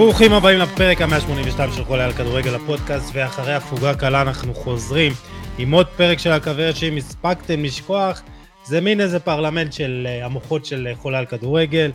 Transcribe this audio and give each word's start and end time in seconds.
ברוכים 0.00 0.32
הבאים 0.32 0.58
לפרק 0.58 1.00
ה-182 1.00 1.72
של 1.76 1.84
חולה 1.84 2.04
על 2.04 2.12
כדורגל 2.12 2.54
הפודקאסט, 2.54 3.10
ואחרי 3.12 3.54
הפוגה 3.54 3.94
קלה 3.94 4.22
אנחנו 4.22 4.54
חוזרים 4.54 5.12
עם 5.58 5.70
עוד 5.70 5.86
פרק 5.96 6.18
של 6.18 6.32
הכוורת 6.32 6.76
שאם 6.76 6.96
הספקתם 6.96 7.64
לשכוח, 7.64 8.22
זה 8.64 8.80
מין 8.80 9.00
איזה 9.00 9.20
פרלמנט 9.20 9.72
של 9.72 10.06
uh, 10.06 10.24
המוחות 10.24 10.64
של 10.64 10.88
uh, 10.92 10.96
חולה 11.02 11.18
על 11.18 11.26
כדורגל. 11.26 11.90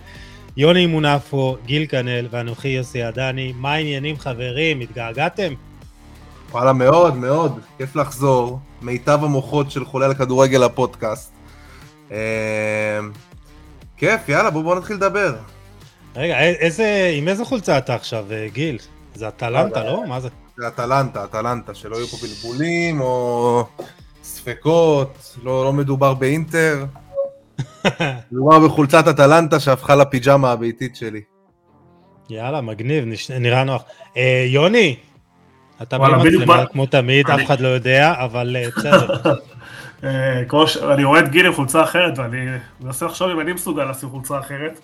יוני 0.57 0.85
מונפו, 0.85 1.57
גיל 1.65 1.85
כנל 1.89 2.27
ואנוכי 2.31 2.67
יוסי 2.67 3.03
עדני. 3.03 3.53
מה 3.57 3.73
העניינים 3.73 4.17
חברים? 4.19 4.79
התגעגעתם? 4.79 5.53
וואלה 6.51 6.73
מאוד 6.73 7.15
מאוד, 7.15 7.59
כיף 7.77 7.95
לחזור. 7.95 8.59
מיטב 8.81 9.19
המוחות 9.23 9.71
של 9.71 9.85
חולה 9.85 10.05
על 10.05 10.13
כדורגל 10.13 10.63
הפודקאסט. 10.63 11.31
אה, 12.11 12.99
כיף, 13.97 14.29
יאללה 14.29 14.49
בואו 14.49 14.63
בוא 14.63 14.75
נתחיל 14.75 14.95
לדבר. 14.95 15.35
רגע, 16.15 16.39
איזה, 16.39 17.11
עם 17.13 17.27
איזה 17.27 17.45
חולצה 17.45 17.77
אתה 17.77 17.95
עכשיו, 17.95 18.25
אה, 18.31 18.47
גיל? 18.53 18.77
זה 19.15 19.27
אטלנטה, 19.27 19.83
לא? 19.83 20.03
מה 20.07 20.19
זה? 20.19 20.29
זה 20.57 20.67
אטלנטה, 20.67 21.23
אטלנטה, 21.23 21.73
שלא 21.73 21.95
יהיו 21.95 22.07
פה 22.07 22.17
בלבולים 22.21 23.01
או 23.01 23.65
ספקות, 24.23 25.35
לא, 25.43 25.65
לא 25.65 25.73
מדובר 25.73 26.13
באינטר. 26.13 26.85
מדובר 28.31 28.59
בחולצת 28.59 29.07
אטלנטה 29.07 29.59
שהפכה 29.59 29.95
לפיג'מה 29.95 30.51
הביתית 30.51 30.95
שלי. 30.95 31.21
יאללה, 32.29 32.61
מגניב, 32.61 33.05
נראה 33.39 33.63
נוח. 33.63 33.83
אה, 34.17 34.45
יוני, 34.47 34.95
אתה 35.81 35.97
בלי 35.97 36.37
מצלמה 36.37 36.65
כמו 36.65 36.85
תמיד, 36.85 37.29
אף 37.29 37.45
אחד 37.45 37.59
לא 37.59 37.67
יודע, 37.67 38.13
אבל 38.17 38.55
אה, 38.59 38.67
בסדר. 38.77 39.07
אני 40.93 41.03
רואה 41.03 41.19
את 41.19 41.29
גיל 41.29 41.45
עם 41.45 41.53
חולצה 41.53 41.83
אחרת, 41.83 42.17
ואני 42.17 42.45
מנסה 42.81 43.05
לחשוב 43.05 43.29
אם 43.29 43.39
אני 43.39 43.53
מסוגל 43.53 43.85
לשים 43.85 44.09
חולצה 44.09 44.39
אחרת. 44.39 44.79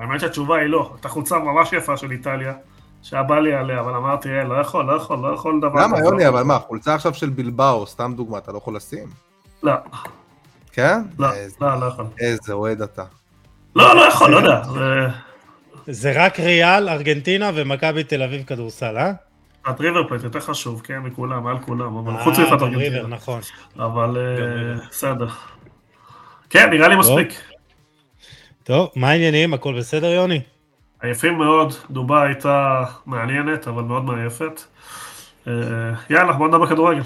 האמת 0.00 0.20
שהתשובה 0.20 0.56
היא 0.56 0.66
לא. 0.66 0.90
הייתה 0.94 1.08
חולצה 1.08 1.38
ממש 1.38 1.72
יפה 1.72 1.96
של 1.96 2.10
איטליה, 2.10 2.54
שהיה 3.02 3.22
בא 3.22 3.38
לי 3.38 3.54
עליה, 3.54 3.80
אבל 3.80 3.94
אמרתי, 3.94 4.28
אה, 4.28 4.44
לא 4.44 4.54
יכול, 4.54 4.84
לא 4.84 4.92
יכול, 4.92 5.18
לא 5.18 5.34
יכול 5.34 5.60
דבר. 5.60 5.82
למה, 5.82 5.98
יוני, 5.98 6.28
אבל 6.28 6.42
מה, 6.42 6.58
חולצה 6.58 6.94
עכשיו 6.94 7.14
של 7.14 7.30
בלבאו, 7.30 7.86
סתם 7.86 8.12
דוגמה, 8.16 8.38
אתה 8.38 8.52
לא 8.52 8.58
יכול 8.58 8.76
לשים? 8.76 9.08
לא. 9.62 9.72
כן? 10.72 11.00
לא, 11.18 11.28
לא, 11.60 11.80
לא 11.80 11.86
יכול. 11.86 12.04
איזה 12.20 12.52
אוהד 12.52 12.82
אתה. 12.82 13.04
לא, 13.76 13.96
לא 13.96 14.00
יכול, 14.00 14.30
לא 14.30 14.36
יודע. 14.36 14.62
זה 15.86 16.12
רק 16.24 16.40
ריאל, 16.40 16.88
ארגנטינה 16.88 17.50
ומכבי 17.54 18.04
תל 18.04 18.22
אביב 18.22 18.42
כדורסל, 18.46 18.96
אה? 18.96 19.12
את 19.70 19.80
ריבר 19.80 20.08
פלייט 20.08 20.24
יותר 20.24 20.40
חשוב, 20.40 20.80
כן, 20.84 20.98
מכולם, 20.98 21.44
מעל 21.44 21.58
כולם, 21.58 21.96
אבל 21.96 22.22
חוץ 22.24 22.38
ממך 22.38 22.62
ארגנטינה. 22.62 23.06
נכון. 23.08 23.40
אבל 23.78 24.16
אה, 24.16 24.86
בסדר. 24.90 25.28
כן, 26.50 26.70
נראה 26.70 26.88
לי 26.88 26.96
מספיק. 26.96 27.47
טוב, 28.68 28.90
מה 28.96 29.10
העניינים? 29.10 29.54
הכל 29.54 29.78
בסדר, 29.78 30.06
יוני? 30.06 30.40
עייפים 31.02 31.38
מאוד, 31.38 31.72
דובאי 31.90 32.26
הייתה 32.26 32.84
מעניינת, 33.06 33.68
אבל 33.68 33.82
מאוד 33.82 34.04
מעייפת. 34.04 34.60
אה, 35.46 35.52
יאללה, 36.10 36.32
בוא 36.32 36.48
נדבר 36.48 36.66
כדורגל. 36.66 37.02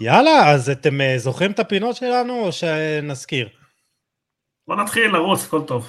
יאללה, 0.00 0.50
אז 0.50 0.70
אתם 0.70 1.00
אה, 1.00 1.18
זוכרים 1.18 1.50
את 1.50 1.58
הפינות 1.58 1.96
שלנו, 1.96 2.44
או 2.44 2.52
שנזכיר? 2.52 3.48
בוא 4.68 4.76
נתחיל 4.76 5.10
לרוץ, 5.10 5.44
הכל 5.44 5.62
טוב. 5.66 5.88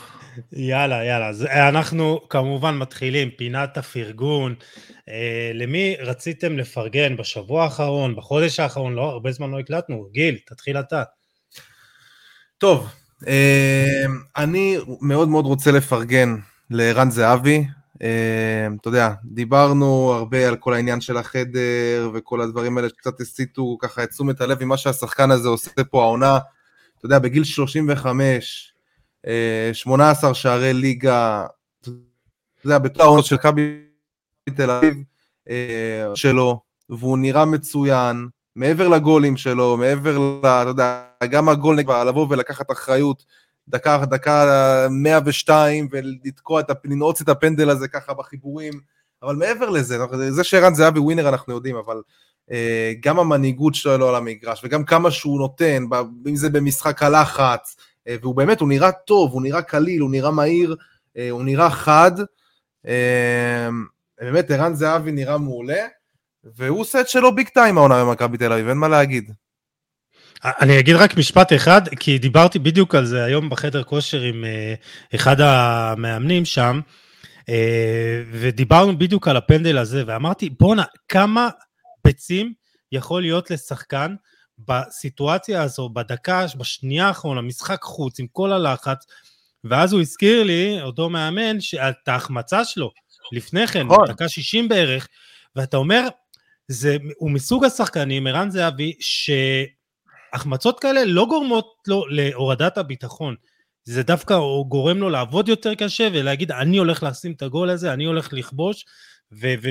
יאללה, 0.53 1.05
יאללה. 1.05 1.27
אז 1.27 1.45
אה, 1.45 1.69
אנחנו 1.69 2.21
כמובן 2.29 2.77
מתחילים, 2.77 3.29
פינת 3.31 3.77
הפרגון. 3.77 4.55
אה, 5.09 5.51
למי 5.53 5.95
רציתם 5.99 6.57
לפרגן 6.57 7.17
בשבוע 7.17 7.63
האחרון, 7.63 8.15
בחודש 8.15 8.59
האחרון? 8.59 8.95
לא, 8.95 9.09
הרבה 9.09 9.31
זמן 9.31 9.51
לא 9.51 9.59
הקלטנו. 9.59 10.07
גיל, 10.11 10.37
תתחיל 10.45 10.79
אתה. 10.79 11.03
טוב, 12.57 13.00
אני 14.37 14.77
מאוד 15.01 15.29
מאוד 15.29 15.45
רוצה 15.45 15.71
לפרגן 15.71 16.35
לערן 16.69 17.11
זהבי. 17.11 17.65
אמ, 18.01 18.77
אתה 18.81 18.87
יודע, 18.87 19.13
דיברנו 19.25 20.13
הרבה 20.13 20.47
על 20.47 20.55
כל 20.55 20.73
העניין 20.73 21.01
של 21.01 21.17
החדר 21.17 22.11
וכל 22.13 22.41
הדברים 22.41 22.77
האלה 22.77 22.89
שקצת 22.89 23.21
הסיטו 23.21 23.77
ככה 23.81 24.03
את 24.03 24.09
תשומת 24.09 24.41
הלב 24.41 24.63
ממה 24.63 24.77
שהשחקן 24.77 25.31
הזה 25.31 25.47
עושה 25.47 25.83
פה 25.91 26.03
העונה. 26.03 26.39
אתה 26.97 27.05
יודע, 27.05 27.19
בגיל 27.19 27.43
35, 27.43 28.73
18 29.73 30.29
אה, 30.29 30.35
שערי 30.35 30.73
ליגה, 30.73 31.45
אתה 31.81 31.89
יודע, 32.65 32.79
בתור 32.79 33.03
העונות 33.03 33.25
של 33.25 33.35
מכבי 33.35 33.81
תל 34.55 34.71
אביב 34.71 34.93
אה, 35.49 36.11
שלו, 36.15 36.61
והוא 36.89 37.17
נראה 37.17 37.45
מצוין, 37.45 38.27
מעבר 38.55 38.87
לגולים 38.87 39.37
שלו, 39.37 39.77
מעבר 39.77 40.17
ל... 40.17 40.39
אתה 40.39 40.69
יודע, 40.69 41.03
גם 41.29 41.49
הגול 41.49 41.75
נגבה, 41.75 42.03
לבוא 42.03 42.27
ולקחת 42.29 42.71
אחריות, 42.71 43.25
דקה, 43.67 44.05
דקה 44.05 44.87
102, 44.91 45.87
ולתקוע 45.91 46.59
את, 46.59 46.65
לנעוץ 46.85 47.21
את 47.21 47.29
הפנדל 47.29 47.69
הזה 47.69 47.87
ככה 47.87 48.13
בחיבורים, 48.13 48.73
אבל 49.23 49.35
מעבר 49.35 49.69
לזה, 49.69 49.97
זה 50.29 50.43
שערן 50.43 50.73
זהבי 50.73 50.99
ווינר 50.99 51.29
אנחנו 51.29 51.53
יודעים, 51.53 51.75
אבל 51.75 52.01
אה, 52.51 52.93
גם 52.99 53.19
המנהיגות 53.19 53.75
שלו 53.75 54.09
על 54.09 54.15
המגרש, 54.15 54.61
וגם 54.63 54.83
כמה 54.85 55.11
שהוא 55.11 55.39
נותן, 55.39 55.85
אם 56.29 56.35
זה 56.35 56.49
במשחק 56.49 57.03
הלחץ, 57.03 57.75
אה, 58.07 58.15
והוא 58.21 58.35
באמת, 58.35 58.59
הוא 58.59 58.69
נראה 58.69 58.91
טוב, 58.91 59.31
הוא 59.31 59.41
נראה 59.41 59.61
קליל, 59.61 60.01
הוא 60.01 60.11
נראה 60.11 60.31
מהיר, 60.31 60.75
אה, 61.17 61.29
הוא 61.29 61.43
נראה 61.43 61.69
חד, 61.69 62.11
אה, 62.87 63.69
באמת 64.21 64.51
ערן 64.51 64.73
זהבי 64.73 65.11
נראה 65.11 65.37
מעולה. 65.37 65.87
והוא 66.43 66.79
עושה 66.79 67.01
את 67.01 67.09
שלו 67.09 67.35
ביג 67.35 67.47
טיים 67.47 67.77
העונה 67.77 68.05
במכבי 68.05 68.37
תל 68.37 68.53
אביב, 68.53 68.67
אין 68.67 68.77
מה 68.77 68.87
להגיד. 68.87 69.31
אני 70.43 70.79
אגיד 70.79 70.95
רק 70.95 71.17
משפט 71.17 71.53
אחד, 71.53 71.81
כי 71.99 72.17
דיברתי 72.17 72.59
בדיוק 72.59 72.95
על 72.95 73.05
זה 73.05 73.23
היום 73.23 73.49
בחדר 73.49 73.83
כושר 73.83 74.21
עם 74.21 74.43
uh, 74.43 75.15
אחד 75.15 75.41
המאמנים 75.41 76.45
שם, 76.45 76.79
uh, 77.39 77.43
ודיברנו 78.31 78.97
בדיוק 78.97 79.27
על 79.27 79.37
הפנדל 79.37 79.77
הזה, 79.77 80.03
ואמרתי, 80.07 80.49
בואנה, 80.49 80.83
כמה 81.07 81.49
ביצים 82.05 82.53
יכול 82.91 83.21
להיות 83.21 83.51
לשחקן 83.51 84.15
בסיטואציה 84.59 85.61
הזו, 85.61 85.89
בדקה, 85.89 86.45
בשנייה 86.57 87.07
האחרונה, 87.07 87.41
משחק 87.41 87.81
חוץ, 87.83 88.19
עם 88.19 88.27
כל 88.31 88.51
הלחץ, 88.51 89.05
ואז 89.63 89.93
הוא 89.93 90.01
הזכיר 90.01 90.43
לי, 90.43 90.81
אותו 90.81 91.09
מאמן, 91.09 91.57
את 91.89 92.07
ההחמצה 92.07 92.65
שלו, 92.65 92.91
לפני 93.31 93.67
כן, 93.67 93.87
נכון. 93.87 94.07
דקה 94.07 94.29
60 94.29 94.69
בערך, 94.69 95.07
ואתה 95.55 95.77
אומר, 95.77 96.07
זה, 96.71 96.97
הוא 97.17 97.31
מסוג 97.31 97.65
השחקנים, 97.65 98.27
ערן 98.27 98.49
זהבי, 98.49 98.93
שהחמצות 98.99 100.79
כאלה 100.79 101.05
לא 101.05 101.25
גורמות 101.29 101.73
לו 101.87 102.07
להורדת 102.09 102.77
הביטחון. 102.77 103.35
זה 103.83 104.03
דווקא 104.03 104.35
גורם 104.67 104.97
לו 104.97 105.09
לעבוד 105.09 105.49
יותר 105.49 105.75
קשה 105.75 106.07
ולהגיד, 106.13 106.51
אני 106.51 106.77
הולך 106.77 107.03
לשים 107.03 107.31
את 107.31 107.41
הגול 107.41 107.69
הזה, 107.69 107.93
אני 107.93 108.05
הולך 108.05 108.33
לכבוש, 108.33 108.85
ו- 109.31 109.53
ו- 109.63 109.69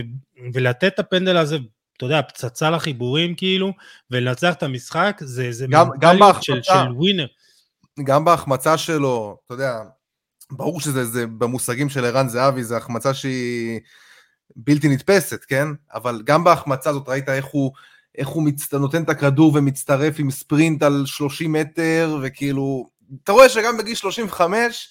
ולתת 0.54 0.84
את 0.94 0.98
הפנדל 0.98 1.36
הזה, 1.36 1.56
אתה 1.96 2.06
יודע, 2.06 2.22
פצצה 2.22 2.70
לחיבורים 2.70 3.34
כאילו, 3.34 3.72
ולנצח 4.10 4.54
את 4.54 4.62
המשחק, 4.62 5.20
זה, 5.20 5.52
זה 5.52 5.66
גם, 5.70 5.88
גם 6.00 6.18
בהחמצה, 6.18 6.42
של, 6.42 6.62
של 6.62 6.92
ווינר. 6.96 7.26
גם 8.04 8.24
בהחמצה 8.24 8.78
שלו, 8.78 9.36
אתה 9.46 9.54
יודע, 9.54 9.78
ברור 10.50 10.80
שזה 10.80 11.26
במושגים 11.26 11.88
של 11.88 12.04
ערן 12.04 12.28
זהבי, 12.28 12.64
זו 12.64 12.76
החמצה 12.76 13.14
שהיא... 13.14 13.80
בלתי 14.56 14.88
נתפסת, 14.88 15.44
כן? 15.44 15.68
אבל 15.94 16.22
גם 16.24 16.44
בהחמצה 16.44 16.90
הזאת 16.90 17.08
ראית 17.08 17.28
איך 17.28 17.44
הוא, 17.44 17.72
איך 18.18 18.28
הוא 18.28 18.42
מצט... 18.42 18.74
נותן 18.74 19.02
את 19.02 19.08
הכדור 19.08 19.52
ומצטרף 19.54 20.14
עם 20.18 20.30
ספרינט 20.30 20.82
על 20.82 21.02
30 21.06 21.52
מטר, 21.52 22.18
וכאילו, 22.22 22.90
אתה 23.24 23.32
רואה 23.32 23.48
שגם 23.48 23.78
בגיל 23.78 23.94
35, 23.94 24.88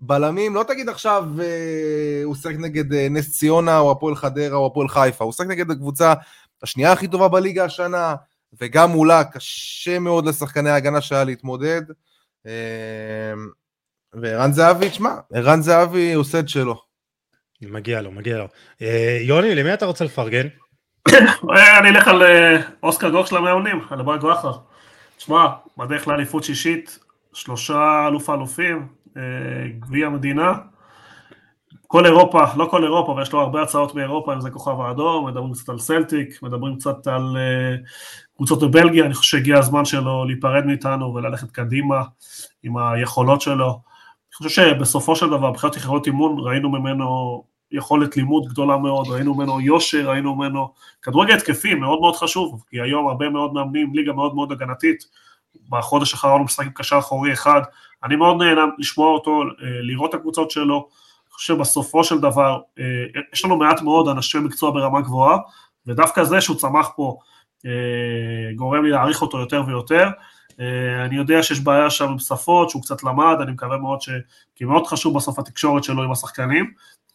בלמים, 0.00 0.54
לא 0.54 0.64
תגיד 0.68 0.88
עכשיו 0.88 1.24
אה, 1.40 2.20
הוא 2.24 2.34
שיחק 2.34 2.54
נגד 2.58 2.92
אה, 2.92 3.08
נס 3.10 3.38
ציונה 3.38 3.78
או 3.78 3.90
הפועל 3.90 4.16
חדרה 4.16 4.56
או 4.56 4.66
הפועל 4.66 4.88
חיפה, 4.88 5.24
הוא 5.24 5.32
שיחק 5.32 5.48
נגד 5.48 5.70
הקבוצה 5.70 6.14
השנייה 6.62 6.92
הכי 6.92 7.08
טובה 7.08 7.28
בליגה 7.28 7.64
השנה, 7.64 8.14
וגם 8.60 8.90
מולה 8.90 9.24
קשה 9.24 9.98
מאוד 9.98 10.26
לשחקני 10.26 10.70
ההגנה 10.70 11.00
שהיה 11.00 11.24
להתמודד. 11.24 11.82
אה, 12.46 13.32
וערן 14.12 14.52
זהבי, 14.52 14.90
תשמע, 14.90 15.14
ערן 15.32 15.62
זהבי 15.62 16.12
עושה 16.12 16.38
את 16.38 16.48
שלו. 16.48 16.93
מגיע 17.62 18.02
לו, 18.02 18.10
מגיע 18.10 18.38
לו. 18.38 18.48
אה, 18.82 19.18
יוני, 19.20 19.54
למי 19.54 19.74
אתה 19.74 19.86
רוצה 19.86 20.04
לפרגן? 20.04 20.46
אני 21.78 21.88
אלך 21.88 22.08
על 22.08 22.22
אה, 22.22 22.60
אוסקר 22.82 23.10
גוך 23.10 23.26
של 23.26 23.36
המאמנים, 23.36 23.80
על 23.90 24.00
הברק 24.00 24.22
בכר. 24.22 24.52
תשמע, 25.16 25.46
בדרך 25.78 26.08
לאליפות 26.08 26.44
שישית, 26.44 26.98
שלושה 27.32 28.04
אלוף 28.08 28.30
האלופים, 28.30 28.88
אה, 29.16 29.22
גביע 29.78 30.06
המדינה. 30.06 30.52
כל 31.86 32.06
אירופה, 32.06 32.44
לא 32.56 32.66
כל 32.70 32.84
אירופה, 32.84 33.12
אבל 33.12 33.22
יש 33.22 33.32
לו 33.32 33.40
הרבה 33.40 33.62
הצעות 33.62 33.94
באירופה, 33.94 34.34
אם 34.34 34.40
זה 34.40 34.50
כוכב 34.50 34.80
האדום, 34.80 35.26
מדברים 35.26 35.52
קצת 35.52 35.68
על 35.68 35.78
סלטיק, 35.78 36.42
מדברים 36.42 36.76
קצת 36.76 37.06
על 37.06 37.36
קבוצות 38.36 38.62
בבלגיה, 38.62 39.04
אני 39.04 39.14
חושב 39.14 39.36
שהגיע 39.36 39.58
הזמן 39.58 39.84
שלו 39.84 40.24
להיפרד 40.24 40.66
מאיתנו 40.66 41.14
וללכת 41.14 41.50
קדימה 41.50 42.02
עם 42.62 42.76
היכולות 42.76 43.40
שלו. 43.40 43.80
אני 44.40 44.48
חושב 44.48 44.62
שבסופו 44.62 45.16
של 45.16 45.26
דבר, 45.26 45.50
מבחינת 45.50 45.76
יכולות 45.76 46.06
אימון, 46.06 46.36
ראינו 46.38 46.70
ממנו 46.70 47.44
יכולת 47.72 48.16
לימוד 48.16 48.46
גדולה 48.48 48.76
מאוד, 48.76 49.08
ראינו 49.08 49.34
ממנו 49.34 49.60
יושר, 49.60 50.08
ראינו 50.08 50.34
ממנו 50.34 50.72
כדורגל 51.02 51.34
התקפי 51.34 51.74
מאוד 51.74 52.00
מאוד 52.00 52.16
חשוב, 52.16 52.64
כי 52.70 52.80
היום 52.80 53.08
הרבה 53.08 53.28
מאוד 53.28 53.52
מאמנים 53.52 53.94
ליגה 53.94 54.12
מאוד 54.12 54.34
מאוד 54.34 54.52
הגנתית, 54.52 55.04
בחודש 55.68 56.12
האחרון 56.12 56.38
הוא 56.38 56.44
משחק 56.44 56.66
עם 56.66 56.72
קשר 56.74 56.98
אחורי 56.98 57.32
אחד, 57.32 57.60
אני 58.04 58.16
מאוד 58.16 58.42
נהנה 58.42 58.64
לשמוע 58.78 59.10
אותו, 59.10 59.42
אה, 59.42 59.46
לראות 59.62 60.10
את 60.10 60.14
הקבוצות 60.14 60.50
שלו, 60.50 60.76
אני 60.76 61.32
חושב 61.32 61.54
שבסופו 61.54 62.04
של 62.04 62.18
דבר, 62.18 62.60
אה, 62.78 63.20
יש 63.32 63.44
לנו 63.44 63.56
מעט 63.56 63.82
מאוד 63.82 64.08
אנשי 64.08 64.38
מקצוע 64.38 64.70
ברמה 64.70 65.00
גבוהה, 65.00 65.38
ודווקא 65.86 66.24
זה 66.24 66.40
שהוא 66.40 66.56
צמח 66.56 66.90
פה 66.96 67.18
אה, 67.66 68.54
גורם 68.56 68.84
לי 68.84 68.90
להעריך 68.90 69.22
אותו 69.22 69.38
יותר 69.38 69.62
ויותר. 69.66 70.08
אה, 70.60 71.04
אני 71.04 71.16
יודע 71.16 71.42
שיש 71.42 71.60
בעיה 71.60 71.90
שם 71.90 72.08
עם 72.08 72.18
שפות, 72.18 72.70
שהוא 72.70 72.82
קצת 72.82 73.02
למד, 73.04 73.36
אני 73.40 73.52
מקווה 73.52 73.76
מאוד 73.76 74.00
ש... 74.00 74.08
כי 74.54 74.64
מאוד 74.64 74.86
חשוב 74.86 75.16
בסוף 75.16 75.38
התקשורת 75.38 75.84
שלו 75.84 76.02
עם 76.02 76.12
השחקנים, 76.12 76.70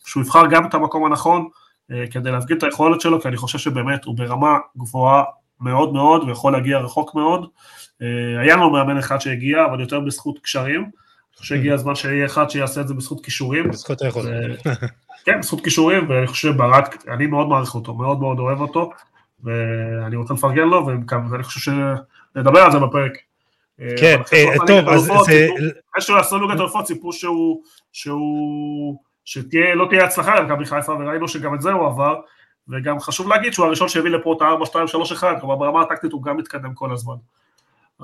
שהוא 0.06 0.24
יבחר 0.24 0.48
גם 0.48 0.66
את 0.66 0.74
המקום 0.74 1.06
הנכון 1.06 1.48
כדי 2.12 2.32
להפגין 2.32 2.58
את 2.58 2.64
היכולת 2.64 3.02
שלו, 3.02 3.22
כי 3.22 3.28
אני 3.28 3.38
חושב 3.38 3.58
שבאמת 3.58 4.06
הוא 4.06 4.18
ברמה 4.18 4.58
גבוהה 4.78 5.24
מאוד 5.60 5.94
מאוד 5.94 6.24
ויכול 6.24 6.54
להגיע 6.54 6.78
רחוק 6.78 7.16
מאוד. 7.16 7.50
היה 8.40 8.56
לנו 8.56 8.70
מאמן 8.70 8.98
אחד 8.98 9.22
שהגיע, 9.22 9.66
אבל 9.66 9.80
יותר 9.80 10.00
בזכות 10.00 10.40
קשרים. 10.40 10.90
חושב 11.40 11.56
שהגיע 11.56 11.74
הזמן 11.74 11.96
שיהיה 11.96 12.26
אחד 12.26 12.50
שיעשה 12.50 12.82
את 12.82 12.88
זה 12.88 12.94
בזכות 12.94 13.26
כישורים. 13.26 13.70
בזכות 13.70 14.02
היכולת. 14.02 14.62
כן, 15.26 15.40
בזכות 15.40 15.64
כישורים, 15.64 16.10
ואני 16.10 16.28
חושב 16.28 16.54
שברק, 16.54 17.08
אני 17.08 17.28
מאוד 17.28 17.48
מעריך 17.48 17.76
אותו, 17.76 17.94
מאוד 17.94 18.20
מאוד 18.20 18.40
אוהב 18.40 18.62
אותו, 18.62 18.92
ואני 19.44 20.16
רוצה 20.16 20.34
לפרגן 20.34 20.68
לו, 20.68 20.88
ואני 21.32 21.44
חושב 21.44 21.60
שנדבר 21.60 22.60
על 22.60 22.72
זה 22.72 22.80
בפרק. 22.80 23.12
כן, 23.98 24.22
אה, 24.34 24.68
טוב, 24.68 24.90
אז 24.90 25.02
זה... 25.26 25.48
אחרי 25.92 26.02
שהוא 26.02 26.18
יעשה 26.18 26.36
לוגת 26.36 26.60
אלופות, 26.60 26.86
ציפו 26.86 27.14
שהוא, 27.14 27.64
שהוא, 27.94 29.00
שלא 29.26 29.86
תהיה 29.90 30.06
הצלחה 30.06 30.40
למכבי 30.40 30.66
חיפה, 30.66 30.92
וראינו 30.92 31.28
שגם 31.28 31.56
את 31.56 31.62
זה 31.62 31.72
הוא 31.72 31.88
עבר, 31.88 32.20
וגם 32.70 33.00
חשוב 33.00 33.28
להגיד 33.28 33.54
שהוא 33.54 33.66
הראשון 33.66 33.90
שהביא 33.90 34.12
לפה 34.12 34.36
את 34.38 34.42
ה-4-2-3-1, 34.42 35.24
כלומר 35.40 35.56
ברמה 35.56 35.82
הטקטית 35.82 36.12
הוא 36.12 36.24
גם 36.24 36.38
מתקדם 36.38 36.74
כל 36.74 36.94
הזמן. 36.94 37.16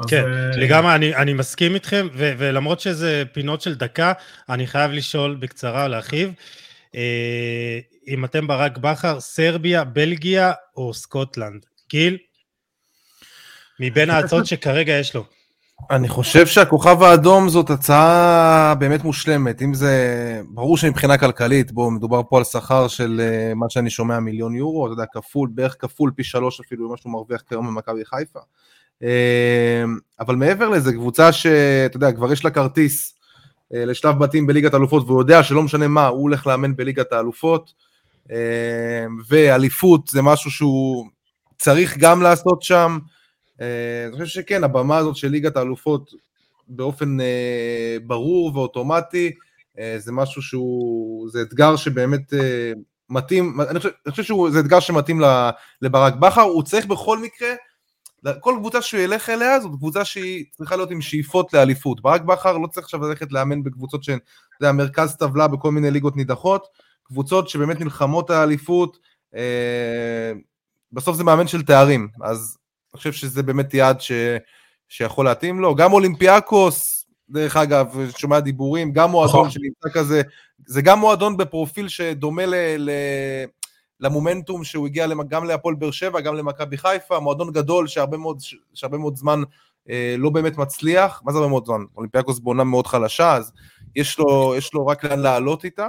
כן, 0.07 0.23
uh... 0.23 0.57
לגמרי, 0.57 0.95
אני, 0.95 1.15
אני 1.15 1.33
מסכים 1.33 1.73
איתכם, 1.73 2.07
ו, 2.13 2.33
ולמרות 2.37 2.79
שזה 2.79 3.23
פינות 3.33 3.61
של 3.61 3.75
דקה, 3.75 4.13
אני 4.49 4.67
חייב 4.67 4.91
לשאול 4.91 5.35
בקצרה, 5.35 5.87
להרחיב. 5.87 6.31
אם 8.07 8.25
אתם 8.25 8.47
ברק 8.47 8.77
בכר, 8.77 9.19
סרביה, 9.19 9.83
בלגיה 9.83 10.51
או 10.77 10.93
סקוטלנד? 10.93 11.65
גיל? 11.89 12.17
מבין 13.79 14.09
ההצעות 14.11 14.45
שכרגע 14.45 14.93
יש 14.93 15.15
לו. 15.15 15.25
אני 15.91 16.09
חושב 16.09 16.45
שהכוכב 16.45 17.03
האדום 17.03 17.49
זאת 17.49 17.69
הצעה 17.69 18.75
באמת 18.79 19.03
מושלמת. 19.03 19.61
אם 19.61 19.73
זה, 19.73 20.41
ברור 20.49 20.77
שמבחינה 20.77 21.17
כלכלית, 21.17 21.71
בואו, 21.71 21.91
מדובר 21.91 22.21
פה 22.29 22.37
על 22.37 22.43
שכר 22.43 22.87
של 22.87 23.21
uh, 23.21 23.55
מה 23.55 23.65
שאני 23.69 23.89
שומע 23.89 24.19
מיליון 24.19 24.55
יורו, 24.55 24.85
אתה 24.85 24.93
יודע, 24.93 25.03
כפול, 25.13 25.49
בערך 25.53 25.75
כפול, 25.79 26.11
פי 26.15 26.23
שלוש 26.23 26.59
אפילו, 26.59 26.87
ממה 26.87 26.97
שהוא 26.97 27.11
מרוויח 27.11 27.41
כיום 27.41 27.67
במכבי 27.67 28.05
חיפה. 28.05 28.39
אמ, 29.01 29.07
אבל 30.19 30.35
מעבר 30.35 30.69
לזה, 30.69 30.93
קבוצה 30.93 31.31
שאתה 31.31 31.97
יודע, 31.97 32.11
כבר 32.11 32.31
יש 32.31 32.45
לה 32.45 32.51
כרטיס 32.51 33.15
אה, 33.73 33.85
לשלב 33.85 34.19
בתים 34.19 34.47
בליגת 34.47 34.73
האלופות, 34.73 35.03
והוא 35.07 35.21
יודע 35.21 35.43
שלא 35.43 35.63
משנה 35.63 35.87
מה, 35.87 36.07
הוא 36.07 36.21
הולך 36.21 36.47
לאמן 36.47 36.75
בליגת 36.75 37.13
האלופות, 37.13 37.73
ואליפות 39.27 40.07
זה 40.07 40.21
משהו 40.21 40.51
שהוא 40.51 41.05
צריך 41.57 41.97
גם 41.97 42.21
לעשות 42.21 42.61
שם. 42.61 42.97
אה, 43.61 44.05
אני 44.07 44.11
חושב 44.11 44.25
שכן, 44.25 44.63
הבמה 44.63 44.97
הזאת 44.97 45.15
של 45.15 45.27
ליגת 45.27 45.57
האלופות 45.57 46.11
באופן 46.67 47.21
אה, 47.21 47.97
ברור 48.05 48.57
ואוטומטי, 48.57 49.31
זה 49.97 50.11
משהו 50.11 50.41
שהוא, 50.41 51.29
זה 51.29 51.41
אתגר 51.41 51.75
שבאמת 51.75 52.33
מתאים, 53.09 53.61
אני 53.61 53.79
חושב, 53.79 53.89
אני 54.05 54.11
חושב 54.11 54.23
שזה 54.23 54.59
אתגר 54.59 54.79
שמתאים 54.79 55.21
לברק 55.81 56.13
בכר, 56.13 56.41
הוא 56.41 56.63
צריך 56.63 56.85
בכל 56.85 57.19
מקרה 57.19 57.55
כל 58.39 58.55
קבוצה 58.59 58.81
שהוא 58.81 59.01
ילך 59.01 59.29
אליה 59.29 59.59
זאת 59.59 59.71
קבוצה 59.71 60.05
שהיא 60.05 60.45
צריכה 60.51 60.75
להיות 60.75 60.91
עם 60.91 61.01
שאיפות 61.01 61.53
לאליפות. 61.53 62.01
ברק 62.01 62.21
בכר 62.21 62.57
לא 62.57 62.67
צריך 62.67 62.85
עכשיו 62.85 63.01
ללכת 63.01 63.31
לאמן 63.31 63.63
בקבוצות 63.63 64.03
שהן, 64.03 64.17
אתה 64.17 64.65
יודע, 64.65 64.71
מרכז 64.71 65.15
טבלה 65.15 65.47
בכל 65.47 65.71
מיני 65.71 65.91
ליגות 65.91 66.15
נידחות, 66.15 66.67
קבוצות 67.03 67.49
שבאמת 67.49 67.81
נלחמות 67.81 68.29
על 68.29 68.35
האליפות, 68.35 68.97
אה, 69.35 70.31
בסוף 70.91 71.17
זה 71.17 71.23
מאמן 71.23 71.47
של 71.47 71.61
תארים, 71.61 72.07
אז 72.21 72.57
אני 72.95 72.97
חושב 72.97 73.13
שזה 73.13 73.43
באמת 73.43 73.73
יעד 73.73 74.01
ש, 74.01 74.11
שיכול 74.89 75.25
להתאים 75.25 75.59
לו. 75.59 75.75
גם 75.75 75.93
אולימפיאקוס, 75.93 77.05
דרך 77.29 77.57
אגב, 77.57 77.97
שומע 78.17 78.39
דיבורים, 78.39 78.91
גם 78.93 79.11
מועדון 79.11 79.35
נכון. 79.35 79.49
שנמצא 79.49 79.89
כזה, 79.93 80.21
זה 80.65 80.81
גם 80.81 80.99
מועדון 80.99 81.37
בפרופיל 81.37 81.87
שדומה 81.87 82.45
ל... 82.45 82.55
ל 82.77 82.89
למומנטום 83.99 84.63
שהוא 84.63 84.87
הגיע 84.87 85.07
גם 85.27 85.45
להפועל 85.45 85.75
באר 85.75 85.91
שבע, 85.91 86.21
גם 86.21 86.35
למכבי 86.35 86.77
חיפה, 86.77 87.19
מועדון 87.19 87.51
גדול 87.51 87.87
שהרבה 87.87 88.17
מאוד, 88.17 88.39
שהרבה 88.73 88.97
מאוד 88.97 89.15
זמן 89.15 89.41
אה, 89.89 90.15
לא 90.17 90.29
באמת 90.29 90.57
מצליח, 90.57 91.21
מה 91.25 91.31
זה 91.31 91.37
הרבה 91.37 91.49
מאוד 91.49 91.65
זמן? 91.65 91.83
אולימפיאקוס 91.97 92.39
בעונה 92.39 92.63
מאוד 92.63 92.87
חלשה, 92.87 93.33
אז 93.33 93.51
יש 93.95 94.19
לו, 94.19 94.53
יש 94.57 94.73
לו 94.73 94.87
רק 94.87 95.03
לאן 95.03 95.19
לעלות 95.19 95.65
איתה. 95.65 95.87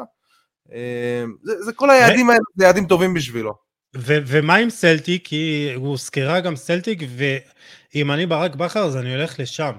אה, 0.73 1.25
זה, 1.43 1.63
זה 1.63 1.73
כל 1.73 1.91
היעדים. 1.91 2.31
האלה, 2.31 2.41
זה 2.57 2.65
יעדים 2.65 2.87
טובים 2.87 3.15
בשבילו. 3.15 3.66
ו- 3.99 4.19
ומה 4.27 4.55
עם 4.55 4.71
סלטיק? 4.71 5.29
כי 5.29 5.71
הוא 5.75 5.89
הוזכרה 5.89 6.41
גם 6.41 6.57
סלטיק, 6.57 7.03
ואם 7.17 8.13
אני 8.13 8.27
ברק 8.27 8.55
בכר 8.55 8.85
אז 8.85 8.97
אני 8.97 9.15
הולך 9.15 9.41
לשם. 9.41 9.73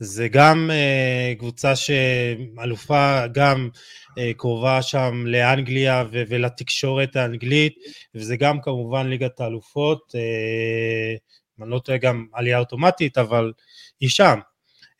זה 0.00 0.28
גם 0.28 0.70
uh, 0.70 1.38
קבוצה 1.38 1.76
שאלופה 1.76 3.26
גם 3.26 3.68
uh, 4.08 4.12
קרובה 4.36 4.82
שם 4.82 5.24
לאנגליה 5.26 6.04
ו- 6.12 6.22
ולתקשורת 6.28 7.16
האנגלית, 7.16 7.74
וזה 8.14 8.36
גם 8.36 8.60
כמובן 8.60 9.06
ליגת 9.08 9.40
האלופות, 9.40 10.14
uh, 10.14 11.62
אני 11.62 11.70
לא 11.70 11.78
טועה 11.78 11.98
גם 11.98 12.26
עלייה 12.32 12.58
אוטומטית, 12.58 13.18
אבל 13.18 13.52
היא 14.00 14.08
שם. 14.08 14.38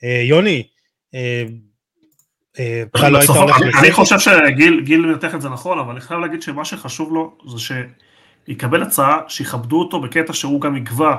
Uh, 0.02 0.06
יוני, 0.06 0.66
אתה 2.50 3.08
לא 3.08 3.18
היית 3.18 3.30
הולך 3.30 3.60
לזה? 3.60 3.78
אני 3.80 3.92
חושב 3.92 4.18
שגיל 4.18 5.00
מנתח 5.00 5.34
את 5.34 5.42
זה 5.42 5.48
נכון, 5.48 5.78
אבל 5.78 5.90
אני 5.90 6.00
חייב 6.00 6.20
להגיד 6.20 6.42
שמה 6.42 6.64
שחשוב 6.64 7.12
לו 7.12 7.38
זה 7.46 7.58
שיקבל 8.48 8.82
הצעה, 8.82 9.20
שיכבדו 9.28 9.78
אותו 9.78 10.00
בקטע 10.00 10.32
שהוא 10.32 10.60
גם 10.60 10.76
יקבע 10.76 11.16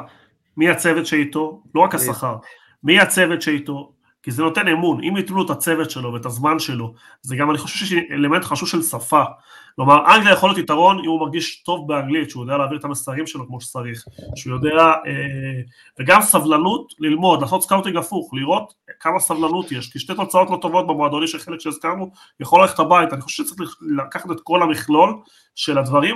מי 0.58 0.70
הצוות 0.70 1.06
שאיתו, 1.06 1.62
לא 1.76 1.82
רק 1.82 1.96
השכר. 1.96 2.36
מי 2.84 3.00
הצוות 3.00 3.42
שאיתו, 3.42 3.92
כי 4.24 4.32
זה 4.32 4.44
נותן 4.44 4.68
אמון, 4.68 5.04
אם 5.04 5.18
יתנו 5.18 5.46
את 5.46 5.50
הצוות 5.50 5.92
שלו 5.92 6.14
ואת 6.14 6.26
הזמן 6.26 6.60
שלו, 6.60 6.94
זה 7.22 7.36
גם 7.36 7.50
אני 7.50 7.58
חושב 7.58 7.86
שיש 7.86 8.04
אלמנט 8.12 8.44
חשוב 8.44 8.70
של 8.70 8.82
שפה, 8.82 9.24
כלומר 9.76 10.16
אנגליה 10.16 10.34
יכול 10.34 10.50
להיות 10.50 10.58
יתרון 10.58 11.00
אם 11.00 11.10
הוא 11.10 11.20
מרגיש 11.20 11.64
טוב 11.64 11.88
באנגלית, 11.88 12.30
שהוא 12.30 12.44
יודע 12.44 12.58
להעביר 12.58 12.80
את 12.80 12.86
המסרים 12.86 13.28
שלו 13.28 13.48
כמו 13.48 13.62
שצריך, 13.62 14.06
שהוא 14.36 14.54
יודע, 14.54 14.78
אה, 14.78 15.62
וגם 16.00 16.22
סבלנות 16.22 16.94
ללמוד, 17.00 17.42
לעשות 17.42 17.64
scouting 17.64 17.98
הפוך, 17.98 18.34
לראות 18.34 18.74
כמה 19.00 19.20
סבלנות 19.20 19.72
יש, 19.72 19.92
כי 19.92 20.00
שתי 20.00 20.16
תוצאות 20.16 20.50
לא 20.50 20.58
טובות 20.62 20.88
במועדוני 20.88 21.28
של 21.28 21.40
חלק 21.40 21.60
שהזכרנו, 21.60 22.12
יכול 22.40 22.62
ללכת 22.62 22.80
הביתה, 22.80 23.16
אני 23.16 23.22
חושב 23.22 23.44
שצריך 23.44 23.76
לקחת 23.98 24.32
את 24.32 24.40
כל 24.44 24.64
המכלול 24.64 25.14
של 25.56 25.78
הדברים, 25.78 26.16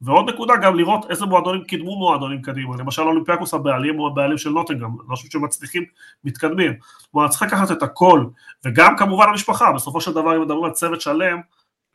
ועוד 0.00 0.30
נקודה 0.30 0.56
גם 0.56 0.76
לראות 0.76 1.10
איזה 1.10 1.26
מועדונים 1.26 1.64
קידמו 1.64 1.98
מועדונים 1.98 2.42
קדימה, 2.42 2.76
למשל 2.76 3.02
אולימפיאקוס 3.02 3.54
הבעלים 3.54 3.98
הוא 3.98 4.08
הבעלים 4.08 4.38
של 4.38 4.50
נוטינגהאם, 4.50 4.96
אני 5.08 5.16
חושב 5.16 5.28
שמצליחים, 5.30 5.84
מתקדמים, 6.24 6.72
כלומר 7.10 7.28
צריך 7.28 7.42
לקחת 7.42 7.70
את 7.70 7.82
הכל, 7.82 8.24
וגם 8.64 8.96
כמובן 8.96 9.28
המשפחה, 9.28 9.72
בסופו 9.72 10.00
של 10.00 10.12
דבר 10.12 10.36
אם 10.36 10.42
מדברים 10.42 10.64
על 10.64 10.70
צוות 10.70 11.00
שלם, 11.00 11.40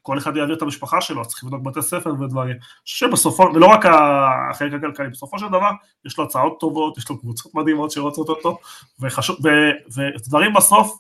כל 0.02 0.18
אחד 0.18 0.38
יעביר 0.38 0.56
את 0.56 0.62
המשפחה 0.62 1.02
שלו, 1.02 1.26
צריך 1.26 1.44
לבדוק 1.44 1.62
בתי 1.62 1.82
ספר 1.82 2.14
ודברים, 2.20 2.56
שבסופו, 2.86 3.44
ולא 3.54 3.66
רק 3.66 3.86
החלק 3.86 4.74
הכלכלי, 4.74 5.10
בסופו 5.10 5.40
של 5.40 5.48
דבר 5.48 5.70
יש 6.06 6.18
לו 6.18 6.24
הצעות 6.24 6.60
טובות, 6.60 6.98
יש 6.98 7.10
לו 7.10 7.20
קבוצות 7.20 7.56
מדהימות 7.56 7.92
שרוצות 7.92 8.30
אותו, 8.30 8.58
ודברים 9.00 10.54
בסוף, 10.54 11.00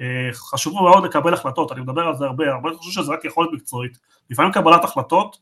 אה, 0.00 0.28
חשוב 0.32 0.74
מאוד 0.74 1.04
לקבל 1.04 1.34
החלטות, 1.34 1.72
אני 1.72 1.80
מדבר 1.80 2.02
על 2.02 2.14
זה 2.14 2.24
הרבה, 2.24 2.52
הרבה 2.52 2.70
חושב 2.74 3.02
שזה 3.02 3.12
רק 3.12 3.24
יכולת 3.24 3.48
מקצועית, 3.52 3.98
לפעמים 4.30 4.52
קבלת 4.52 4.84
החלטות 4.84 5.38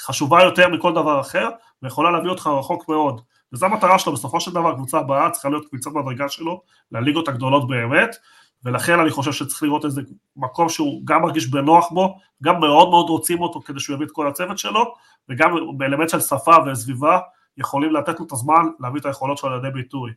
חשובה 0.00 0.42
יותר 0.42 0.68
מכל 0.68 0.94
דבר 0.94 1.20
אחר, 1.20 1.48
ויכולה 1.82 2.10
להביא 2.10 2.30
אותך 2.30 2.46
רחוק 2.46 2.88
מאוד. 2.88 3.20
וזו 3.52 3.66
המטרה 3.66 3.98
שלו, 3.98 4.12
בסופו 4.12 4.40
של 4.40 4.50
דבר 4.50 4.74
קבוצה 4.74 4.98
הבאה 4.98 5.30
צריכה 5.30 5.48
להיות 5.48 5.68
קבוצת 5.68 5.90
מדרגה 5.90 6.28
שלו 6.28 6.62
לליגות 6.92 7.28
הגדולות 7.28 7.68
באמת, 7.68 8.16
ולכן 8.64 9.00
אני 9.00 9.10
חושב 9.10 9.32
שצריך 9.32 9.62
לראות 9.62 9.84
איזה 9.84 10.02
מקום 10.36 10.68
שהוא 10.68 11.02
גם 11.04 11.22
מרגיש 11.22 11.46
בנוח 11.46 11.88
בו, 11.92 12.18
גם 12.42 12.60
מאוד 12.60 12.90
מאוד 12.90 13.08
רוצים 13.08 13.40
אותו 13.40 13.60
כדי 13.60 13.80
שהוא 13.80 13.94
יביא 13.94 14.06
את 14.06 14.10
כל 14.10 14.28
הצוות 14.28 14.58
שלו, 14.58 14.94
וגם 15.28 15.56
באלמנט 15.76 16.08
של 16.08 16.20
שפה 16.20 16.56
וסביבה 16.66 17.18
יכולים 17.58 17.94
לתת 17.94 18.20
לו 18.20 18.26
את 18.26 18.32
הזמן 18.32 18.66
להביא 18.80 19.00
את 19.00 19.06
היכולות 19.06 19.38
שלו 19.38 19.56
לידי 19.56 19.70
ביטוי. 19.70 20.10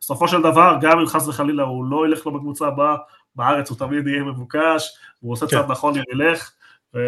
בסופו 0.00 0.28
של 0.28 0.42
דבר, 0.42 0.76
גם 0.80 0.98
אם 1.00 1.06
חס 1.06 1.28
וחלילה 1.28 1.62
הוא 1.62 1.84
לא 1.84 2.06
ילך 2.06 2.26
לו 2.26 2.32
בקבוצה 2.32 2.66
הבאה, 2.66 2.96
בארץ 3.36 3.70
הוא 3.70 3.78
תמיד 3.78 4.06
יהיה 4.06 4.22
מבוקש, 4.22 4.98
הוא 5.20 5.32
עושה 5.32 5.46
כן. 5.46 5.56
צעד 5.56 5.70
נכון 5.70 5.94
אם 5.96 6.02
ילך, 6.12 6.50
ו... 6.94 6.98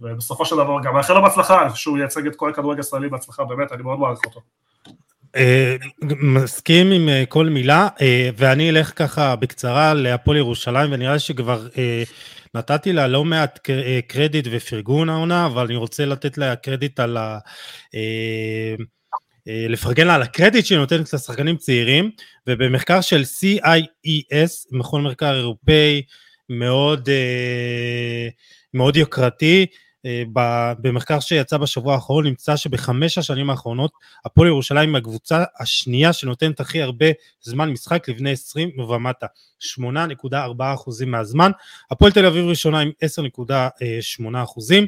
ובסופו 0.00 0.44
של 0.44 0.56
דבר 0.56 0.76
גם 0.84 0.94
מאחל 0.94 1.14
לו 1.14 1.22
בהצלחה, 1.22 1.74
שהוא 1.74 1.98
ייצג 1.98 2.26
את 2.26 2.36
כל 2.36 2.50
הכדורגל 2.50 2.78
הישראלי 2.78 3.08
בהצלחה, 3.08 3.44
באמת, 3.44 3.72
אני 3.72 3.82
מאוד 3.82 3.98
מעריך 3.98 4.20
אותו. 4.26 4.40
אה, 5.36 5.76
מסכים 6.20 6.92
עם 6.92 7.08
אה, 7.08 7.24
כל 7.28 7.46
מילה, 7.46 7.88
אה, 8.00 8.30
ואני 8.36 8.70
אלך 8.70 8.92
ככה 8.96 9.36
בקצרה 9.36 9.94
להפועל 9.94 10.36
ירושלים, 10.36 10.92
ונראה 10.92 11.18
שכבר 11.18 11.66
נתתי 12.54 12.92
לה 12.92 13.06
לא 13.06 13.24
מעט 13.24 13.68
קרדיט 14.08 14.46
ופרגון 14.50 15.08
העונה, 15.08 15.46
אבל 15.46 15.64
אני 15.64 15.76
רוצה 15.76 16.06
לתת 16.06 16.38
לה 16.38 16.56
קרדיט 16.56 17.00
על 17.00 17.16
ה... 17.16 17.38
לפרגן 19.46 20.06
לה 20.06 20.14
על 20.14 20.22
הקרדיט 20.22 20.64
שהיא 20.64 20.78
נותנת 20.78 21.12
לשחקנים 21.12 21.56
צעירים, 21.56 22.10
ובמחקר 22.46 23.00
של 23.00 23.22
CIES, 23.22 24.66
מכון 24.72 25.02
מחקר 25.06 25.34
אירופאי, 25.34 26.02
מאוד, 26.48 27.08
מאוד 28.74 28.96
יוקרתי. 28.96 29.66
במחקר 30.80 31.20
שיצא 31.20 31.56
בשבוע 31.56 31.94
האחרון 31.94 32.26
נמצא 32.26 32.56
שבחמש 32.56 33.18
השנים 33.18 33.50
האחרונות 33.50 33.90
הפועל 34.24 34.48
ירושלים 34.48 34.94
היא 34.94 35.00
הקבוצה 35.00 35.44
השנייה 35.60 36.12
שנותנת 36.12 36.60
הכי 36.60 36.82
הרבה 36.82 37.06
זמן 37.42 37.70
משחק 37.70 38.08
לבני 38.08 38.30
20 38.30 38.80
ומטה, 38.80 39.26
8.4% 39.62 41.04
מהזמן, 41.06 41.50
הפועל 41.90 42.12
תל 42.12 42.26
אביב 42.26 42.44
ראשונה 42.44 42.80
עם 42.80 42.90
10.8%. 43.04 44.86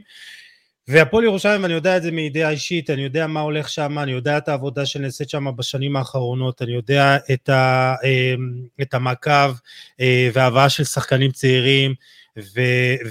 והפועל 0.88 1.25
ירושלים, 1.25 1.62
ואני 1.62 1.75
יודע 1.75 1.96
את 1.96 2.02
זה 2.02 2.10
מידיעה 2.10 2.50
אישית, 2.50 2.90
אני 2.90 3.02
יודע 3.02 3.26
מה 3.26 3.40
הולך 3.40 3.68
שם, 3.68 3.98
אני 3.98 4.12
יודע 4.12 4.38
את 4.38 4.48
העבודה 4.48 4.87
שנעשית 4.87 5.30
שם 5.30 5.56
בשנים 5.56 5.96
האחרונות, 5.96 6.62
אני 6.62 6.72
יודע 6.72 7.16
את, 7.32 7.48
ה, 7.48 7.94
אמ, 8.04 8.52
את 8.82 8.94
המעקב 8.94 9.52
אה, 10.00 10.30
וההבאה 10.32 10.68
של 10.68 10.84
שחקנים 10.84 11.30
צעירים, 11.30 11.94
ו, 12.38 12.61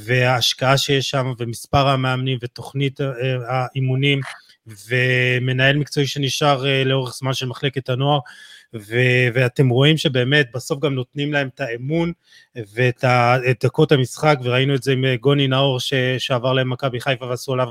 וההשקעה 0.04 0.78
שיש 0.78 1.10
שם, 1.10 1.34
ומספר 1.38 1.88
המאמנים, 1.88 2.38
ותוכנית 2.42 3.02
אה, 3.02 3.08
האימונים, 3.48 4.22
ומנהל 4.88 5.78
מקצועי 5.78 6.08
שנשאר 6.08 6.68
אה, 6.68 6.84
לאורך 6.84 7.14
זמן 7.14 7.34
של 7.34 7.46
מחלקת 7.46 7.90
הנוער, 7.90 8.20
ו- 8.76 9.28
ואתם 9.34 9.70
רואים 9.70 9.98
שבאמת 9.98 10.50
בסוף 10.54 10.80
גם 10.80 10.96
נותנים 10.96 11.34
להם 11.34 11.48
את 11.56 11.62
האמון 11.62 12.12
ואת 12.56 13.04
דקות 13.64 13.92
המשחק, 13.92 14.38
וראינו 14.44 14.76
את 14.76 14.84
זה 14.84 14.92
עם 14.92 15.06
אה, 15.06 15.16
גוני 15.16 15.48
נאור 15.48 15.80
ש- 15.80 15.94
שעבר 16.18 16.54
להם 16.54 16.70
מכבי 16.70 17.00
חיפה 17.00 17.26
ועשו 17.26 17.54
עליו 17.54 17.68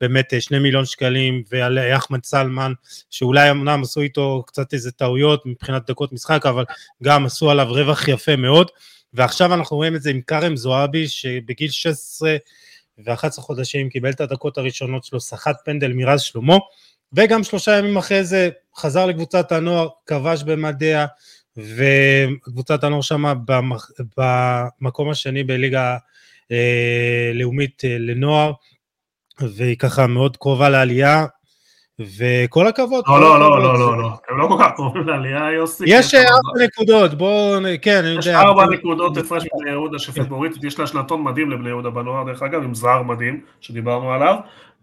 באמת 0.00 0.32
שני 0.40 0.58
מיליון 0.58 0.84
שקלים, 0.84 1.42
ועל 1.50 1.78
אחמד 1.78 2.24
סלמן, 2.24 2.72
שאולי 3.10 3.50
אמנם 3.50 3.82
עשו 3.82 4.00
איתו 4.00 4.44
קצת 4.46 4.74
איזה 4.74 4.92
טעויות 4.92 5.46
מבחינת 5.46 5.90
דקות 5.90 6.12
משחק, 6.12 6.46
אבל 6.46 6.64
גם 7.02 7.26
עשו 7.26 7.50
עליו 7.50 7.66
רווח 7.70 8.08
יפה 8.08 8.36
מאוד, 8.36 8.70
ועכשיו 9.14 9.54
אנחנו 9.54 9.76
רואים 9.76 9.96
את 9.96 10.02
זה 10.02 10.10
עם 10.10 10.20
כרם 10.26 10.56
זועבי, 10.56 11.08
שבגיל 11.08 11.70
16 11.70 12.36
ו-11 12.98 13.40
חודשים 13.40 13.88
קיבל 13.88 14.10
את 14.10 14.20
הדקות 14.20 14.58
הראשונות 14.58 15.04
שלו, 15.04 15.20
סחט 15.20 15.56
פנדל 15.64 15.92
מרז 15.92 16.20
שלמה, 16.20 16.56
וגם 17.12 17.44
שלושה 17.44 17.78
ימים 17.78 17.96
אחרי 17.96 18.24
זה 18.24 18.50
חזר 18.76 19.06
לקבוצת 19.06 19.52
הנוער, 19.52 19.88
כבש 20.06 20.42
במדיה, 20.42 21.06
וקבוצת 21.56 22.84
הנוער 22.84 23.02
שמה. 23.02 23.34
במקום 24.16 25.10
השני 25.10 25.44
בליגה 25.44 25.96
אה, 26.52 27.30
לאומית 27.34 27.82
אה, 27.84 27.98
לנוער, 27.98 28.52
והיא 29.40 29.76
ככה 29.76 30.06
מאוד 30.06 30.36
קרובה 30.36 30.68
לעלייה, 30.68 31.26
וכל 32.00 32.66
הכבוד. 32.66 33.04
לא, 33.08 33.20
לא, 33.20 33.40
לא, 33.40 33.62
לא, 33.62 33.78
לא, 33.78 33.98
לא, 33.98 34.08
הם 34.28 34.38
לא 34.38 34.46
כל 34.48 34.56
כך 34.60 34.70
קרובים 34.74 35.06
לעלייה, 35.08 35.52
יוסי. 35.52 35.84
יש 35.86 36.14
ארבע 36.14 36.64
נקודות, 36.64 37.14
בואו, 37.14 37.58
כן, 37.82 37.98
אני 37.98 38.08
יודע. 38.08 38.20
יש 38.20 38.28
ארבע 38.28 38.66
נקודות 38.66 39.16
הפרש 39.16 39.44
מבני 39.54 39.70
יהודה 39.70 39.98
שפבוריטית, 39.98 40.64
יש 40.64 40.78
לה 40.78 40.86
שנתון 40.86 41.22
מדהים 41.22 41.50
לבני 41.50 41.68
יהודה 41.68 41.90
בנוער, 41.90 42.24
דרך 42.24 42.42
אגב, 42.42 42.62
עם 42.62 42.74
זר 42.74 43.02
מדהים, 43.02 43.40
שדיברנו 43.60 44.12
עליו. 44.12 44.36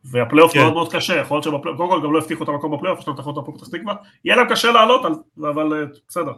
והפלייאוף 0.05 0.53
כן. 0.53 0.59
מאוד 0.59 0.73
מאוד 0.73 0.93
קשה, 0.93 1.15
יכול 1.15 1.35
להיות 1.35 1.43
שבפלייאוף, 1.43 1.77
קודם 1.77 1.89
כל 1.89 2.07
גם 2.07 2.13
לא 2.13 2.19
הבטיחו 2.19 2.43
את 2.43 2.49
המקום 2.49 2.77
בפלייאוף, 2.77 2.99
יש 2.99 3.07
להם 3.07 3.17
תחרות 3.17 3.37
הפועל 3.37 3.57
פתח 3.57 3.67
תקווה, 3.67 3.93
יהיה 4.25 4.35
להם 4.35 4.49
קשה 4.49 4.71
לעלות, 4.71 5.01
אבל 5.39 5.73
אה, 5.73 5.85
בסדר. 6.09 6.31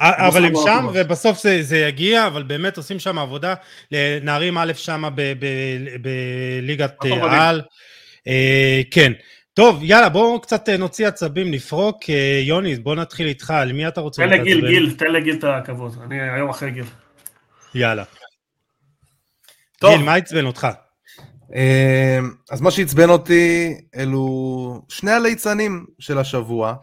אבל 0.00 0.44
הם 0.44 0.52
שם, 0.64 0.86
ובסוף 0.94 1.38
זה, 1.60 1.78
יגיע, 1.78 2.26
אבל 2.26 2.42
באמת 2.42 2.76
עושים 2.76 2.98
שם 2.98 3.18
עבודה, 3.18 3.54
לנערים 3.92 4.58
א' 4.58 4.72
שם 4.74 5.04
בליגת 6.62 7.04
העל, 7.04 7.62
אה, 8.26 8.80
כן. 8.90 9.12
טוב, 9.56 9.78
יאללה, 9.82 10.08
בואו 10.08 10.40
קצת 10.40 10.68
אה, 10.68 10.76
נוציא 10.76 11.08
עצבים, 11.08 11.50
נפרוק. 11.50 11.96
יוני, 12.42 12.76
בוא 12.76 12.94
נתחיל 12.94 13.26
איתך, 13.26 13.50
על 13.50 13.72
מי 13.72 13.88
אתה 13.88 14.00
רוצה? 14.00 14.22
תן 14.22 14.28
לגיל, 14.28 14.66
גיל, 14.66 14.94
תן 14.98 15.12
לגיל 15.12 15.36
את 15.38 15.44
הכבוד, 15.44 15.98
אני 16.04 16.20
היום 16.20 16.50
אחרי 16.50 16.70
גיל. 16.70 16.84
יאללה. 17.74 18.04
טוב. 19.78 19.96
גיל, 19.96 20.04
מה 20.04 20.14
עצבן 20.14 20.46
אותך? 20.46 20.66
אמ, 21.54 22.32
אז 22.50 22.60
מה 22.60 22.70
שעצבן 22.70 23.10
אותי 23.10 23.74
אלו 23.96 24.82
שני 24.88 25.10
הליצנים 25.10 25.86
של 25.98 26.18
השבוע. 26.18 26.74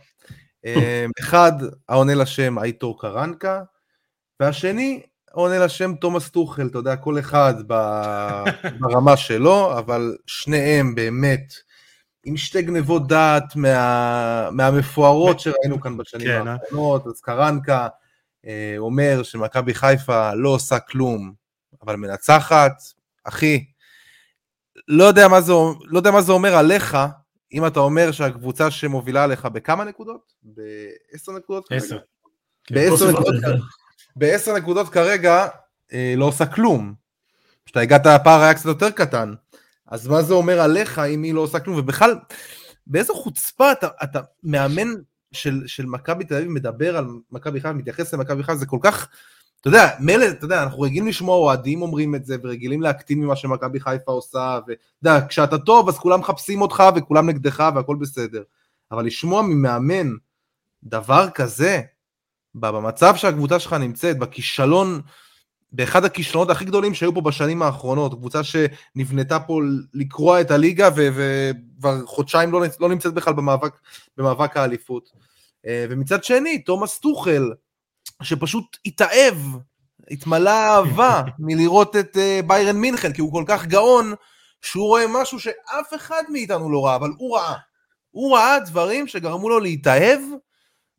אחד 1.19 1.51
העונה 1.89 2.15
לשם 2.15 2.59
אייטור 2.59 3.01
קרנקה, 3.01 3.61
והשני 4.39 5.01
העונה 5.33 5.65
לשם 5.65 5.93
תומאס 6.01 6.29
טוחל, 6.29 6.67
אתה 6.67 6.77
יודע, 6.77 6.95
כל 6.95 7.19
אחד 7.19 7.53
ברמה 8.79 9.17
שלו, 9.17 9.79
אבל 9.79 10.15
שניהם 10.27 10.95
באמת 10.95 11.53
עם 12.23 12.37
שתי 12.37 12.61
גנבות 12.61 13.07
דעת 13.07 13.55
מה, 13.55 14.49
מהמפוארות 14.51 15.39
שראינו 15.39 15.81
כאן 15.81 15.97
בשנים 15.97 16.27
כן, 16.27 16.47
אה? 16.47 16.53
האחרונות, 16.53 17.07
אז 17.07 17.21
קרנקה 17.21 17.87
אה, 18.45 18.75
אומר 18.77 19.23
שמכבי 19.23 19.73
חיפה 19.73 20.33
לא 20.33 20.49
עושה 20.49 20.79
כלום, 20.79 21.33
אבל 21.81 21.95
מנצחת, 21.95 22.73
אחי, 23.23 23.65
לא 24.87 25.03
יודע, 25.03 25.27
מה 25.27 25.41
זה, 25.41 25.53
לא 25.83 25.97
יודע 25.99 26.11
מה 26.11 26.21
זה 26.21 26.31
אומר 26.31 26.55
עליך, 26.55 26.97
אם 27.53 27.67
אתה 27.67 27.79
אומר 27.79 28.11
שהקבוצה 28.11 28.71
שמובילה 28.71 29.23
עליך 29.23 29.45
בכמה 29.45 29.83
נקודות? 29.83 30.33
בעשר 30.43 31.31
נקודות? 31.31 31.67
עשר. 31.71 31.99
בעשר 32.71 33.11
נקודות, 33.11 33.35
בעשר 34.15 34.55
נקודות 34.55 34.89
כרגע 34.89 35.47
אה, 35.93 36.13
לא 36.17 36.25
עושה 36.25 36.45
כלום. 36.45 36.93
כשאתה 37.65 37.79
הגעת, 37.79 38.05
הפער 38.05 38.41
היה 38.41 38.53
קצת 38.53 38.65
יותר 38.65 38.91
קטן. 38.91 39.33
אז 39.93 40.07
מה 40.07 40.21
זה 40.21 40.33
אומר 40.33 40.59
עליך 40.61 40.99
אם 40.99 41.23
היא 41.23 41.33
לא 41.33 41.41
עושה 41.41 41.59
כלום? 41.59 41.79
ובכלל, 41.79 42.15
באיזו 42.87 43.15
חוצפה 43.15 43.71
אתה, 43.71 43.87
אתה 44.03 44.21
מאמן 44.43 44.87
של, 45.31 45.63
של 45.67 45.85
מכבי 45.85 46.25
תל 46.25 46.35
אביב 46.35 46.49
מדבר 46.49 46.97
על 46.97 47.07
מכבי 47.31 47.59
חיפה, 47.59 47.73
מתייחס 47.73 48.13
למכבי 48.13 48.43
חיפה, 48.43 48.55
זה 48.55 48.65
כל 48.65 48.77
כך 48.81 49.07
אתה 49.61 49.67
יודע, 49.67 49.89
מילא, 49.99 50.25
אתה 50.29 50.45
יודע, 50.45 50.63
אנחנו 50.63 50.81
רגילים 50.81 51.07
לשמוע 51.07 51.35
אוהדים 51.35 51.81
אומרים 51.81 52.15
את 52.15 52.25
זה, 52.25 52.35
ורגילים 52.43 52.81
להקטין 52.81 53.19
ממה 53.19 53.35
שמכבי 53.35 53.79
חיפה 53.79 54.11
עושה, 54.11 54.59
ואתה 54.67 54.81
יודע, 55.03 55.27
כשאתה 55.27 55.57
טוב 55.57 55.89
אז 55.89 55.97
כולם 55.97 56.19
מחפשים 56.19 56.61
אותך 56.61 56.83
וכולם 56.95 57.29
נגדך 57.29 57.69
והכל 57.75 57.95
בסדר. 57.95 58.43
אבל 58.91 59.05
לשמוע 59.05 59.41
ממאמן 59.41 60.09
דבר 60.83 61.29
כזה, 61.29 61.81
במצב 62.55 63.15
שהקבוצה 63.15 63.59
שלך 63.59 63.73
נמצאת, 63.73 64.19
בכישלון, 64.19 65.01
באחד 65.73 66.05
הכישלונות 66.05 66.49
הכי 66.49 66.65
גדולים 66.65 66.93
שהיו 66.93 67.13
פה 67.13 67.21
בשנים 67.21 67.61
האחרונות, 67.61 68.13
קבוצה 68.13 68.41
שנבנתה 68.43 69.39
פה 69.39 69.59
לקרוע 69.93 70.41
את 70.41 70.51
הליגה 70.51 70.89
וכבר 70.95 72.05
חודשיים 72.05 72.51
לא, 72.51 72.61
לא 72.79 72.89
נמצאת 72.89 73.13
בכלל 73.13 73.33
במאבק, 73.33 73.73
במאבק 74.17 74.57
האליפות. 74.57 75.09
אה, 75.67 75.85
ומצד 75.89 76.23
שני, 76.23 76.59
תומאס 76.59 76.99
טוחל, 76.99 77.51
שפשוט 78.21 78.77
התאהב, 78.85 79.35
התמלא 80.11 80.49
אהבה 80.49 81.21
מלראות 81.39 81.95
את 81.95 82.17
uh, 82.17 82.45
ביירן 82.47 82.75
מינכן, 82.75 83.13
כי 83.13 83.21
הוא 83.21 83.31
כל 83.31 83.43
כך 83.47 83.65
גאון, 83.65 84.13
שהוא 84.61 84.87
רואה 84.87 85.05
משהו 85.09 85.39
שאף 85.39 85.93
אחד 85.95 86.23
מאיתנו 86.29 86.71
לא 86.71 86.85
ראה, 86.85 86.95
אבל 86.95 87.11
הוא 87.17 87.37
ראה. 87.37 87.55
הוא 88.11 88.35
ראה 88.37 88.59
דברים 88.59 89.07
שגרמו 89.07 89.49
לו 89.49 89.59
להתאהב. 89.59 90.19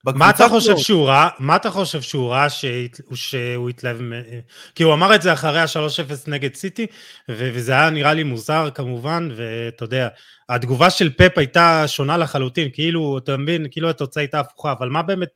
מה 0.06 0.30
אתה 0.30 0.48
חושב 0.48 0.76
שהוא 0.76 1.06
ראה? 1.06 1.28
מה 1.38 1.56
אתה 1.56 1.70
חושב 1.70 2.00
שהוא 2.00 2.30
ראה 2.30 2.46
שהוא 2.50 3.68
התלהב? 3.70 3.96
כי 4.74 4.82
הוא 4.82 4.94
אמר 4.94 5.14
את 5.14 5.22
זה 5.22 5.32
אחרי 5.32 5.60
ה-3-0 5.60 6.12
נגד 6.26 6.54
סיטי, 6.54 6.86
וזה 7.28 7.72
היה 7.72 7.90
נראה 7.90 8.14
לי 8.14 8.22
מוזר 8.22 8.70
כמובן, 8.74 9.28
ואתה 9.36 9.84
יודע, 9.84 10.08
התגובה 10.48 10.90
של 10.90 11.12
פפ 11.12 11.38
הייתה 11.38 11.88
שונה 11.88 12.16
לחלוטין, 12.16 12.68
כאילו, 12.72 13.18
אתה 13.18 13.36
מבין, 13.36 13.66
כאילו 13.70 13.90
התוצאה 13.90 14.22
הייתה 14.22 14.40
הפוכה, 14.40 14.72
אבל 14.72 14.88
מה 14.88 15.02
באמת 15.02 15.28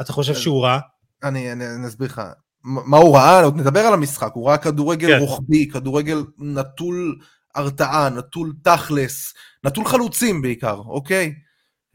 אתה 0.00 0.12
חושב 0.12 0.34
שהוא 0.34 0.64
ראה? 0.64 0.78
אני, 1.24 1.52
אני, 1.52 1.64
אני 1.66 1.86
אסביר 1.86 2.08
לך. 2.08 2.22
מה 2.64 2.96
הוא 2.96 3.16
ראה? 3.16 3.42
עוד 3.42 3.56
נדבר 3.56 3.80
על 3.80 3.94
המשחק. 3.94 4.30
הוא 4.34 4.48
ראה 4.48 4.56
כדורגל 4.56 5.08
כן. 5.08 5.18
רוחבי, 5.18 5.68
כדורגל 5.68 6.18
נטול 6.38 7.18
הרתעה, 7.54 8.08
נטול 8.08 8.52
תכלס, 8.64 9.34
נטול 9.64 9.84
חלוצים 9.84 10.42
בעיקר, 10.42 10.76
אוקיי? 10.76 11.34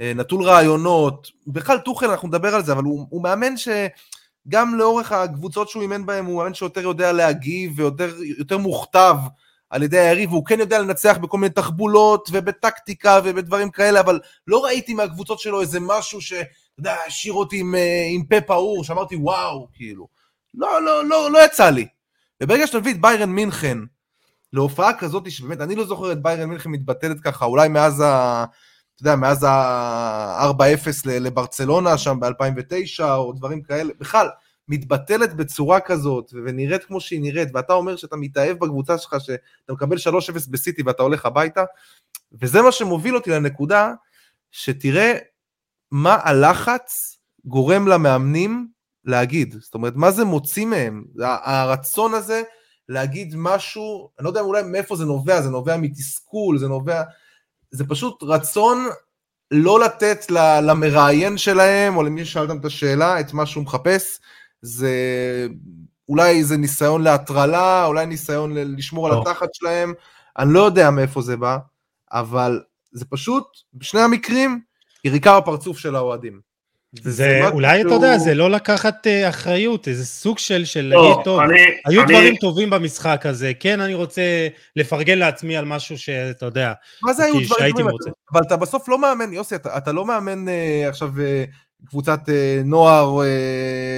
אה, 0.01 0.11
נטול 0.15 0.43
רעיונות. 0.43 1.31
בכלל 1.47 1.77
טוחל, 1.77 2.09
אנחנו 2.09 2.27
נדבר 2.27 2.55
על 2.55 2.63
זה, 2.63 2.71
אבל 2.71 2.83
הוא, 2.83 3.07
הוא 3.09 3.23
מאמן 3.23 3.53
שגם 3.57 4.75
לאורך 4.75 5.11
הקבוצות 5.11 5.69
שהוא 5.69 5.81
אימן 5.81 6.05
בהן, 6.05 6.25
הוא 6.25 6.37
מאמן 6.37 6.53
שיותר 6.53 6.81
יודע 6.81 7.11
להגיב 7.11 7.73
ויותר 7.75 8.57
מוכתב 8.57 9.15
על 9.69 9.83
ידי 9.83 9.99
היריב, 9.99 10.31
והוא 10.31 10.45
כן 10.45 10.59
יודע 10.59 10.79
לנצח 10.79 11.17
בכל 11.17 11.37
מיני 11.37 11.53
תחבולות 11.53 12.29
ובטקטיקה 12.31 13.19
ובדברים 13.23 13.69
כאלה, 13.71 13.99
אבל 13.99 14.19
לא 14.47 14.65
ראיתי 14.65 14.93
מהקבוצות 14.93 15.39
שלו 15.39 15.61
איזה 15.61 15.79
משהו 15.81 16.21
ש... 16.21 16.33
יודע, 16.79 16.95
השאיר 17.07 17.33
אותי 17.33 17.59
עם, 17.59 17.75
אה, 17.75 18.07
עם 18.09 18.23
פה 18.23 18.41
פעור, 18.41 18.83
שאמרתי 18.83 19.15
וואו, 19.15 19.67
כאילו. 19.73 20.07
לא, 20.53 20.81
לא, 20.81 21.05
לא, 21.05 21.31
לא 21.31 21.45
יצא 21.45 21.69
לי. 21.69 21.87
וברגע 22.43 22.67
שאתה 22.67 22.79
מביא 22.79 22.93
את 22.93 23.01
ביירן 23.01 23.29
מינכן 23.29 23.77
להופעה 24.53 24.93
כזאת, 24.93 25.31
שבאמת, 25.31 25.61
אני 25.61 25.75
לא 25.75 25.85
זוכר 25.85 26.11
את 26.11 26.21
ביירן 26.21 26.49
מינכן 26.49 26.69
מתבטלת 26.69 27.19
ככה, 27.19 27.45
אולי 27.45 27.69
מאז 27.69 28.01
ה... 28.01 28.45
אתה 29.01 29.07
יודע, 29.07 29.15
מאז 29.15 29.43
ה-4-0 29.43 30.89
לברצלונה 31.05 31.97
שם 31.97 32.19
ב-2009, 32.19 33.03
או 33.03 33.33
דברים 33.33 33.61
כאלה, 33.61 33.93
בכלל, 33.99 34.27
מתבטלת 34.67 35.33
בצורה 35.33 35.79
כזאת, 35.79 36.33
ונראית 36.45 36.83
כמו 36.83 37.01
שהיא 37.01 37.21
נראית, 37.21 37.49
ואתה 37.53 37.73
אומר 37.73 37.95
שאתה 37.95 38.15
מתאהב 38.15 38.57
בקבוצה 38.57 38.97
שלך, 38.97 39.15
שאתה 39.19 39.73
מקבל 39.73 39.97
3-0 39.97 40.01
בסיטי 40.49 40.81
ואתה 40.85 41.03
הולך 41.03 41.25
הביתה, 41.25 41.63
וזה 42.41 42.61
מה 42.61 42.71
שמוביל 42.71 43.15
אותי 43.15 43.29
לנקודה, 43.29 43.93
שתראה 44.51 45.17
מה 45.91 46.17
הלחץ 46.23 47.17
גורם 47.45 47.87
למאמנים 47.87 48.67
להגיד? 49.05 49.55
זאת 49.59 49.73
אומרת, 49.73 49.93
מה 49.95 50.11
זה 50.11 50.25
מוציא 50.25 50.65
מהם? 50.65 51.03
הרצון 51.43 52.13
הזה 52.13 52.41
להגיד 52.89 53.33
משהו, 53.37 54.09
אני 54.19 54.23
לא 54.23 54.29
יודע 54.29 54.41
אולי 54.41 54.63
מאיפה 54.63 54.95
זה 54.95 55.05
נובע, 55.05 55.41
זה 55.41 55.49
נובע 55.49 55.77
מתסכול, 55.77 56.57
זה 56.57 56.67
נובע... 56.67 57.03
זה 57.71 57.87
פשוט 57.87 58.23
רצון 58.23 58.87
לא 59.51 59.79
לתת 59.79 60.31
למראיין 60.61 61.37
שלהם, 61.37 61.97
או 61.97 62.03
למי 62.03 62.25
ששאל 62.25 62.41
אותם 62.41 62.57
את 62.57 62.65
השאלה, 62.65 63.19
את 63.19 63.33
מה 63.33 63.45
שהוא 63.45 63.63
מחפש. 63.63 64.19
זה 64.61 64.91
אולי 66.09 66.43
זה 66.43 66.57
ניסיון 66.57 67.01
להטרלה, 67.03 67.85
אולי 67.85 68.05
ניסיון 68.05 68.53
לשמור 68.53 69.09
לא. 69.09 69.13
על 69.13 69.21
התחת 69.21 69.53
שלהם, 69.53 69.93
אני 70.37 70.53
לא 70.53 70.59
יודע 70.59 70.89
מאיפה 70.91 71.21
זה 71.21 71.37
בא, 71.37 71.57
אבל 72.11 72.61
זה 72.91 73.05
פשוט, 73.05 73.45
בשני 73.73 74.01
המקרים, 74.01 74.61
יריקה 75.03 75.39
בפרצוף 75.39 75.77
של 75.77 75.95
האוהדים. 75.95 76.48
זה 76.93 77.47
אולי 77.47 77.81
אתה 77.81 77.93
יודע, 77.93 78.17
זה 78.17 78.35
לא 78.35 78.51
לקחת 78.51 79.07
uh, 79.07 79.29
אחריות, 79.29 79.87
איזה 79.87 80.05
סוג 80.05 80.37
של, 80.37 80.65
של 80.65 80.85
לא, 80.85 81.09
להגיד, 81.09 81.23
טוב, 81.23 81.39
אני, 81.39 81.59
היו 81.85 82.01
אני... 82.01 82.13
דברים 82.13 82.35
טובים 82.35 82.69
במשחק 82.69 83.25
הזה, 83.25 83.51
כן, 83.59 83.81
אני 83.81 83.93
רוצה 83.93 84.47
לפרגן 84.75 85.17
לעצמי 85.17 85.57
על 85.57 85.65
משהו 85.65 85.97
שאתה 85.97 86.45
יודע, 86.45 86.73
מה 87.03 87.13
זה 87.13 87.25
היו 87.25 87.33
דברים 87.45 87.71
טובים? 87.71 87.87
אבל 88.33 88.41
אתה 88.47 88.57
בסוף 88.57 88.89
לא 88.89 88.99
מאמן, 88.99 89.33
יוסי, 89.33 89.55
אתה, 89.55 89.77
אתה 89.77 89.91
לא 89.91 90.05
מאמן 90.05 90.47
uh, 90.47 90.51
עכשיו 90.89 91.09
uh, 91.15 91.87
קבוצת 91.87 92.19
נוער, 92.65 93.19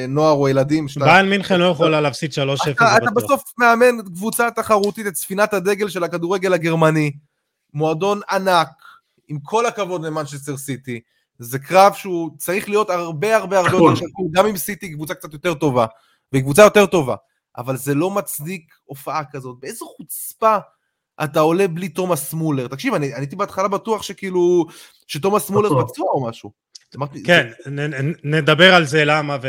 נוער 0.07 0.33
או 0.33 0.49
ילדים. 0.49 0.85
ביין 0.99 1.29
מינכן 1.29 1.59
לא 1.59 1.65
יכולה 1.65 2.01
להפסיד 2.01 2.31
3-0, 2.31 2.35
אתה, 2.71 2.97
אתה 2.97 3.11
בסוף 3.15 3.43
מאמן 3.57 4.01
קבוצה 4.05 4.51
תחרותית, 4.51 5.07
את 5.07 5.15
ספינת 5.15 5.53
הדגל 5.53 5.89
של 5.89 6.03
הכדורגל 6.03 6.53
הגרמני, 6.53 7.11
מועדון 7.73 8.19
ענק, 8.31 8.67
עם 9.27 9.37
כל 9.43 9.65
הכבוד 9.65 10.05
למנצ'סטר 10.05 10.57
סיטי. 10.57 10.99
זה 11.43 11.59
קרב 11.59 11.93
שהוא 11.93 12.31
צריך 12.37 12.69
להיות 12.69 12.89
הרבה 12.89 13.35
הרבה 13.35 13.59
הרבה 13.59 13.77
יותר 13.77 13.95
שקול, 13.95 14.25
גם 14.31 14.45
אם 14.45 14.57
סיטי 14.57 14.85
היא 14.85 14.93
קבוצה 14.93 15.13
קצת 15.13 15.33
יותר 15.33 15.53
טובה, 15.53 15.85
והיא 16.31 16.43
קבוצה 16.43 16.61
יותר 16.61 16.85
טובה, 16.85 17.15
אבל 17.57 17.77
זה 17.77 17.93
לא 17.93 18.11
מצדיק 18.11 18.73
הופעה 18.83 19.21
כזאת. 19.31 19.57
באיזו 19.59 19.85
חוצפה 19.85 20.57
אתה 21.23 21.39
עולה 21.39 21.67
בלי 21.67 21.89
תומאס 21.89 22.33
מולר? 22.33 22.67
תקשיב, 22.67 22.93
אני 22.93 23.13
הייתי 23.13 23.35
בהתחלה 23.35 23.67
בטוח 23.67 24.03
שכאילו, 24.03 24.65
שתומאס 25.07 25.49
מולר 25.49 25.69
פצוע 25.69 26.11
או 26.11 26.27
משהו. 26.27 26.51
כן, 27.25 27.47
נדבר 28.23 28.73
על 28.73 28.85
זה 28.85 29.05
למה 29.05 29.37
ו... 29.41 29.47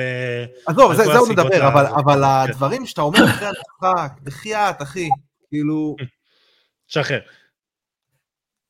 עזוב, 0.67 0.95
זה 0.95 1.19
עוד 1.19 1.31
נדבר, 1.31 1.69
אבל 1.69 2.15
כן. 2.15 2.51
הדברים 2.51 2.87
שאתה 2.87 3.01
אומר 3.01 3.25
אחרי 3.25 3.49
המשחק, 3.49 4.13
בחייאת, 4.23 4.83
אחי, 4.83 5.09
כאילו... 5.49 5.97
שחרר. 6.87 7.21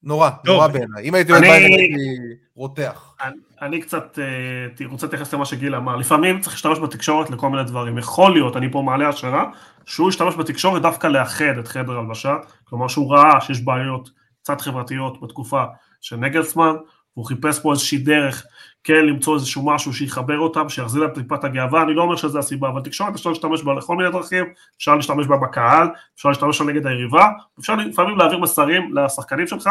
נורא, 0.04 0.30
נורא 0.46 0.66
בעיניי. 0.68 1.04
אם 1.04 1.14
הייתי 1.14 1.32
עובד 1.32 1.44
בעיניים 1.44 1.80
הייתי 1.80 2.34
רותח. 2.54 3.14
אני 3.62 3.80
קצת 3.80 4.18
אה, 4.18 4.86
רוצה 4.86 5.06
להתייחס 5.06 5.34
למה 5.34 5.44
שגיל 5.44 5.74
אמר. 5.74 5.96
לפעמים 5.96 6.40
צריך 6.40 6.54
להשתמש 6.54 6.78
בתקשורת 6.78 7.30
לכל 7.30 7.50
מיני 7.50 7.64
דברים. 7.64 7.98
יכול 7.98 8.32
להיות, 8.32 8.56
אני 8.56 8.72
פה 8.72 8.82
מעלה 8.82 9.08
השערה, 9.08 9.44
שהוא 9.86 10.08
ישתמש 10.08 10.34
בתקשורת 10.34 10.82
דווקא 10.82 11.06
לאחד 11.06 11.58
את 11.58 11.68
חדר 11.68 11.98
הלבשה, 11.98 12.36
כלומר 12.64 12.88
שהוא 12.88 13.14
ראה 13.14 13.40
שיש 13.40 13.60
בעיות 13.60 14.10
קצת 14.42 14.60
חברתיות 14.60 15.20
בתקופה 15.22 15.64
של 16.00 16.16
נגלסמן, 16.16 16.74
והוא 17.16 17.26
חיפש 17.26 17.60
פה 17.60 17.72
איזושהי 17.72 17.98
דרך 17.98 18.46
כן 18.84 19.06
למצוא 19.06 19.34
איזשהו 19.34 19.66
משהו 19.66 19.92
שיחבר 19.92 20.38
אותם, 20.38 20.68
שיחזיר 20.68 21.02
להם 21.02 21.10
טיפת 21.10 21.44
הגאווה, 21.44 21.82
אני 21.82 21.94
לא 21.94 22.02
אומר 22.02 22.16
שזה 22.16 22.38
הסיבה, 22.38 22.68
אבל 22.68 22.80
תקשורת 22.80 23.14
אפשר 23.14 23.30
להשתמש 23.30 23.62
בה 23.62 23.74
לכל 23.74 23.96
מיני 23.96 24.10
דרכים, 24.10 24.44
אפשר 24.76 24.96
להשתמש 24.96 25.26
בה 25.26 25.36
בקהל, 25.36 25.88
אפשר 26.16 26.28
להשתמש 26.28 26.60
בה 26.60 26.66
נגד 26.66 26.86
היריבה, 26.86 27.28
אפשר 27.60 27.76
לפעמים 27.76 28.18
להעביר 28.18 28.38
מסרים 28.38 28.96
לשחקנים 28.96 29.46
שלך, 29.46 29.68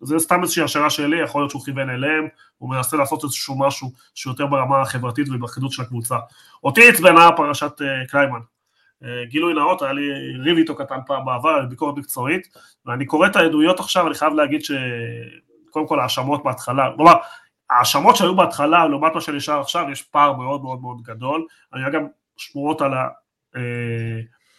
זה 0.00 0.18
סתם 0.18 0.42
איזושהי 0.42 0.64
השערה 0.64 0.90
שלי, 0.90 1.22
יכול 1.22 1.40
להיות 1.40 1.50
שהוא 1.50 1.64
כיוון 1.64 1.90
אליהם, 1.90 2.28
הוא 2.58 2.70
מנסה 2.70 2.96
לעשות 2.96 3.24
איזשהו 3.24 3.58
משהו 3.58 3.92
שיותר 4.14 4.46
ברמה 4.46 4.80
החברתית 4.80 5.28
ובאחידות 5.30 5.72
של 5.72 5.82
הקבוצה. 5.82 6.16
אותי 6.64 6.88
עצבנה 6.88 7.32
פרשת 7.36 7.72
uh, 7.80 8.10
קליימן. 8.10 8.40
Uh, 9.02 9.06
גילוי 9.28 9.54
נאות, 9.54 9.82
היה 9.82 9.92
לי 9.92 10.10
ריב 10.38 10.56
איתו 10.56 10.74
קטן 10.74 10.98
פעם 11.06 11.24
בעבר, 11.24 11.66
ביקורת 11.68 11.96
מקצועית, 11.96 12.48
ואני 12.86 13.06
קורא 13.06 13.26
את 13.26 13.36
העדויות 13.36 13.80
עכשיו, 13.80 14.06
אני 14.06 14.14
חייב 14.14 14.32
להגיד 14.32 14.60
שקודם 14.64 15.86
כל 15.86 16.00
האשמות 16.00 16.44
בהתחלה, 16.44 16.90
כלומר, 16.96 17.14
ההאשמות 17.70 18.16
שהיו 18.16 18.36
בהתחלה 18.36 18.88
לעומת 18.88 19.14
מה 19.14 19.20
שנשאר 19.20 19.60
עכשיו, 19.60 19.90
יש 19.92 20.02
פער 20.02 20.32
מאוד 20.32 20.62
מאוד 20.62 20.80
מאוד 20.80 21.02
גדול, 21.02 21.46
אני 21.74 21.82
היה 21.82 21.90
גם 21.90 22.06
שמועות 22.36 22.80
על 22.80 22.92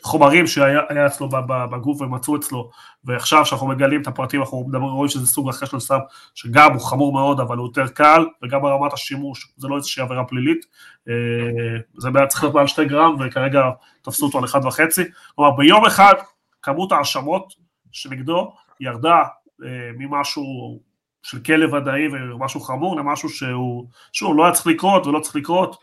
החומרים 0.04 0.48
שהיה 0.48 1.06
אצלו 1.08 1.30
בגוף 1.72 2.02
ומצאו 2.02 2.36
אצלו, 2.36 2.70
ועכשיו 3.04 3.46
שאנחנו 3.46 3.68
מגלים 3.68 4.02
את 4.02 4.08
הפרטים 4.08 4.42
אנחנו 4.42 4.66
מדברים, 4.68 4.84
רואים 4.84 5.10
שזה 5.10 5.28
סוג 5.28 5.50
אחר 5.50 5.66
של 5.66 5.80
סם, 5.80 6.00
שגם 6.36 6.74
הוא 6.74 6.82
חמור 6.82 7.14
מאוד 7.14 7.40
אבל 7.40 7.58
הוא 7.58 7.68
יותר 7.68 7.88
קל, 7.88 8.26
וגם 8.44 8.62
ברמת 8.62 8.94
השימוש, 8.94 9.54
זה 9.58 9.68
לא 9.68 9.76
איזושהי 9.76 10.04
עבירה 10.04 10.24
פלילית, 10.26 10.66
אה, 11.10 11.14
זה 11.98 12.10
צריך 12.30 12.44
להיות 12.44 12.56
מעל 12.56 12.68
שתי 12.68 12.86
גרם 12.86 13.16
וכרגע 13.20 13.62
תפסו 14.02 14.26
אותו 14.26 14.38
על 14.38 14.46
אחד 14.46 14.66
וחצי, 14.66 15.04
כלומר 15.36 15.52
ביום 15.52 15.86
אחד 15.86 16.14
כמות 16.62 16.92
ההאשמות 16.92 17.54
שנגדו 17.92 18.54
ירדה 18.80 19.24
אה, 19.64 19.92
ממשהו 19.98 20.80
של 21.24 21.40
כלא 21.40 21.76
ודאי 21.76 22.08
ומשהו 22.08 22.60
חמור 22.60 22.96
למשהו 22.98 23.30
שהוא, 23.30 23.88
שוב, 24.14 24.38
לא 24.38 24.44
היה 24.44 24.54
צריך 24.54 24.68
לקרות 24.68 25.08
ולא 25.08 25.20
צריך 25.20 25.36
לקרות, 25.36 25.78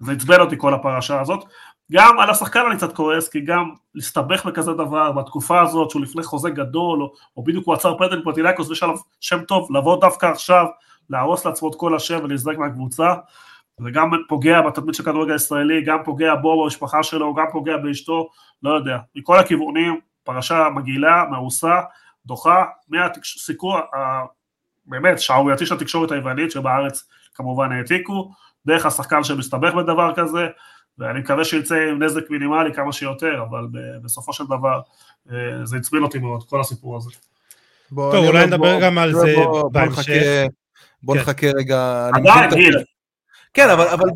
זה 0.00 0.12
עצבן 0.12 0.40
אותי 0.40 0.54
כל 0.58 0.74
הפרשה 0.74 1.20
הזאת. 1.20 1.44
גם 1.92 2.20
על 2.20 2.30
השחקן 2.30 2.60
אני 2.68 2.76
קצת 2.76 2.92
כועס, 2.96 3.28
כי 3.28 3.40
גם 3.40 3.70
להסתבך 3.94 4.46
בכזה 4.46 4.72
דבר 4.72 5.12
בתקופה 5.12 5.60
הזאת, 5.60 5.90
שהוא 5.90 6.02
לפני 6.02 6.22
חוזה 6.22 6.50
גדול, 6.50 7.02
או, 7.02 7.12
או 7.36 7.44
בדיוק 7.44 7.66
הוא 7.66 7.74
עצר 7.74 7.98
פטל 7.98 8.22
פרטינקוס 8.24 8.68
ויש 8.68 8.82
עליו 8.82 8.96
שם 9.20 9.44
טוב, 9.44 9.76
לבוא 9.76 10.00
דווקא 10.00 10.26
עכשיו, 10.26 10.66
להרוס 11.10 11.46
לעצמו 11.46 11.70
את 11.70 11.74
כל 11.74 11.96
השם 11.96 12.18
ולהזדק 12.22 12.58
מהקבוצה, 12.58 13.14
זה 13.80 13.90
גם 13.90 14.10
פוגע 14.28 14.60
בתדמית 14.62 14.94
של 14.94 15.02
כדורגל 15.02 15.32
הישראלי, 15.32 15.84
גם 15.84 15.98
פוגע 16.04 16.34
בו, 16.34 16.64
במשפחה 16.64 17.02
שלו, 17.02 17.34
גם 17.34 17.46
פוגע 17.52 17.76
באשתו, 17.76 18.28
לא 18.62 18.70
יודע, 18.70 18.98
מכל 19.16 19.38
הכיוונים, 19.38 20.00
פרשה 20.24 20.68
מגעילה, 20.74 21.24
מעושה, 21.30 21.80
דוחה, 22.26 22.64
מהסיקור 22.88 23.78
באמת 24.90 25.20
שערורייתי 25.20 25.66
של 25.66 25.74
התקשורת 25.74 26.10
היוונית 26.10 26.50
שבארץ 26.50 27.08
כמובן 27.34 27.72
העתיקו, 27.72 28.32
דרך 28.66 28.86
השחקן 28.86 29.24
שמסתבך 29.24 29.74
בדבר 29.74 30.12
כזה, 30.16 30.46
ואני 30.98 31.20
מקווה 31.20 31.44
שיצא 31.44 31.74
עם 31.74 32.02
נזק 32.02 32.30
מינימלי 32.30 32.74
כמה 32.74 32.92
שיותר, 32.92 33.42
אבל 33.50 33.66
בסופו 34.02 34.32
של 34.32 34.44
דבר 34.44 34.80
אה, 35.32 35.36
זה 35.64 35.76
הצביל 35.76 36.02
אותי 36.02 36.18
מאוד, 36.18 36.44
כל 36.48 36.60
הסיפור 36.60 36.96
הזה. 36.96 37.10
טוב, 37.94 38.14
אולי 38.14 38.46
נדבר 38.46 38.80
גם 38.80 38.98
על 38.98 39.14
זה 39.14 39.34
בהמשך. 39.72 40.46
בוא 41.02 41.14
כן. 41.14 41.20
נחכה 41.20 41.46
רגע. 41.46 42.08
עדיין, 42.14 42.50
גיל. 42.54 42.84
כן, 43.54 43.70
אבל 43.70 44.10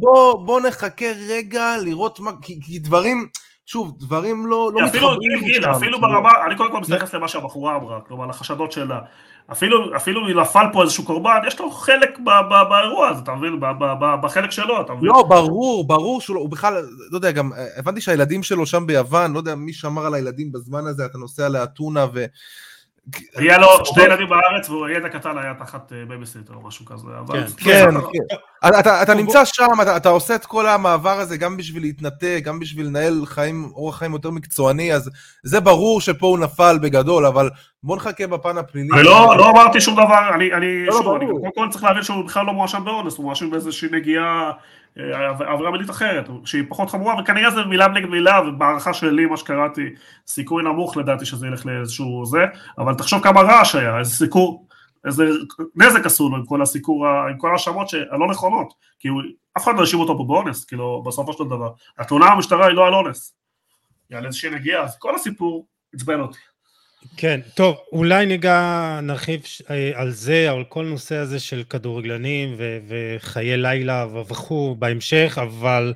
בוא 0.44 0.60
נחכה 0.60 1.06
רגע 1.28 1.74
לראות 1.82 2.20
מה, 2.20 2.30
כי 2.42 2.78
דברים... 2.78 3.28
שוב, 3.66 3.92
דברים 3.98 4.46
לא, 4.46 4.70
לא 4.74 4.83
מתחברים. 4.83 5.44
גיל, 5.44 5.64
אפילו 5.64 6.00
ברמה, 6.00 6.31
אני 6.46 6.57
קודם 6.57 6.70
כל 6.70 6.81
מתייחס 6.81 7.14
למה 7.14 7.29
שהבחורה 7.29 7.77
אמרה, 7.77 8.00
כלומר 8.00 8.27
לחשדות 8.27 8.72
שלה. 8.72 9.00
אפילו, 9.53 9.96
אפילו 9.96 10.29
אם 10.29 10.40
נפל 10.40 10.66
פה 10.72 10.83
איזשהו 10.83 11.05
קורבן, 11.05 11.38
יש 11.46 11.61
לו 11.61 11.70
חלק 11.70 12.18
ב, 12.18 12.31
ב, 12.31 12.68
באירוע 12.70 13.09
הזה, 13.09 13.20
אתה 13.22 13.35
מבין? 13.35 13.61
ב, 13.61 13.64
ב, 13.64 13.85
ב, 14.00 14.14
בחלק 14.22 14.50
שלו, 14.50 14.81
אתה 14.81 14.94
מבין? 14.94 15.09
לא, 15.09 15.24
ברור, 15.29 15.87
ברור 15.87 16.20
שהוא 16.20 16.38
הוא 16.38 16.50
בכלל, 16.50 16.74
לא 17.11 17.16
יודע, 17.16 17.31
גם 17.31 17.50
הבנתי 17.77 18.00
שהילדים 18.00 18.42
שלו 18.42 18.66
שם 18.66 18.87
ביוון, 18.87 19.33
לא 19.33 19.38
יודע 19.38 19.55
מי 19.55 19.72
שמר 19.72 20.07
על 20.07 20.14
הילדים 20.14 20.53
בזמן 20.53 20.87
הזה, 20.87 21.07
אתה 21.07 21.18
נוסע 21.18 21.48
לאתונה 21.48 22.07
ו... 22.14 22.24
היה 23.37 23.59
לו 23.59 23.69
שתי 23.85 24.03
ילדים 24.03 24.29
בארץ 24.29 24.69
והילד 24.69 25.05
הקטן 25.05 25.38
היה 25.38 25.55
תחת 25.55 25.93
אה, 25.93 26.05
בייביסיטר 26.09 26.55
או 26.55 26.67
משהו 26.67 26.85
כזה. 26.85 27.07
כן, 27.29 27.45
כן. 27.64 28.01
כן. 28.01 28.37
אתה 29.03 29.14
נמצא 29.14 29.45
שם, 29.45 29.67
אתה 29.97 30.09
עושה 30.09 30.35
את 30.35 30.47
כל 30.47 30.67
המעבר 30.67 31.21
הזה 31.21 31.37
גם 31.37 31.57
בשביל 31.57 31.83
להתנתק, 31.83 32.40
גם 32.45 32.59
בשביל 32.59 32.87
לנהל 32.87 33.27
חיים, 33.27 33.71
אורח 33.75 33.99
חיים 33.99 34.12
יותר 34.12 34.31
מקצועני, 34.31 34.95
אז 34.95 35.11
זה 35.43 35.61
ברור 35.61 36.01
שפה 36.01 36.27
הוא 36.27 36.38
נפל 36.38 36.79
בגדול, 36.83 37.27
אבל 37.27 37.51
בוא 37.83 37.97
נחכה 37.97 38.27
בפן 38.27 38.59
הפלילי. 38.59 38.88
אני 38.95 39.03
לא, 39.03 39.35
לא 39.38 39.51
אמרתי 39.51 39.81
שום 39.81 39.95
דבר, 39.95 40.35
אני, 40.35 40.87
לא, 40.87 40.93
שוב, 40.93 41.14
אני 41.14 41.27
קודם 41.27 41.51
כל 41.55 41.69
צריך 41.71 41.85
להבין 41.85 42.03
שהוא 42.03 42.25
בכלל 42.25 42.47
לא 42.47 42.53
מואשם 42.53 42.85
באונס, 42.85 43.17
הוא 43.17 43.25
מואשם 43.25 43.51
באיזושהי 43.51 43.88
נגיעה 43.93 44.51
עבירה 45.46 45.70
מינית 45.70 45.90
אחרת, 45.90 46.28
שהיא 46.44 46.64
פחות 46.68 46.90
חמורה, 46.90 47.20
וכנראה 47.20 47.50
זה 47.50 47.64
מילה 47.64 47.88
נגד 47.88 48.09
מילה, 48.09 48.40
ובהערכה 48.48 48.94
שלי, 48.94 49.26
מה 49.26 49.37
שקראתי, 49.37 49.88
סיכוי 50.26 50.62
נמוך 50.62 50.96
לדעתי 50.96 51.24
שזה 51.24 51.46
ילך 51.46 51.66
לאיזשהו 51.66 52.26
זה, 52.26 52.44
אבל 52.78 52.94
תחשוב 52.94 53.22
כמה 53.22 53.40
רעש 53.40 53.74
היה, 53.74 53.98
איזה 53.98 54.11
סיקור, 54.11 54.66
איזה 55.07 55.24
נזק 55.76 56.07
עשו 56.07 56.28
לו 56.28 56.37
עם 56.37 56.46
כל 56.46 56.62
הסיקור, 56.62 57.09
עם 57.09 57.38
כל 57.38 57.48
ההאשמות 57.48 57.88
הלא 58.11 58.26
נכונות, 58.30 58.74
כי 58.98 59.09
הוא, 59.09 59.22
אף 59.57 59.64
אחד 59.64 59.74
לא 59.76 59.80
האשים 59.80 60.00
אותו 60.00 60.18
פה 60.18 60.24
באונס, 60.24 60.64
כאילו, 60.64 61.02
בסופו 61.07 61.33
של 61.33 61.44
דבר. 61.44 61.72
התלונה 61.98 62.35
במשטרה 62.35 62.66
היא 62.66 62.74
לא 62.74 62.87
על 62.87 62.94
אונס, 62.94 63.35
היא 64.11 64.18
על 64.18 64.26
איזושהי 64.26 64.50
נגיעה, 64.50 64.83
אז 64.83 64.98
כל 64.98 65.14
הסיפור 65.14 65.66
עצבן 65.94 66.20
אותי. 66.20 66.38
כן, 67.17 67.40
טוב, 67.55 67.77
אולי 67.93 68.27
ניגע, 68.27 69.01
נרחיב 69.03 69.43
אה, 69.71 69.90
על 69.95 70.11
זה, 70.11 70.51
על 70.51 70.64
כל 70.64 70.85
נושא 70.85 71.17
הזה 71.17 71.40
של 71.40 71.62
כדורגלנים 71.71 72.55
ו- 72.59 72.79
וחיי 72.88 73.57
לילה 73.57 74.07
וכו' 74.31 74.77
בהמשך, 74.79 75.38
אבל 75.43 75.95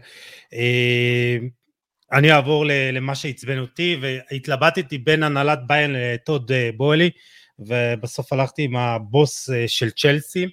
אה, 0.53 1.37
אני 2.13 2.33
אעבור 2.33 2.65
למה 2.69 3.15
שעצבן 3.15 3.59
אותי, 3.59 3.97
והתלבטתי 4.01 4.99
בין 4.99 5.23
הנהלת 5.23 5.59
ביין 5.67 5.93
לטוד 5.93 6.53
אה, 6.53 6.71
בוילי, 6.77 7.11
ובסוף 7.59 8.33
הלכתי 8.33 8.63
עם 8.63 8.77
הבוס 8.77 9.51
אה, 9.51 9.65
של 9.67 9.91
צ'לסי, 9.91 10.47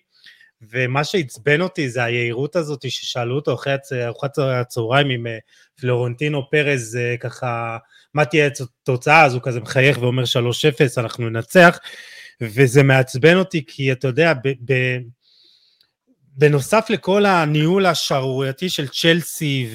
ומה 0.62 1.04
שעצבן 1.04 1.62
אותי 1.62 1.89
זה 1.89 2.04
היהירות 2.04 2.56
הזאת 2.56 2.91
ששאלו 2.91 3.36
אותו 3.36 3.54
אחרי 3.54 3.74
ארוחת 4.06 4.38
הצהריים 4.38 5.10
עם 5.10 5.28
פלורנטינו 5.76 6.50
פרז 6.50 7.00
ככה, 7.20 7.78
מה 8.15 8.25
תהיה 8.25 8.47
התוצאה, 8.47 9.25
אז 9.25 9.34
הוא 9.34 9.41
כזה 9.43 9.60
מחייך 9.60 9.97
ואומר 10.01 10.23
3-0, 10.23 10.28
אנחנו 10.97 11.30
ננצח, 11.30 11.80
וזה 12.41 12.84
מעצבן 12.84 13.38
אותי 13.38 13.65
כי 13.67 13.91
אתה 13.91 14.08
יודע, 14.08 14.34
בנוסף 16.38 16.86
לכל 16.89 17.25
הניהול 17.25 17.86
השערורייתי 17.86 18.69
של 18.69 18.88
צ'לסי 18.88 19.67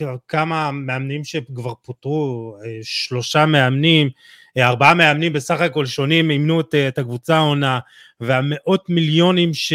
וכמה 0.00 0.70
מאמנים 0.70 1.24
שכבר 1.24 1.74
פוטרו, 1.82 2.56
אה, 2.64 2.78
שלושה 2.82 3.46
מאמנים, 3.46 4.10
ארבעה 4.58 4.94
מאמנים 4.94 5.32
בסך 5.32 5.60
הכל 5.60 5.86
שונים 5.86 6.30
אימנו 6.30 6.60
את, 6.60 6.74
את 6.74 6.98
הקבוצה 6.98 7.36
העונה, 7.36 7.78
והמאות 8.20 8.88
מיליונים 8.88 9.54
ש, 9.54 9.72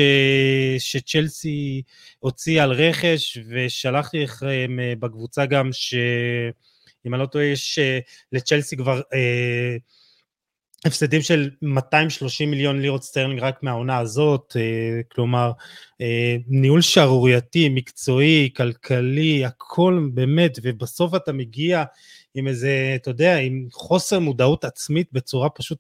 שצ'לסי 0.80 1.82
הוציא 2.20 2.64
על 2.64 2.72
רכש, 2.72 3.38
ושלחתי 3.50 4.24
לכם 4.24 4.78
אה, 4.82 4.94
בקבוצה 5.00 5.46
גם 5.46 5.70
שאם 7.04 7.14
אני 7.14 7.22
לא 7.22 7.26
טועה 7.28 7.46
יש 7.46 7.80
אה, 7.80 8.00
לצ'לסי 8.32 8.78
כבר 8.78 9.02
אה, 9.14 9.78
הפסדים 10.86 11.22
של 11.22 11.50
230 11.62 12.52
מיליון 12.52 12.82
לירות 12.82 13.04
סטרלינג 13.04 13.40
רק 13.40 13.64
מהעונה 13.64 13.98
הזאת, 13.98 14.58
אה, 14.60 15.02
כלומר 15.12 15.52
אה, 16.02 16.36
ניהול 16.48 16.82
שערורייתי, 16.82 17.70
מקצועי, 17.70 18.50
כלכלי, 18.56 19.46
הכל 19.46 20.10
באמת, 20.14 20.60
ובסוף 20.64 21.16
אתה 21.16 21.34
מגיע 21.34 21.84
עם 22.36 22.48
איזה, 22.48 22.94
אתה 22.96 23.10
יודע, 23.10 23.38
עם 23.38 23.68
חוסר 23.72 24.20
מודעות 24.20 24.66
עצמית 24.66 25.08
בצורה 25.12 25.50
פשוט 25.50 25.78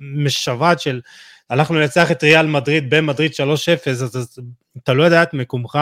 משוועת 0.00 0.80
של 0.80 1.00
הלכנו 1.50 1.76
לנצח 1.78 2.10
את 2.10 2.22
ריאל 2.22 2.46
מדריד 2.46 2.94
במדריד 2.94 3.32
3-0, 3.32 3.90
אז 3.90 4.40
אתה 4.82 4.92
לא 4.92 5.02
יודע 5.02 5.22
את 5.22 5.34
מקומך, 5.34 5.78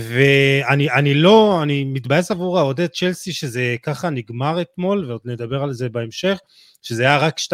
ואני 0.00 1.14
לא, 1.14 1.62
אני 1.62 1.84
מתבאס 1.84 2.30
עבור 2.30 2.58
האוהדי 2.58 2.88
צ'לסי 2.88 3.32
שזה 3.32 3.76
ככה 3.82 4.10
נגמר 4.10 4.60
אתמול, 4.60 5.04
ועוד 5.08 5.20
נדבר 5.24 5.62
על 5.62 5.72
זה 5.72 5.88
בהמשך, 5.88 6.38
שזה 6.82 7.02
היה 7.02 7.18
רק 7.18 7.40
2-0, 7.40 7.52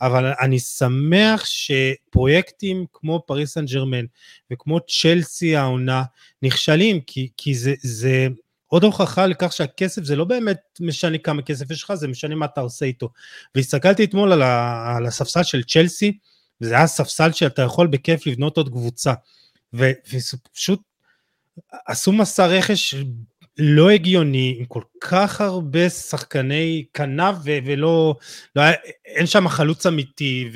אבל 0.00 0.32
אני 0.40 0.58
שמח 0.58 1.44
שפרויקטים 1.44 2.86
כמו 2.92 3.22
פריס 3.26 3.54
סן 3.54 3.64
ג'רמן 3.64 4.04
וכמו 4.50 4.80
צ'לסי 4.80 5.56
העונה 5.56 6.02
נכשלים, 6.42 7.00
כי, 7.00 7.28
כי 7.36 7.54
זה, 7.54 7.74
זה 7.82 8.28
עוד 8.66 8.84
הוכחה 8.84 9.26
לכך 9.26 9.52
שהכסף 9.52 10.02
זה 10.02 10.16
לא 10.16 10.24
באמת 10.24 10.58
משנה 10.80 11.18
כמה 11.18 11.42
כסף 11.42 11.70
יש 11.70 11.82
לך, 11.82 11.94
זה 11.94 12.08
משנה 12.08 12.34
מה 12.34 12.46
אתה 12.46 12.60
עושה 12.60 12.86
איתו. 12.86 13.08
והסתכלתי 13.54 14.04
אתמול 14.04 14.32
על, 14.32 14.42
ה, 14.42 14.96
על 14.96 15.06
הספסל 15.06 15.42
של 15.42 15.62
צ'לסי, 15.62 16.18
וזה 16.60 16.74
היה 16.74 16.86
ספסל 16.86 17.32
שאתה 17.32 17.62
יכול 17.62 17.86
בכיף 17.86 18.26
לבנות 18.26 18.56
עוד 18.56 18.68
קבוצה. 18.68 19.12
ופשוט 19.74 20.80
עשו 21.86 22.12
מסע 22.12 22.46
רכש 22.46 22.94
לא 23.58 23.90
הגיוני, 23.90 24.56
עם 24.58 24.64
כל 24.64 24.82
כך 25.00 25.40
הרבה 25.40 25.90
שחקני 25.90 26.84
כנף, 26.94 27.36
ולא, 27.44 28.14
לא 28.56 28.62
אין 29.06 29.26
שם 29.26 29.48
חלוץ 29.48 29.86
אמיתי, 29.86 30.50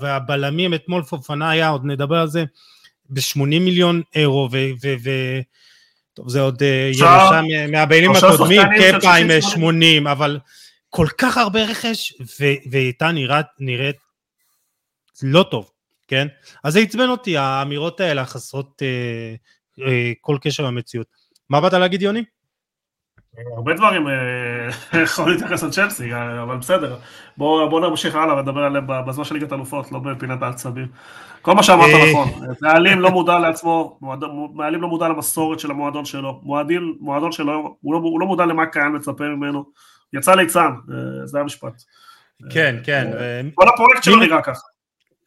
והבלמים, 0.00 0.74
אתמול 0.74 1.02
פופנה 1.02 1.50
היה, 1.50 1.68
עוד 1.68 1.84
נדבר 1.84 2.16
על 2.16 2.28
זה, 2.28 2.44
ב-80 3.10 3.44
מיליון 3.44 4.02
אירו, 4.14 4.48
ו... 4.52 4.58
טוב, 6.14 6.28
זה 6.28 6.40
עוד 6.40 6.62
אה, 6.62 6.90
ירושה 6.94 7.40
מהבעלים 7.68 8.10
הקודמים, 8.10 8.62
קפה 8.98 9.14
עם 9.14 9.40
80, 9.40 10.06
אבל 10.06 10.38
כל 10.88 11.06
כך 11.18 11.36
הרבה 11.38 11.64
רכש, 11.64 12.14
ואיתה 12.70 13.12
נראית, 13.12 13.46
נראית 13.58 13.96
לא 15.22 15.44
טוב, 15.50 15.70
כן? 16.08 16.26
אז 16.64 16.72
זה 16.72 16.80
עצבן 16.80 17.08
אותי, 17.08 17.36
האמירות 17.36 18.00
האלה 18.00 18.22
החסרות 18.22 18.82
אה, 18.82 18.86
אה, 18.86 19.34
כל 20.20 20.36
קשר 20.40 20.66
למציאות. 20.66 21.06
מה 21.50 21.60
באת 21.60 21.72
להגיד, 21.72 22.02
יוני? 22.02 22.24
הרבה 23.56 23.74
דברים 23.74 24.08
אה, 24.08 25.02
יכולים 25.02 25.32
להתייחס 25.32 25.62
לצ'לסי, 25.62 26.14
אבל 26.42 26.56
בסדר. 26.56 26.96
בואו 27.36 27.70
בוא 27.70 27.88
נמשיך 27.88 28.14
הלאה 28.14 28.36
ונדבר 28.36 28.60
עליהם 28.60 28.86
בזמן 29.06 29.24
של 29.24 29.34
ליגת 29.34 29.52
אלופות, 29.52 29.92
לא 29.92 29.98
בפינת 29.98 30.42
העצבים. 30.42 30.86
כל 31.42 31.54
מה 31.54 31.62
שאמרת 31.62 31.88
אה, 31.94 32.10
נכון, 32.10 32.28
מעלים 32.60 33.00
לא 33.00 33.10
מודע 33.10 33.38
לעצמו, 33.38 33.98
מעלים 34.54 34.82
לא 34.82 34.88
מודע 34.88 35.08
למסורת 35.08 35.60
של 35.60 35.70
המועדון 35.70 36.04
שלו, 36.04 36.40
מועדון, 36.42 37.32
שלו, 37.32 37.76
הוא 37.80 37.94
לא, 37.94 37.98
הוא 37.98 38.20
לא 38.20 38.26
מודע 38.26 38.46
למה 38.46 38.66
קיים 38.66 38.94
מצפה 38.94 39.24
ממנו, 39.24 39.64
יצא 40.12 40.34
ליצן, 40.34 40.70
זה 41.24 41.40
המשפט. 41.40 41.82
כן, 42.50 42.76
כן. 42.84 43.10
כל 43.54 43.68
הפרויקט 43.68 44.02
שלו 44.02 44.16
נראה 44.16 44.42
ככה. 44.42 44.69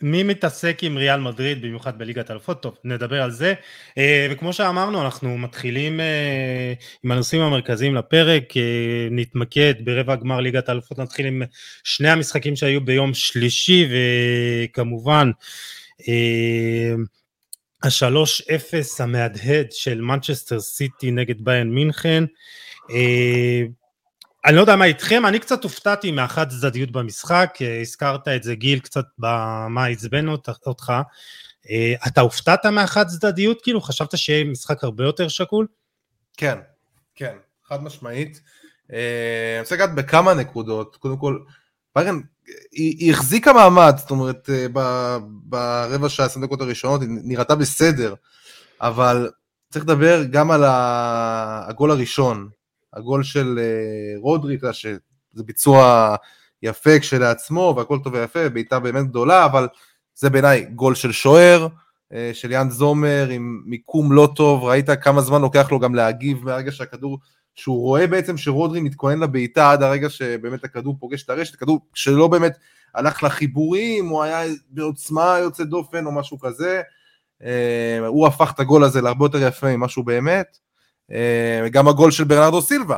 מי 0.02 0.24
מתעסק 0.24 0.80
עם 0.82 0.98
ריאל 0.98 1.20
מדריד, 1.20 1.62
במיוחד 1.62 1.98
בליגת 1.98 2.32
אלפות? 2.32 2.62
טוב, 2.62 2.78
נדבר 2.84 3.22
על 3.22 3.32
זה. 3.32 3.54
אה, 3.98 4.28
וכמו 4.32 4.54
שאמרנו, 4.54 5.02
אנחנו 5.02 5.38
מתחילים 5.38 6.00
אה, 6.00 6.74
עם 7.04 7.12
הנושאים 7.12 7.42
המרכזיים 7.42 7.96
לפרק, 7.96 8.58
אה, 8.58 9.08
נתמקד 9.12 9.74
ברבע 9.84 10.16
גמר 10.16 10.40
ליגת 10.40 10.70
אלפות, 10.70 11.00
נתחיל 11.00 11.26
עם 11.26 11.42
שני 11.84 12.10
המשחקים 12.10 12.56
שהיו 12.56 12.86
ביום 12.86 13.14
שלישי, 13.14 13.88
וכמובן, 13.92 15.32
השלוש 17.84 18.42
אפס 18.42 19.02
המהדהד 19.02 19.72
של 19.72 20.02
מנצ'סטר 20.02 20.60
סיטי 20.60 21.12
נגד 21.12 21.42
ביין 21.42 21.70
מינכן. 21.70 22.24
אני 24.46 24.56
לא 24.56 24.62
יודע 24.62 24.76
מה 24.76 24.86
איתכם, 24.86 25.26
אני 25.26 25.40
קצת 25.40 25.64
הופתעתי 25.64 26.12
מהחד 26.12 26.50
צדדיות 26.50 26.92
במשחק, 26.92 27.58
אה, 27.62 27.82
הזכרת 27.82 28.28
את 28.28 28.44
זה 28.44 28.56
גיל 28.56 28.80
קצת 28.80 29.06
במה 29.18 29.86
עצבן 29.86 30.28
אותך, 30.66 30.94
אה, 31.70 31.94
אתה 32.08 32.22
הופתעת 32.22 32.66
מהחד 32.66 33.08
צדדיות? 33.08 33.62
כאילו 33.62 33.82
חשבת 33.82 34.18
שיהיה 34.18 34.44
משחק 34.44 34.84
הרבה 34.84 35.04
יותר 35.04 35.28
שקול? 35.28 35.68
כן, 36.38 36.58
כן, 37.16 37.36
חד 37.68 37.84
משמעית. 37.84 38.42
אה, 38.94 39.54
אני 39.56 39.62
רוצה 39.62 39.76
לגעת 39.76 39.96
בכמה 39.96 40.34
נקודות, 40.34 40.96
קודם 40.96 41.18
כל, 41.18 41.40
ביירן, 41.96 42.20
היא, 42.72 42.98
היא 43.00 43.12
החזיקה 43.12 43.54
מעמד, 43.54 43.94
זאת 43.98 44.12
אומרת, 44.12 44.50
ברבע 45.44 46.10
שעה, 46.10 46.26
עשרים 46.26 46.46
דקות 46.46 46.62
הראשונות, 46.62 47.02
היא 47.02 47.10
נראתה 47.10 47.56
בסדר, 47.56 48.14
אבל 48.82 49.32
צריך 49.70 49.86
לדבר 49.86 50.24
גם 50.24 50.52
על 50.52 50.64
הגול 50.66 51.92
הראשון, 51.92 52.50
הגול 52.94 53.24
של 53.24 53.60
אה, 53.60 54.20
רודרי, 54.20 54.56
אתה 54.56 54.66
יודע 54.66 54.74
שזה 54.74 55.44
ביצוע 55.46 56.16
יפה 56.64 57.00
כשלעצמו 57.00 57.74
והכל 57.78 58.00
טוב 58.04 58.14
ויפה, 58.14 58.50
בעיטה 58.50 58.80
באמת 58.80 59.08
גדולה, 59.08 59.46
אבל 59.46 59.68
זה 60.16 60.30
בעיניי 60.30 60.66
גול 60.66 60.96
של 60.96 61.12
שוער, 61.12 61.68
אה, 62.14 62.32
של 62.34 62.52
יאן 62.52 62.70
זומר 62.70 63.28
עם 63.32 63.62
מיקום 63.66 64.12
לא 64.12 64.30
טוב, 64.36 64.64
ראית 64.64 64.90
כמה 65.02 65.22
זמן 65.22 65.42
לוקח 65.42 65.72
לו 65.72 65.80
גם 65.80 65.96
להגיב 65.96 66.46
מהרגע 66.46 66.72
שהכדור, 66.72 67.20
שהוא 67.56 67.82
רואה 67.82 68.08
בעצם 68.08 68.38
שרודרי 68.38 68.82
מתכונן 68.82 69.20
לבעיטה 69.20 69.72
עד 69.72 69.84
הרגע 69.84 70.10
שבאמת 70.10 70.64
הכדור 70.64 70.98
פוגש 71.00 71.24
את 71.24 71.30
הרשת, 71.30 71.56
כדור 71.56 71.80
שלא 71.94 72.28
באמת 72.28 72.58
הלך 72.96 73.24
לחיבורים, 73.24 74.12
או 74.12 74.24
היה 74.24 74.42
בעוצמה 74.70 75.38
יוצאת 75.40 75.70
דופן 75.70 76.06
או 76.06 76.12
משהו 76.12 76.40
כזה, 76.40 76.82
אה, 77.44 78.08
הוא 78.08 78.28
הפך 78.28 78.52
את 78.56 78.60
הגול 78.60 78.84
הזה 78.84 79.02
להרבה 79.02 79.26
יותר 79.26 79.48
יפה 79.48 79.78
ממשהו 79.78 80.04
באמת. 80.04 80.58
אה, 81.12 81.70
גם 81.72 81.88
הגול 81.88 82.12
של 82.12 82.24
ברנרדו 82.24 82.62
סילבה, 82.62 82.98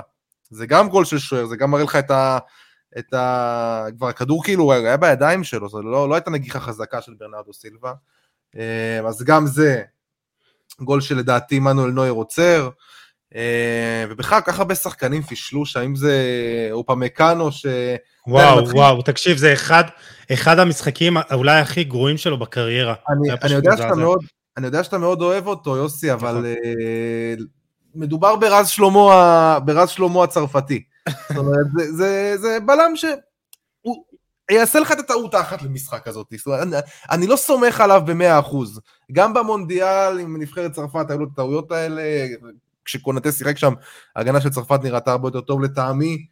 זה 0.50 0.66
גם 0.66 0.90
גול 0.90 1.06
של 1.06 1.18
שוער, 1.18 1.46
זה 1.46 1.56
גם 1.56 1.72
מראה 1.72 1.84
לך 1.84 1.96
את 1.96 2.12
ה... 2.12 2.38
את 2.98 3.14
ה... 3.14 3.86
כבר 3.98 4.08
הכדור 4.08 4.44
כאילו 4.44 4.74
היה 4.74 4.98
בידיים 4.98 5.44
שלו, 5.44 5.70
זה 5.70 5.78
לא, 5.84 6.10
לא 6.10 6.16
הייתה 6.16 6.30
נגיחה 6.30 6.60
חזקה 6.60 7.02
של 7.02 7.14
ברנרדו 7.20 7.54
סילבה. 7.54 7.94
אה, 8.58 9.08
אז 9.08 9.24
גם 9.24 9.48
זה 9.48 9.84
גול 10.82 11.02
שלדעתי 11.02 11.60
מנואל 11.60 11.92
נויר 11.92 12.12
עוצר. 12.12 12.70
אה, 13.36 14.06
ובכלל, 14.10 14.42
ככה 14.42 14.62
הרבה 14.62 14.76
שחקנים 14.76 15.22
פישלו 15.22 15.66
שם, 15.66 15.96
זה 15.96 16.16
אופמקאנו 16.72 17.52
ש... 17.52 17.66
וואו, 18.28 18.62
מתחיל... 18.62 18.78
וואו, 18.78 19.02
תקשיב, 19.02 19.38
זה 19.38 19.54
אחד, 19.54 19.84
אחד 20.34 20.60
המשחקים 20.60 21.18
אולי 21.34 21.60
הכי 21.60 21.84
גרועים 21.84 22.18
שלו 22.18 22.40
בקריירה. 22.40 22.94
אני, 23.10 23.38
אני, 23.44 23.54
יודע 23.54 23.78
שאתה 23.78 23.96
מאוד, 23.96 24.20
אני 24.58 24.66
יודע 24.66 24.84
שאתה 24.84 24.98
מאוד 24.98 25.22
אוהב 25.22 25.48
אותו, 25.48 25.78
יוסי, 25.78 26.14
אבל 26.14 26.56
מדובר 27.96 28.36
ברז 28.36 28.68
שלמה, 28.68 29.60
ברז 29.66 29.90
שלמה 29.90 30.24
הצרפתי. 30.24 30.84
זאת 31.28 31.38
אומרת, 31.38 31.66
זה, 31.78 31.92
זה, 31.94 32.38
זה 32.38 32.58
בלם 32.66 32.96
ש... 32.96 33.06
הוא 33.82 34.06
יעשה 34.52 34.80
לך 34.80 34.92
את 34.92 35.00
הטעות 35.00 35.34
האחת 35.34 35.62
למשחק 35.62 36.08
הזאת. 36.08 36.28
זאת 36.38 36.48
אומרת, 36.48 36.62
אני, 36.62 36.76
אני 37.12 37.28
לא 37.28 37.36
סומך 37.36 37.82
עליו 37.82 38.02
במאה 38.06 38.40
אחוז. 38.40 38.82
גם 39.12 39.34
במונדיאל 39.34 40.20
עם 40.20 40.42
נבחרת 40.42 40.72
צרפת 40.72 41.10
היו 41.10 41.20
לו 41.20 41.26
את 41.26 41.30
הטעויות 41.34 41.72
האלה, 41.72 42.02
כשקונטה 42.86 43.32
שיחק 43.32 43.58
שם, 43.58 43.74
ההגנה 44.16 44.42
של 44.42 44.50
צרפת 44.50 44.80
נראתה 44.84 45.12
הרבה 45.12 45.28
יותר 45.28 45.42
טוב 45.42 45.62
לטעמי. 45.62 46.26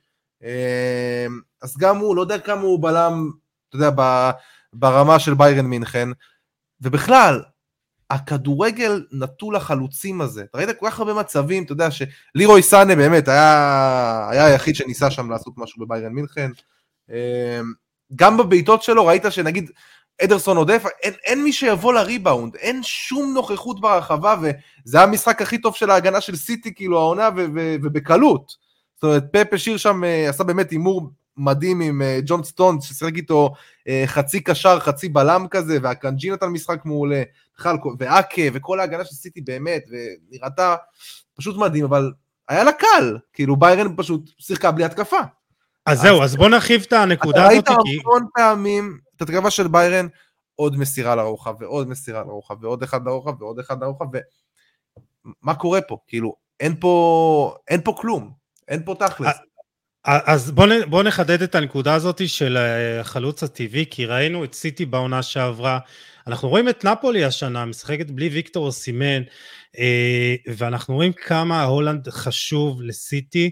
אמ, 0.43 1.39
אז 1.62 1.78
גם 1.78 1.97
הוא, 1.97 2.15
לא 2.15 2.21
יודע 2.21 2.39
כמה 2.39 2.62
הוא 2.62 2.84
בלם, 2.84 3.30
אתה 3.69 3.76
יודע, 3.76 4.32
ברמה 4.73 5.19
של 5.19 5.34
ביירן 5.34 5.65
מינכן. 5.65 6.10
ובכלל, 6.82 7.41
הכדורגל 8.13 9.06
נטול 9.12 9.56
החלוצים 9.56 10.21
הזה. 10.21 10.43
אתה 10.49 10.58
ראית 10.58 10.69
כל 10.80 10.89
כך 10.89 10.99
הרבה 10.99 11.13
מצבים, 11.13 11.63
אתה 11.63 11.71
יודע 11.71 11.88
שלירוי 11.91 12.62
סאנה 12.62 12.95
באמת 12.95 13.28
היה, 13.28 14.28
היה 14.32 14.45
היחיד 14.45 14.76
שניסה 14.76 15.12
שם 15.12 15.32
לעשות 15.32 15.54
משהו 15.58 15.86
בביירן 15.86 16.13
מינכן. 16.13 16.52
אמ, 17.10 17.15
גם 18.15 18.38
בבעיטות 18.38 18.84
שלו 18.84 19.06
ראית 19.06 19.23
שנגיד 19.30 19.71
אדרסון 20.23 20.58
עודף, 20.58 20.84
אין, 21.04 21.13
אין 21.23 21.43
מי 21.43 21.54
שיבוא 21.54 21.93
לריבאונד, 21.93 22.56
אין 22.56 22.84
שום 22.84 23.34
נוכחות 23.34 23.82
ברחבה, 23.82 24.36
וזה 24.41 24.97
היה 24.97 25.08
המשחק 25.08 25.41
הכי 25.41 25.58
טוב 25.58 25.76
של 25.76 25.89
ההגנה 25.89 26.21
של 26.21 26.36
סיטי, 26.36 26.76
כאילו 26.76 26.99
העונה, 26.99 27.30
ובקלות. 27.84 28.52
זאת 28.95 29.04
אומרת, 29.04 29.23
פפ 29.32 29.54
השאיר 29.54 29.78
שם, 29.78 30.04
אה, 30.04 30.30
עשה 30.30 30.43
באמת 30.43 30.71
הימור 30.71 31.10
מדהים 31.38 31.82
עם 31.82 32.02
אה, 32.02 32.19
ג'ון 32.26 32.43
סטון, 32.43 32.82
ששיחק 32.82 33.15
איתו 33.15 33.54
אה, 33.88 34.04
חצי 34.06 34.43
קשר, 34.43 34.80
חצי 34.80 35.10
בלם 35.10 35.46
כזה, 35.52 35.78
והקנג'י 35.82 36.32
נתן 36.32 36.48
משחק 36.48 36.86
מעולה, 36.86 37.24
בכלל, 37.58 37.76
ואקה, 38.00 38.41
וכל 38.54 38.80
ההגנה 38.80 39.06
של 39.06 39.15
סיטי 39.15 39.41
באמת, 39.41 39.84
ונראתה 39.89 40.76
פשוט 41.36 41.58
מדהים, 41.58 41.86
אבל 41.86 42.12
היה 42.50 42.63
לה 42.63 42.72
קל, 42.72 43.17
כאילו 43.34 43.56
ביירן 43.56 43.96
פשוט 43.98 44.30
שיחקה 44.39 44.72
בלי 44.72 44.84
התקפה. 44.84 45.19
אז 45.86 46.02
זהו, 46.02 46.24
אז 46.24 46.36
בוא 46.36 46.50
נרחיב 46.50 46.84
את 46.88 46.93
הנקודה 46.93 47.48
הזאת. 47.48 47.63
אתה 47.63 47.72
ראית 47.72 48.00
המון 48.04 48.26
פעמים 48.36 48.98
את 49.15 49.22
התקפה 49.22 49.50
של 49.52 49.67
ביירן, 49.67 50.08
עוד 50.56 50.78
מסירה 50.78 51.15
לרוחב, 51.15 51.54
ועוד 51.60 51.89
מסירה 51.89 52.22
לרוחב, 52.22 52.63
ועוד 52.63 52.84
אחד 52.84 53.06
לרוחב, 53.06 53.41
ועוד 53.41 53.60
אחד 53.60 53.84
לרוחב, 53.84 54.06
ומה 55.26 55.56
קורה 55.56 55.82
פה? 55.82 55.98
כאילו, 56.08 56.36
אין 56.60 56.76
פה, 56.80 57.56
אין 57.67 57.82
פה 57.82 57.96
כלום, 57.98 58.32
אין 58.67 58.86
פה 58.86 58.96
תכלס. 59.00 59.36
אז 60.06 60.52
בוא, 60.52 60.68
בוא 60.89 61.04
נחדד 61.04 61.42
את 61.42 61.56
הנקודה 61.56 61.94
הזאת 61.94 62.30
של 62.30 62.58
החלוץ 63.02 63.44
הטבעי, 63.44 63.86
כי 63.92 64.06
ראינו 64.06 64.44
את 64.44 64.54
סיטי 64.54 64.86
בעונה 64.86 65.24
שעברה, 65.24 65.80
אנחנו 66.28 66.50
רואים 66.50 66.70
את 66.70 66.86
נפולי 66.86 67.24
השנה, 67.24 67.66
משחקת 67.66 68.12
בלי 68.12 68.28
ויקטור 68.28 68.72
סימן, 68.72 69.22
אה, 69.80 70.36
ואנחנו 70.48 70.96
רואים 70.96 71.13
כמה 71.13 71.63
הולנד 71.63 72.10
חשוב 72.10 72.82
לסיטי, 72.82 73.52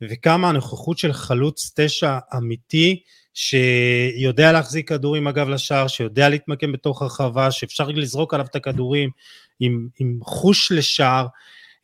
וכמה 0.00 0.48
הנוכחות 0.48 0.98
של 0.98 1.12
חלוץ 1.12 1.72
תשע 1.76 2.18
אמיתי, 2.36 3.02
שיודע 3.34 4.52
להחזיק 4.52 4.88
כדור 4.88 5.16
עם 5.16 5.26
הגב 5.26 5.48
לשער, 5.48 5.88
שיודע 5.88 6.28
להתמקם 6.28 6.72
בתוך 6.72 7.02
הרחבה, 7.02 7.50
שאפשר 7.50 7.88
לזרוק 7.88 8.34
עליו 8.34 8.46
את 8.46 8.56
הכדורים 8.56 9.10
עם, 9.60 9.88
עם 9.98 10.18
חוש 10.22 10.72
לשער. 10.72 11.26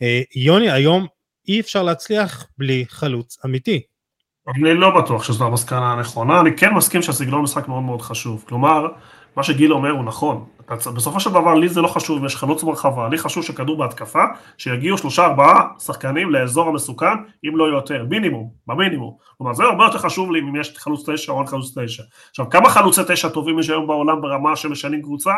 אה, 0.02 0.20
יוני, 0.34 0.70
היום 0.70 1.06
אי 1.48 1.60
אפשר 1.60 1.82
להצליח 1.82 2.46
בלי 2.58 2.84
חלוץ 2.88 3.38
אמיתי. 3.44 3.82
אני 4.54 4.74
לא 4.74 4.90
בטוח 4.90 5.22
שזו 5.22 5.46
המסקנה 5.46 5.92
הנכונה, 5.92 6.40
אני 6.40 6.56
כן 6.56 6.74
מסכים 6.74 7.02
שהסגנון 7.02 7.42
משחק 7.42 7.68
מאוד 7.68 7.82
מאוד 7.82 8.02
חשוב. 8.02 8.44
כלומר, 8.48 8.86
מה 9.36 9.42
שגיל 9.42 9.72
אומר 9.72 9.90
הוא 9.90 10.04
נכון. 10.04 10.44
בסופו 10.68 11.20
של 11.20 11.30
דבר 11.30 11.54
לי 11.54 11.68
זה 11.68 11.80
לא 11.80 11.88
חשוב 11.88 12.18
אם 12.18 12.24
יש 12.24 12.36
חלוץ 12.36 12.62
ברחבה, 12.62 13.08
לי 13.08 13.18
חשוב 13.18 13.44
שכדור 13.44 13.78
בהתקפה, 13.78 14.24
שיגיעו 14.58 14.98
שלושה 14.98 15.24
ארבעה 15.24 15.66
שחקנים 15.78 16.30
לאזור 16.30 16.68
המסוכן, 16.68 17.14
אם 17.48 17.56
לא 17.56 17.64
יותר, 17.64 18.06
מינימום, 18.10 18.50
במינימום. 18.66 19.16
כלומר 19.38 19.54
זה 19.54 19.64
הרבה 19.64 19.84
יותר 19.84 19.98
חשוב 19.98 20.32
לי 20.32 20.40
אם 20.40 20.56
יש 20.56 20.74
חלוץ 20.78 21.08
תשע 21.08 21.32
או 21.32 21.38
אין 21.38 21.46
חלוץ 21.46 21.78
תשע. 21.78 22.02
עכשיו 22.30 22.50
כמה 22.50 22.68
חלוצי 22.68 23.00
תשע 23.08 23.28
טובים 23.28 23.58
יש 23.58 23.70
היום 23.70 23.86
בעולם 23.86 24.20
ברמה 24.20 24.56
שמשנים 24.56 25.02
קבוצה? 25.02 25.32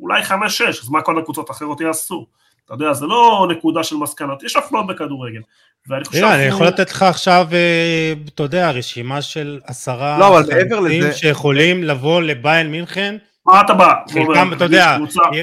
אולי 0.00 0.22
חמש 0.22 0.58
שש, 0.58 0.82
אז 0.82 0.90
מה 0.90 1.02
כל 1.02 1.18
הקבוצות 1.18 1.50
האחרות 1.50 1.80
יעשו? 1.80 2.26
אתה 2.72 2.84
יודע, 2.84 2.92
זה 2.92 3.06
לא 3.06 3.46
נקודה 3.50 3.84
של 3.84 3.96
מסקנות, 3.96 4.42
יש 4.42 4.56
הפלות 4.56 4.86
בכדורגל. 4.86 5.40
ואני 5.88 6.04
חושב... 6.04 6.24
אני 6.24 6.42
יכול 6.42 6.66
לתת 6.66 6.90
לך 6.90 7.02
עכשיו, 7.02 7.46
אה, 7.52 8.12
אתה 8.34 8.42
יודע, 8.42 8.70
רשימה 8.70 9.22
של 9.22 9.60
עשרה 9.64 10.18
לא, 10.18 10.28
אבל 10.28 10.54
מעבר 10.54 10.80
לזה... 10.80 11.12
שיכולים 11.12 11.84
לבוא 11.84 12.22
לביין 12.22 12.70
מינכן. 12.70 13.16
מה 13.46 13.60
אתה 13.60 13.74
בא? 13.74 13.94
חלקם, 14.12 14.52
אתה 14.52 14.64
יודע, 14.64 14.96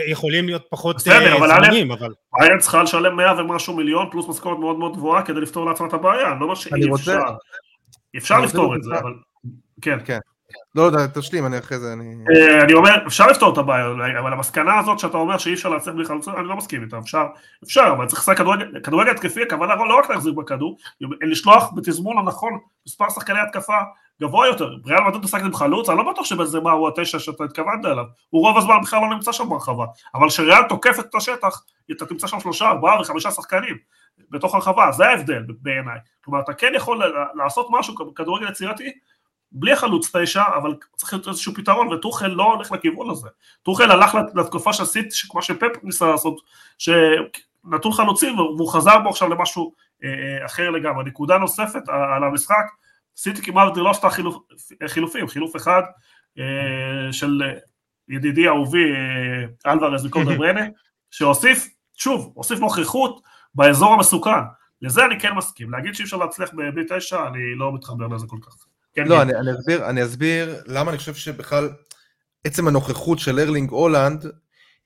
יכולים 0.07 0.45
להיות 0.45 0.65
פחות 0.69 0.99
זמנים, 0.99 1.91
אבל... 1.91 2.13
ביין 2.39 2.59
צריכה 2.59 2.83
לשלם 2.83 3.17
100 3.17 3.33
ומשהו 3.37 3.75
מיליון, 3.75 4.07
פלוס 4.11 4.27
משכורת 4.29 4.59
מאוד 4.59 4.79
מאוד 4.79 4.95
גבוהה 4.95 5.21
כדי 5.21 5.41
לפתור 5.41 5.65
לעצמה 5.65 5.87
את 5.87 5.93
הבעיה, 5.93 6.31
אני 6.31 6.39
לא 6.39 6.43
אומר 6.43 6.55
שאי 6.55 6.93
אפשר. 6.95 7.19
אפשר 8.17 8.39
לפתור 8.39 8.75
את 8.75 8.83
זה, 8.83 8.91
אבל... 8.99 9.13
כן. 9.81 9.97
לא, 10.75 10.91
לא, 10.91 10.97
תשלים, 11.13 11.45
אני 11.45 11.59
אחרי 11.59 11.79
זה, 11.79 11.93
אני... 11.93 12.15
אה, 12.35 12.63
אני 12.63 12.73
אומר, 12.73 13.07
אפשר 13.07 13.27
לפתור 13.27 13.53
את 13.53 13.57
הבעיה, 13.57 13.85
אבל 14.19 14.33
המסקנה 14.33 14.79
הזאת 14.79 14.99
שאתה 14.99 15.17
אומר 15.17 15.37
שאי 15.37 15.53
אפשר 15.53 15.69
להצליח 15.69 15.95
בלי 15.95 16.05
חלוצות, 16.05 16.35
אני 16.37 16.47
לא 16.47 16.55
מסכים 16.55 16.83
איתה, 16.83 16.97
אפשר, 16.97 17.25
אפשר, 17.63 17.93
אבל 17.97 18.05
צריך 18.05 18.21
לשחק 18.21 18.37
כדורגל 18.83 19.11
התקפי, 19.11 19.43
הכוונה 19.43 19.75
לא 19.75 19.99
רק 19.99 20.09
להחזיק 20.09 20.33
בכדור, 20.33 20.77
לשלוח 21.21 21.71
בתזמון 21.75 22.17
הנכון 22.17 22.59
מספר 22.87 23.09
שחקני 23.09 23.39
התקפה 23.39 23.77
גבוה 24.21 24.47
יותר. 24.47 24.69
ריאל 24.85 25.03
מדריד 25.07 25.23
משחקת 25.23 25.43
עם 25.43 25.53
חלוץ, 25.53 25.89
אני 25.89 25.97
לא 25.97 26.11
בטוח 26.11 26.25
שבזה 26.25 26.59
מה 26.59 26.71
הוא 26.71 26.87
התשע 26.87 27.19
שאתה 27.19 27.43
התכוונת 27.43 27.85
אליו, 27.85 28.05
הוא 28.29 28.47
רוב 28.47 28.57
הזמן 28.57 28.75
בכלל 28.83 28.99
לא 29.01 29.09
נמצא 29.09 29.31
שם 29.31 29.49
ברחבה, 29.49 29.85
אבל 30.15 30.29
כשריאל 30.29 30.63
תוקפת 30.69 31.05
את 31.09 31.15
השטח, 31.15 31.63
אתה 31.91 32.05
תמצא 32.05 32.27
שם 32.27 32.39
שלושה, 32.39 32.69
ארבעה 32.69 33.01
וחמישה 33.01 33.31
שחקנים 33.31 33.77
בתוך 34.29 34.55
הרחבה, 34.55 34.91
זה 34.91 35.05
ההבדל 35.05 35.43
בעיניי. 35.61 35.97
כלומר, 36.23 36.39
אתה 36.39 36.53
כן 36.53 36.71
יכול 36.75 37.03
לעשות 37.35 37.67
משהו 37.69 37.95
כדורגל 38.15 38.49
יצירתי, 38.49 38.91
בלי 39.51 39.71
החלוץ 39.73 40.15
תשע, 40.15 40.43
אבל 40.57 40.75
צריך 40.95 41.13
להיות 41.13 41.27
איזשהו 41.27 41.53
פתרון, 41.53 41.93
וטוחל 41.93 42.27
לא 42.27 42.43
הולך 42.43 42.71
לכיוון 42.71 43.09
הזה. 43.09 43.29
טוחל 43.63 43.91
הלך 43.91 44.17
לתקופה 44.35 44.73
של 44.73 44.85
סיט, 44.85 45.13
כמו 45.29 45.41
שפפ 45.41 45.83
ניסה 45.83 46.07
לעשות, 46.07 46.41
שנתון 46.77 47.91
חלוצים, 47.91 48.39
והוא 48.39 48.71
חזר 48.73 48.99
בו 48.99 49.09
עכשיו 49.09 49.29
למשהו 49.29 49.73
אה, 50.03 50.09
אה, 50.09 50.45
אחר 50.45 50.69
לגמרי. 50.69 51.05
נקודה 51.05 51.37
נוספת 51.37 51.89
על 51.89 52.23
המשחק, 52.23 52.65
סיטי 53.17 53.41
כמעט 53.41 53.77
לא 53.77 53.89
עשתה 53.89 54.09
חילופ, 54.09 54.37
חילופים, 54.87 55.27
חילוף 55.27 55.55
אחד 55.55 55.81
אה, 56.39 57.13
של 57.13 57.41
ידידי 58.09 58.47
אהובי 58.47 58.91
אה, 58.91 59.71
אלוורז 59.71 60.05
וקודם 60.05 60.37
ברנה, 60.39 60.65
שהוסיף, 61.11 61.67
שוב, 61.97 62.31
הוסיף 62.35 62.59
נוכחות 62.59 63.21
באזור 63.55 63.93
המסוכן. 63.93 64.31
לזה 64.81 65.05
אני 65.05 65.19
כן 65.19 65.33
מסכים. 65.33 65.71
להגיד 65.71 65.95
שאי 65.95 66.05
אפשר 66.05 66.17
להצליח 66.17 66.53
בלי 66.53 66.83
תשע, 66.89 67.27
אני 67.27 67.55
לא 67.55 67.73
מתחבר 67.73 68.07
לזה 68.07 68.27
כל 68.27 68.37
כך. 68.41 68.67
כן, 68.97 69.07
לא, 69.07 69.15
כן. 69.15 69.21
אני, 69.21 69.35
אני, 69.39 69.51
אסביר, 69.59 69.89
אני 69.89 70.03
אסביר 70.03 70.61
למה 70.65 70.91
אני 70.91 70.97
חושב 70.97 71.15
שבכלל 71.15 71.69
עצם 72.43 72.67
הנוכחות 72.67 73.19
של 73.19 73.39
ארלינג 73.39 73.69
הולנד, 73.69 74.25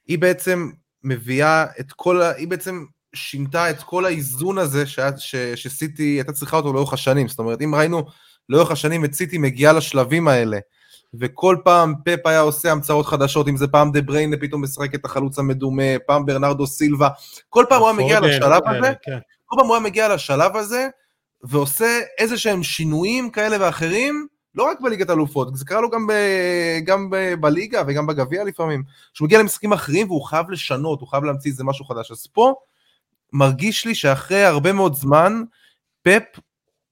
היא 0.08 0.20
בעצם 0.20 0.70
מביאה 1.04 1.66
את 1.80 1.92
כל, 1.92 2.22
ה... 2.22 2.32
היא 2.32 2.48
בעצם 2.48 2.86
שינתה 3.14 3.70
את 3.70 3.84
כל 3.84 4.06
האיזון 4.06 4.58
הזה 4.58 4.86
ש... 4.86 5.00
ש... 5.18 5.36
שסיטי 5.36 6.04
הייתה 6.04 6.32
צריכה 6.32 6.58
אותו 6.58 6.74
לאורך 6.74 6.94
השנים. 6.94 7.28
זאת 7.28 7.40
אומרת, 7.40 7.62
אם 7.62 7.76
ראינו 7.76 8.06
לאורך 8.50 8.72
השנים 8.72 9.06
את 9.06 9.14
סיטי 9.14 9.38
מגיעה 9.38 9.74
לשלבים 9.74 10.28
האלה, 10.28 10.60
וכל 11.14 11.58
פעם 11.64 11.94
פפ 12.06 12.28
היה 12.28 12.40
עושה 12.40 12.72
המצאות 12.72 13.06
חדשות, 13.06 13.48
אם 13.48 13.58
זה 13.58 13.68
פעם 13.68 13.92
דה 13.92 14.02
בריינה 14.02 14.38
פתאום 14.38 14.64
משחק 14.64 14.96
את 14.96 15.06
החלוץ 15.06 15.40
המדומה, 15.40 16.00
פעם 16.08 16.26
ברנרדו 16.26 16.68
סילבה, 16.68 17.10
כל 17.50 17.66
פעם 17.70 17.82
הוא 17.82 17.90
היה 17.90 17.98
מגיע 17.98 18.20
לשלב 18.20 18.62
הזה, 18.68 18.94
כן. 19.02 19.18
כל 19.46 19.56
פעם 19.60 19.68
הוא 19.68 19.76
היה 19.76 19.84
מגיע 19.84 20.16
לשלב 20.16 20.58
הזה, 20.58 20.88
ועושה 21.44 22.00
איזה 22.18 22.38
שהם 22.38 22.64
שינויים 22.64 23.30
כאלה 23.30 23.58
ואחרים, 23.60 24.28
לא 24.56 24.64
רק 24.64 24.82
בליגת 24.82 25.10
אלופות, 25.10 25.56
זה 25.56 25.66
קרה 25.66 25.82
לו 25.82 25.90
גם, 25.90 26.08
ב, 26.08 26.14
גם 26.84 27.10
ב, 27.10 27.34
בליגה 27.40 27.84
וגם 27.88 28.08
בגביע 28.08 28.44
לפעמים, 28.44 28.84
שהוא 29.14 29.26
מגיע 29.26 29.40
למשחקים 29.40 29.74
אחרים 29.74 30.08
והוא 30.08 30.26
חייב 30.26 30.50
לשנות, 30.50 31.00
הוא 31.00 31.08
חייב 31.10 31.24
להמציא 31.24 31.52
איזה 31.52 31.64
משהו 31.64 31.86
חדש. 31.86 32.12
אז 32.12 32.28
פה 32.28 32.54
מרגיש 33.34 33.86
לי 33.86 33.96
שאחרי 33.96 34.44
הרבה 34.44 34.74
מאוד 34.74 34.96
זמן, 34.96 35.44
פפ 36.02 36.40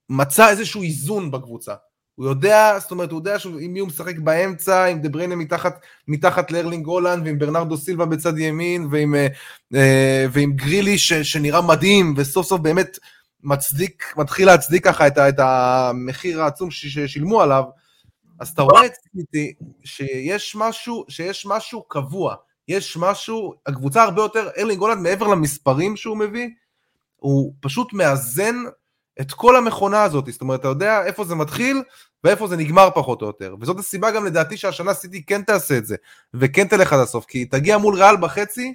מצא 0.09 0.49
איזשהו 0.49 0.83
איזון 0.83 1.31
בקבוצה. 1.31 1.73
הוא 2.15 2.25
יודע, 2.25 2.79
זאת 2.79 2.91
אומרת, 2.91 3.11
הוא 3.11 3.19
יודע 3.19 3.37
עם 3.59 3.73
מי 3.73 3.79
הוא 3.79 3.87
משחק 3.87 4.19
באמצע, 4.19 4.85
עם 4.85 5.01
דה 5.01 5.09
בריינה 5.09 5.35
מתחת, 5.35 5.79
מתחת 6.07 6.51
לארלינג 6.51 6.85
הולנד, 6.85 7.25
ועם 7.25 7.39
ברנרדו 7.39 7.77
סילבה 7.77 8.05
בצד 8.05 8.37
ימין, 8.37 8.87
ועם, 8.91 9.15
אה, 9.15 9.27
אה 9.75 10.25
ועם 10.31 10.53
גרילי 10.53 10.97
ש, 10.97 11.13
שנראה 11.13 11.61
מדהים, 11.61 12.13
וסוף 12.17 12.47
סוף 12.47 12.61
באמת 12.61 12.97
מצדיק, 13.43 14.13
מתחיל 14.17 14.47
להצדיק 14.47 14.85
ככה 14.85 15.07
את, 15.07 15.17
את 15.17 15.39
המחיר 15.39 16.41
העצום 16.41 16.71
ששילמו 16.71 17.41
עליו, 17.41 17.63
אז 18.39 18.49
אתה 18.49 18.61
רואה 18.61 18.85
אצלי 18.85 19.53
שיש 19.83 20.55
משהו, 20.55 21.05
שיש 21.09 21.45
משהו 21.45 21.83
קבוע, 21.83 22.35
יש 22.67 22.97
משהו, 22.97 23.53
הקבוצה 23.67 24.03
הרבה 24.03 24.21
יותר, 24.21 24.49
ארלינג 24.57 24.81
הולנד 24.81 25.01
מעבר 25.01 25.27
למספרים 25.27 25.97
שהוא 25.97 26.17
מביא, 26.17 26.49
הוא 27.15 27.53
פשוט 27.59 27.93
מאזן 27.93 28.55
את 29.21 29.31
כל 29.31 29.55
המכונה 29.55 30.03
הזאת, 30.03 30.25
זאת 30.31 30.41
אומרת, 30.41 30.59
אתה 30.59 30.67
יודע 30.67 31.05
איפה 31.05 31.25
זה 31.25 31.35
מתחיל 31.35 31.83
ואיפה 32.23 32.47
זה 32.47 32.57
נגמר 32.57 32.89
פחות 32.95 33.21
או 33.21 33.27
יותר, 33.27 33.55
וזאת 33.61 33.79
הסיבה 33.79 34.11
גם 34.11 34.25
לדעתי 34.25 34.57
שהשנה 34.57 34.93
סיטי 34.93 35.25
כן 35.25 35.41
תעשה 35.41 35.77
את 35.77 35.85
זה, 35.85 35.95
וכן 36.33 36.67
תלך 36.67 36.93
עד 36.93 36.99
הסוף, 36.99 37.25
כי 37.25 37.37
היא 37.37 37.47
תגיע 37.51 37.77
מול 37.77 37.95
ריאל 37.95 38.17
בחצי, 38.17 38.73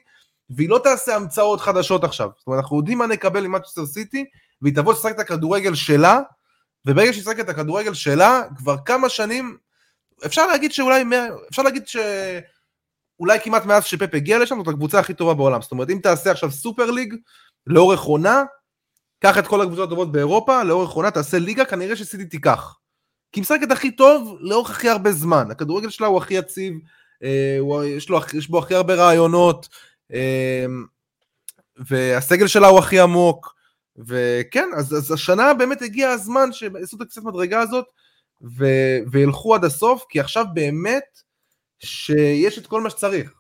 והיא 0.51 0.69
לא 0.69 0.81
תעשה 0.85 1.17
המצאות 1.17 1.61
חדשות 1.61 2.05
עכשיו, 2.05 2.31
זאת 2.39 2.47
אומרת, 2.47 2.61
אנחנו 2.61 2.77
יודעים 2.77 2.99
מה 2.99 3.07
נקבל 3.07 3.45
עם 3.45 3.53
מצ'סטר 3.53 3.87
סיטי, 3.87 4.25
והיא 4.65 4.75
תבוא 4.75 4.93
לשחק 4.93 5.15
את 5.15 5.19
הכדורגל 5.19 5.75
שלה, 5.75 6.21
וברגע 6.87 7.13
שהיא 7.13 7.23
תשחק 7.23 7.41
את 7.41 7.49
הכדורגל 7.49 7.95
שלה, 7.95 8.43
כבר 8.57 8.77
כמה 8.85 9.09
שנים, 9.09 9.57
אפשר 10.27 10.47
להגיד 10.47 10.73
שאולי, 10.73 11.05
אפשר 11.51 11.63
להגיד 11.63 11.83
שאולי 11.87 13.41
כמעט 13.45 13.65
מאז 13.65 13.85
שפפ 13.85 14.15
הגיע 14.15 14.39
לשם, 14.39 14.57
זאת 14.59 14.69
הקבוצה 14.69 14.99
הכי 14.99 15.15
טובה 15.15 15.35
בעולם. 15.35 15.63
זאת 15.63 15.73
אומרת, 15.73 15.91
אם 15.91 15.99
תעשה 16.03 16.31
עכשיו 16.31 16.51
סופר 16.51 16.91
ליג, 16.91 17.15
לאורך 17.67 18.01
עונה, 18.01 18.43
קח 19.21 19.39
את 19.39 19.47
כל 19.47 19.61
הקבוצות 19.61 19.87
הטובות 19.87 20.13
באירופה, 20.13 20.63
לאורך 20.63 20.91
עונה 20.91 21.11
תעשה 21.11 21.39
ליגה, 21.39 21.65
כנראה 21.65 21.97
שסיטי 21.97 22.25
תיקח. 22.25 22.77
כי 23.33 23.41
היא 23.41 23.43
משחקת 23.43 23.71
הכי 23.71 23.91
טוב 23.91 24.37
לאורך 24.41 24.71
הכי 24.71 24.89
הרבה 24.89 25.13
זמן. 25.13 25.51
הכדורגל 25.51 25.91
שלה 25.91 26.07
הוא 26.07 26.19
הכי 26.19 26.35
יציב, 26.35 26.75
אה, 27.23 27.57
הוא, 27.59 27.85
יש, 27.85 28.09
לו, 28.09 28.21
יש 28.35 28.49
בו 28.49 28.59
הכי 28.59 28.75
הרבה 28.75 28.95
רעיונות, 28.95 29.69
אה, 30.13 30.67
והסגל 31.77 32.47
שלה 32.47 32.69
הוא 32.69 32.79
הכי 32.79 33.01
עמוק. 33.01 33.55
וכן, 33.99 34.69
אז, 34.77 34.93
אז 34.93 35.13
השנה 35.13 35.55
באמת 35.55 35.83
הגיע 35.83 36.11
הזמן 36.11 36.53
שיעשו 36.53 36.97
את 36.97 37.01
הקצת 37.01 37.23
מדרגה 37.23 37.61
הזאת 37.61 37.85
ו, 38.59 38.67
וילכו 39.11 39.55
עד 39.55 39.65
הסוף, 39.65 40.05
כי 40.09 40.21
עכשיו 40.21 40.45
באמת 40.55 41.19
שיש 41.79 42.59
את 42.59 42.67
כל 42.67 42.81
מה 42.81 42.91
שצריך. 42.91 43.35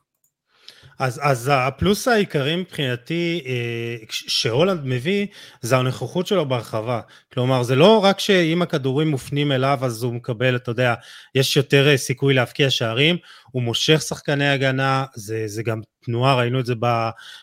אז, 0.98 1.20
אז 1.22 1.50
הפלוס 1.52 2.08
העיקרי 2.08 2.56
מבחינתי 2.56 3.42
אה, 3.46 3.96
שהולנד 4.10 4.80
מביא 4.84 5.26
זה 5.60 5.76
הנוכחות 5.76 6.26
שלו 6.26 6.46
ברחבה. 6.46 7.00
כלומר 7.32 7.62
זה 7.62 7.74
לא 7.76 8.04
רק 8.04 8.20
שאם 8.20 8.62
הכדורים 8.62 9.08
מופנים 9.08 9.52
אליו 9.52 9.78
אז 9.82 10.02
הוא 10.02 10.14
מקבל, 10.14 10.56
אתה 10.56 10.70
יודע, 10.70 10.94
יש 11.34 11.56
יותר 11.56 11.88
אה, 11.88 11.96
סיכוי 11.96 12.34
להבקיע 12.34 12.70
שערים, 12.70 13.16
הוא 13.50 13.62
מושך 13.62 14.02
שחקני 14.02 14.48
הגנה, 14.48 15.04
זה, 15.14 15.42
זה 15.46 15.62
גם 15.62 15.80
תנועה, 16.04 16.34
ראינו 16.34 16.60
את 16.60 16.66
זה 16.66 16.74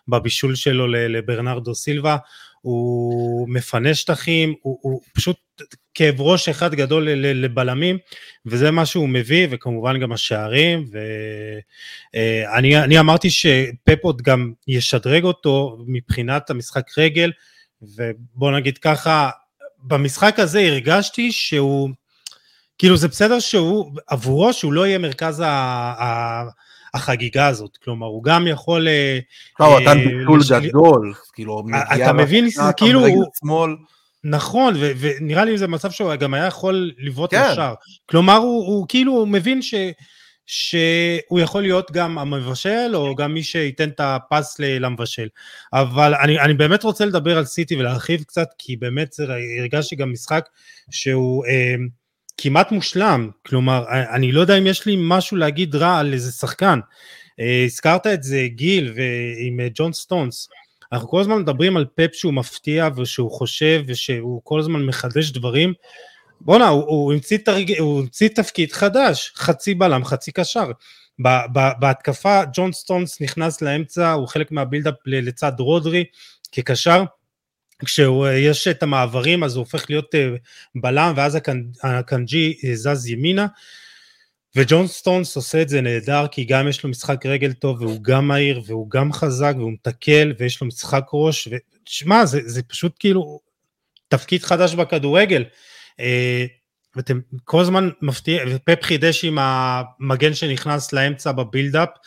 בבישול 0.07 0.55
שלו 0.55 0.87
לברנרדו 0.87 1.75
סילבה, 1.75 2.17
הוא 2.61 3.49
מפנה 3.49 3.93
שטחים, 3.93 4.53
הוא, 4.61 4.79
הוא 4.81 5.01
פשוט 5.13 5.37
כאב 5.93 6.21
ראש 6.21 6.49
אחד 6.49 6.75
גדול 6.75 7.09
לבלמים, 7.11 7.97
וזה 8.45 8.71
מה 8.71 8.85
שהוא 8.85 9.09
מביא, 9.09 9.47
וכמובן 9.51 9.99
גם 9.99 10.11
השערים, 10.11 10.89
ואני 12.13 12.99
אמרטי 12.99 13.29
שפפ 13.29 13.97
עוד 14.01 14.21
גם 14.21 14.53
ישדרג 14.67 15.23
אותו 15.23 15.77
מבחינת 15.87 16.49
המשחק 16.49 16.97
רגל, 16.97 17.31
ובוא 17.81 18.51
נגיד 18.51 18.77
ככה, 18.77 19.29
במשחק 19.83 20.39
הזה 20.39 20.59
הרגשתי 20.59 21.31
שהוא, 21.31 21.89
כאילו 22.77 22.97
זה 22.97 23.07
בסדר 23.07 23.39
שהוא, 23.39 23.91
עבורו 24.07 24.53
שהוא 24.53 24.73
לא 24.73 24.87
יהיה 24.87 24.97
מרכז 24.97 25.39
ה... 25.39 25.45
ה 25.47 26.43
החגיגה 26.93 27.47
הזאת, 27.47 27.77
כלומר 27.83 28.07
הוא 28.07 28.23
גם 28.23 28.47
יכול... 28.47 28.87
לא, 29.59 29.65
הוא 29.65 29.79
נתן 29.79 29.97
ביטול 29.97 30.41
גדול, 30.61 31.13
כאילו, 31.33 31.63
אתה 31.95 32.13
מבין, 32.13 32.47
כאילו... 32.77 33.05
נכון, 34.23 34.73
ו- 34.77 34.91
ונראה 34.99 35.45
לי 35.45 35.57
זה 35.57 35.67
מצב 35.67 35.91
שהוא 35.91 36.15
גם 36.15 36.33
היה 36.33 36.45
יכול 36.45 36.91
לבעוט 36.97 37.33
כן. 37.33 37.51
לשער. 37.51 37.73
כלומר, 38.05 38.35
הוא, 38.35 38.67
הוא 38.67 38.85
כאילו 38.89 39.25
מבין 39.25 39.61
ש, 39.61 39.73
שהוא 40.45 41.39
יכול 41.39 41.61
להיות 41.61 41.91
גם 41.91 42.17
המבשל, 42.17 42.91
או 42.93 43.15
גם 43.15 43.33
מי 43.33 43.43
שייתן 43.43 43.89
את 43.89 43.99
הפס 43.99 44.55
למבשל. 44.59 45.27
אבל 45.73 46.15
אני, 46.15 46.39
אני 46.39 46.53
באמת 46.53 46.83
רוצה 46.83 47.05
לדבר 47.05 47.37
על 47.37 47.45
סיטי 47.45 47.75
ולהרחיב 47.75 48.23
קצת, 48.23 48.47
כי 48.57 48.75
באמת 48.75 49.15
הרגשתי 49.59 49.95
גם 49.95 50.11
משחק 50.11 50.49
שהוא 50.89 51.45
אה, 51.45 51.75
כמעט 52.37 52.71
מושלם. 52.71 53.29
כלומר, 53.45 53.85
אני 53.89 54.31
לא 54.31 54.41
יודע 54.41 54.57
אם 54.57 54.67
יש 54.67 54.85
לי 54.85 54.95
משהו 54.99 55.37
להגיד 55.37 55.75
רע 55.75 55.97
על 55.97 56.13
איזה 56.13 56.31
שחקן. 56.31 56.79
אה, 57.39 57.63
הזכרת 57.65 58.07
את 58.07 58.23
זה, 58.23 58.47
גיל, 58.47 58.93
ועם 58.95 59.59
אה, 59.59 59.67
ג'ון 59.73 59.93
סטונס. 59.93 60.49
אנחנו 60.91 61.09
כל 61.09 61.21
הזמן 61.21 61.37
מדברים 61.37 61.77
על 61.77 61.85
פפ 61.95 62.09
שהוא 62.13 62.33
מפתיע 62.33 62.89
ושהוא 62.95 63.31
חושב 63.31 63.83
ושהוא 63.87 64.41
כל 64.43 64.59
הזמן 64.59 64.85
מחדש 64.85 65.31
דברים. 65.31 65.73
בואנה, 66.41 66.67
הוא, 66.67 66.83
הוא, 66.83 67.13
המציא 67.13 67.37
תרג... 67.37 67.79
הוא 67.79 67.99
המציא 67.99 68.27
תפקיד 68.27 68.71
חדש, 68.71 69.33
חצי 69.35 69.73
בלם, 69.73 70.05
חצי 70.05 70.31
קשר. 70.31 70.71
בהתקפה 71.79 72.41
ג'ון 72.53 72.71
סטונס 72.71 73.21
נכנס 73.21 73.61
לאמצע, 73.61 74.11
הוא 74.11 74.27
חלק 74.27 74.51
מה 74.51 74.60
build-up 74.60 74.95
לצד 75.05 75.51
רודרי 75.59 76.03
כקשר. 76.51 77.03
כשיש 77.85 78.67
את 78.67 78.83
המעברים 78.83 79.43
אז 79.43 79.55
הוא 79.55 79.61
הופך 79.61 79.89
להיות 79.89 80.15
אה, 80.15 80.29
בלם 80.75 81.13
ואז 81.15 81.37
אקנג'י 81.83 82.57
אה, 82.63 82.75
זז 82.75 83.07
ימינה. 83.07 83.47
וג'ון 84.55 84.87
סטונס 84.87 85.35
עושה 85.35 85.61
את 85.61 85.69
זה 85.69 85.81
נהדר 85.81 86.25
כי 86.31 86.43
גם 86.43 86.67
יש 86.67 86.83
לו 86.83 86.89
משחק 86.89 87.25
רגל 87.25 87.53
טוב 87.53 87.81
והוא 87.81 88.03
גם 88.03 88.27
מהיר 88.27 88.61
והוא 88.65 88.89
גם 88.89 89.13
חזק 89.13 89.53
והוא 89.57 89.71
מתקל 89.71 90.33
ויש 90.39 90.61
לו 90.61 90.67
משחק 90.67 91.03
ראש 91.13 91.47
ושמע 91.87 92.25
זה, 92.25 92.39
זה 92.45 92.63
פשוט 92.63 92.95
כאילו 92.99 93.39
תפקיד 94.07 94.43
חדש 94.43 94.75
בכדורגל. 94.75 95.43
אה, 95.99 96.45
ואתם 96.95 97.19
כל 97.43 97.61
הזמן 97.61 97.89
מפתיע 98.01 98.43
ופפ 98.49 98.83
חידש 98.83 99.25
עם 99.25 99.37
המגן 99.41 100.33
שנכנס 100.33 100.93
לאמצע 100.93 101.31
בבילדאפ. 101.31 101.89
אה, 101.89 102.01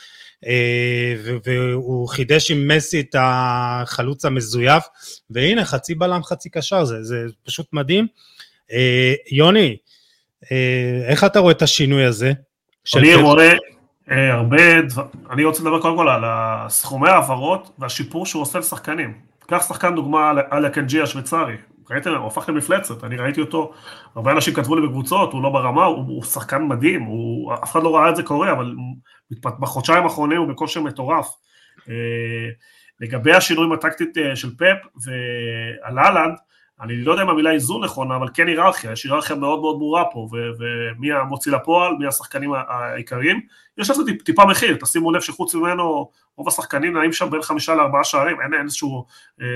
והוא 1.44 2.08
חידש 2.08 2.50
עם 2.50 2.68
מסי 2.68 3.00
את 3.00 3.16
החלוץ 3.18 4.24
המזויף 4.24 4.84
והנה 5.30 5.64
חצי 5.64 5.94
בלם 5.94 6.22
חצי 6.22 6.50
קשר 6.50 6.84
זה, 6.84 7.02
זה 7.02 7.26
פשוט 7.44 7.66
מדהים 7.72 8.06
אה, 8.72 9.14
יוני 9.30 9.76
אה, 10.52 11.02
איך 11.08 11.24
אתה 11.24 11.38
רואה 11.38 11.52
את 11.52 11.62
השינוי 11.62 12.04
הזה? 12.04 12.32
אני 12.96 13.14
רואה 13.14 13.52
אה, 14.10 14.32
הרבה 14.32 14.82
דברים, 14.82 15.10
אני 15.30 15.44
רוצה 15.44 15.62
לדבר 15.62 15.80
קודם 15.80 15.96
כל 15.96 16.08
על 16.08 16.24
סכומי 16.68 17.08
העברות 17.08 17.70
והשיפור 17.78 18.26
שהוא 18.26 18.42
עושה 18.42 18.58
לשחקנים. 18.58 19.14
קח 19.46 19.68
שחקן 19.68 19.94
דוגמה 19.94 20.32
על 20.50 20.64
הקנג'י 20.64 21.02
השוויצרי, 21.02 21.56
ראיתם, 21.90 22.14
הוא 22.14 22.26
הפך 22.26 22.48
למפלצת, 22.48 23.04
אני 23.04 23.16
ראיתי 23.16 23.40
אותו, 23.40 23.72
הרבה 24.14 24.32
אנשים 24.32 24.54
כתבו 24.54 24.76
לי 24.76 24.86
בקבוצות, 24.86 25.32
הוא 25.32 25.42
לא 25.42 25.50
ברמה, 25.50 25.84
הוא, 25.84 25.96
הוא 25.96 26.22
שחקן 26.22 26.62
מדהים, 26.62 27.02
הוא, 27.02 27.54
אף 27.54 27.72
אחד 27.72 27.82
לא 27.82 27.96
ראה 27.96 28.10
את 28.10 28.16
זה 28.16 28.22
קורה, 28.22 28.52
אבל 28.52 28.74
בחודשיים 29.42 30.04
האחרונים 30.04 30.38
הוא 30.38 30.48
בכושר 30.48 30.80
מטורף. 30.80 31.28
אה, 31.88 31.94
לגבי 33.00 33.32
השינויים 33.32 33.72
הטקטית 33.72 34.16
של 34.34 34.50
פפ 34.50 35.04
ועל 35.04 35.98
אהלנד, 35.98 36.34
אני 36.80 36.96
לא 36.96 37.12
יודע 37.12 37.22
אם 37.22 37.28
המילה 37.28 37.50
איזון 37.50 37.84
נכונה, 37.84 38.16
אבל 38.16 38.28
כן 38.34 38.46
היררכיה, 38.46 38.92
יש 38.92 39.04
היררכיה 39.04 39.36
מאוד 39.36 39.60
מאוד 39.60 39.78
ברורה 39.78 40.04
פה, 40.12 40.28
ומי 40.58 41.12
המוציא 41.12 41.52
לפועל, 41.52 41.92
מי 41.98 42.06
השחקנים 42.06 42.52
העיקריים, 42.68 43.40
יש 43.78 43.90
לזה 43.90 44.02
טיפ, 44.06 44.22
טיפה 44.22 44.44
מחיר, 44.44 44.76
תשימו 44.80 45.12
לב 45.12 45.20
שחוץ 45.20 45.54
ממנו, 45.54 46.10
רוב 46.36 46.48
השחקנים 46.48 46.96
נעים 46.96 47.12
שם 47.12 47.30
בין 47.30 47.42
חמישה 47.42 47.74
לארבעה 47.74 48.04
שערים, 48.04 48.36
אין, 48.40 48.54
איזשהו 48.62 49.06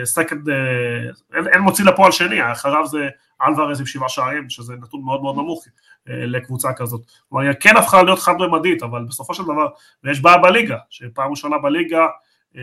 סקנד, 0.04 0.48
uh, 0.48 0.52
uh, 0.52 1.37
אין, 1.37 1.48
אין 1.48 1.61
מוציא 1.61 1.85
לפועל 1.85 2.12
שני, 2.12 2.52
אחריו 2.52 2.87
זה 2.87 3.09
אלוורז 3.42 3.81
עם 3.81 3.87
שבעה 3.87 4.09
שערים, 4.09 4.50
שזה 4.50 4.74
נתון 4.74 5.02
מאוד 5.04 5.22
מאוד 5.22 5.37
נמוך 5.37 5.64
uh, 5.64 5.70
לקבוצה 6.07 6.72
כזאת. 6.72 7.00
כלומר, 7.28 7.44
היא 7.44 7.52
כן 7.61 7.76
הפכה 7.76 8.02
להיות 8.02 8.18
חד-ממדית, 8.18 8.83
אבל 8.83 9.04
בסופו 9.04 9.35
של 9.35 9.42
דבר, 9.42 9.66
ויש 10.04 10.20
בעיה 10.20 10.38
בליגה, 10.38 10.76
שפעם 10.90 11.31
ראשונה 11.31 11.59
בליגה, 11.59 12.07
uh, 12.54 12.59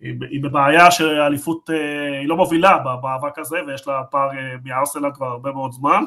היא 0.00 0.42
בבעיה 0.42 0.90
שהאליפות 0.90 1.70
אה, 1.70 2.18
היא 2.20 2.28
לא 2.28 2.36
מובילה 2.36 2.78
במאבק 2.78 3.38
הזה 3.38 3.56
ויש 3.66 3.88
לה 3.88 4.02
פער 4.10 4.30
אה, 4.30 4.54
מארסנל 4.64 5.10
כבר 5.14 5.26
הרבה 5.26 5.52
מאוד 5.52 5.72
זמן. 5.72 6.04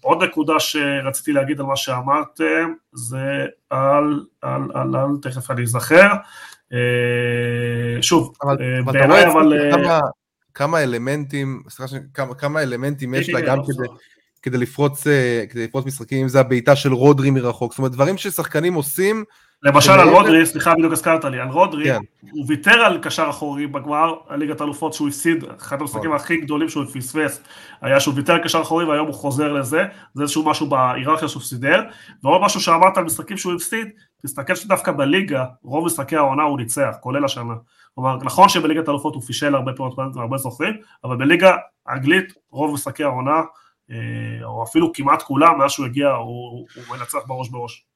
עוד 0.00 0.22
נקודה 0.22 0.60
שרציתי 0.60 1.32
להגיד 1.32 1.60
על 1.60 1.66
מה 1.66 1.76
שאמרתם 1.76 2.72
זה 2.92 3.46
על, 3.70 4.24
על, 4.42 4.62
על, 4.74 4.96
על 4.96 5.08
תכף 5.22 5.50
אני 5.50 5.62
אזכר. 5.62 6.08
אה, 6.72 8.02
שוב, 8.02 8.32
בעיניי 8.84 9.26
אבל... 9.26 9.70
כמה, 9.72 10.00
כמה 10.54 10.82
אלמנטים, 10.82 11.62
סליחה, 11.68 11.96
כמה, 12.14 12.34
כמה 12.34 12.62
אלמנטים 12.62 13.14
יש 13.14 13.28
לה 13.28 13.40
גם 13.40 13.58
כדי, 13.64 13.88
כדי 14.42 14.58
לפרוץ, 14.58 15.06
כדי 15.50 15.64
לפרוץ 15.64 15.86
משחקים, 15.86 16.22
אם 16.22 16.28
זה 16.28 16.40
הבעיטה 16.40 16.76
של 16.76 16.92
רודרי 16.92 17.30
מרחוק, 17.30 17.72
זאת 17.72 17.78
אומרת 17.78 17.92
דברים 17.92 18.18
ששחקנים 18.18 18.74
עושים 18.74 19.24
למשל 19.64 19.92
על 19.92 20.08
רודרי, 20.08 20.46
סליחה 20.46 20.74
בדיוק 20.74 20.92
הזכרת 20.92 21.24
לי, 21.24 21.40
על 21.40 21.48
רודרי, 21.48 21.84
כן. 21.84 22.00
הוא 22.30 22.44
ויתר 22.48 22.84
על 22.84 22.98
קשר 22.98 23.26
אחורי 23.30 23.66
בגמר 23.66 24.14
הליגת 24.28 24.60
האלופות 24.60 24.94
שהוא 24.94 25.08
הפסיד, 25.08 25.44
אחד 25.60 25.80
המשחקים 25.80 26.10
נכון. 26.10 26.16
הכי 26.16 26.36
גדולים 26.36 26.68
שהוא 26.68 26.84
פספס, 26.84 27.42
היה 27.80 28.00
שהוא 28.00 28.14
ויתר 28.14 28.32
על 28.32 28.42
קשר 28.44 28.62
אחורי 28.62 28.84
והיום 28.84 29.06
הוא 29.06 29.14
חוזר 29.14 29.52
לזה, 29.52 29.84
זה 30.14 30.22
איזשהו 30.22 30.44
משהו 30.44 30.66
בהיררכיה 30.66 31.28
שהוא 31.28 31.42
סידר, 31.42 31.82
ועוד 32.22 32.40
משהו 32.42 32.60
שאמרת 32.60 32.98
על 32.98 33.04
משחקים 33.04 33.36
שהוא 33.36 33.54
הפסיד, 33.54 33.88
תסתכל 34.22 34.54
שדווקא 34.54 34.92
בליגה, 34.92 35.44
רוב 35.62 35.86
משחקי 35.86 36.16
העונה 36.16 36.42
הוא 36.42 36.58
ניצח, 36.58 36.94
כולל 37.00 37.24
השנה. 37.24 37.54
כלומר, 37.94 38.16
נכון 38.16 38.48
שבליגת 38.48 38.88
האלופות 38.88 39.14
הוא 39.14 39.22
פישל 39.22 39.54
הרבה 39.54 39.72
פעמים, 39.72 39.92
הרבה 40.16 40.36
זוכרים, 40.36 40.74
אבל 41.04 41.16
בליגה 41.16 41.56
האנגלית, 41.86 42.32
רוב 42.50 42.74
משחקי 42.74 43.04
העונה, 43.04 43.40
אה, 43.90 44.44
או 44.44 44.64
אפילו 44.64 44.92
כמעט 44.92 45.22
כולם, 45.22 45.58
מאז 45.58 45.70
שהוא 45.70 45.86
הגיע, 45.86 46.08
הוא, 46.10 46.66
הוא 46.74 46.96
מנצח 46.96 47.18
בראש 47.26 47.48
בראש. 47.48 47.86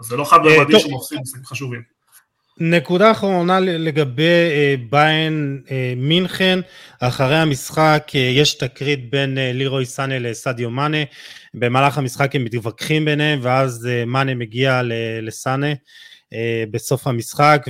אז 0.00 0.06
זה 0.06 0.16
לא 0.16 0.24
חד 0.24 0.38
ממדי 0.38 0.80
שהוא 0.80 0.92
מפסיד 0.92 1.18
משחקים 1.20 1.44
חשובים. 1.44 2.00
נקודה 2.62 3.10
אחרונה 3.10 3.60
לגבי 3.60 4.22
אה, 4.22 4.74
ביין 4.90 5.62
אה, 5.70 5.92
מינכן, 5.96 6.58
אחרי 7.00 7.36
המשחק 7.36 8.12
אה, 8.14 8.20
יש 8.20 8.54
תקרית 8.54 9.10
בין 9.10 9.38
לירוי 9.38 9.86
סאנה 9.86 10.18
לסדיו 10.18 10.70
מאנה, 10.70 10.98
במהלך 11.54 11.98
המשחק 11.98 12.36
הם 12.36 12.44
מתווכחים 12.44 13.04
ביניהם 13.04 13.38
ואז 13.42 13.88
מאנה 14.06 14.34
מגיע 14.34 14.80
לסאנה 15.22 15.72
בסוף 16.70 17.06
המשחק 17.06 17.66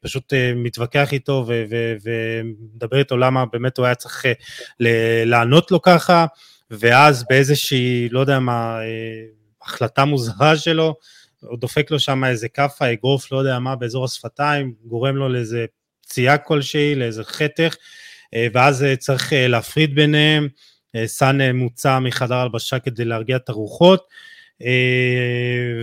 ופשוט 0.00 0.32
מתווכח 0.56 1.12
איתו 1.12 1.46
ומדבר 2.02 2.98
איתו 2.98 3.16
למה 3.16 3.44
באמת 3.52 3.78
הוא 3.78 3.86
היה 3.86 3.94
צריך 3.94 4.24
לענות 5.24 5.70
לו 5.70 5.82
ככה. 5.82 6.26
ואז 6.70 7.24
באיזושהי, 7.30 8.08
לא 8.10 8.20
יודע 8.20 8.38
מה, 8.38 8.78
החלטה 9.62 10.04
מוזרה 10.04 10.56
שלו, 10.56 10.94
הוא 11.40 11.58
דופק 11.58 11.90
לו 11.90 12.00
שם 12.00 12.24
איזה 12.24 12.48
כאפה, 12.48 12.92
אגרוף, 12.92 13.32
לא 13.32 13.38
יודע 13.38 13.58
מה, 13.58 13.76
באזור 13.76 14.04
השפתיים, 14.04 14.74
גורם 14.84 15.16
לו 15.16 15.28
לאיזה 15.28 15.66
פציעה 16.00 16.38
כלשהי, 16.38 16.94
לאיזה 16.94 17.24
חתך, 17.24 17.76
אה, 18.34 18.46
ואז 18.52 18.82
אה, 18.82 18.96
צריך 18.96 19.32
אה, 19.32 19.48
להפריד 19.48 19.94
ביניהם, 19.94 20.48
סאן 21.06 21.56
מוצא 21.56 21.98
מחדר 21.98 22.34
הלבשה 22.34 22.78
כדי 22.78 23.04
להרגיע 23.04 23.36
את 23.36 23.48
הרוחות, 23.48 24.08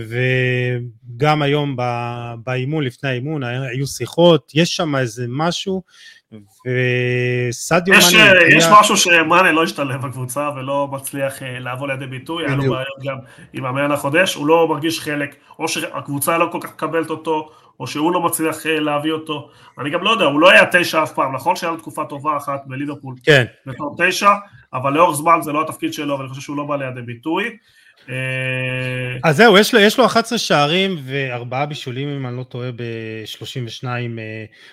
וגם 0.08 1.42
היום 1.42 1.76
באימון, 2.44 2.84
לפני 2.84 3.10
האימון, 3.10 3.44
היו 3.44 3.86
שיחות, 3.86 4.52
יש 4.54 4.76
שם 4.76 4.96
איזה 4.96 5.26
משהו, 5.28 5.82
וסדיו 6.32 7.94
יש, 7.94 8.14
מאנה... 8.14 8.32
אה, 8.32 8.56
יש 8.56 8.64
משהו 8.72 8.96
שמאנה 8.96 9.52
לא 9.52 9.62
השתלב 9.62 10.06
בקבוצה 10.06 10.50
ולא 10.56 10.88
מצליח 10.92 11.42
אה, 11.42 11.58
לבוא 11.58 11.88
לידי 11.88 12.06
ביטוי, 12.06 12.46
היה 12.46 12.56
לו. 12.56 12.62
בעיות 12.62 12.98
גם 13.04 13.16
עם 13.52 13.64
המאמן 13.64 13.92
החודש, 13.92 14.34
הוא 14.34 14.46
לא 14.46 14.68
מרגיש 14.68 15.00
חלק, 15.00 15.36
או 15.58 15.68
שהקבוצה 15.68 16.38
לא 16.38 16.48
כל 16.52 16.58
כך 16.62 16.72
מקבלת 16.72 17.10
אותו, 17.10 17.50
או 17.80 17.86
שהוא 17.86 18.12
לא 18.12 18.20
מצליח 18.20 18.66
אה, 18.66 18.80
להביא 18.80 19.12
אותו, 19.12 19.50
אני 19.78 19.90
גם 19.90 20.02
לא 20.02 20.10
יודע, 20.10 20.24
הוא 20.24 20.40
לא 20.40 20.50
היה 20.50 20.66
תשע 20.72 21.02
אף 21.02 21.12
פעם, 21.12 21.34
נכון 21.34 21.56
שהיה 21.56 21.72
לו 21.72 21.78
תקופה 21.78 22.04
טובה 22.04 22.36
אחת 22.36 22.62
בליברפול 22.66 23.14
כן, 23.24 23.44
בתור 23.66 23.96
תשע, 23.98 24.30
אבל 24.72 24.92
לאורך 24.92 25.16
זמן 25.16 25.38
זה 25.42 25.52
לא 25.52 25.62
התפקיד 25.62 25.92
שלו, 25.92 26.18
ואני 26.18 26.28
חושב 26.28 26.40
שהוא 26.40 26.56
לא 26.56 26.64
בא 26.64 26.76
לידי 26.76 27.02
ביטוי. 27.02 27.56
אה, 28.08 29.18
אז 29.24 29.36
זהו, 29.36 29.58
יש 29.58 29.74
לו, 29.74 29.80
יש 29.80 29.98
לו 29.98 30.06
11 30.06 30.38
שערים 30.38 30.96
וארבעה 31.04 31.66
בישולים, 31.66 32.08
אם 32.08 32.26
אני 32.26 32.36
לא 32.36 32.42
טועה, 32.42 32.70
ב-32, 32.72 33.84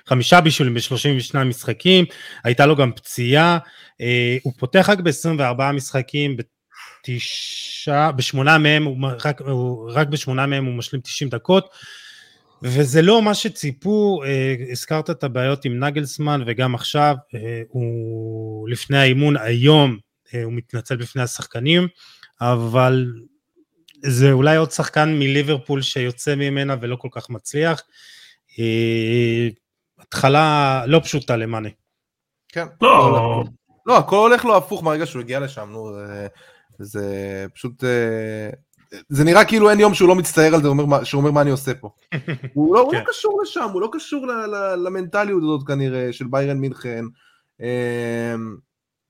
חמישה 0.07 0.41
בישולים 0.41 0.73
ב-32 0.73 1.37
משחקים, 1.37 2.05
הייתה 2.43 2.65
לו 2.65 2.75
גם 2.75 2.91
פציעה, 2.91 3.57
אה, 4.01 4.37
הוא 4.43 4.53
פותח 4.57 4.89
רק 4.89 4.99
ב-24 4.99 5.71
משחקים, 5.73 6.37
בתשעה, 7.07 8.11
בשמונה 8.11 8.57
מהם, 8.57 8.83
הוא, 8.83 8.97
רק, 9.25 9.41
הוא, 9.41 9.91
רק 9.93 10.07
בשמונה 10.07 10.45
מהם 10.45 10.65
הוא 10.65 10.73
משלים 10.73 11.01
90 11.01 11.29
דקות, 11.29 11.69
וזה 12.61 13.01
לא 13.01 13.21
מה 13.21 13.33
שציפו, 13.33 14.23
אה, 14.25 14.55
הזכרת 14.71 15.09
את 15.09 15.23
הבעיות 15.23 15.65
עם 15.65 15.83
נגלסמן, 15.83 16.43
וגם 16.45 16.75
עכשיו, 16.75 17.15
אה, 17.35 17.61
הוא 17.69 18.69
לפני 18.69 18.97
האימון 18.97 19.37
היום, 19.37 19.97
אה, 20.33 20.43
הוא 20.43 20.53
מתנצל 20.53 20.95
בפני 20.95 21.21
השחקנים, 21.21 21.87
אבל 22.41 23.05
זה 24.05 24.31
אולי 24.31 24.57
עוד 24.57 24.71
שחקן 24.71 25.09
מליברפול 25.19 25.81
שיוצא 25.81 26.35
ממנה 26.35 26.75
ולא 26.81 26.95
כל 26.95 27.07
כך 27.11 27.29
מצליח. 27.29 27.81
אה, 28.59 29.47
התחלה 29.99 30.83
לא 30.87 30.99
פשוטה 31.03 31.35
למאנה. 31.35 31.69
כן. 32.47 32.65
לא, 32.81 33.43
לא, 33.85 33.97
הכל 33.97 34.15
הולך 34.15 34.45
לו 34.45 34.57
הפוך 34.57 34.83
מהרגע 34.83 35.05
שהוא 35.05 35.21
הגיע 35.21 35.39
לשם, 35.39 35.69
נו, 35.71 35.93
זה, 35.93 36.27
זה 36.79 37.45
פשוט... 37.53 37.83
אה, 37.83 38.49
זה 39.09 39.23
נראה 39.23 39.45
כאילו 39.45 39.69
אין 39.69 39.79
יום 39.79 39.93
שהוא 39.93 40.09
לא 40.09 40.15
מצטער 40.15 40.55
על 40.55 40.61
זה, 40.61 40.69
שהוא 41.03 41.19
אומר 41.19 41.31
מה 41.31 41.41
אני 41.41 41.51
עושה 41.51 41.73
פה. 41.73 41.89
הוא 42.53 42.75
לא, 42.75 42.81
הוא 42.81 42.93
לא 42.93 42.99
כן. 42.99 43.05
קשור 43.07 43.41
לשם, 43.41 43.69
הוא 43.73 43.81
לא 43.81 43.89
קשור 43.91 44.27
ל, 44.27 44.31
ל, 44.31 44.75
למנטליות 44.87 45.43
הזאת 45.43 45.67
כנראה 45.67 46.13
של 46.13 46.25
ביירן 46.29 46.57
מינכן. 46.57 47.05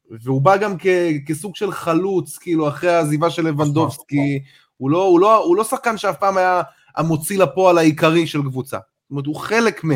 והוא 0.10 0.42
בא 0.42 0.58
גם 0.58 0.78
כ, 0.80 0.86
כסוג 1.28 1.56
של 1.56 1.72
חלוץ, 1.72 2.38
כאילו 2.38 2.68
אחרי 2.68 2.90
העזיבה 2.90 3.30
של 3.30 3.48
לבנדובסקי, 3.48 4.40
הוא 4.78 4.90
לא, 4.92 5.04
הוא, 5.04 5.20
לא, 5.20 5.44
הוא 5.44 5.56
לא 5.56 5.64
שחקן 5.64 5.98
שאף 5.98 6.18
פעם 6.20 6.38
היה 6.38 6.62
המוציא 6.96 7.40
לפועל 7.40 7.78
העיקרי 7.78 8.28
של 8.28 8.42
קבוצה. 8.42 8.78
זאת 8.78 9.12
אומרת, 9.12 9.26
הוא 9.26 9.36
חלק 9.36 9.86
מ... 9.86 9.90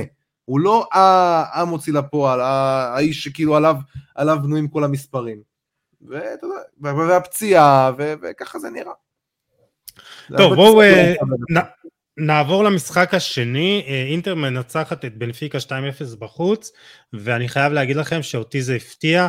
הוא 0.45 0.59
לא 0.59 0.87
המוציא 1.53 1.93
לפועל, 1.93 2.41
האיש 2.41 3.23
שכאילו 3.23 3.55
עליו, 3.55 3.75
עליו 4.15 4.37
בנויים 4.43 4.67
כל 4.67 4.83
המספרים. 4.83 5.41
ואתה 6.07 6.45
יודע, 6.45 6.57
וה- 6.81 7.07
והפציעה, 7.07 7.91
וככה 7.97 8.59
זה 8.59 8.69
נראה. 8.69 8.91
טוב, 10.37 10.53
בואו 10.53 10.81
נ- 11.51 12.25
נעבור 12.27 12.63
למשחק 12.63 13.13
השני. 13.13 13.83
אה, 13.87 14.03
אינטר 14.11 14.35
מנצחת 14.35 15.05
את 15.05 15.17
בנפיקה 15.17 15.57
2-0 15.57 15.71
בחוץ, 16.19 16.71
ואני 17.13 17.49
חייב 17.49 17.73
להגיד 17.73 17.95
לכם 17.95 18.21
שאותי 18.21 18.61
זה 18.61 18.75
הפתיע. 18.75 19.27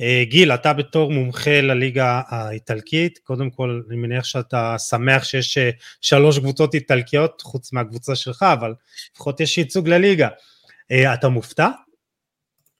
אה, 0.00 0.24
גיל, 0.24 0.52
אתה 0.52 0.72
בתור 0.72 1.12
מומחה 1.12 1.60
לליגה 1.60 2.20
האיטלקית, 2.28 3.18
קודם 3.24 3.50
כל 3.50 3.80
אני 3.88 3.96
מניח 3.96 4.24
שאתה 4.24 4.78
שמח 4.78 5.24
שיש 5.24 5.58
אה, 5.58 5.70
שלוש 6.00 6.38
קבוצות 6.38 6.74
איטלקיות, 6.74 7.40
חוץ 7.40 7.72
מהקבוצה 7.72 8.14
שלך, 8.14 8.42
אבל 8.42 8.74
לפחות 9.14 9.40
יש 9.40 9.58
ייצוג 9.58 9.88
לליגה. 9.88 10.28
אה, 10.90 11.14
אתה 11.14 11.28
מופתע? 11.28 11.68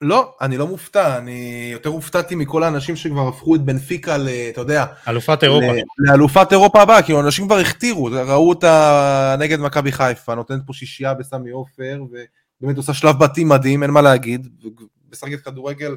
לא, 0.01 0.35
אני 0.41 0.57
לא 0.57 0.67
מופתע, 0.67 1.19
אני 1.19 1.71
יותר 1.73 1.91
הופתעתי 1.91 2.35
מכל 2.35 2.63
האנשים 2.63 2.97
שכבר 2.97 3.29
הפכו 3.29 3.55
את 3.55 3.61
בנפיקה 3.61 4.17
ל... 4.17 4.29
אתה 4.29 4.61
יודע, 4.61 4.85
אלופת 5.09 5.43
אירופה. 5.45 5.73
ל- 5.73 5.81
לאלופת 5.99 6.53
אירופה 6.53 6.83
הבאה, 6.83 7.03
כאילו 7.03 7.21
אנשים 7.21 7.47
כבר 7.47 7.59
הכתירו, 7.59 8.05
ראו 8.05 8.49
אותה 8.49 9.37
נגד 9.39 9.61
מכבי 9.61 9.93
חיפה, 9.93 10.35
נותנת 10.35 10.61
פה 10.67 10.73
שישייה 10.73 11.15
בסמי 11.15 11.51
עופר, 11.51 12.03
ובאמת 12.61 12.77
עושה 12.77 12.95
שלב 12.95 13.19
בתים 13.19 13.49
מדהים, 13.49 13.83
אין 13.83 13.91
מה 13.91 14.03
להגיד, 14.03 14.49
משחקת 15.13 15.41
כדורגל 15.41 15.97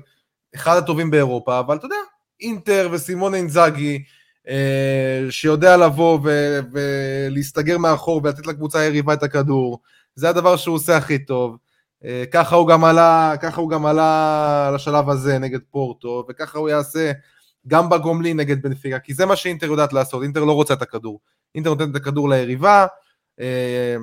אחד 0.55 0.77
הטובים 0.77 1.11
באירופה, 1.11 1.59
אבל 1.59 1.75
אתה 1.75 1.85
יודע, 1.85 1.95
אינטר 2.41 2.89
וסימון 2.91 3.35
אינזאגי, 3.35 4.03
אה, 4.47 5.25
שיודע 5.29 5.77
לבוא 5.77 6.19
ו- 6.23 6.59
ולהסתגר 6.71 7.77
מאחור 7.77 8.21
ולתת 8.23 8.47
לקבוצה 8.47 8.79
היריבה 8.79 9.13
את 9.13 9.23
הכדור, 9.23 9.79
זה 10.15 10.29
הדבר 10.29 10.57
שהוא 10.57 10.75
עושה 10.75 10.97
הכי 10.97 11.25
טוב. 11.25 11.57
אה, 12.05 12.23
ככה 12.31 12.55
הוא 12.55 12.67
גם 12.67 12.83
עלה, 12.83 13.33
ככה 13.41 13.61
הוא 13.61 13.69
גם 13.69 13.85
עלה 13.85 14.71
לשלב 14.75 15.09
הזה 15.09 15.39
נגד 15.39 15.59
פורטו, 15.71 16.25
וככה 16.29 16.59
הוא 16.59 16.69
יעשה 16.69 17.11
גם 17.67 17.89
בגומלין 17.89 18.39
נגד 18.39 18.61
בנפיקה, 18.61 18.99
כי 18.99 19.13
זה 19.13 19.25
מה 19.25 19.35
שאינטר 19.35 19.65
יודעת 19.65 19.93
לעשות, 19.93 20.23
אינטר 20.23 20.43
לא 20.43 20.51
רוצה 20.51 20.73
את 20.73 20.81
הכדור. 20.81 21.19
אינטר 21.55 21.69
נותנת 21.69 21.91
את 21.91 21.95
הכדור 21.95 22.29
ליריבה, 22.29 22.85
אה, 23.39 23.95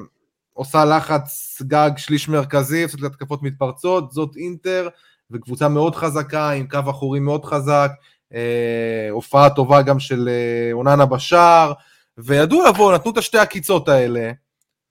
עושה 0.53 0.85
לחץ 0.85 1.63
גג 1.63 1.91
שליש 1.97 2.29
מרכזי, 2.29 2.83
עושה 2.83 3.07
התקפות 3.07 3.43
מתפרצות, 3.43 4.13
זאת 4.13 4.37
אינטר, 4.37 4.89
וקבוצה 5.31 5.69
מאוד 5.69 5.95
חזקה, 5.95 6.51
עם 6.51 6.67
קו 6.67 6.79
אחורי 6.91 7.21
מאוד 7.21 7.45
חזק, 7.45 7.91
אה, 8.35 9.09
הופעה 9.11 9.51
טובה 9.51 9.83
גם 9.83 10.01
של 10.01 10.29
אה, 10.29 10.73
אוננה 10.73 11.07
בשער, 11.07 11.73
וידעו 12.19 12.67
לבוא, 12.69 12.95
נתנו 12.95 13.11
את 13.13 13.17
השתי 13.19 13.39
עקיצות 13.39 13.89
האלה, 13.89 14.33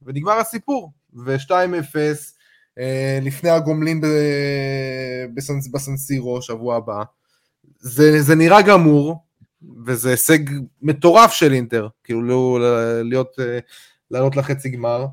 ונגמר 0.01 0.33
הסיפור. 0.39 0.91
ו-2-0, 1.13 1.95
אה, 2.79 3.19
לפני 3.21 3.49
הגומלין 3.49 4.01
ב- 4.01 4.05
בסנ- 5.37 5.71
בסנסירו, 5.71 6.41
שבוע 6.41 6.75
הבא. 6.75 7.03
זה, 7.79 8.21
זה 8.21 8.35
נראה 8.35 8.61
גמור, 8.61 9.23
וזה 9.85 10.09
הישג 10.09 10.39
מטורף 10.81 11.31
של 11.33 11.53
אינטר, 11.53 11.87
כאילו 12.03 12.23
לא, 12.23 12.59
להיות, 13.03 13.39
אה, 13.39 13.59
לעלות 14.11 14.35
לחצי 14.35 14.69
גמר. 14.69 15.05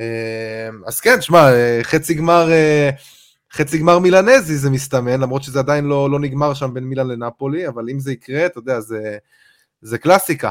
אה, 0.00 0.68
אז 0.86 1.00
כן, 1.00 1.20
שמע, 1.20 1.48
חצי 1.82 2.14
גמר, 2.14 2.48
חצי 3.52 3.78
גמר 3.78 3.98
מילנזי 3.98 4.56
זה 4.56 4.70
מסתמן, 4.70 5.20
למרות 5.20 5.42
שזה 5.42 5.58
עדיין 5.58 5.84
לא, 5.84 6.10
לא 6.10 6.20
נגמר 6.20 6.54
שם 6.54 6.74
בין 6.74 6.84
מילן 6.84 7.08
לנפולי, 7.08 7.68
אבל 7.68 7.90
אם 7.90 8.00
זה 8.00 8.12
יקרה, 8.12 8.46
אתה 8.46 8.58
יודע, 8.58 8.80
זה, 8.80 9.18
זה 9.82 9.98
קלאסיקה. 9.98 10.50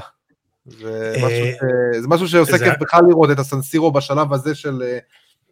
זה 0.66 1.14
משהו, 1.18 1.46
אה, 1.46 1.54
ש- 1.94 1.98
זה 2.02 2.08
משהו 2.08 2.28
שעושה 2.28 2.58
זה- 2.58 2.66
כיף 2.66 2.74
בכלל 2.80 3.02
לראות 3.10 3.32
את 3.32 3.40
הסנסירו 3.40 3.92
בשלב 3.92 4.34
הזה 4.34 4.56
של, 4.56 4.84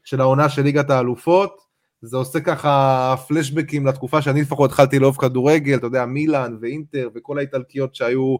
של 0.04 0.22
העונה 0.22 0.50
של 0.50 0.62
ליגת 0.62 0.90
האלופות. 0.90 1.68
זה 2.02 2.18
עושה 2.18 2.40
ככה 2.40 3.16
פלשבקים 3.28 3.88
לתקופה 3.88 4.22
שאני 4.22 4.42
לפחות 4.42 4.70
התחלתי 4.72 5.00
לאהוב 5.00 5.18
כדורגל, 5.18 5.76
אתה 5.78 5.88
יודע, 5.88 6.06
מילאן 6.06 6.58
ואינטר 6.62 7.10
וכל 7.16 7.38
האיטלקיות 7.38 7.96
שהיו, 7.96 8.36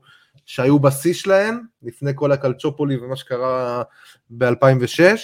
שהיו 0.46 0.80
בשיא 0.80 1.14
שלהן, 1.14 1.60
לפני 1.84 2.12
כל 2.16 2.32
הקלצ'ופולי 2.32 2.98
ומה 2.98 3.16
שקרה 3.16 3.84
ב-2006. 4.30 5.18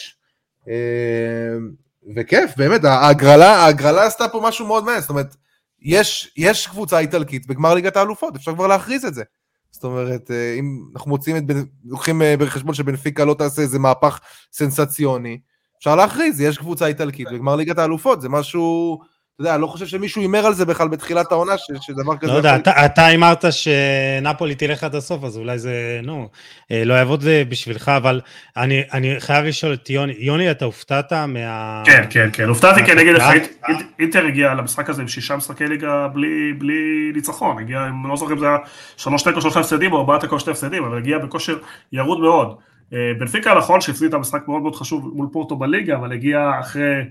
וכיף, 2.15 2.51
באמת, 2.57 2.83
ההגרלה, 2.83 3.55
ההגרלה 3.55 4.05
עשתה 4.05 4.27
פה 4.27 4.41
משהו 4.43 4.67
מאוד 4.67 4.83
מעניין, 4.83 5.01
זאת 5.01 5.09
אומרת, 5.09 5.35
יש, 5.81 6.33
יש 6.37 6.67
קבוצה 6.67 6.99
איטלקית 6.99 7.47
בגמר 7.47 7.73
ליגת 7.73 7.97
האלופות, 7.97 8.35
אפשר 8.35 8.53
כבר 8.53 8.67
להכריז 8.67 9.05
את 9.05 9.13
זה. 9.13 9.23
זאת 9.71 9.83
אומרת, 9.83 10.31
אה, 10.31 10.55
אם 10.59 10.83
אנחנו 10.95 11.09
מוצאים 11.09 11.37
את, 11.37 11.43
לוקחים 11.85 12.21
אה, 12.21 12.37
בחשבון 12.37 12.73
שבנפיקה 12.73 13.25
לא 13.25 13.33
תעשה 13.33 13.61
איזה 13.61 13.79
מהפך 13.79 14.19
סנסציוני, 14.51 15.39
אפשר 15.77 15.95
להכריז, 15.95 16.41
יש 16.41 16.57
קבוצה 16.57 16.87
איטלקית 16.87 17.27
בגמר 17.31 17.55
ליגת 17.55 17.77
האלופות, 17.77 18.21
זה 18.21 18.29
משהו, 18.29 18.99
אתה 19.35 19.43
יודע, 19.43 19.53
אני 19.53 19.61
לא 19.61 19.67
חושב 19.67 19.85
שמישהו 19.85 20.21
הימר 20.21 20.45
על 20.45 20.53
זה 20.53 20.65
בכלל 20.65 20.87
בתחילת 20.87 21.31
העונה, 21.31 21.57
ש, 21.57 21.61
שדבר 21.81 22.17
כזה... 22.17 22.31
לא 22.31 22.37
יודע, 22.37 22.49
יכול 22.49 22.61
אתה- 22.61 22.85
אתה 22.85 23.05
הימרת 23.05 23.45
שנפולי 23.51 24.55
תלך 24.55 24.83
עד 24.83 24.95
הסוף, 24.95 25.23
אז 25.23 25.37
אולי 25.37 25.59
זה, 25.59 25.99
נו, 26.03 26.29
אה, 26.71 26.83
לא 26.85 26.93
יעבוד 26.93 27.21
זה 27.21 27.43
בשבילך, 27.49 27.89
אבל 27.97 28.21
אני 28.57 28.83
אני 28.93 29.15
חייב 29.19 29.45
לשאול 29.45 29.73
את 29.73 29.89
יוני, 29.89 30.13
יוני, 30.17 30.51
אתה 30.51 30.65
הופתעת 30.65 31.13
מה... 31.13 31.83
כן, 31.85 32.03
כן, 32.09 32.29
כן, 32.33 32.47
הופתעתי 32.49 32.85
כי 32.85 32.91
אה? 32.91 33.33
אינ- 33.33 33.39
אינ- 33.69 33.83
אינטר 33.99 34.25
הגיע 34.25 34.53
למשחק 34.53 34.89
הזה 34.89 35.01
עם 35.01 35.07
שישה 35.07 35.35
משחקי 35.35 35.67
ליגה 35.67 36.07
בלי, 36.07 36.53
בלי 36.57 36.73
ניצחון, 37.15 37.57
הגיע, 37.59 37.79
עם- 37.81 38.07
לא 38.07 38.15
זוכר 38.15 38.33
אם 38.33 38.39
זה 38.39 38.47
היה 38.47 38.57
שלוש 38.97 39.23
תיקו 39.23 39.41
שלושה 39.41 39.59
הפסדים 39.59 39.93
או 39.93 39.97
ארבעה 39.97 40.19
תיקו 40.19 40.39
שתי 40.39 40.51
הפסדים, 40.51 40.83
אבל 40.83 40.97
הגיע 40.97 41.17
בכושר 41.17 41.57
ירוד 41.93 42.19
מאוד. 42.19 42.55
אה, 42.93 42.97
בנפיקה 43.19 43.53
נכון 43.53 43.81
שהפסיד 43.81 44.07
את 44.07 44.13
המשחק 44.13 44.47
מאוד 44.47 44.61
מאוד 44.61 44.75
חשוב 44.75 45.11
מול 45.15 45.27
פורטו 45.31 45.55
בליגה, 45.55 45.95
אבל 45.95 46.11
הגיע 46.11 46.51
אחרי, 46.59 47.01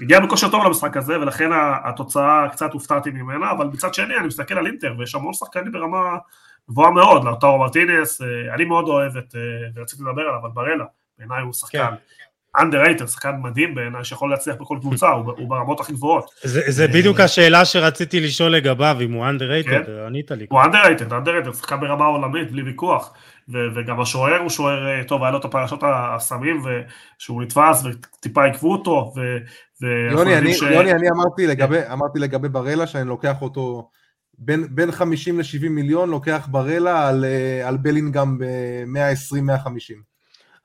הגיע 0.00 0.20
בכושר 0.20 0.48
טוב 0.48 0.64
למשחק 0.64 0.96
הזה, 0.96 1.20
ולכן 1.20 1.50
התוצאה 1.84 2.48
קצת 2.52 2.72
הופתעתי 2.72 3.10
ממנה, 3.10 3.50
אבל 3.50 3.66
מצד 3.66 3.94
שני 3.94 4.16
אני 4.16 4.26
מסתכל 4.26 4.58
על 4.58 4.66
אינטר, 4.66 4.94
ויש 4.98 5.14
המון 5.14 5.32
שחקנים 5.32 5.72
ברמה 5.72 6.16
גבוהה 6.70 6.90
מאוד, 6.90 7.24
לאוטרו 7.24 7.58
מרטינס, 7.58 8.22
אה, 8.22 8.54
אני 8.54 8.64
מאוד 8.64 8.88
אוהב 8.88 9.16
את, 9.16 9.34
אה, 9.34 9.40
ורציתי 9.74 10.02
לדבר 10.02 10.22
עליו, 10.22 10.40
אבל 10.40 10.50
ברלה, 10.54 10.84
בעיניי 11.18 11.42
הוא 11.42 11.52
שחקן. 11.52 11.94
underrated, 12.58 13.06
שחקן 13.06 13.36
מדהים 13.42 13.74
בעיניי, 13.74 14.04
שיכול 14.04 14.30
להצליח 14.30 14.56
בכל 14.60 14.78
קבוצה, 14.80 15.08
הוא, 15.08 15.32
הוא 15.36 15.48
ברמות 15.48 15.80
הכי 15.80 15.92
גבוהות. 15.92 16.30
זה, 16.42 16.60
זה 16.68 16.88
בדיוק 16.88 17.20
השאלה 17.20 17.64
שרציתי 17.64 18.20
לשאול 18.20 18.50
לגביו, 18.50 18.96
אם 19.00 19.12
הוא 19.12 19.26
underrated, 19.26 19.70
כן. 19.70 19.82
ענית 20.06 20.30
לי. 20.30 20.46
הוא 20.50 20.62
underrated, 20.62 21.10
underrated, 21.10 21.54
שחקן 21.54 21.80
ברמה 21.80 22.04
עולמית, 22.04 22.52
בלי 22.52 22.62
ויכוח. 22.62 23.12
וגם 23.48 24.00
השוער 24.00 24.40
הוא 24.40 24.50
שוער 24.50 24.88
אה, 24.88 25.04
טוב, 25.04 25.22
היה 25.22 25.30
לו 25.30 25.38
את 25.38 25.44
הפרשות 25.44 25.80
הסמים, 25.86 26.62
ושהוא 26.64 27.42
נתפס 27.42 27.84
וטיפה 27.84 28.44
עיכבו 28.44 28.72
אותו. 28.72 29.12
יוני, 30.12 30.38
אני, 30.38 30.54
ש- 30.54 30.62
יוני, 30.62 30.92
אני 30.92 31.10
אמרתי 31.10 31.46
לגבי, 31.46 31.78
אמרתי 31.92 32.18
לגבי 32.18 32.48
ברלה 32.48 32.86
שאני 32.86 33.08
לוקח 33.08 33.42
אותו 33.42 33.90
בין, 34.38 34.66
בין 34.70 34.92
50 34.92 35.38
ל-70 35.38 35.68
מיליון, 35.70 36.10
לוקח 36.10 36.48
ברלה 36.50 37.08
על, 37.08 37.24
אה, 37.24 37.68
על 37.68 37.76
בלינגהם 37.76 38.38
ב-120-150. 38.38 39.94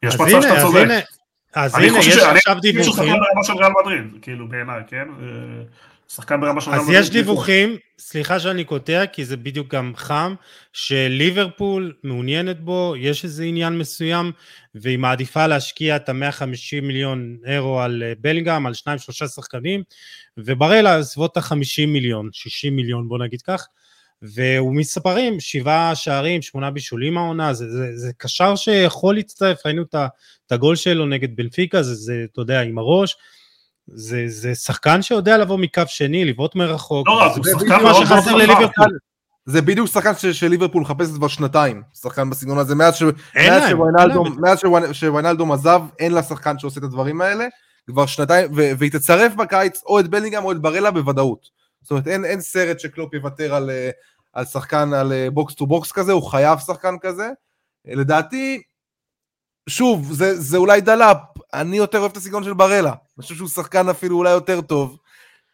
יש 0.04 0.14
אז 0.16 0.22
מצב 0.22 0.42
שאתה 0.42 0.54
אז 0.58 0.62
צודק. 0.62 0.82
הנה, 0.82 1.00
אז 1.56 1.76
אני 1.76 1.88
הנה, 1.90 2.00
יש 2.00 2.06
ש- 2.06 2.18
אני 2.20 2.38
עכשיו 2.38 2.56
חושב 2.56 2.72
שהוא 2.74 2.84
שחקן 2.84 3.02
דיווחים. 3.06 3.14
ברמה 3.34 3.44
של 3.44 3.54
ריאל 3.54 3.72
מדריד, 3.82 4.22
כאילו 4.22 4.50
בעיניי, 4.50 4.82
כן? 4.88 5.08
שחקן 6.08 6.42
ברמה 6.42 6.62
של 6.62 6.72
אז. 6.72 6.90
יש 6.90 7.10
דיווחים, 7.10 7.78
סליחה 8.00 8.40
שאני 8.40 8.64
קוטע, 8.64 9.06
כי 9.06 9.26
זה 9.26 9.38
בדיוק 9.38 9.68
גם 9.68 9.94
חם, 9.96 10.36
שליברפול 10.74 11.94
מעוניינת 12.04 12.60
בו, 12.60 12.94
יש 12.98 13.24
איזה 13.24 13.44
עניין 13.44 13.78
מסוים, 13.78 14.32
והיא 14.76 15.00
מעדיפה 15.00 15.48
להשקיע 15.48 15.96
את 15.96 16.10
ה-150 16.10 16.82
מיליון 16.82 17.38
אירו 17.46 17.82
על 17.82 18.04
אה, 18.04 18.14
בלינגהם, 18.20 18.66
על 18.66 18.74
שניים 18.74 19.00
שלושה 19.00 19.28
שחקנים, 19.28 19.84
ובראלה 20.38 21.04
סביבות 21.04 21.38
ה-50 21.38 21.88
מיליון, 21.88 22.30
60 22.32 22.76
מיליון 22.76 23.08
בוא 23.08 23.20
נגיד 23.20 23.42
כך, 23.42 23.68
והוא 24.22 24.76
מספרים, 24.76 25.40
שבעה 25.40 25.96
שערים, 25.96 26.42
שמונה 26.42 26.72
בישולים 26.72 27.18
העונה, 27.18 27.54
זה, 27.54 27.72
זה, 27.72 27.98
זה 27.98 28.12
קשר 28.18 28.56
שיכול 28.56 29.16
להצטרף, 29.16 29.66
ראינו 29.66 29.84
את 29.84 30.52
הגול 30.52 30.76
שלו 30.76 31.06
נגד 31.06 31.36
בנפיקה, 31.36 31.84
זה, 31.84 31.94
זה, 31.94 32.26
אתה 32.32 32.42
יודע, 32.42 32.62
עם 32.62 32.78
הראש, 32.78 33.16
זה, 33.88 34.24
זה 34.28 34.56
שחקן 34.56 35.02
שיודע 35.02 35.38
לבוא 35.38 35.58
מקו 35.58 35.82
שני, 35.88 36.26
לבעוט 36.26 36.56
מרחוק. 36.56 37.08
לא 37.08 37.34
זה 37.36 37.42
בדיוק 37.42 37.60
שחקן 37.62 37.84
מה 37.84 37.94
שחסר. 37.94 38.36
לליברפול. 38.36 38.98
זה 39.46 39.62
בדיוק 39.62 39.88
שחקן 39.88 40.16
ש- 40.16 40.26
שליברפול 40.26 40.82
מחפשת 40.82 41.14
כבר 41.16 41.28
שנתיים, 41.28 41.84
שחקן 42.02 42.30
בסגנון 42.30 42.58
הזה, 42.58 42.76
מאז, 42.76 42.96
שוויינלדום, 44.94 45.52
עזב, 45.52 45.82
אין 46.00 46.12
לה 46.12 46.24
שחקן 46.24 46.60
שעושה 46.60 46.80
את 46.80 46.84
הדברים 46.84 47.22
האלה, 47.22 47.46
כבר 47.88 48.06
שנתיים, 48.06 48.52
ו... 48.56 48.72
והיא 48.78 48.92
תצרף 48.92 49.36
בקיץ 49.36 49.82
או 49.86 50.00
את 50.00 50.08
בלינגהם 50.08 50.46
או 50.46 50.52
את 50.52 50.62
בארלה 50.62 50.92
בוודאות. 50.92 51.50
זאת 51.82 51.92
אומרת, 51.92 52.08
אין, 52.08 52.26
אין 52.26 52.42
סרט 52.42 52.80
שקלופ 52.80 53.14
יוותר 53.14 53.56
על, 53.56 53.70
אה, 53.70 53.90
על 54.34 54.46
שחקן, 54.46 54.94
על 54.94 55.14
box 55.34 55.54
to 55.54 55.68
box 55.68 55.92
כזה, 55.92 56.12
הוא 56.12 56.24
חייב 56.32 56.60
שחקן 56.60 56.96
כזה. 57.02 57.30
לדעתי, 57.86 58.62
שוב, 59.70 60.14
זה, 60.14 60.36
זה 60.42 60.58
אולי 60.58 60.82
דלאפ, 60.82 61.18
אני 61.54 61.78
יותר 61.78 62.00
אוהב 62.00 62.12
את 62.12 62.18
הסגנון 62.18 62.44
של 62.44 62.54
ברלה, 62.54 62.90
אני 62.90 63.22
חושב 63.24 63.36
שהוא 63.36 63.48
שחקן 63.48 63.90
אפילו 63.90 64.18
אולי 64.18 64.32
יותר 64.32 64.62
טוב. 64.62 64.98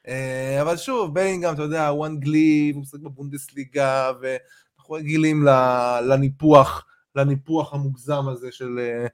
אה, 0.07 0.61
אבל 0.61 0.77
שוב, 0.77 1.13
בלינגהם, 1.13 1.53
אתה 1.53 1.61
יודע, 1.61 1.87
הוא 1.87 2.05
אנגלי, 2.05 2.71
הוא 2.75 2.81
משחק 2.81 2.99
בבונדסליגה, 2.99 4.11
ואנחנו 4.21 4.93
רגילים 4.95 5.47
ל- 5.47 5.99
לניפוח, 6.07 6.85
לניפוח 7.15 7.73
המוגזם 7.73 8.27
הזה 8.29 8.47
של, 8.51 8.79
אה, 8.79 9.07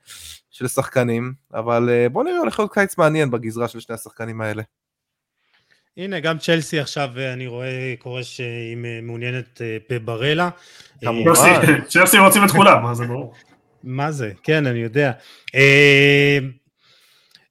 של 0.51 0.67
שחקנים, 0.67 1.33
אבל 1.53 1.89
אה, 1.89 2.09
בוא 2.09 2.23
נראה, 2.23 2.37
הולך 2.37 2.59
להיות 2.59 2.73
קיץ 2.73 2.97
מעניין 2.97 3.31
בגזרה 3.31 3.67
של 3.67 3.79
שני 3.79 3.95
השחקנים 3.95 4.41
האלה. 4.41 4.63
הנה, 5.97 6.19
גם 6.19 6.37
צ'לסי 6.37 6.79
עכשיו, 6.79 7.09
אני 7.33 7.47
רואה, 7.47 7.93
קורא 7.99 8.21
שהיא 8.21 8.77
מעוניינת 9.03 9.61
בברלה. 9.89 10.49
כמובן. 11.01 11.31
צ'לסי- 11.87 12.17
רוצים 12.19 12.45
את 12.45 12.51
כולם, 12.51 12.83
מה 12.83 12.93
זה 12.93 13.05
ברור. 13.05 13.33
מה 13.85 14.11
זה? 14.11 14.31
כן, 14.43 14.65
אני 14.65 14.79
יודע. 14.79 15.11
אה, 15.55 16.37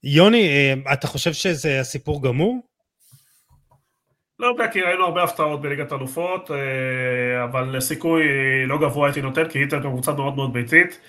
יוני, 0.03 0.47
אה, 0.47 0.93
אתה 0.93 1.07
חושב 1.07 1.33
שזה 1.33 1.79
הסיפור 1.79 2.23
גמור? 2.23 2.59
לא 4.39 4.47
יודע, 4.47 4.67
כי 4.67 4.81
ראינו 4.81 5.05
הרבה 5.05 5.23
הפתעות 5.23 5.61
בליגת 5.61 5.93
אלופות, 5.93 6.51
אה, 6.51 7.43
אבל 7.43 7.79
סיכוי 7.79 8.23
לא 8.67 8.77
גבוה 8.77 9.07
הייתי 9.07 9.21
נותן, 9.21 9.49
כי 9.49 9.59
אינטר 9.59 9.79
קבוצה 9.79 10.13
מאוד 10.13 10.35
מאוד 10.35 10.53
ביתית. 10.53 10.99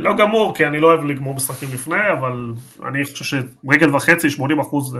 לא 0.00 0.16
גמור, 0.16 0.54
כי 0.54 0.66
אני 0.66 0.80
לא 0.80 0.86
אוהב 0.86 1.04
לגמור 1.04 1.34
משחקים 1.34 1.68
לפני, 1.72 2.12
אבל 2.12 2.52
אני 2.84 3.04
חושב 3.04 3.24
שרגל 3.24 3.94
וחצי, 3.94 4.30
80 4.30 4.60
אחוז 4.60 4.96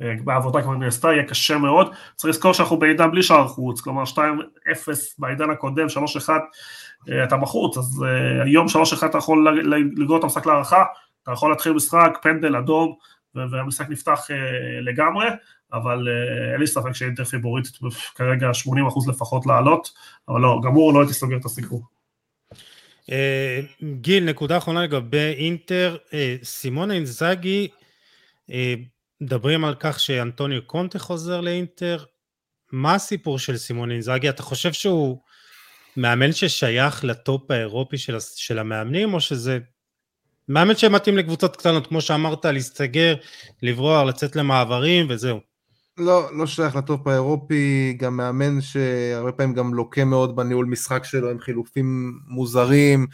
בעבודה 0.00 0.62
כבר 0.62 0.72
נעשתה, 0.72 1.08
יהיה 1.12 1.24
קשה 1.24 1.58
מאוד. 1.58 1.92
צריך 2.16 2.34
לזכור 2.34 2.54
שאנחנו 2.54 2.78
בעידן 2.78 3.10
בלי 3.10 3.22
שער 3.22 3.48
חוץ, 3.48 3.80
כלומר 3.80 4.02
2-0 4.04 4.18
בעידן 5.18 5.50
הקודם, 5.50 5.86
3-1 5.88 6.28
אה, 6.30 6.36
אתה 7.24 7.36
בחוץ, 7.36 7.78
אז 7.78 8.04
אה, 8.06 8.42
היום 8.42 8.66
3-1 9.02 9.06
אתה 9.06 9.18
יכול 9.18 9.62
לגרור 9.96 10.18
את 10.18 10.24
המשחק 10.24 10.46
להערכה, 10.46 10.84
אתה 11.22 11.32
יכול 11.32 11.50
להתחיל 11.50 11.72
משחק, 11.72 12.18
פנדל 12.22 12.56
אדום, 12.56 12.94
והמשחק 13.34 13.88
נפתח 13.88 14.30
אה, 14.30 14.80
לגמרי, 14.80 15.26
אבל 15.72 16.08
אה, 16.08 16.52
אין 16.52 16.60
לי 16.60 16.66
ספק 16.66 16.92
שאינטר 16.92 17.24
פיבוריטית 17.24 17.72
כרגע 18.14 18.50
80% 18.66 19.10
לפחות 19.10 19.46
לעלות, 19.46 19.90
אבל 20.28 20.40
לא, 20.40 20.60
גמור 20.64 20.92
לא 20.92 21.00
הייתי 21.00 21.14
סוגר 21.14 21.36
את 21.36 21.44
הסיכום. 21.44 21.98
אה, 23.12 23.60
גיל, 24.00 24.24
נקודה 24.24 24.56
אחרונה 24.56 24.82
לגבי 24.82 25.34
אינטר, 25.38 25.96
אה, 26.12 26.36
סימון 26.42 26.90
אינזאגי, 26.90 27.68
אה, 28.50 28.74
מדברים 29.20 29.64
על 29.64 29.74
כך 29.80 30.00
שאנטוניו 30.00 30.62
קונטה 30.66 30.98
חוזר 30.98 31.40
לאינטר, 31.40 32.04
מה 32.72 32.94
הסיפור 32.94 33.38
של 33.38 33.56
סימון 33.56 33.90
אינזאגי? 33.90 34.28
אתה 34.28 34.42
חושב 34.42 34.72
שהוא 34.72 35.18
מאמן 35.98 36.32
ששייך 36.32 37.04
לטופ 37.04 37.50
האירופי 37.50 37.98
של, 37.98 38.16
של 38.20 38.58
המאמנים, 38.58 39.14
או 39.14 39.20
שזה 39.20 39.58
מאמן 40.48 40.76
שמתאים 40.76 41.16
לקבוצות 41.16 41.56
קטנות, 41.56 41.86
כמו 41.86 42.00
שאמרת, 42.00 42.44
להסתגר, 42.44 43.14
לברוח, 43.62 44.06
לצאת 44.06 44.36
למעברים 44.36 45.06
וזהו. 45.10 45.38
לא, 45.98 46.36
לא 46.36 46.46
שייך 46.46 46.76
לטופ 46.76 47.06
האירופי, 47.06 47.96
גם 47.98 48.16
מאמן 48.16 48.60
שהרבה 48.60 49.32
פעמים 49.32 49.54
גם 49.54 49.74
לוקה 49.74 50.04
מאוד 50.04 50.36
בניהול 50.36 50.66
משחק 50.66 51.04
שלו 51.04 51.30
עם 51.30 51.40
חילופים 51.40 52.18
מוזרים. 52.28 53.06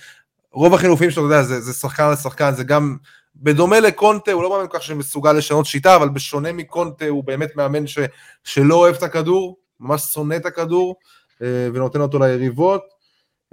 רוב 0.53 0.75
החילופים 0.75 1.11
שלו, 1.11 1.27
אתה 1.27 1.35
יודע, 1.35 1.43
זה, 1.43 1.61
זה 1.61 1.73
שחקן 1.73 2.03
על 2.03 2.17
שחקן, 2.17 2.55
זה 2.55 2.65
גם, 2.65 2.97
בדומה 3.37 3.81
לקונטה, 3.81 4.33
הוא 4.33 4.43
לא 4.43 4.51
מאמן 4.51 4.67
כל 4.69 4.79
כך 4.79 4.85
שמסוגל 4.85 5.33
לשנות 5.33 5.67
שיטה, 5.67 5.97
אבל 5.97 6.09
בשונה 6.09 6.53
מקונטה 6.53 7.09
הוא 7.09 7.25
באמת 7.25 7.57
מאמן 7.57 7.87
ש, 7.87 7.99
שלא 8.45 8.75
אוהב 8.75 8.95
את 8.95 9.03
הכדור, 9.03 9.57
ממש 9.81 10.03
שונא 10.03 10.35
את 10.35 10.47
הכדור, 10.47 10.97
ונותן 11.41 12.01
אותו 12.01 12.19
ליריבות. 12.19 12.83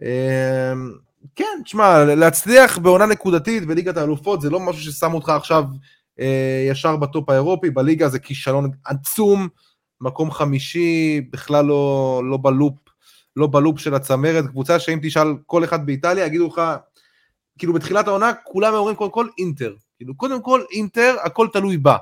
אה, 0.02 0.74
כן, 1.36 1.60
תשמע, 1.64 2.04
להצליח 2.04 2.78
בעונה 2.78 3.06
נקודתית 3.06 3.66
בליגת 3.66 3.98
האלופות 3.98 4.42
זה 4.42 4.50
לא 4.50 4.60
משהו 4.60 4.92
ששם 4.92 5.14
אותך 5.14 5.30
עכשיו 5.30 5.64
אה, 6.20 6.68
ישר 6.70 6.96
בטופ 6.96 7.30
האירופי, 7.30 7.70
בליגה 7.70 8.10
זה 8.10 8.20
כישלון 8.20 8.72
עצום, 8.86 9.48
מקום 10.02 10.32
חמישי, 10.32 11.22
בכלל 11.32 11.66
לא, 11.66 12.22
לא 12.30 12.38
בלופ, 12.38 12.74
לא 13.36 13.48
בלופ 13.48 13.80
של 13.80 13.94
הצמרת, 13.94 14.46
קבוצה 14.48 14.80
שאם 14.80 15.00
תשאל 15.02 15.28
כל 15.46 15.64
אחד 15.64 15.86
באיטליה, 15.86 16.26
יגידו 16.26 16.48
לך, 16.48 16.62
כאילו 17.58 17.74
בתחילת 17.74 18.08
העונה 18.08 18.34
כולם 18.34 18.74
אומרים 18.74 18.96
קודם 18.96 19.12
כל 19.12 19.28
אינטר, 19.38 19.74
כאילו 19.98 20.18
קודם 20.18 20.42
כל 20.42 20.62
אינטר, 20.72 21.16
הכל 21.24 21.48
תלוי 21.54 21.78
בה, 21.78 21.98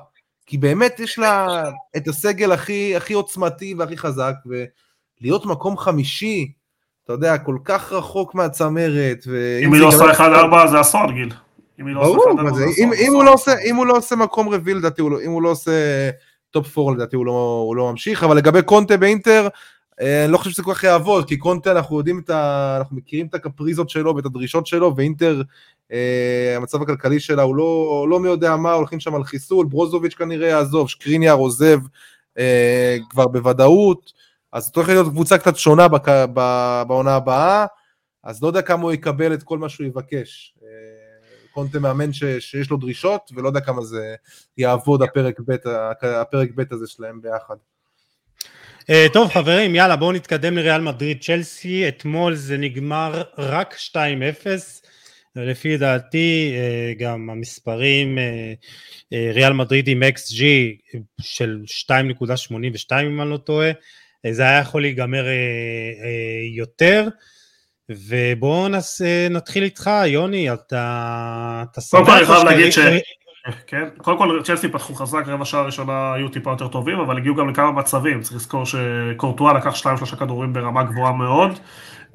כי 0.46 0.58
באמת 0.58 1.00
יש 1.00 1.18
לה 1.18 1.64
את 1.96 2.08
הסגל 2.08 2.52
הכי, 2.52 2.96
הכי 2.96 3.12
עוצמתי 3.12 3.74
והכי 3.74 3.96
חזק, 3.96 4.34
ולהיות 5.20 5.46
מקום 5.46 5.76
חמישי, 5.76 6.52
אתה 7.04 7.12
יודע, 7.12 7.38
כל 7.38 7.56
כך 7.64 7.92
רחוק 7.92 8.34
מהצמרת, 8.34 9.26
אם 9.64 9.72
היא 9.72 9.80
לא 9.80 9.86
עושה 9.88 10.12
1-4 10.12 10.66
זה 10.70 10.80
אסון, 10.80 11.14
גיל. 11.14 11.32
אם 11.80 11.86
היא 11.86 11.94
לא 11.94 12.00
עושה 12.00 12.14
ברור, 12.14 12.40
1-4 12.40 12.42
מה 12.42 12.52
זה 12.52 12.64
אסון. 12.64 12.90
הוא 13.12 13.24
לא 13.24 13.32
עושה, 13.32 13.52
אם 13.64 13.76
הוא 13.76 13.86
לא 13.86 13.96
עושה 13.96 14.16
מקום 14.16 14.48
רביעי 14.48 14.74
לדעתי, 14.74 15.02
לא- 15.02 15.20
אם 15.24 15.30
הוא 15.30 15.42
לא 15.42 15.48
עושה 15.48 15.70
top 16.50 16.78
4 16.78 16.92
לדעתי 16.92 17.16
הוא 17.16 17.26
לא, 17.26 17.72
לא 17.76 17.90
ממשיך, 17.90 18.24
אבל 18.24 18.36
לגבי 18.36 18.62
קונטה 18.62 18.96
באינטר, 18.96 19.48
אה, 20.00 20.24
אני 20.24 20.32
לא 20.32 20.38
חושב 20.38 20.50
שזה 20.50 20.62
כל 20.62 20.74
כך 20.74 20.84
יעבוד, 20.84 21.28
כי 21.28 21.36
קונטה 21.36 21.72
אנחנו 21.72 21.98
יודעים 21.98 22.20
את 22.24 22.30
ה... 22.30 22.76
אנחנו 22.78 22.96
מכירים 22.96 23.26
את 23.26 23.34
הקפריזות 23.34 23.90
שלו 23.90 24.16
ואת 24.16 24.26
הדרישות 24.26 24.66
שלו, 24.66 24.96
ואינטר, 24.96 25.42
אה, 25.92 26.54
המצב 26.56 26.82
הכלכלי 26.82 27.20
שלה 27.20 27.42
הוא 27.42 27.56
לא, 27.56 28.06
לא 28.08 28.20
מי 28.20 28.28
יודע 28.28 28.56
מה, 28.56 28.72
הולכים 28.72 29.00
שם 29.00 29.14
על 29.14 29.24
חיסול, 29.24 29.66
ברוזוביץ' 29.66 30.14
כנראה 30.14 30.48
יעזוב, 30.48 30.88
שקריניאר 30.88 31.34
עוזב 31.34 31.78
אה, 32.38 32.96
כבר 33.10 33.26
בוודאות, 33.26 34.12
אז 34.52 34.64
זאת 34.64 34.76
הולכת 34.76 34.92
להיות 34.92 35.08
קבוצה 35.08 35.38
קצת 35.38 35.56
שונה 35.56 35.88
בק, 35.88 36.08
ב, 36.08 36.40
בעונה 36.88 37.14
הבאה, 37.14 37.66
אז 38.24 38.42
לא 38.42 38.48
יודע 38.48 38.62
כמה 38.62 38.82
הוא 38.82 38.92
יקבל 38.92 39.34
את 39.34 39.42
כל 39.42 39.58
מה 39.58 39.68
שהוא 39.68 39.86
יבקש. 39.86 40.54
אה, 40.62 40.68
קונטה 41.50 41.78
מאמן 41.78 42.12
ש, 42.12 42.24
שיש 42.24 42.70
לו 42.70 42.76
דרישות, 42.76 43.30
ולא 43.34 43.48
יודע 43.48 43.60
כמה 43.60 43.82
זה 43.82 44.14
יעבוד 44.58 45.02
הפרק 45.02 45.40
ב', 45.46 45.56
הפרק 46.02 46.50
ב' 46.54 46.62
הזה 46.70 46.86
שלהם 46.86 47.20
ביחד. 47.22 47.54
אה, 48.90 49.06
טוב 49.12 49.30
חברים, 49.30 49.74
יאללה 49.74 49.96
בואו 49.96 50.12
נתקדם 50.12 50.56
לריאל 50.56 50.80
מדריד 50.80 51.22
צ'לסי, 51.22 51.88
אתמול 51.88 52.34
זה 52.34 52.56
נגמר 52.56 53.22
רק 53.38 53.74
2-0, 53.74 53.96
לפי 55.36 55.76
דעתי 55.76 56.54
אה, 56.56 56.92
גם 56.98 57.30
המספרים, 57.30 58.18
ריאל 59.12 59.52
מדריד 59.52 59.88
עם 59.88 60.02
XG 60.02 60.42
של 61.20 61.62
2.82 61.66 62.94
אם 63.02 63.20
אני 63.20 63.30
לא 63.30 63.36
טועה, 63.36 63.70
זה 64.30 64.42
היה 64.42 64.60
יכול 64.60 64.82
להיגמר 64.82 65.26
אה, 65.26 65.32
אה, 65.32 66.56
יותר, 66.56 67.08
ובואו 67.90 68.66
נתחיל 69.30 69.64
איתך, 69.64 69.90
יוני, 70.06 70.52
אתה... 70.52 71.62
קודם 71.90 72.04
כל 72.04 72.12
אני 72.12 72.26
חייב 72.26 72.44
להגיד 72.44 72.72
ש... 72.72 72.78
כן, 73.66 73.88
קודם 73.96 74.18
כל 74.18 74.40
צ'לסי 74.44 74.68
פתחו 74.68 74.94
חזק, 74.94 75.22
רבע 75.26 75.44
שעה 75.44 75.62
ראשונה 75.62 76.12
היו 76.14 76.28
טיפה 76.28 76.50
יותר 76.50 76.68
טובים, 76.68 76.98
אבל 76.98 77.16
הגיעו 77.16 77.34
גם 77.34 77.48
לכמה 77.48 77.70
מצבים, 77.70 78.20
צריך 78.20 78.36
לזכור 78.36 78.64
שקורטואה 78.66 79.52
לקח 79.52 79.74
2-3 80.12 80.16
כדורים 80.16 80.52
ברמה 80.52 80.82
גבוהה 80.82 81.12
מאוד, 81.12 81.58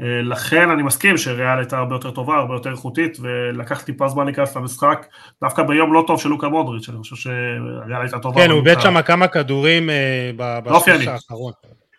אה, 0.02 0.22
לכן 0.24 0.70
אני 0.70 0.84
מסכים 0.84 1.18
שריאל 1.18 1.58
הייתה 1.58 1.78
הרבה 1.78 1.96
יותר 1.96 2.12
טובה, 2.12 2.36
הרבה 2.36 2.54
יותר 2.54 2.72
איכותית, 2.72 3.18
ולקח 3.22 3.82
טיפה 3.82 4.08
זמן 4.08 4.26
להיכנס 4.26 4.56
למשחק, 4.56 5.06
דווקא 5.44 5.64
ביום 5.64 5.94
לא 5.94 6.04
טוב 6.08 6.22
של 6.22 6.30
לוקה 6.30 6.50
מודריץ', 6.50 6.90
אני 6.90 6.98
חושב 6.98 7.16
שריאל 7.16 8.02
הייתה 8.02 8.20
טובה. 8.20 8.42
כן, 8.42 8.52
הוא 8.52 8.60
איבד 8.60 8.82
שם 8.82 9.02
כמה 9.02 9.28
כדורים 9.28 9.90
אה, 9.90 10.32
בשלוש 10.38 11.08
האחרון. 11.08 11.52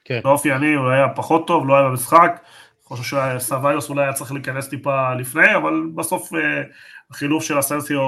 כן. 0.07 0.21
לא 0.25 0.31
אופייני, 0.31 0.75
הוא 0.75 0.89
היה 0.89 1.09
פחות 1.09 1.47
טוב, 1.47 1.69
לא 1.69 1.77
היה 1.77 1.89
במשחק. 1.89 2.41
אני 2.91 2.97
חושב 2.97 3.19
שסביוס 3.39 3.91
אולי 3.91 4.03
היה 4.03 4.13
צריך 4.13 4.33
להיכנס 4.33 4.69
טיפה 4.69 5.15
לפני, 5.15 5.57
אבל 5.57 5.83
בסוף 5.95 6.35
אה, 6.35 6.63
החילוף 7.11 7.45
של 7.45 7.59
אסנסיו 7.59 8.01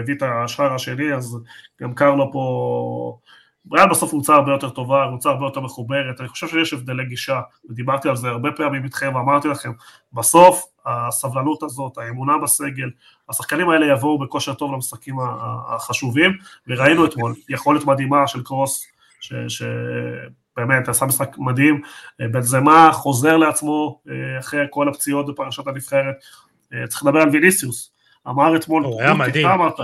הביא 0.00 0.14
את 0.14 0.22
השער 0.22 0.74
השני, 0.74 1.14
אז 1.14 1.38
גם 1.82 1.94
קרלו 1.94 2.32
פה... 2.32 3.18
ריאל 3.72 3.88
בסוף 3.90 4.10
קבוצה 4.10 4.34
הרבה 4.34 4.52
יותר 4.52 4.70
טובה, 4.70 5.04
קבוצה 5.08 5.30
הרבה 5.30 5.46
יותר 5.46 5.60
מחוברת, 5.60 6.20
אני 6.20 6.28
חושב 6.28 6.48
שיש 6.48 6.72
הבדלי 6.72 7.04
גישה, 7.04 7.40
ודיברתי 7.70 8.08
על 8.08 8.16
זה 8.16 8.28
הרבה 8.28 8.52
פעמים 8.52 8.84
איתכם, 8.84 9.12
ואמרתי 9.14 9.48
לכם, 9.48 9.72
בסוף 10.12 10.64
הסבלנות 10.86 11.62
הזאת, 11.62 11.98
האמונה 11.98 12.38
בסגל, 12.38 12.90
השחקנים 13.28 13.70
האלה 13.70 13.86
יבואו 13.86 14.18
בכושר 14.18 14.54
טוב 14.54 14.72
למשחקים 14.72 15.16
החשובים, 15.68 16.32
וראינו 16.66 17.06
אתמול 17.06 17.34
יכולת 17.48 17.84
מדהימה 17.84 18.26
של 18.26 18.42
קרוס, 18.42 18.86
ש... 19.20 19.34
ש... 19.48 19.62
באמת, 20.56 20.88
עשה 20.88 21.06
משחק 21.06 21.38
מדהים, 21.38 21.80
אה, 22.20 22.28
בן 22.28 22.40
זמה 22.40 22.90
חוזר 22.92 23.36
לעצמו 23.36 24.00
אה, 24.08 24.38
אחרי 24.38 24.66
כל 24.70 24.88
הפציעות 24.88 25.26
בפרשת 25.26 25.66
הנבחרת, 25.66 26.14
אה, 26.74 26.86
צריך 26.86 27.04
לדבר 27.04 27.20
על 27.20 27.28
ויניסיוס, 27.28 27.92
אמר 28.28 28.56
אתמול, 28.56 28.84
הוא 28.84 29.00
היה 29.00 29.14
מדהים, 29.14 29.46
אמרת, 29.46 29.74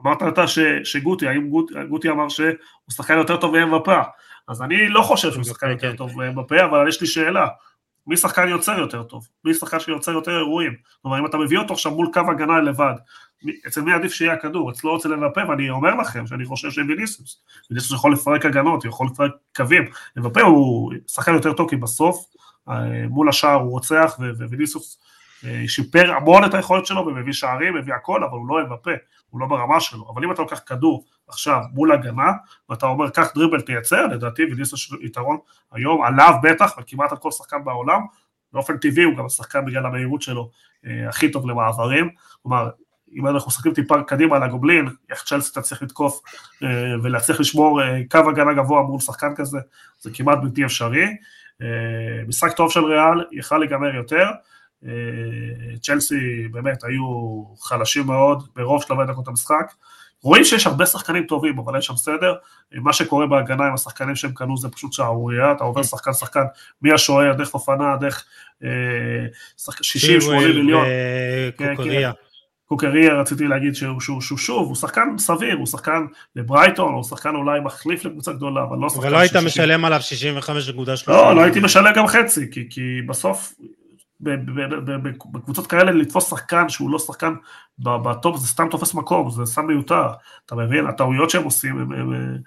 אמרת 0.00 0.22
אתה 0.22 0.46
ש, 0.46 0.58
שגוטי, 0.84 1.28
האם 1.28 1.48
גוט, 1.48 1.72
גוטי 1.88 2.10
אמר 2.10 2.28
שהוא 2.28 2.46
שחקן 2.90 3.18
יותר 3.18 3.36
טוב 3.36 3.56
מ-MVP, 3.56 3.90
אז 4.48 4.62
אני 4.62 4.88
לא 4.88 5.02
חושב 5.02 5.32
שהוא 5.32 5.44
שחקן 5.44 5.70
יותר 5.70 5.96
טוב 5.96 6.22
מ-MVP, 6.22 6.64
אבל 6.64 6.88
יש 6.88 7.00
לי 7.00 7.06
שאלה, 7.06 7.46
מי 8.06 8.16
שחקן 8.16 8.48
יוצר 8.48 8.78
יותר 8.78 9.02
טוב? 9.02 9.28
מי 9.44 9.54
שחקן 9.54 9.80
שיוצר 9.80 10.12
יותר 10.12 10.38
אירועים? 10.38 10.74
כלומר, 11.02 11.18
אם 11.18 11.26
אתה 11.26 11.38
מביא 11.38 11.58
אותו 11.58 11.74
עכשיו 11.74 11.92
מול 11.92 12.08
קו 12.12 12.20
הגנה 12.30 12.60
לבד, 12.60 12.94
אצל 13.66 13.80
מי 13.80 13.92
עדיף 13.92 14.12
שיהיה 14.12 14.32
הכדור? 14.32 14.70
אצלו 14.70 14.96
אצל 14.96 15.16
מבפה, 15.16 15.40
ואני 15.48 15.70
אומר 15.70 15.94
לכם 15.94 16.26
שאני 16.26 16.44
חושב 16.44 16.70
שוויניסיוס, 16.70 17.42
ויניסיוס. 17.70 17.98
יכול 17.98 18.12
לפרק 18.12 18.46
הגנות, 18.46 18.84
יכול 18.84 19.06
לפרק 19.06 19.32
קווים, 19.56 19.84
מבפה 20.16 20.40
הוא 20.40 20.92
שחקן 21.06 21.34
יותר 21.34 21.52
טוב, 21.52 21.70
כי 21.70 21.76
בסוף 21.76 22.26
אה, 22.68 23.08
מול 23.08 23.28
השער 23.28 23.60
הוא 23.60 23.70
רוצח, 23.70 24.16
וויניסיוס 24.48 24.98
אה, 25.44 25.64
שיפר 25.66 26.12
המון 26.12 26.44
את 26.44 26.54
היכולת 26.54 26.86
שלו, 26.86 27.06
ומביא 27.06 27.32
שערים, 27.32 27.74
מביא 27.74 27.94
הכל, 27.94 28.24
אבל 28.24 28.38
הוא 28.38 28.48
לא 28.48 28.64
מבפה, 28.66 28.90
הוא 29.30 29.40
לא 29.40 29.46
ברמה 29.46 29.80
שלו, 29.80 30.10
אבל 30.14 30.24
אם 30.24 30.32
אתה 30.32 30.42
לוקח 30.42 30.60
כדור 30.66 31.04
עכשיו 31.28 31.60
מול 31.72 31.92
הגנה, 31.92 32.32
ואתה 32.68 32.86
אומר, 32.86 33.10
קח 33.10 33.32
דריבל 33.34 33.60
תייצר, 33.60 34.06
לדעתי 34.06 34.42
ויניסיוס 34.44 34.92
יתרון 35.00 35.36
היום, 35.72 36.02
עליו 36.02 36.34
בטח, 36.42 36.72
וכמעט 36.78 37.12
על 37.12 37.18
כל 37.18 37.30
שחקן 37.30 37.64
בעולם, 37.64 38.00
באופן 38.52 38.76
טבעי 38.76 39.04
הוא 39.04 39.16
גם 39.16 39.26
השחקן 39.26 39.64
בגלל 39.64 39.86
המהירות 39.86 40.22
שלו 40.22 40.50
אה, 40.86 41.08
הכי 41.08 41.30
טוב 41.30 41.50
למעברים, 41.50 42.10
כלומר 42.42 42.70
אם 43.14 43.26
אנחנו 43.26 43.48
משחקים 43.48 43.74
טיפה 43.74 44.02
קדימה 44.02 44.36
על 44.36 44.42
הגובלין, 44.42 44.88
איך 45.10 45.24
צ'לסי 45.24 45.52
תצליח 45.52 45.82
לתקוף 45.82 46.20
אה, 46.62 46.68
ולהצליח 47.02 47.40
לשמור 47.40 47.82
אה, 47.82 48.00
קו 48.10 48.30
הגנה 48.30 48.52
גבוה 48.52 48.82
מול 48.82 49.00
שחקן 49.00 49.34
כזה, 49.36 49.58
זה 50.00 50.10
כמעט 50.14 50.38
בלתי 50.42 50.64
אפשרי. 50.64 51.06
אה, 51.62 51.66
משחק 52.28 52.52
טוב 52.52 52.70
של 52.70 52.84
ריאל, 52.84 53.24
יכל 53.32 53.58
להיגמר 53.58 53.94
יותר. 53.94 54.26
צ'לסי 55.82 56.48
באמת 56.50 56.84
היו 56.84 57.44
חלשים 57.60 58.06
מאוד 58.06 58.42
ברוב 58.56 58.82
שלבי 58.82 59.02
דקות 59.08 59.28
המשחק. 59.28 59.72
רואים 60.22 60.44
שיש 60.44 60.66
הרבה 60.66 60.86
שחקנים 60.86 61.26
טובים, 61.26 61.58
אבל 61.58 61.74
אין 61.74 61.82
שם 61.82 61.96
סדר. 61.96 62.34
מה 62.72 62.92
שקורה 62.92 63.26
בהגנה 63.26 63.66
עם 63.66 63.74
השחקנים 63.74 64.16
שהם 64.16 64.32
קנו 64.32 64.56
זה 64.56 64.68
פשוט 64.68 64.92
שערורייה, 64.92 65.52
אתה 65.52 65.64
עובר 65.64 65.82
שחקן 65.82 66.12
שחקן 66.12 66.44
מהשוער, 66.82 67.32
דרך 67.32 67.54
אופנה, 67.54 67.96
דרך 67.96 68.24
60-80 68.62 68.66
מיליון. 70.54 70.86
קוקריה. 71.56 72.12
קוקריה 72.72 73.14
רציתי 73.14 73.46
להגיד 73.46 73.74
שהוא, 73.74 74.00
שהוא, 74.00 74.20
שהוא 74.20 74.38
שוב, 74.38 74.66
הוא 74.68 74.76
שחקן 74.76 75.18
סביר, 75.18 75.56
הוא 75.56 75.66
שחקן 75.66 76.06
לברייטון, 76.36 76.94
הוא 76.94 77.04
שחקן 77.04 77.34
אולי 77.34 77.60
מחליף 77.60 78.04
לקבוצה 78.04 78.32
גדולה, 78.32 78.62
אבל 78.62 78.78
לא 78.78 78.88
שחקן... 78.88 79.06
ולא 79.06 79.18
היית 79.18 79.36
משלם 79.36 79.84
עליו 79.84 80.00
65.3. 80.46 80.52
לא, 81.08 81.34
לא 81.36 81.42
הייתי 81.42 81.60
משלם 81.60 81.92
גם 81.96 82.06
חצי, 82.06 82.50
כי, 82.50 82.66
כי 82.70 83.02
בסוף 83.08 83.54
בקבוצות 85.32 85.66
כאלה 85.66 85.90
לתפוס 85.90 86.30
שחקן 86.30 86.68
שהוא 86.68 86.90
לא 86.90 86.98
שחקן 86.98 87.34
בטופ 87.78 88.36
זה 88.36 88.46
סתם 88.46 88.68
תופס 88.70 88.94
מקום, 88.94 89.30
זה 89.30 89.44
סתם 89.44 89.66
מיותר, 89.66 90.06
אתה 90.46 90.54
מבין? 90.54 90.86
הטעויות 90.86 91.30
שהם 91.30 91.44
עושים 91.44 91.78
הם, 91.78 91.92
הם, 91.92 92.12
הם, 92.12 92.38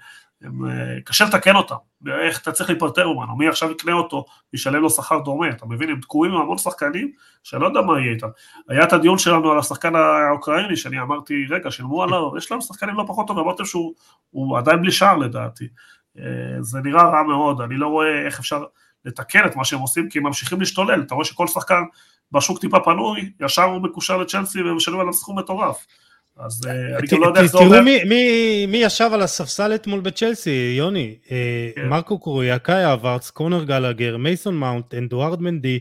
הם, 0.41 0.65
אה, 0.65 1.01
קשה 1.05 1.25
לתקן 1.25 1.55
אותם, 1.55 1.75
איך 2.21 2.41
אתה 2.41 2.51
צריך 2.51 2.69
להיפטר 2.69 3.09
ממנו, 3.09 3.35
מי 3.35 3.47
עכשיו 3.47 3.71
יקנה 3.71 3.93
אותו 3.93 4.25
וישלם 4.53 4.81
לו 4.81 4.89
שכר 4.89 5.19
דומה, 5.19 5.49
אתה 5.49 5.65
מבין, 5.65 5.89
הם 5.89 5.99
תקועים 5.99 6.33
עם 6.33 6.41
המון 6.41 6.57
שחקנים 6.57 7.11
שאני 7.43 7.61
לא 7.61 7.67
יודע 7.67 7.81
מה 7.81 7.99
יהיה 7.99 8.11
איתם. 8.13 8.27
היה 8.69 8.83
את 8.83 8.93
הדיון 8.93 9.17
שלנו 9.17 9.51
על 9.51 9.59
השחקן 9.59 9.95
האוקראיני, 9.95 10.77
שאני 10.77 11.01
אמרתי, 11.01 11.45
רגע, 11.49 11.71
שילמו 11.71 12.03
עליו, 12.03 12.37
יש 12.37 12.51
לנו 12.51 12.61
שחקנים 12.61 12.95
לא 12.95 13.03
פחות 13.07 13.27
טובים, 13.27 13.43
אמרתם 13.43 13.65
שהוא 13.65 14.57
עדיין 14.57 14.81
בלי 14.81 14.91
שער 14.91 15.17
לדעתי. 15.17 15.67
אה, 16.19 16.23
זה 16.61 16.79
נראה 16.83 17.03
רע 17.03 17.23
מאוד, 17.23 17.61
אני 17.61 17.77
לא 17.77 17.87
רואה 17.87 18.25
איך 18.25 18.39
אפשר 18.39 18.63
לתקן 19.05 19.45
את 19.45 19.55
מה 19.55 19.65
שהם 19.65 19.79
עושים, 19.79 20.09
כי 20.09 20.19
הם 20.19 20.25
ממשיכים 20.25 20.59
להשתולל, 20.59 21.01
אתה 21.01 21.15
רואה 21.15 21.25
שכל 21.25 21.47
שחקן 21.47 21.83
בשוק 22.31 22.59
טיפה 22.59 22.79
פנוי, 22.79 23.31
ישר 23.39 23.63
הוא 23.63 23.81
מקושר 23.81 24.17
לצ'לסי 24.17 24.61
ומשלם 24.61 24.99
עליו 24.99 25.13
סכום 25.13 25.39
מטורף. 25.39 25.85
אז 26.37 26.61
אה, 26.67 26.97
אני 26.97 27.07
גם 27.07 27.21
לא 27.21 27.27
יודע 27.27 27.41
איך 27.41 27.51
זה 27.51 27.57
עובד. 27.57 27.69
תראו 27.69 27.83
מי 28.67 28.77
ישב 28.77 29.09
על 29.13 29.21
הספסל 29.21 29.75
אתמול 29.75 29.99
בצ'לסי, 29.99 30.75
יוני. 30.77 31.15
אה, 31.31 31.69
כן. 31.75 31.87
מרק 31.87 32.19
קוקורייה, 32.19 32.59
קאי 32.59 32.93
האברץ, 32.93 33.29
קונר 33.29 33.63
גלגר, 33.63 34.17
מייסון 34.17 34.55
מאונט, 34.55 34.93
אדוארד 34.93 35.41
מנדי, 35.41 35.79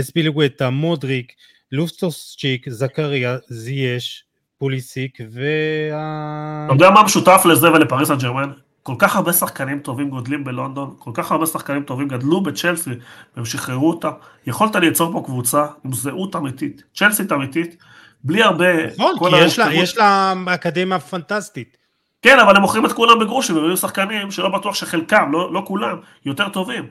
אספיליקואטה, 0.00 0.70
מודריק, 0.70 1.32
לופטוס-צ'יק, 1.72 2.68
זכריה, 2.68 3.36
זייש, 3.48 4.24
פוליסיץ', 4.58 5.18
וה... 5.30 6.64
אתה 6.66 6.74
יודע 6.74 6.90
מה 6.90 7.02
משותף 7.02 7.42
לזה 7.44 7.72
ולפריס 7.72 8.08
סן 8.08 8.18
ג'רמן? 8.18 8.50
כל 8.82 8.94
כך 8.98 9.16
הרבה 9.16 9.32
שחקנים 9.32 9.78
טובים 9.78 10.10
גודלים 10.10 10.44
בלונדון, 10.44 10.94
כל 10.98 11.10
כך 11.14 11.32
הרבה 11.32 11.46
שחקנים 11.46 11.82
טובים 11.82 12.08
גדלו 12.08 12.40
בצ'לסי 12.40 12.90
והם 13.36 13.44
שחררו 13.44 13.90
אותה. 13.90 14.10
יכולת 14.46 14.76
לייצור 14.76 15.12
פה 15.12 15.22
קבוצה 15.24 15.66
עם 15.84 15.92
זהות 15.92 16.36
אמיתית, 16.36 16.82
צ'לסית 16.94 17.32
אמיתית, 17.32 17.76
בלי 18.24 18.42
הרבה... 18.42 18.86
נכון, 18.86 19.30
כי 19.30 19.36
יש 19.36 19.58
לה, 19.58 19.74
יש 19.74 19.96
לה 19.96 20.34
אקדמיה 20.46 20.98
פנטסטית. 20.98 21.76
כן, 22.22 22.38
אבל 22.38 22.56
הם 22.56 22.62
מוכרים 22.62 22.86
את 22.86 22.92
כולם 22.92 23.18
בגרושים, 23.18 23.56
והם 23.56 23.64
היו 23.64 23.76
שחקנים 23.76 24.30
שלא 24.30 24.48
בטוח 24.48 24.74
שחלקם, 24.74 25.32
לא, 25.32 25.52
לא 25.52 25.62
כולם, 25.66 25.96
יותר 26.26 26.48
טובים. 26.48 26.86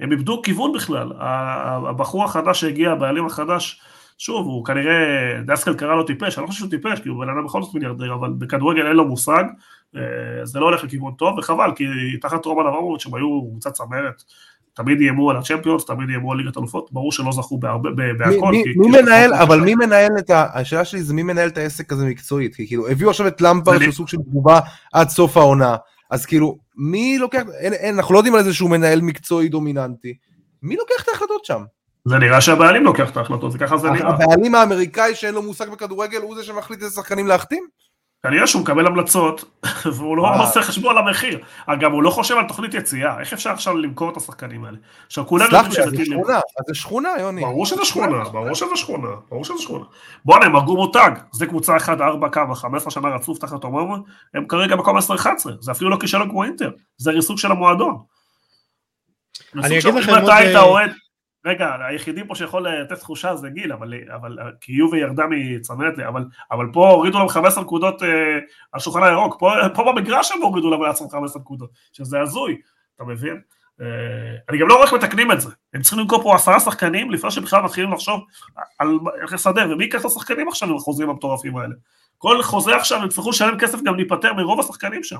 הם 0.00 0.12
איבדו 0.12 0.42
כיוון 0.42 0.72
בכלל. 0.72 1.12
הבחור 1.88 2.24
החדש 2.24 2.60
שהגיע, 2.60 2.90
הבעלים 2.90 3.26
החדש, 3.26 3.80
שוב, 4.18 4.46
הוא 4.46 4.64
כנראה, 4.64 4.94
דסקל 5.46 5.74
קרא 5.74 5.94
לו 5.94 6.02
טיפש, 6.02 6.38
אני 6.38 6.42
לא 6.42 6.46
חושב 6.46 6.58
שהוא 6.58 6.70
טיפש, 6.70 7.00
כי 7.00 7.08
הוא 7.08 7.24
בן 7.24 7.28
אדם 7.28 7.44
בכל 7.44 7.62
זאת 7.62 7.74
מיליארדר, 7.74 8.14
אבל 8.14 8.30
בכדורגל 8.38 8.86
אין 8.86 8.96
לו 8.96 9.04
מושג, 9.04 9.44
אה, 9.96 10.00
זה 10.42 10.60
לא 10.60 10.64
הולך 10.64 10.84
לכיוון 10.84 11.14
טוב, 11.18 11.38
וחבל, 11.38 11.70
כי 11.76 11.84
תחת 12.20 12.44
רומן 12.44 12.66
אברמוביץ' 12.66 13.02
שהם 13.02 13.14
היו 13.14 13.42
קבוצה 13.50 13.70
צמרת, 13.70 14.22
תמיד 14.74 15.00
איימו 15.00 15.30
על 15.30 15.36
הצ'מפיונס, 15.36 15.84
תמיד 15.84 16.08
איימו 16.08 16.32
על 16.32 16.38
ליגת 16.38 16.56
אלופות, 16.56 16.92
ברור 16.92 17.12
שלא 17.12 17.32
זכו 17.32 17.58
בהרבה, 17.58 17.90
בהכל. 18.18 18.50
מי, 18.50 18.62
כי, 18.64 18.78
מי 18.78 18.92
כי 18.92 19.02
מנהל, 19.02 19.34
אבל 19.34 19.60
מי 19.60 19.74
מנהל 19.74 20.10
את 20.18 20.30
ה... 20.30 20.46
השאלה 20.54 20.84
שלי 20.84 21.02
זה 21.02 21.14
מי 21.14 21.22
מנהל 21.22 21.48
את 21.48 21.58
העסק 21.58 21.92
הזה 21.92 22.06
מקצועית, 22.06 22.54
כי 22.54 22.66
כאילו 22.66 22.88
הביאו 22.88 23.10
עכשיו 23.10 23.26
את 23.26 23.40
למפרד 23.40 23.80
שהוא 23.80 23.92
סוג 23.92 24.08
של 24.08 24.16
תגובה 24.16 24.60
עד 24.92 25.08
סוף 25.08 25.36
העונה, 25.36 25.76
אז 26.10 26.26
כאילו 26.26 26.58
מי 26.76 27.18
לוקח, 27.18 27.42
אין, 27.58 27.72
אין, 27.72 27.94
אנחנו 27.94 28.14
לא 28.14 28.18
יודעים 28.18 28.34
על 28.34 28.40
איזשהו 28.40 28.68
מנהל 28.68 29.00
מקצועי 29.00 29.48
דומיננטי, 29.48 30.14
מי 30.62 30.76
לוקח 30.76 31.02
את 31.02 31.08
ההחלטות 31.08 31.44
שם? 31.44 31.62
זה 32.04 32.18
נראה 32.18 32.40
שהבעלים 32.40 32.84
לוקח 32.84 33.10
את 33.10 33.16
ההחלטות, 33.16 33.52
זה 33.52 33.58
ככה 33.58 33.76
זה 33.76 33.90
נראה. 33.90 34.08
הבעלים 34.08 34.54
האמריקאי 34.54 35.14
שאין 35.14 35.34
לו 35.34 35.42
מושג 35.42 35.70
בכדורגל 35.70 36.20
הוא 36.22 36.36
זה 36.36 36.44
שמחליט 36.44 36.82
איזה 36.82 36.94
שחקנים 36.94 37.26
להחתים? 37.26 37.64
כנראה 38.24 38.46
שהוא 38.46 38.62
מקבל 38.62 38.86
המלצות, 38.86 39.44
והוא 39.96 40.16
לא 40.16 40.42
עושה 40.42 40.62
חשבון 40.62 40.96
על 40.96 40.98
המחיר. 40.98 41.38
אגב, 41.66 41.92
הוא 41.92 42.02
לא 42.02 42.10
חושב 42.10 42.36
על 42.36 42.44
תוכנית 42.48 42.74
יציאה, 42.74 43.20
איך 43.20 43.32
אפשר 43.32 43.50
עכשיו 43.50 43.76
למכור 43.76 44.10
את 44.10 44.16
השחקנים 44.16 44.64
האלה? 44.64 44.76
עכשיו, 45.06 45.26
כולם 45.26 45.44
יודעים 45.44 45.72
שזה. 45.72 45.82
סלח 45.82 45.92
לי, 45.92 46.36
זה 46.68 46.74
שכונה, 46.74 47.08
יוני. 47.20 47.40
ברור 47.40 47.66
שזה 47.66 47.84
שכונה, 47.84 48.24
ברור 48.24 48.54
שזה 48.54 48.76
שכונה, 48.76 49.08
ברור 49.30 49.44
שזה 49.44 49.58
שכונה. 49.58 49.84
בואנה, 50.24 50.46
הם 50.46 50.56
הרגו 50.56 50.76
מותג, 50.76 51.10
זה 51.32 51.46
קבוצה 51.46 51.76
1, 51.76 52.00
4, 52.00 52.28
כמה, 52.28 52.54
15 52.54 52.90
שנה 52.90 53.08
רצוף 53.08 53.38
תחת 53.38 53.64
אומרמן, 53.64 54.00
הם 54.34 54.46
כרגע 54.46 54.76
מקום 54.76 54.98
10-11, 54.98 55.00
זה 55.60 55.72
אפילו 55.72 55.90
לא 55.90 55.96
כישלון 55.96 56.30
כמו 56.30 56.44
אינטר, 56.44 56.70
זה 56.96 57.10
ריסוק 57.10 57.38
של 57.38 57.50
המועדון. 57.50 57.96
אני 59.54 59.78
אגיד 59.78 59.94
לכם 59.94 60.12
עוד... 60.56 60.90
רגע, 61.44 61.76
היחידים 61.88 62.26
פה 62.26 62.34
שיכול 62.34 62.68
לתת 62.68 62.98
תחושה 62.98 63.36
זה 63.36 63.48
גיל, 63.50 63.72
אבל, 63.72 63.94
אבל 64.14 64.38
כי 64.60 64.72
יובי 64.72 64.98
ירדה 64.98 65.24
מצמרת 65.30 65.98
לי, 65.98 66.06
אבל, 66.06 66.24
אבל 66.50 66.66
פה 66.72 66.90
הורידו 66.90 67.18
להם 67.18 67.28
15 67.28 67.64
נקודות 67.64 68.02
אה, 68.02 68.38
על 68.72 68.80
שולחן 68.80 69.02
הירוק, 69.02 69.36
פה, 69.38 69.52
פה 69.74 69.92
במגרש 69.92 70.32
הם 70.32 70.42
הורידו 70.42 70.70
להם 70.70 70.82
לעצמם 70.82 71.10
15 71.10 71.42
נקודות, 71.42 71.70
שזה 71.92 72.20
הזוי, 72.20 72.60
אתה 72.96 73.04
מבין? 73.04 73.40
אה, 73.80 73.86
אני 74.48 74.58
גם 74.58 74.68
לא 74.68 74.74
רואה 74.74 74.86
איך 74.86 74.94
מתקנים 74.94 75.32
את 75.32 75.40
זה. 75.40 75.50
הם 75.74 75.82
צריכים 75.82 75.98
למכור 75.98 76.22
פה 76.22 76.34
עשרה 76.34 76.60
שחקנים 76.60 77.10
לפני 77.10 77.30
שבכלל 77.30 77.62
מתחילים 77.62 77.92
לחשוב 77.92 78.20
על 78.78 78.98
איך 79.22 79.32
לסדר, 79.32 79.68
ומי 79.70 79.84
ייקח 79.84 80.00
את 80.00 80.04
השחקנים 80.04 80.48
עכשיו 80.48 80.68
עם 80.68 80.76
החוזים 80.76 81.10
המטורפים 81.10 81.56
האלה. 81.56 81.74
כל 82.18 82.42
חוזה 82.42 82.76
עכשיו, 82.76 82.98
הם 82.98 83.06
יצטרכו 83.06 83.30
לשלם 83.30 83.58
כסף 83.58 83.82
גם 83.82 83.94
להיפטר 83.94 84.32
מרוב 84.32 84.60
השחקנים 84.60 85.04
שם. 85.04 85.18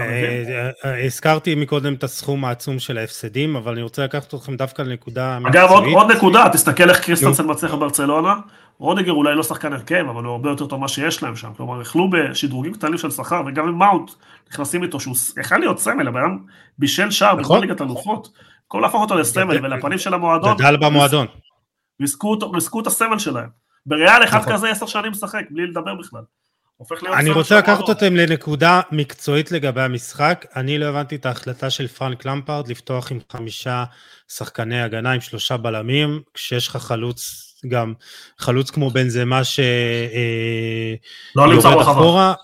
אה, 0.00 0.70
אה, 0.84 1.04
הזכרתי 1.04 1.54
מקודם 1.54 1.94
את 1.94 2.04
הסכום 2.04 2.44
העצום 2.44 2.78
של 2.78 2.98
ההפסדים, 2.98 3.56
אבל 3.56 3.72
אני 3.72 3.82
רוצה 3.82 4.04
לקחת 4.04 4.34
אתכם 4.34 4.56
דווקא 4.56 4.82
לנקודה 4.82 5.38
אגב, 5.46 5.68
עוד, 5.70 6.10
נקודה, 6.12 6.44
תסתכל 6.52 6.90
איך 6.90 7.04
קריסטנסן 7.04 7.50
מצליח 7.50 7.74
בברצלונה, 7.74 8.34
רודיגר 8.78 9.12
אולי 9.12 9.34
לא 9.34 9.42
שחקן 9.42 9.72
הרכב, 9.72 10.04
אבל 10.10 10.24
הוא 10.24 10.32
הרבה 10.32 10.50
יותר 10.50 10.66
טוב 10.66 10.78
ממה 10.78 10.88
שיש 10.88 11.22
להם 11.22 11.36
שם. 11.36 11.50
כלומר, 11.56 11.82
יכלו 11.82 12.10
בשדרוגים 12.10 12.74
קטנים 12.74 12.98
של 12.98 13.10
שכר, 13.10 13.42
וגם 13.46 13.68
עם 13.68 13.78
מאונט 13.78 14.10
נכנסים 14.50 14.82
איתו, 14.82 15.00
שהוא 15.00 15.14
יכול 15.40 15.58
להיות 15.58 15.78
סמל, 15.78 16.08
הבן 16.08 16.20
אדם 16.20 16.38
בישל 16.78 17.10
שער 17.10 17.34
בכל 17.34 17.42
נכון. 17.42 17.60
ליגת 17.60 17.80
אלופות, 17.80 18.28
במקום 18.62 18.80
להפוך 18.80 19.00
אותו 19.00 19.14
לסמל 19.14 19.64
ולפנים 19.64 19.98
של 19.98 20.14
המועדון. 20.14 20.56
גדל 20.56 20.76
במועדון. 20.76 21.26
ריסקו 22.00 22.80
את 22.80 22.86
הסמל 22.86 23.18
שלהם. 23.18 23.48
בריאל 23.86 24.24
אחד 24.24 24.38
נכון. 24.38 24.52
כזה 24.52 24.70
עשר 24.70 24.86
שנים 24.86 25.10
משחק, 25.10 25.44
בלי 25.50 25.66
לדבר 25.66 25.94
בכלל. 25.94 26.22
אני 27.12 27.30
רוצה 27.30 27.58
לקחת 27.58 27.88
אותם 27.88 28.16
לנקודה 28.16 28.80
מקצועית 28.92 29.52
לגבי 29.52 29.80
המשחק. 29.80 30.46
אני 30.56 30.78
לא 30.78 30.86
הבנתי 30.86 31.16
את 31.16 31.26
ההחלטה 31.26 31.70
של 31.70 31.88
פרנק 31.88 32.24
למפרד 32.24 32.68
לפתוח 32.68 33.12
עם 33.12 33.18
חמישה 33.32 33.84
שחקני 34.28 34.82
הגנה 34.82 35.12
עם 35.12 35.20
שלושה 35.20 35.56
בלמים, 35.56 36.20
כשיש 36.34 36.68
לך 36.68 36.76
חלוץ 36.76 37.48
גם, 37.68 37.92
חלוץ 38.38 38.70
כמו 38.70 38.90
בן 38.90 39.08
זמה 39.08 39.44
ש... 39.44 39.60
אה, 39.60 40.94
לא 41.36 41.54
נמצא 41.54 41.70
ברחבה. 41.70 42.34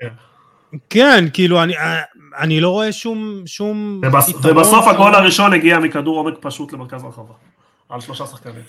כן. 0.00 0.08
כן, 0.90 1.24
כאילו, 1.32 1.62
אני, 1.62 1.74
אני 2.38 2.60
לא 2.60 2.70
רואה 2.70 2.92
שום... 2.92 3.42
שום 3.46 4.00
ובס, 4.04 4.28
ובסוף 4.44 4.86
הגול 4.86 5.14
הראשון 5.14 5.52
הגיע 5.52 5.78
מכדור 5.78 6.16
עומק 6.18 6.34
פשוט 6.40 6.72
למרכז 6.72 7.04
הרחבה. 7.04 7.34
על 7.88 8.00
שלושה 8.00 8.26
שחקנים. 8.26 8.62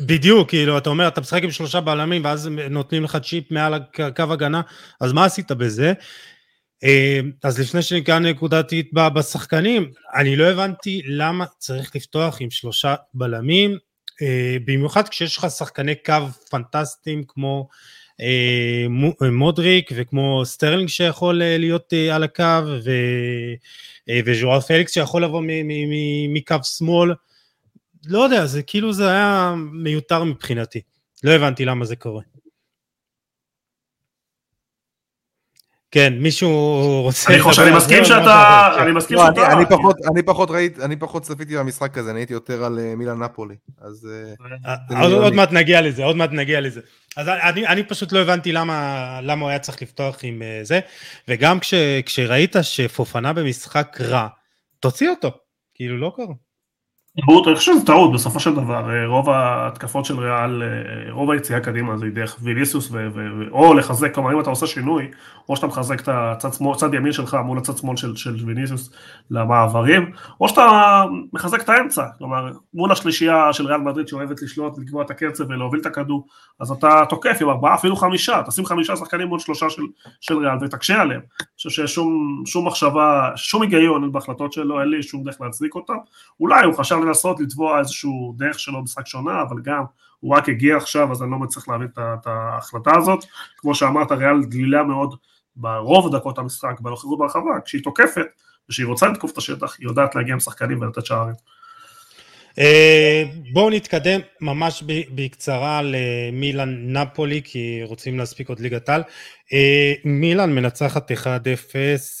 בדיוק, 0.00 0.48
כאילו, 0.48 0.78
אתה 0.78 0.90
אומר, 0.90 1.08
אתה 1.08 1.20
משחק 1.20 1.42
עם 1.42 1.50
שלושה 1.50 1.80
בלמים, 1.80 2.24
ואז 2.24 2.46
נותנים 2.70 3.04
לך 3.04 3.16
צ'יפ 3.16 3.50
מעל 3.50 3.74
קו 4.16 4.32
הגנה, 4.32 4.60
אז 5.00 5.12
מה 5.12 5.24
עשית 5.24 5.52
בזה? 5.52 5.92
אה, 6.84 7.20
אז 7.44 7.60
לפני 7.60 7.82
שניגע 7.82 8.18
נקודתית 8.18 8.90
בשחקנים, 8.92 9.90
אני 10.14 10.36
לא 10.36 10.44
הבנתי 10.44 11.02
למה 11.06 11.44
צריך 11.58 11.96
לפתוח 11.96 12.36
עם 12.40 12.50
שלושה 12.50 12.94
בלמים, 13.14 13.78
אה, 14.22 14.56
במיוחד 14.64 15.08
כשיש 15.08 15.36
לך 15.36 15.46
שחקני 15.50 15.94
קו 15.94 16.14
פנטסטיים 16.50 17.24
כמו 17.28 17.68
אה, 18.20 18.86
מודריק 19.30 19.90
וכמו 19.94 20.42
סטרלינג 20.44 20.88
שיכול 20.88 21.42
להיות 21.44 21.92
על 22.12 22.24
הקו, 22.24 22.62
וז'ואר 24.26 24.60
פליקס 24.60 24.94
שיכול 24.94 25.24
לבוא 25.24 25.42
מקו 26.28 26.56
שמאל. 26.64 27.12
לא 28.06 28.18
יודע, 28.24 28.46
זה 28.46 28.62
כאילו 28.62 28.92
זה 28.92 29.10
היה 29.10 29.54
מיותר 29.72 30.24
מבחינתי. 30.24 30.80
לא 31.24 31.30
הבנתי 31.30 31.64
למה 31.64 31.84
זה 31.84 31.96
קורה. 31.96 32.22
כן, 35.92 36.14
מישהו 36.18 36.50
רוצה... 37.02 37.32
אני 37.32 37.40
חושב, 37.40 37.62
אני 37.62 37.76
מסכים 37.76 38.04
שאתה... 38.04 38.68
אני 38.82 38.92
מסכים 38.92 39.16
לא, 39.16 39.26
שאתה... 39.26 39.52
אני 40.12 40.22
פחות 40.22 40.50
ראיתי, 40.50 40.82
אני 40.82 40.96
פחות 40.96 41.22
צפיתי 41.22 41.56
במשחק 41.56 41.98
הזה, 41.98 42.10
אני 42.10 42.20
הייתי 42.20 42.32
יותר 42.32 42.64
על 42.64 42.78
אה, 42.78 42.96
מילה 42.96 43.14
נפולי, 43.14 43.54
אז... 43.80 44.08
אה, 44.66 44.96
אה, 44.96 45.06
עוד 45.06 45.34
מעט 45.34 45.52
נגיע 45.52 45.80
לזה, 45.80 46.04
עוד 46.04 46.16
מעט 46.16 46.30
נגיע 46.32 46.60
לזה. 46.60 46.80
אז 47.16 47.28
אני 47.68 47.82
פשוט 47.82 48.12
לא 48.12 48.18
הבנתי 48.18 48.52
למה 48.52 49.40
הוא 49.40 49.48
היה 49.48 49.58
צריך 49.58 49.82
לפתוח 49.82 50.18
עם 50.22 50.42
זה, 50.62 50.80
וגם 51.28 51.58
כשראית 52.06 52.56
שפופנה 52.62 53.32
במשחק 53.32 53.96
רע, 54.00 54.28
תוציא 54.80 55.10
אותו, 55.10 55.30
כאילו 55.74 55.98
לא 55.98 56.12
קרה. 56.16 56.34
אני 57.18 57.54
חושב 57.56 57.72
שזה 57.72 57.86
טעות 57.86 58.12
בסופו 58.12 58.40
של 58.40 58.54
דבר, 58.54 58.90
אה, 58.90 59.06
רוב 59.06 59.30
ההתקפות 59.30 60.04
של 60.04 60.20
ריאל, 60.20 60.62
אה, 60.62 61.12
רוב 61.12 61.30
היציאה 61.30 61.60
קדימה 61.60 61.96
זה 61.96 62.06
דרך 62.10 62.36
ויליסיוס, 62.42 62.92
או 63.50 63.74
לחזק, 63.74 64.14
כלומר 64.14 64.32
אם 64.32 64.40
אתה 64.40 64.50
עושה 64.50 64.66
שינוי, 64.66 65.10
או 65.50 65.56
שאתה 65.56 65.66
מחזק 65.66 66.00
את 66.00 66.08
הצד 66.12 66.52
שמאל, 66.52 66.76
צד 66.76 66.94
ימין 66.94 67.12
שלך 67.12 67.36
מול 67.44 67.58
הצד 67.58 67.76
שמאל 67.76 67.96
של, 67.96 68.16
של 68.16 68.36
ויניסיוס 68.46 68.90
למעברים, 69.30 70.10
או 70.40 70.48
שאתה 70.48 71.04
מחזק 71.32 71.62
את 71.62 71.68
האמצע, 71.68 72.04
כלומר 72.18 72.50
מול 72.74 72.92
השלישייה 72.92 73.52
של 73.52 73.66
ריאל 73.66 73.80
מדריד 73.80 74.08
שאוהבת 74.08 74.42
לשלוט, 74.42 74.78
לקבוע 74.78 75.04
את 75.04 75.10
הקצב 75.10 75.44
ולהוביל 75.48 75.80
את 75.80 75.86
הכדור, 75.86 76.26
אז 76.60 76.70
אתה 76.70 77.02
תוקף 77.08 77.38
עם 77.40 77.48
ארבעה, 77.48 77.74
אפילו 77.74 77.96
חמישה, 77.96 78.42
תשים 78.46 78.64
חמישה 78.64 78.96
שחקנים 78.96 79.28
מול 79.28 79.38
שלושה 79.38 79.70
של, 79.70 79.82
של 80.20 80.38
ריאל 80.38 80.56
ותקשה 80.60 81.00
עליהם. 81.00 81.20
אני 81.40 81.46
חושב 81.56 81.70
שיש 81.70 81.94
שום, 81.94 82.42
שום 82.46 82.66
מחשבה, 82.66 83.30
שום 83.36 83.62
היגיון 83.62 84.12
בהחלטות 84.12 84.52
שלו, 84.52 84.80
אין 84.80 84.88
לי 84.88 85.02
שום 85.02 85.24
דרך 85.24 85.40
להצדיק 85.40 85.74
אותם. 85.74 85.96
אולי 86.40 86.64
הוא 86.64 86.74
חשב 86.74 86.96
לנסות 86.96 87.40
לתבוע 87.40 87.78
איזשהו 87.78 88.34
דרך 88.38 88.58
שלו 88.58 88.82
משחק 88.82 89.06
שונה, 89.06 89.42
אבל 89.42 89.56
גם 89.62 89.84
הוא 90.20 90.36
רק 90.36 90.48
הגיע 90.48 90.76
עכשיו, 90.76 91.12
אז 91.12 91.22
אני 91.22 91.30
לא 91.30 91.38
מצליח 91.38 91.68
להבין 91.68 91.88
את 91.96 92.26
ההחלטה 92.26 92.96
הזאת. 92.96 93.24
כמו 93.56 93.74
שאמרת, 93.74 94.12
ריאל 94.12 94.44
דלילה 94.44 94.82
מאוד 94.82 95.14
ברוב 95.56 96.16
דקות 96.16 96.38
המשחק, 96.38 96.80
בנוכחות 96.80 97.18
ברחבה, 97.18 97.60
כשהיא 97.64 97.82
תוקפת, 97.82 98.26
וכשהיא 98.68 98.86
רוצה 98.86 99.06
לתקוף 99.06 99.32
את 99.32 99.38
השטח, 99.38 99.76
היא 99.78 99.88
יודעת 99.88 100.14
להגיע 100.14 100.34
עם 100.34 100.40
שחקנים 100.40 100.80
ולתת 100.80 101.06
שערים. 101.06 101.34
אה, 102.58 103.24
בואו 103.52 103.70
נתקדם 103.70 104.20
ממש 104.40 104.82
בקצרה 105.14 105.80
למילאן 105.84 106.96
נפולי, 106.96 107.40
כי 107.44 107.80
רוצים 107.84 108.18
להספיק 108.18 108.48
עוד 108.48 108.60
ליגת 108.60 108.88
על. 108.88 109.02
אה, 109.52 109.92
מילאן 110.04 110.52
מנצחת 110.52 111.12
1-0, 111.12 111.26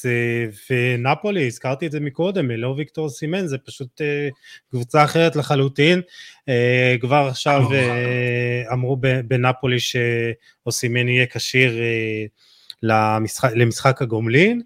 אה, 0.06 0.46
ונפולי, 0.70 1.46
הזכרתי 1.46 1.86
את 1.86 1.92
זה 1.92 2.00
מקודם, 2.00 2.50
לא 2.50 2.68
ויקטור 2.68 3.08
סימן, 3.08 3.46
זה 3.46 3.58
פשוט 3.58 4.00
קבוצה 4.70 5.04
אחרת 5.04 5.36
לחלוטין. 5.36 6.00
כבר 7.00 7.26
עכשיו 7.30 7.62
אמרו 8.72 8.96
בנפולי 9.28 9.76
שאוסימן 9.80 11.08
יהיה 11.08 11.26
כשיר 11.26 11.72
למשחק, 12.82 13.50
למשחק 13.54 14.02
הגומלין. 14.02 14.62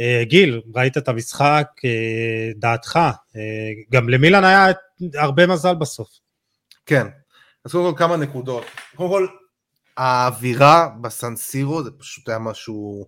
אה, 0.00 0.22
גיל, 0.24 0.60
ראית 0.74 0.96
את 0.96 1.08
המשחק, 1.08 1.66
אה, 1.84 2.50
דעתך, 2.56 2.96
אה, 3.36 3.42
גם 3.92 4.08
למילן 4.08 4.44
היה 4.44 4.66
הרבה 5.14 5.46
מזל 5.46 5.74
בסוף. 5.74 6.08
כן, 6.86 7.06
אז 7.64 7.72
קודם 7.72 7.92
כל 7.92 7.98
כמה 7.98 8.16
נקודות. 8.16 8.64
קודם 8.96 9.10
כל, 9.10 9.26
האווירה 9.96 10.88
בסן 11.00 11.35
סירו 11.35 11.82
זה 11.82 11.90
פשוט 11.90 12.28
היה 12.28 12.38
משהו 12.38 13.06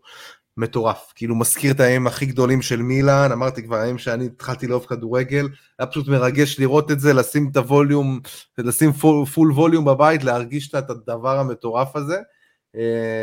מטורף. 0.56 1.12
כאילו 1.14 1.34
מזכיר 1.34 1.72
את 1.72 1.80
הימים 1.80 2.06
הכי 2.06 2.26
גדולים 2.26 2.62
של 2.62 2.82
מילאן, 2.82 3.32
אמרתי 3.32 3.62
כבר 3.62 3.76
הימים 3.76 3.98
שאני 3.98 4.26
התחלתי 4.26 4.66
לאהוב 4.66 4.84
כדורגל, 4.84 5.48
היה 5.78 5.86
פשוט 5.86 6.08
מרגש 6.08 6.60
לראות 6.60 6.90
את 6.90 7.00
זה, 7.00 7.12
לשים 7.12 7.48
את 7.52 7.56
ה 7.56 7.64
volume, 7.64 8.20
לשים 8.58 8.92
full, 8.92 9.26
full 9.26 9.52
volume 9.52 9.84
בבית, 9.84 10.24
להרגיש 10.24 10.74
את 10.74 10.90
הדבר 10.90 11.38
המטורף 11.38 11.96
הזה. 11.96 12.18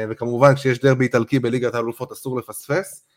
וכמובן 0.10 0.56
כשיש 0.56 0.80
דרבי 0.80 1.06
איטלקי 1.06 1.40
בליגת 1.40 1.76
האלופות 1.76 2.12
אסור 2.12 2.38
לפספס. 2.38 3.08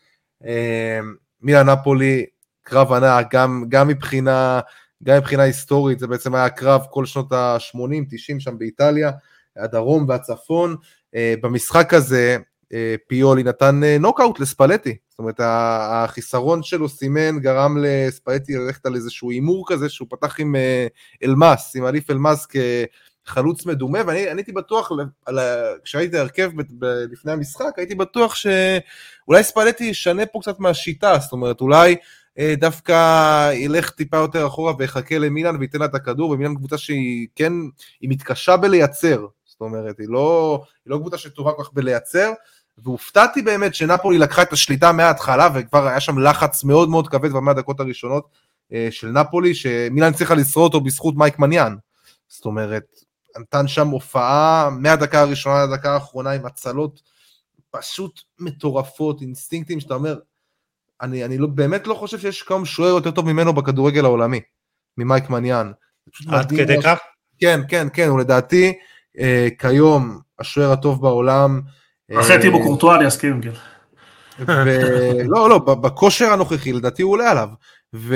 אמ, 0.43 1.15
מילאן 1.41 1.69
נפולי, 1.69 2.25
קרב 2.63 2.93
ענק, 2.93 3.27
גם, 3.33 3.65
גם, 3.69 3.87
מבחינה, 3.87 4.59
גם 5.03 5.17
מבחינה 5.17 5.43
היסטורית, 5.43 5.99
זה 5.99 6.07
בעצם 6.07 6.35
היה 6.35 6.49
קרב 6.49 6.81
כל 6.89 7.05
שנות 7.05 7.31
ה-80, 7.31 8.05
90 8.09 8.39
שם 8.39 8.57
באיטליה, 8.57 9.11
הדרום 9.57 10.05
והצפון. 10.09 10.75
אה, 11.15 11.33
במשחק 11.41 11.93
הזה, 11.93 12.37
אה, 12.73 12.95
פיולי 13.07 13.43
נתן 13.43 13.83
אה, 13.83 13.97
נוקאוט 13.99 14.39
לספלטי, 14.39 14.97
זאת 15.09 15.19
אומרת 15.19 15.39
החיסרון 15.43 16.63
של 16.63 16.89
אוסימן 16.89 17.39
גרם 17.39 17.77
לספלטי 17.81 18.55
ללכת 18.55 18.85
על 18.85 18.95
איזשהו 18.95 19.31
הימור 19.31 19.65
כזה 19.67 19.89
שהוא 19.89 20.07
פתח 20.11 20.39
עם 20.39 20.55
אלמאס, 21.23 21.75
עם 21.75 21.85
אליף 21.85 22.09
אלמאס 22.09 22.47
חלוץ 23.31 23.65
מדומה, 23.65 23.99
ואני 24.07 24.19
הייתי 24.19 24.51
בטוח, 24.51 24.91
כשהייתי 25.83 26.17
הרכב 26.17 26.51
לפני 27.11 27.31
המשחק, 27.31 27.71
הייתי 27.77 27.95
בטוח 27.95 28.35
שאולי 28.35 29.43
ספלטי 29.43 29.83
ישנה 29.83 30.25
פה 30.25 30.39
קצת 30.41 30.59
מהשיטה, 30.59 31.17
זאת 31.19 31.31
אומרת, 31.31 31.61
אולי 31.61 31.95
אה, 32.39 32.53
דווקא 32.57 33.51
ילך 33.53 33.89
טיפה 33.89 34.17
יותר 34.17 34.47
אחורה 34.47 34.73
ויחכה 34.77 35.17
למילן 35.17 35.55
וייתן 35.55 35.79
לה 35.79 35.85
את 35.85 35.95
הכדור, 35.95 36.29
ומילן 36.29 36.55
קבוצה 36.55 36.77
שהיא 36.77 37.27
כן, 37.35 37.53
היא 38.01 38.09
מתקשה 38.09 38.57
בלייצר, 38.57 39.25
זאת 39.45 39.61
אומרת, 39.61 39.99
היא 39.99 40.07
לא, 40.09 40.61
היא 40.85 40.91
לא 40.91 40.97
קבוצה 40.97 41.17
שטובה 41.17 41.51
כל 41.51 41.63
כך 41.63 41.73
בלייצר, 41.73 42.31
והופתעתי 42.77 43.41
באמת 43.41 43.75
שנפולי 43.75 44.17
לקחה 44.17 44.41
את 44.41 44.53
השליטה 44.53 44.91
מההתחלה, 44.91 45.49
וכבר 45.53 45.87
היה 45.87 45.99
שם 45.99 46.19
לחץ 46.19 46.63
מאוד 46.63 46.89
מאוד 46.89 47.07
כבד 47.07 47.31
במאה 47.31 47.53
הדקות 47.53 47.79
הראשונות 47.79 48.27
אה, 48.73 48.87
של 48.91 49.07
נפולי, 49.07 49.55
שמילן 49.55 50.13
צריכה 50.13 50.35
לשרוד 50.35 50.73
אותו 50.73 50.83
בזכות 50.83 51.15
מייק 51.17 51.39
מניאן. 51.39 51.75
זאת 52.27 52.45
אומרת, 52.45 52.83
נתן 53.39 53.67
שם 53.67 53.87
הופעה 53.87 54.69
מהדקה 54.69 55.21
הראשונה 55.21 55.65
לדקה 55.65 55.93
האחרונה 55.93 56.31
עם 56.31 56.45
הצלות 56.45 57.01
פשוט 57.71 58.21
מטורפות, 58.39 59.21
אינסטינקטים 59.21 59.79
שאתה 59.79 59.93
אומר, 59.93 60.19
אני, 61.01 61.25
אני 61.25 61.37
לא, 61.37 61.47
באמת 61.47 61.87
לא 61.87 61.93
חושב 61.93 62.19
שיש 62.19 62.43
כמה 62.43 62.65
שוער 62.65 62.89
יותר 62.89 63.11
טוב 63.11 63.25
ממנו 63.25 63.53
בכדורגל 63.53 64.05
העולמי, 64.05 64.39
ממייק 64.97 65.29
מניאן. 65.29 65.71
עד 66.27 66.49
כדי 66.49 66.81
כך? 66.83 66.99
כן, 67.39 67.61
כן, 67.67 67.87
כן, 67.93 68.07
הוא 68.07 68.19
לדעתי 68.19 68.73
אה, 69.19 69.47
כיום 69.59 70.19
השוער 70.39 70.71
הטוב 70.71 71.01
בעולם. 71.01 71.61
אחרי 72.19 72.35
אה, 72.35 72.41
טיבו 72.41 72.63
קורטואר 72.63 72.95
אני 72.95 73.07
אסכים, 73.07 73.41
כן. 73.41 73.51
לא, 75.33 75.49
לא, 75.49 75.59
בכושר 75.59 76.25
הנוכחי 76.25 76.73
לדעתי 76.73 77.01
הוא 77.01 77.11
עולה 77.11 77.31
עליו. 77.31 77.49
ו... 77.95 78.15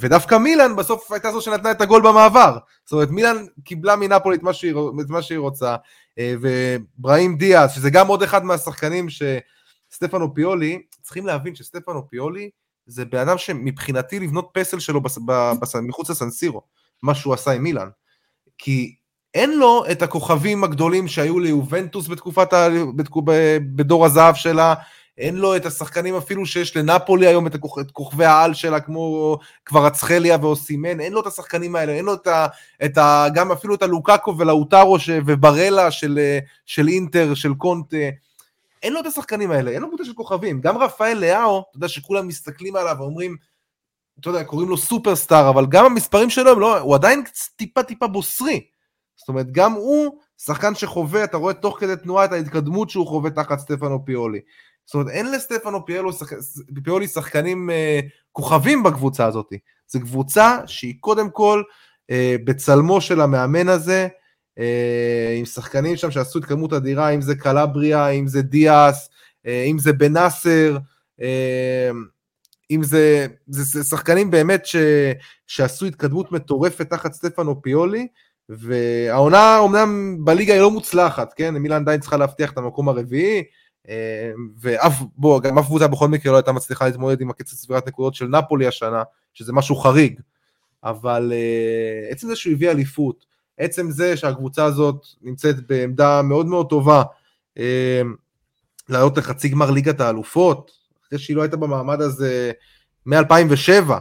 ודווקא 0.00 0.34
מילאן 0.34 0.76
בסוף 0.76 1.12
הייתה 1.12 1.32
זו 1.32 1.40
שנתנה 1.40 1.70
את 1.70 1.80
הגול 1.80 2.02
במעבר. 2.02 2.58
זאת 2.84 2.92
אומרת, 2.92 3.10
מילאן 3.10 3.36
קיבלה 3.64 3.96
מנפולי 3.96 4.36
את 4.36 4.42
מה 4.42 4.52
שהיא, 4.52 4.74
את 5.00 5.08
מה 5.08 5.22
שהיא 5.22 5.38
רוצה, 5.38 5.76
אה, 6.18 6.34
ובראים 6.40 7.36
דיאז, 7.36 7.72
שזה 7.74 7.90
גם 7.90 8.06
עוד 8.06 8.22
אחד 8.22 8.44
מהשחקנים 8.44 9.06
שסטפנו 9.08 10.34
פיולי, 10.34 10.82
צריכים 11.02 11.26
להבין 11.26 11.54
שסטפנו 11.54 12.10
פיולי 12.10 12.50
זה 12.86 13.04
בן 13.04 13.18
אדם 13.18 13.38
שמבחינתי 13.38 14.20
לבנות 14.20 14.50
פסל 14.52 14.78
שלו 14.78 15.00
בס... 15.00 15.18
בס... 15.60 15.76
מחוץ 15.76 16.10
לסנסירו, 16.10 16.62
מה 17.02 17.14
שהוא 17.14 17.34
עשה 17.34 17.50
עם 17.50 17.62
מילאן. 17.62 17.88
כי 18.58 18.94
אין 19.34 19.58
לו 19.58 19.84
את 19.92 20.02
הכוכבים 20.02 20.64
הגדולים 20.64 21.08
שהיו 21.08 21.38
ליובנטוס 21.38 22.08
בתקופת 22.08 22.52
ה... 22.52 22.68
בתקו... 22.96 23.22
בדור 23.76 24.06
הזהב 24.06 24.34
שלה, 24.34 24.74
אין 25.18 25.36
לו 25.36 25.56
את 25.56 25.66
השחקנים 25.66 26.16
אפילו 26.16 26.46
שיש 26.46 26.76
לנפולי 26.76 27.26
היום, 27.26 27.46
את, 27.46 27.54
הכוכ... 27.54 27.78
את 27.78 27.90
כוכבי 27.90 28.24
העל 28.24 28.54
שלה, 28.54 28.80
כמו 28.80 29.38
כבר 29.64 29.86
אצחליה 29.86 30.36
ואוסימן, 30.40 31.00
אין 31.00 31.12
לו 31.12 31.20
את 31.20 31.26
השחקנים 31.26 31.76
האלה, 31.76 31.92
אין 31.92 32.04
לו 32.04 32.14
את 32.14 32.26
ה... 32.26 32.46
את 32.84 32.98
ה... 32.98 33.26
גם 33.34 33.52
אפילו 33.52 33.74
את 33.74 33.82
הלוקקו 33.82 34.38
ולאוטרו 34.38 34.98
ש... 34.98 35.10
וברלה 35.26 35.90
של... 35.90 36.18
של 36.66 36.88
אינטר, 36.88 37.34
של 37.34 37.54
קונטה, 37.54 37.96
אין 38.82 38.92
לו 38.92 39.00
את 39.00 39.06
השחקנים 39.06 39.50
האלה, 39.50 39.70
אין 39.70 39.82
לו 39.82 39.88
קבוצה 39.88 40.04
של 40.04 40.14
כוכבים. 40.14 40.60
גם 40.60 40.78
רפאל 40.78 41.18
לאהו, 41.18 41.60
אתה 41.70 41.76
יודע 41.76 41.88
שכולם 41.88 42.28
מסתכלים 42.28 42.76
עליו 42.76 42.96
ואומרים, 42.98 43.36
אתה 44.20 44.30
יודע, 44.30 44.44
קוראים 44.44 44.68
לו 44.68 44.76
סופרסטאר, 44.76 45.48
אבל 45.48 45.66
גם 45.66 45.84
המספרים 45.84 46.30
שלו, 46.30 46.60
לא, 46.60 46.78
הוא 46.78 46.94
עדיין 46.94 47.22
טיפה 47.56 47.82
טיפה 47.82 48.06
בוסרי. 48.06 48.66
זאת 49.16 49.28
אומרת, 49.28 49.52
גם 49.52 49.72
הוא 49.72 50.18
שחקן 50.38 50.74
שחווה, 50.74 51.24
אתה 51.24 51.36
רואה 51.36 51.54
תוך 51.54 51.80
כדי 51.80 51.96
תנועה 52.02 52.24
את 52.24 52.32
ההתקדמות 52.32 52.90
שהוא 52.90 53.06
חווה 53.06 53.30
תחת 53.30 53.58
סטפנו 53.58 54.04
פיולי. 54.04 54.40
זאת 54.86 54.94
אומרת, 54.94 55.08
אין 55.08 55.32
לסטפנו 55.32 55.86
פיולו. 55.86 56.10
פיולי 56.84 57.08
שחקנים 57.08 57.70
אה, 57.70 58.00
כוכבים 58.32 58.82
בקבוצה 58.82 59.26
הזאת. 59.26 59.52
זו 59.88 60.00
קבוצה 60.00 60.58
שהיא 60.66 60.94
קודם 61.00 61.30
כל 61.30 61.62
אה, 62.10 62.36
בצלמו 62.44 63.00
של 63.00 63.20
המאמן 63.20 63.68
הזה, 63.68 64.08
אה, 64.58 65.34
עם 65.38 65.44
שחקנים 65.44 65.96
שם 65.96 66.10
שעשו 66.10 66.38
התקדמות 66.38 66.72
אדירה, 66.72 67.10
אם 67.10 67.20
זה 67.20 67.34
קלבריה, 67.34 68.08
אם 68.08 68.26
זה 68.26 68.42
דיאס, 68.42 69.10
אה, 69.46 69.64
אם 69.64 69.78
זה 69.78 69.92
בנאסר, 69.92 70.76
אה, 71.20 71.90
אם 72.70 72.82
זה, 72.82 73.26
זה, 73.46 73.62
זה 73.62 73.84
שחקנים 73.84 74.30
באמת 74.30 74.66
ש, 74.66 74.76
שעשו 75.46 75.86
התקדמות 75.86 76.32
מטורפת 76.32 76.90
תחת 76.90 77.12
סטפנו 77.12 77.62
פיולי, 77.62 78.06
והעונה 78.48 79.58
אומנם 79.58 80.16
בליגה 80.24 80.54
היא 80.54 80.60
לא 80.60 80.70
מוצלחת, 80.70 81.32
כן? 81.32 81.54
מילאן 81.54 81.82
עדיין 81.82 82.00
צריכה 82.00 82.16
להבטיח 82.16 82.52
את 82.52 82.58
המקום 82.58 82.88
הרביעי, 82.88 83.42
ואף, 84.60 84.94
בוא, 85.16 85.40
גם 85.40 85.58
אף 85.58 85.66
קבוצה 85.66 85.88
בכל 85.88 86.08
מקרה 86.08 86.32
לא 86.32 86.36
הייתה 86.36 86.52
מצליחה 86.52 86.86
להתמודד 86.86 87.20
עם 87.20 87.30
הקצב 87.30 87.56
סבירת 87.56 87.88
נקודות 87.88 88.14
של 88.14 88.26
נפולי 88.26 88.66
השנה, 88.66 89.02
שזה 89.34 89.52
משהו 89.52 89.76
חריג, 89.76 90.20
אבל 90.84 91.32
עצם 92.10 92.26
זה 92.26 92.36
שהוא 92.36 92.52
הביא 92.52 92.70
אליפות, 92.70 93.26
עצם 93.58 93.90
זה 93.90 94.16
שהקבוצה 94.16 94.64
הזאת 94.64 95.06
נמצאת 95.22 95.66
בעמדה 95.66 96.22
מאוד 96.22 96.46
מאוד 96.46 96.68
טובה 96.68 97.02
לעלות 98.88 99.18
לחצי 99.18 99.48
גמר 99.48 99.70
ליגת 99.70 100.00
האלופות, 100.00 100.70
אחרי 101.06 101.18
שהיא 101.18 101.36
לא 101.36 101.42
הייתה 101.42 101.56
במעמד 101.56 102.00
הזה 102.00 102.52
מ-2007, 103.06 103.92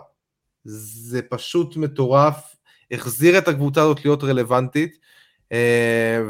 זה 0.63 1.21
פשוט 1.21 1.77
מטורף, 1.77 2.55
החזיר 2.91 3.37
את 3.37 3.47
הקבוצה 3.47 3.81
הזאת 3.81 4.05
להיות 4.05 4.23
רלוונטית, 4.23 4.97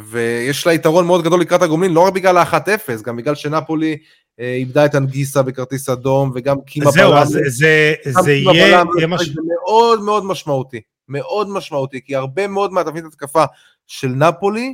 ויש 0.05 0.67
לה 0.67 0.73
יתרון 0.73 1.07
מאוד 1.07 1.23
גדול 1.23 1.41
לקראת 1.41 1.61
הגומלין, 1.61 1.93
לא 1.93 1.99
רק 1.99 2.13
בגלל 2.13 2.37
ה-1-0, 2.37 3.03
גם 3.03 3.17
בגלל 3.17 3.35
שנפולי 3.35 3.97
איבדה 4.39 4.85
את 4.85 4.95
אנגיסה 4.95 5.41
בכרטיס 5.41 5.89
אדום, 5.89 6.31
וגם 6.35 6.61
קימה 6.61 6.85
בלם. 6.85 6.93
זהו, 6.93 7.13
אז 7.13 7.27
זה, 7.47 7.93
זה 8.21 8.33
יהיה... 8.33 8.83
זה 8.99 9.41
מאוד 9.47 10.01
מאוד 10.01 10.25
משמעותי, 10.25 10.81
מאוד 11.07 11.49
משמעותי, 11.49 12.01
כי 12.05 12.15
הרבה 12.15 12.47
מאוד 12.47 12.73
מהתבנית 12.73 13.05
התקפה 13.05 13.43
של 13.87 14.07
נפולי, 14.07 14.73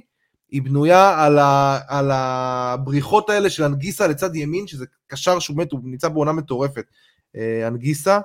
היא 0.51 0.61
בנויה 0.61 1.25
על, 1.25 1.39
ה, 1.39 1.79
על 1.87 2.11
הבריחות 2.13 3.29
האלה 3.29 3.49
של 3.49 3.63
אנגיסה 3.63 4.07
לצד 4.07 4.35
ימין, 4.35 4.67
שזה 4.67 4.85
קשר 5.07 5.39
שהוא 5.39 5.57
באמת, 5.57 5.71
הוא 5.71 5.79
נמצא 5.83 6.09
בעונה 6.09 6.31
מטורפת, 6.31 6.85
אנגיסה. 7.67 8.19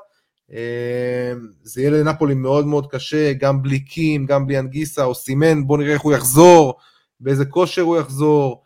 זה 1.63 1.81
יהיה 1.81 1.91
לנפולי 1.91 2.35
מאוד 2.35 2.67
מאוד 2.67 2.87
קשה, 2.91 3.33
גם 3.33 3.63
בלי 3.63 3.81
קים, 3.81 4.27
גם 4.27 4.47
בלי 4.47 4.59
אנגיסה, 4.59 5.05
או 5.05 5.15
סימן, 5.15 5.67
בואו 5.67 5.79
נראה 5.79 5.93
איך 5.93 6.03
הוא 6.03 6.13
יחזור, 6.13 6.75
באיזה 7.21 7.45
כושר 7.45 7.83
הוא 7.83 7.97
יחזור. 7.97 8.63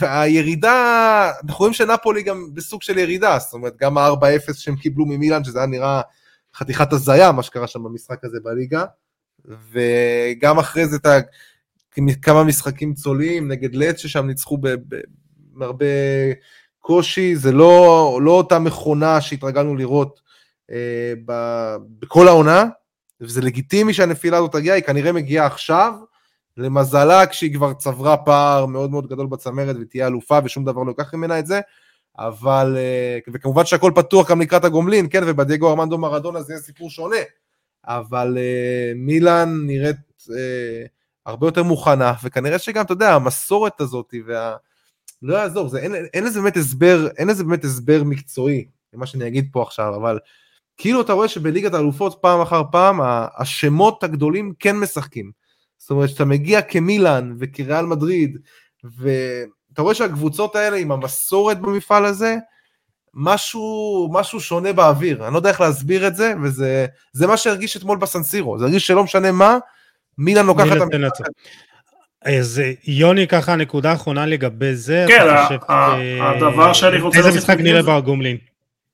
והירידה, 0.00 1.30
אנחנו 1.44 1.58
רואים 1.58 1.72
שנפולי 1.72 2.22
גם 2.22 2.54
בסוג 2.54 2.82
של 2.82 2.98
ירידה, 2.98 3.38
זאת 3.38 3.52
אומרת, 3.52 3.76
גם 3.76 3.98
ה-4-0 3.98 4.54
שהם 4.54 4.76
קיבלו 4.76 5.06
ממילאן, 5.06 5.44
שזה 5.44 5.58
היה 5.58 5.66
נראה 5.66 6.00
חתיכת 6.54 6.92
הזיה, 6.92 7.32
מה 7.32 7.42
שקרה 7.42 7.66
שם 7.66 7.82
במשחק 7.82 8.24
הזה 8.24 8.38
בליגה, 8.44 8.84
וגם 9.44 10.58
אחרי 10.58 10.86
זה 10.86 10.96
את 10.96 11.06
כמה 12.22 12.44
משחקים 12.44 12.94
צולעים 12.94 13.48
נגד 13.48 13.74
לץ 13.74 13.98
ששם 13.98 14.26
ניצחו 14.26 14.58
בהרבה 15.52 15.86
קושי, 16.86 17.36
זה 17.36 17.52
לא, 17.52 18.18
לא 18.22 18.30
אותה 18.30 18.58
מכונה 18.58 19.20
שהתרגלנו 19.20 19.76
לראות 19.76 20.20
אה, 20.70 21.12
ב, 21.24 21.32
בכל 21.98 22.28
העונה, 22.28 22.64
וזה 23.20 23.40
לגיטימי 23.40 23.94
שהנפילה 23.94 24.36
הזאת 24.36 24.52
תגיע, 24.52 24.74
היא 24.74 24.82
כנראה 24.82 25.12
מגיעה 25.12 25.46
עכשיו, 25.46 25.94
למזלה 26.56 27.26
כשהיא 27.26 27.54
כבר 27.54 27.72
צברה 27.72 28.16
פער 28.16 28.66
מאוד 28.66 28.90
מאוד 28.90 29.06
גדול 29.06 29.26
בצמרת 29.26 29.76
ותהיה 29.80 30.06
אלופה 30.06 30.38
ושום 30.44 30.64
דבר 30.64 30.82
לא 30.82 30.90
ייקח 30.90 31.14
ממנה 31.14 31.38
את 31.38 31.46
זה, 31.46 31.60
אבל, 32.18 32.76
אה, 32.78 33.18
וכמובן 33.32 33.64
שהכל 33.64 33.92
פתוח 33.94 34.30
גם 34.30 34.40
לקראת 34.40 34.64
הגומלין, 34.64 35.06
כן, 35.10 35.22
ובדייגו 35.26 35.70
ארמנדו 35.70 35.98
מרדונה 35.98 36.42
זה 36.42 36.52
יהיה 36.52 36.62
סיפור 36.62 36.90
שונה, 36.90 37.16
אבל 37.84 38.38
אה, 38.38 38.92
מילאן 38.96 39.62
נראית 39.66 39.96
אה, 40.36 40.86
הרבה 41.26 41.46
יותר 41.46 41.62
מוכנה, 41.62 42.12
וכנראה 42.24 42.58
שגם, 42.58 42.84
אתה 42.84 42.92
יודע, 42.92 43.14
המסורת 43.14 43.80
הזאת, 43.80 44.14
וה... 44.26 44.56
לא 45.22 45.36
יעזור, 45.36 45.68
זה, 45.68 45.78
אין, 45.78 45.94
אין 46.14 46.24
לזה 46.24 46.40
באמת 46.40 46.56
הסבר, 46.56 47.08
אין 47.18 47.28
לזה 47.28 47.44
באמת 47.44 47.64
הסבר 47.64 48.04
מקצועי, 48.04 48.66
למה 48.94 49.06
שאני 49.06 49.26
אגיד 49.26 49.48
פה 49.52 49.62
עכשיו, 49.62 49.96
אבל 49.96 50.18
כאילו 50.76 51.00
אתה 51.00 51.12
רואה 51.12 51.28
שבליגת 51.28 51.74
האלופות 51.74 52.18
פעם 52.20 52.40
אחר 52.40 52.62
פעם, 52.72 53.00
השמות 53.38 54.04
הגדולים 54.04 54.52
כן 54.58 54.76
משחקים. 54.76 55.30
זאת 55.78 55.90
אומרת, 55.90 56.08
שאתה 56.08 56.24
מגיע 56.24 56.62
כמילאן 56.62 57.36
וכריאל 57.38 57.86
מדריד, 57.86 58.38
ואתה 58.84 59.82
רואה 59.82 59.94
שהקבוצות 59.94 60.56
האלה 60.56 60.76
עם 60.76 60.92
המסורת 60.92 61.60
במפעל 61.60 62.04
הזה, 62.04 62.36
משהו, 63.14 64.08
משהו 64.12 64.40
שונה 64.40 64.72
באוויר, 64.72 65.24
אני 65.26 65.32
לא 65.32 65.38
יודע 65.38 65.50
איך 65.50 65.60
להסביר 65.60 66.06
את 66.06 66.16
זה, 66.16 66.34
וזה 66.42 67.26
מה 67.26 67.36
שהרגיש 67.36 67.76
אתמול 67.76 67.98
בסנסירו, 67.98 68.58
זה 68.58 68.64
הרגיש 68.64 68.86
שלא 68.86 69.04
משנה 69.04 69.32
מה, 69.32 69.58
מילאן 70.18 70.46
לוקחת 70.46 70.76
את 70.76 70.94
המשחק. 70.94 71.26
אז 72.26 72.62
יוני, 72.86 73.28
ככה 73.28 73.56
נקודה 73.56 73.92
אחרונה 73.92 74.26
לגבי 74.26 74.74
זה, 74.74 75.04
כן, 75.08 75.26
הדבר 76.20 76.72
שאני 76.72 77.00
רוצה... 77.00 77.18
איזה 77.18 77.38
משחק 77.38 77.56
נראה 77.58 77.82
בגומלין? 77.82 78.36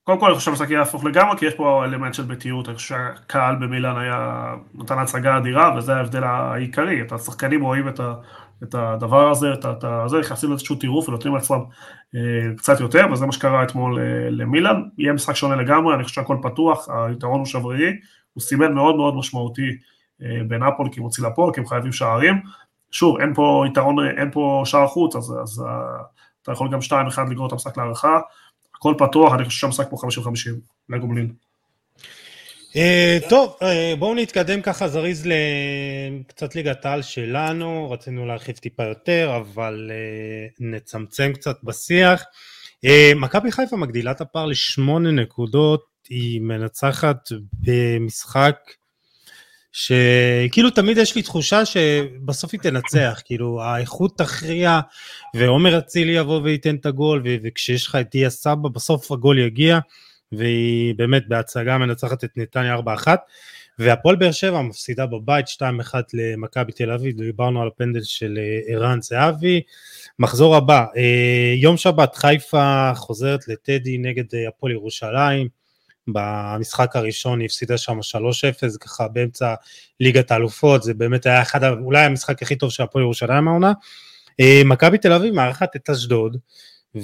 קודם 0.04 0.20
כל 0.20 0.26
אני 0.26 0.34
חושב 0.34 0.44
שהמשחק 0.44 0.70
יהיה 0.70 0.82
הפוך 0.82 1.04
לגמרי, 1.04 1.38
כי 1.38 1.46
יש 1.46 1.54
פה 1.54 1.84
אלמנט 1.84 2.14
של 2.14 2.22
ביתיות, 2.22 2.68
אני 2.68 2.76
חושב 2.76 2.88
שהקהל 2.88 3.56
במילאן 3.56 3.98
היה 3.98 4.46
נתן 4.74 4.98
הצגה 4.98 5.36
אדירה, 5.36 5.74
וזה 5.76 5.94
ההבדל 5.94 6.24
העיקרי, 6.24 7.02
את 7.02 7.12
השחקנים 7.12 7.62
רואים 7.62 7.88
את, 7.88 8.00
ה, 8.00 8.14
את 8.62 8.74
הדבר 8.74 9.30
הזה, 9.30 9.52
את, 9.52 9.66
את 9.66 9.84
זה, 10.06 10.18
נכנסים 10.18 10.50
לאיזשהו 10.50 10.76
טירוף 10.76 11.08
ונותנים 11.08 11.34
לעצמם 11.34 11.60
אה, 12.14 12.20
קצת 12.56 12.80
יותר, 12.80 13.06
וזה 13.12 13.26
מה 13.26 13.32
שקרה 13.32 13.62
אתמול 13.62 13.98
אה, 13.98 14.30
למילאן, 14.30 14.82
יהיה 14.98 15.12
משחק 15.12 15.36
שונה 15.36 15.56
לגמרי, 15.56 15.94
אני 15.94 16.02
חושב 16.02 16.14
שהכל 16.14 16.36
פתוח, 16.42 16.88
היתרון 16.88 17.38
הוא 17.38 17.46
שברירי, 17.46 17.92
הוא 18.32 18.42
סימן 18.42 18.72
מאוד 18.72 18.96
מאוד 18.96 19.16
משמעותי 19.16 19.70
אה, 20.22 20.40
בנאפול, 20.48 20.88
כי 20.92 21.00
מוציא 21.00 21.26
לפועל, 21.26 21.52
כי 21.54 21.60
הם 21.60 21.66
חייבים 21.66 21.92
שערים, 21.92 22.40
שוב, 22.92 23.20
אין 23.20 23.34
פה 23.34 23.64
יתרון, 23.70 23.96
אין 24.18 24.30
פה 24.32 24.62
שער 24.64 24.86
חוץ, 24.86 25.16
אז, 25.16 25.34
אז 25.42 25.62
אתה 26.42 26.52
יכול 26.52 26.68
גם 26.72 26.78
2-1 26.78 27.30
לגרור 27.30 27.46
את 27.46 27.52
המשחק 27.52 27.76
להערכה, 27.76 28.20
הכל 28.76 28.94
פתוח, 28.98 29.34
אני 29.34 29.44
חושב 29.44 29.58
שהמשחק 29.60 29.86
פה 29.90 29.96
50-50 29.96 30.28
לגומלין. 30.88 31.32
טוב, 33.28 33.56
בואו 33.98 34.14
נתקדם 34.14 34.62
ככה 34.62 34.88
זריז 34.88 35.26
לקצת 35.26 36.54
ליגת 36.54 36.86
העל 36.86 37.02
שלנו, 37.02 37.90
רצינו 37.90 38.26
להרחיב 38.26 38.56
טיפה 38.56 38.84
יותר, 38.84 39.36
אבל 39.36 39.90
נצמצם 40.60 41.32
קצת 41.34 41.56
בשיח. 41.64 42.24
מכבי 43.16 43.52
חיפה 43.52 43.76
מגדילה 43.76 44.10
את 44.10 44.20
הפער 44.20 44.46
לשמונה 44.46 45.10
נקודות, 45.10 45.84
היא 46.08 46.40
מנצחת 46.40 47.28
במשחק 47.52 48.56
שכאילו 49.72 50.70
תמיד 50.70 50.96
יש 50.96 51.16
לי 51.16 51.22
תחושה 51.22 51.64
שבסוף 51.64 52.52
היא 52.52 52.60
תנצח, 52.60 53.20
כאילו 53.24 53.62
האיכות 53.62 54.18
תכריע 54.18 54.80
ועומר 55.36 55.78
אצילי 55.78 56.12
יבוא 56.12 56.40
וייתן 56.42 56.74
את 56.74 56.86
הגול 56.86 57.22
וכשיש 57.42 57.86
לך 57.86 57.94
את 57.94 58.10
דיה 58.10 58.30
סבא 58.30 58.68
בסוף 58.68 59.12
הגול 59.12 59.38
יגיע 59.38 59.78
והיא 60.32 60.94
באמת 60.94 61.28
בהצגה 61.28 61.78
מנצחת 61.78 62.24
את 62.24 62.30
נתניה 62.36 62.76
4-1 62.76 63.08
והפועל 63.78 64.16
באר 64.16 64.32
שבע 64.32 64.62
מפסידה 64.62 65.06
בבית 65.06 65.46
2-1 65.46 65.94
למכבי 66.14 66.72
תל 66.72 66.90
אביב, 66.90 67.22
דיברנו 67.22 67.62
על 67.62 67.68
הפנדל 67.68 68.02
של 68.02 68.38
אה, 68.38 68.74
ערן 68.74 69.02
זהבי. 69.02 69.60
מחזור 70.18 70.56
הבא, 70.56 70.84
אה, 70.96 71.54
יום 71.56 71.76
שבת 71.76 72.14
חיפה 72.14 72.92
חוזרת 72.94 73.48
לטדי 73.48 73.98
נגד 73.98 74.34
אה, 74.34 74.48
הפועל 74.48 74.72
ירושלים, 74.72 75.48
במשחק 76.08 76.96
הראשון 76.96 77.40
היא 77.40 77.46
הפסידה 77.46 77.78
שם 77.78 77.98
3-0, 77.98 78.78
ככה 78.80 79.08
באמצע 79.08 79.54
ליגת 80.00 80.30
האלופות, 80.30 80.82
זה 80.82 80.94
באמת 80.94 81.26
היה 81.26 81.42
אחד, 81.42 81.64
אולי 81.64 82.04
המשחק 82.04 82.42
הכי 82.42 82.56
טוב 82.56 82.70
של 82.70 82.82
הפועל 82.82 83.04
ירושלים 83.04 83.48
העונה. 83.48 83.72
אה, 84.40 84.62
מכבי 84.64 84.98
תל 84.98 85.12
אביב 85.12 85.34
מארחת 85.34 85.76
את 85.76 85.90
אשדוד, 85.90 86.36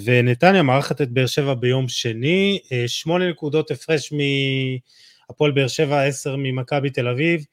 ונתניה 0.05 0.63
מארחת 0.63 1.01
את 1.01 1.11
באר 1.11 1.27
שבע 1.27 1.55
ביום 1.55 1.89
שני, 1.89 2.59
אה, 2.73 2.85
שמונה 2.87 3.31
נקודות 3.31 3.71
הפרש 3.71 4.13
מהפועל 4.13 5.51
באר 5.51 5.69
שבע, 5.69 6.03
עשר 6.03 6.37
ממכבי 6.37 6.91
תל 6.91 7.09
אביב. 7.09 7.45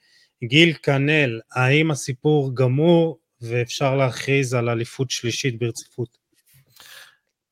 גיל 0.44 0.74
כנל, 0.74 1.40
האם 1.52 1.92
הסיפור 1.92 2.56
גמור 2.56 3.20
ואפשר 3.42 3.96
להכריז 3.96 4.54
על 4.54 4.70
אליפות 4.70 5.12
שלישית 5.12 5.60
ברציפות? 5.60 6.18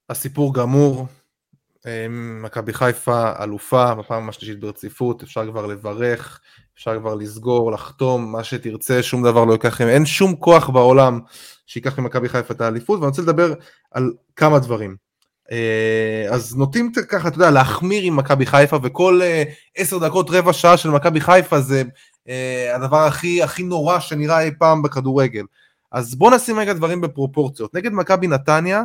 הסיפור 0.09 0.53
גמור, 0.53 1.07
מכבי 2.09 2.73
חיפה 2.73 3.31
אלופה 3.43 3.95
בפעם 3.95 4.29
השלישית 4.29 4.59
ברציפות, 4.59 5.23
אפשר 5.23 5.51
כבר 5.51 5.65
לברך, 5.65 6.39
אפשר 6.75 6.99
כבר 6.99 7.15
לסגור, 7.15 7.71
לחתום, 7.71 8.31
מה 8.31 8.43
שתרצה, 8.43 9.03
שום 9.03 9.23
דבר 9.23 9.45
לא 9.45 9.53
ייקח, 9.53 9.81
אין 9.81 10.05
שום 10.05 10.35
כוח 10.35 10.69
בעולם 10.69 11.19
שייקח 11.65 11.99
ממכבי 11.99 12.29
חיפה 12.29 12.53
את 12.53 12.61
האליפות, 12.61 12.99
ואני 12.99 13.09
רוצה 13.09 13.21
לדבר 13.21 13.53
על 13.91 14.13
כמה 14.35 14.59
דברים. 14.59 14.95
אה, 15.51 16.25
אז 16.31 16.55
נוטים 16.55 16.91
ככה, 17.09 17.27
אתה 17.27 17.35
יודע, 17.35 17.51
להחמיר 17.51 18.03
עם 18.03 18.15
מכבי 18.15 18.45
חיפה, 18.45 18.77
וכל 18.83 19.21
אה, 19.23 19.43
עשר 19.77 19.97
דקות, 19.97 20.29
רבע 20.29 20.53
שעה 20.53 20.77
של 20.77 20.89
מכבי 20.89 21.21
חיפה 21.21 21.61
זה 21.61 21.83
אה, 22.29 22.75
הדבר 22.75 23.05
הכי, 23.05 23.43
הכי 23.43 23.63
נורא 23.63 23.99
שנראה 23.99 24.41
אי 24.41 24.51
פעם 24.59 24.81
בכדורגל. 24.81 25.43
אז 25.91 26.15
בואו 26.15 26.35
נשים 26.35 26.59
רגע 26.59 26.73
דברים 26.73 27.01
בפרופורציות. 27.01 27.75
נגד 27.75 27.93
מכבי 27.93 28.27
נתניה, 28.27 28.83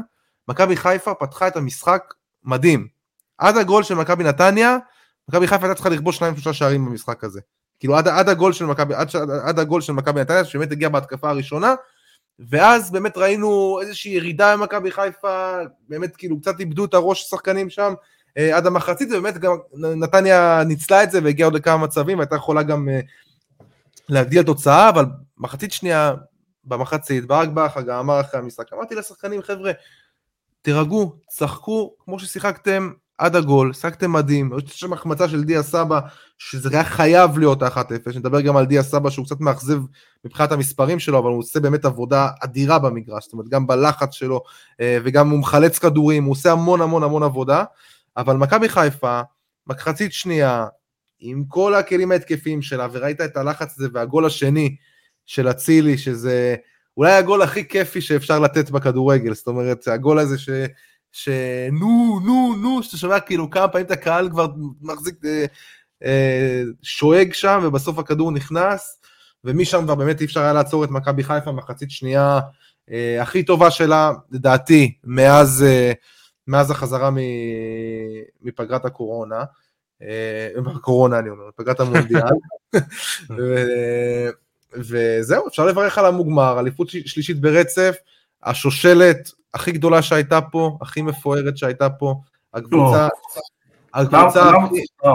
מכבי 0.48 0.76
חיפה 0.76 1.14
פתחה 1.14 1.48
את 1.48 1.56
המשחק 1.56 2.14
מדהים. 2.44 2.88
עד 3.38 3.56
הגול 3.56 3.82
של 3.82 3.94
מכבי 3.94 4.24
נתניה, 4.24 4.76
מכבי 5.28 5.46
חיפה 5.46 5.66
הייתה 5.66 5.74
צריכה 5.74 5.90
לכבוש 5.90 6.16
שניים 6.16 6.34
שלושה 6.34 6.52
שערים 6.52 6.86
במשחק 6.86 7.24
הזה. 7.24 7.40
כאילו 7.80 7.96
עד, 7.96 8.08
עד 8.08 8.28
הגול 8.28 8.52
של 8.52 8.64
מכבי, 8.64 8.94
עד, 8.94 9.08
עד 9.44 9.58
הגול 9.58 9.80
של 9.80 9.92
מכבי 9.92 10.20
נתניה, 10.20 10.44
שבאמת 10.44 10.72
הגיע 10.72 10.88
בהתקפה 10.88 11.30
הראשונה, 11.30 11.74
ואז 12.38 12.90
באמת 12.90 13.16
ראינו 13.16 13.78
איזושהי 13.82 14.12
ירידה 14.12 14.56
במכבי 14.56 14.90
חיפה, 14.90 15.58
באמת 15.88 16.16
כאילו 16.16 16.40
קצת 16.40 16.60
איבדו 16.60 16.84
את 16.84 16.94
הראש 16.94 17.24
השחקנים 17.24 17.70
שם 17.70 17.94
אה, 18.38 18.56
עד 18.56 18.66
המחצית, 18.66 19.08
ובאמת 19.10 19.38
גם 19.38 19.56
נתניה 19.74 20.62
ניצלה 20.66 21.02
את 21.02 21.10
זה 21.10 21.20
והגיעה 21.24 21.46
עוד 21.46 21.54
לכמה 21.54 21.76
מצבים, 21.76 22.18
והייתה 22.18 22.36
יכולה 22.36 22.62
גם 22.62 22.88
אה, 22.88 23.00
להגדיל 24.08 24.42
תוצאה, 24.42 24.88
אבל 24.88 25.04
מחצית 25.38 25.72
שנייה, 25.72 26.14
במחצית, 26.64 27.26
ברק 27.26 27.48
בכר 27.48 27.80
גם 27.80 27.98
אמר 27.98 28.20
אחרי 28.20 28.40
המשחק, 28.40 28.72
אמרתי 28.72 28.94
לשחקנים, 28.94 29.42
חבר'ה, 29.42 29.72
תירגעו, 30.68 31.12
צחקו 31.28 31.94
כמו 32.04 32.18
ששיחקתם 32.18 32.90
עד 33.18 33.36
הגול, 33.36 33.72
שיחקתם 33.72 34.12
מדהים, 34.12 34.50
יש 34.66 34.80
שם 34.80 34.92
החמצה 34.92 35.28
של 35.28 35.44
דיה 35.44 35.62
סבא, 35.62 36.00
שזה 36.38 36.68
היה 36.72 36.84
חייב 36.84 37.38
להיות 37.38 37.62
1-0, 37.62 37.66
נדבר 38.16 38.40
גם 38.40 38.56
על 38.56 38.66
דיה 38.66 38.82
סבא 38.82 39.10
שהוא 39.10 39.26
קצת 39.26 39.40
מאכזב 39.40 39.78
מבחינת 40.24 40.52
המספרים 40.52 40.98
שלו, 40.98 41.18
אבל 41.18 41.30
הוא 41.30 41.38
עושה 41.38 41.60
באמת 41.60 41.84
עבודה 41.84 42.28
אדירה 42.44 42.78
במגרש, 42.78 43.24
זאת 43.24 43.32
אומרת 43.32 43.48
גם 43.48 43.66
בלחץ 43.66 44.12
שלו, 44.12 44.42
אה, 44.80 44.98
וגם 45.04 45.30
הוא 45.30 45.38
מחלץ 45.38 45.78
כדורים, 45.78 46.24
הוא 46.24 46.32
עושה 46.32 46.52
המון 46.52 46.80
המון 46.80 47.02
המון 47.02 47.22
עבודה, 47.22 47.64
אבל 48.16 48.36
מכבי 48.36 48.68
חיפה, 48.68 49.20
מחצית 49.66 50.12
שנייה, 50.12 50.66
עם 51.20 51.44
כל 51.48 51.74
הכלים 51.74 52.12
ההתקפיים 52.12 52.62
שלה, 52.62 52.86
וראית 52.92 53.20
את 53.20 53.36
הלחץ 53.36 53.78
הזה, 53.78 53.88
והגול 53.92 54.26
השני 54.26 54.76
של 55.26 55.50
אצילי, 55.50 55.98
שזה 55.98 56.56
אולי 56.98 57.12
הגול 57.12 57.42
הכי 57.42 57.68
כיפי 57.68 58.00
שאפשר 58.00 58.38
לתת 58.38 58.70
בכדורגל, 58.70 59.34
זאת 59.34 59.46
אומרת, 59.46 59.88
הגול 59.88 60.18
הזה 60.18 60.38
ש... 60.38 60.48
שנו, 61.12 62.20
נו, 62.24 62.56
נו, 62.62 62.82
שאתה 62.82 62.96
שומע 62.96 63.20
כאילו 63.20 63.50
כמה 63.50 63.68
פעמים 63.68 63.86
את 63.86 63.90
הקהל 63.90 64.30
כבר 64.30 64.46
מחזיק, 64.80 65.14
אה, 65.24 65.44
אה, 66.04 66.62
שואג 66.82 67.32
שם, 67.32 67.60
ובסוף 67.62 67.98
הכדור 67.98 68.32
נכנס, 68.32 69.00
ומשם 69.44 69.82
כבר 69.84 69.94
באמת 69.94 70.20
אי 70.20 70.26
אפשר 70.26 70.40
היה 70.40 70.52
לעצור 70.52 70.84
את 70.84 70.90
מכבי 70.90 71.24
חיפה 71.24 71.52
מחצית 71.52 71.90
שנייה 71.90 72.40
אה, 72.90 73.22
הכי 73.22 73.42
טובה 73.42 73.70
שלה, 73.70 74.12
לדעתי, 74.30 74.94
מאז, 75.04 75.64
אה, 75.68 75.92
מאז 76.46 76.70
החזרה 76.70 77.10
מפגרת 78.42 78.84
הקורונה. 78.84 79.44
אה, 80.02 80.48
בקורונה 80.74 81.18
אני 81.18 81.30
אומר, 81.30 81.44
פגרת 81.56 81.80
המונדיאל. 81.80 82.22
וזהו, 84.72 85.48
אפשר 85.48 85.66
לברך 85.66 85.98
על 85.98 86.06
המוגמר, 86.06 86.60
אליפות 86.60 86.88
שלישית 86.88 87.40
ברצף, 87.40 87.96
השושלת 88.42 89.30
הכי 89.54 89.72
גדולה 89.72 90.02
שהייתה 90.02 90.40
פה, 90.40 90.78
הכי 90.80 91.02
מפוארת 91.02 91.56
שהייתה 91.56 91.90
פה, 91.90 92.14
הקבוצה, 92.54 93.08
הקבוצה, 93.94 94.50
אה, 95.04 95.12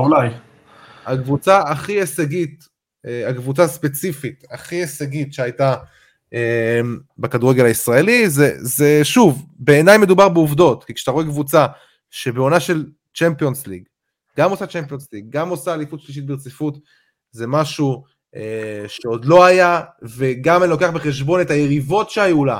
הקבוצה 1.05 1.59
הכי 1.59 1.93
הישגית, 1.93 2.67
אה, 3.05 3.29
הקבוצה 3.29 3.63
הספציפית 3.63 4.43
הכי 4.51 4.75
הישגית 4.75 5.33
שהייתה 5.33 5.75
בכדורגל 7.17 7.65
הישראלי, 7.65 8.29
זה, 8.29 8.55
זה 8.57 8.99
שוב, 9.03 9.45
בעיניי 9.59 9.97
מדובר 9.97 10.29
בעובדות, 10.29 10.83
כי 10.83 10.93
כשאתה 10.93 11.11
רואה 11.11 11.25
קבוצה 11.25 11.65
שבעונה 12.09 12.59
של 12.59 12.85
צ'מפיונס 13.15 13.67
ליג, 13.67 13.83
גם 14.37 14.49
עושה 14.49 14.67
צ'מפיונס 14.67 15.07
ליג, 15.13 15.25
גם 15.29 15.49
עושה 15.49 15.73
אליפות 15.73 16.01
שלישית 16.01 16.25
ברציפות, 16.25 16.77
זה 17.31 17.47
משהו 17.47 18.03
אה, 18.05 18.12
שעוד 18.87 19.25
לא 19.25 19.45
היה, 19.45 19.81
וגם 20.01 20.63
אני 20.63 20.69
לוקח 20.69 20.89
בחשבון 20.89 21.41
את 21.41 21.49
היריבות 21.49 22.09
שהיו 22.09 22.45
לה. 22.45 22.59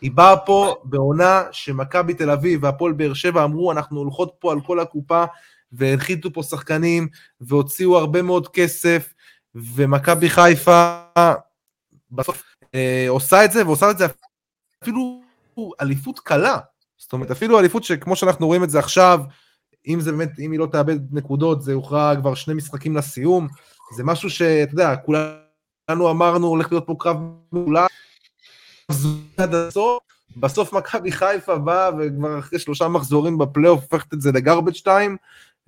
היא 0.00 0.10
באה 0.10 0.36
פה 0.36 0.76
בעונה 0.84 1.42
שמכבי 1.52 2.14
תל 2.14 2.30
אביב 2.30 2.64
והפועל 2.64 2.92
באר 2.92 3.14
שבע 3.14 3.44
אמרו, 3.44 3.72
אנחנו 3.72 3.98
הולכות 4.00 4.34
פה 4.38 4.52
על 4.52 4.60
כל 4.60 4.80
הקופה, 4.80 5.24
והנחיתו 5.72 6.32
פה 6.32 6.42
שחקנים, 6.42 7.08
והוציאו 7.40 7.98
הרבה 7.98 8.22
מאוד 8.22 8.48
כסף, 8.48 9.14
ומכבי 9.54 10.30
חיפה 10.30 11.02
בסוף 12.10 12.42
אה, 12.74 13.06
עושה 13.08 13.44
את 13.44 13.52
זה, 13.52 13.66
ועושה 13.66 13.90
את 13.90 13.98
זה 13.98 14.06
אפילו 14.82 15.22
אליפות 15.80 16.18
קלה. 16.18 16.58
זאת 16.98 17.12
אומרת, 17.12 17.30
אפילו 17.30 17.58
אליפות 17.58 17.84
שכמו 17.84 18.16
שאנחנו 18.16 18.46
רואים 18.46 18.64
את 18.64 18.70
זה 18.70 18.78
עכשיו, 18.78 19.20
אם 19.86 20.00
זה 20.00 20.12
באמת, 20.12 20.38
אם 20.38 20.52
היא 20.52 20.60
לא 20.60 20.66
תאבד 20.66 21.14
נקודות, 21.14 21.62
זה 21.62 21.72
יוכרע 21.72 22.16
כבר 22.16 22.34
שני 22.34 22.54
משחקים 22.54 22.96
לסיום. 22.96 23.48
זה 23.96 24.04
משהו 24.04 24.30
שאתה 24.30 24.72
יודע, 24.72 24.96
כולנו 24.96 26.10
אמרנו 26.10 26.46
הולך 26.46 26.72
להיות 26.72 26.86
פה 26.86 26.96
קרב 26.98 27.16
מעולה, 27.52 27.86
בסוף 30.36 30.72
מכבי 30.72 31.12
חיפה 31.12 31.58
באה 31.58 31.90
וכבר 31.98 32.38
אחרי 32.38 32.58
שלושה 32.58 32.88
מחזורים 32.88 33.38
בפלייאוף 33.38 33.80
הופכת 33.80 34.14
את 34.14 34.20
זה 34.20 34.32
לגרבג' 34.32 34.78
טיים, 34.84 35.16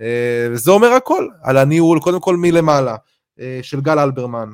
אה, 0.00 0.48
וזה 0.50 0.70
אומר 0.70 0.88
הכל, 0.92 1.28
על 1.42 1.56
הניהול, 1.56 2.00
קודם 2.00 2.20
כל 2.20 2.36
מלמעלה, 2.36 2.96
אה, 3.40 3.60
של 3.62 3.80
גל 3.80 3.98
אלברמן, 3.98 4.52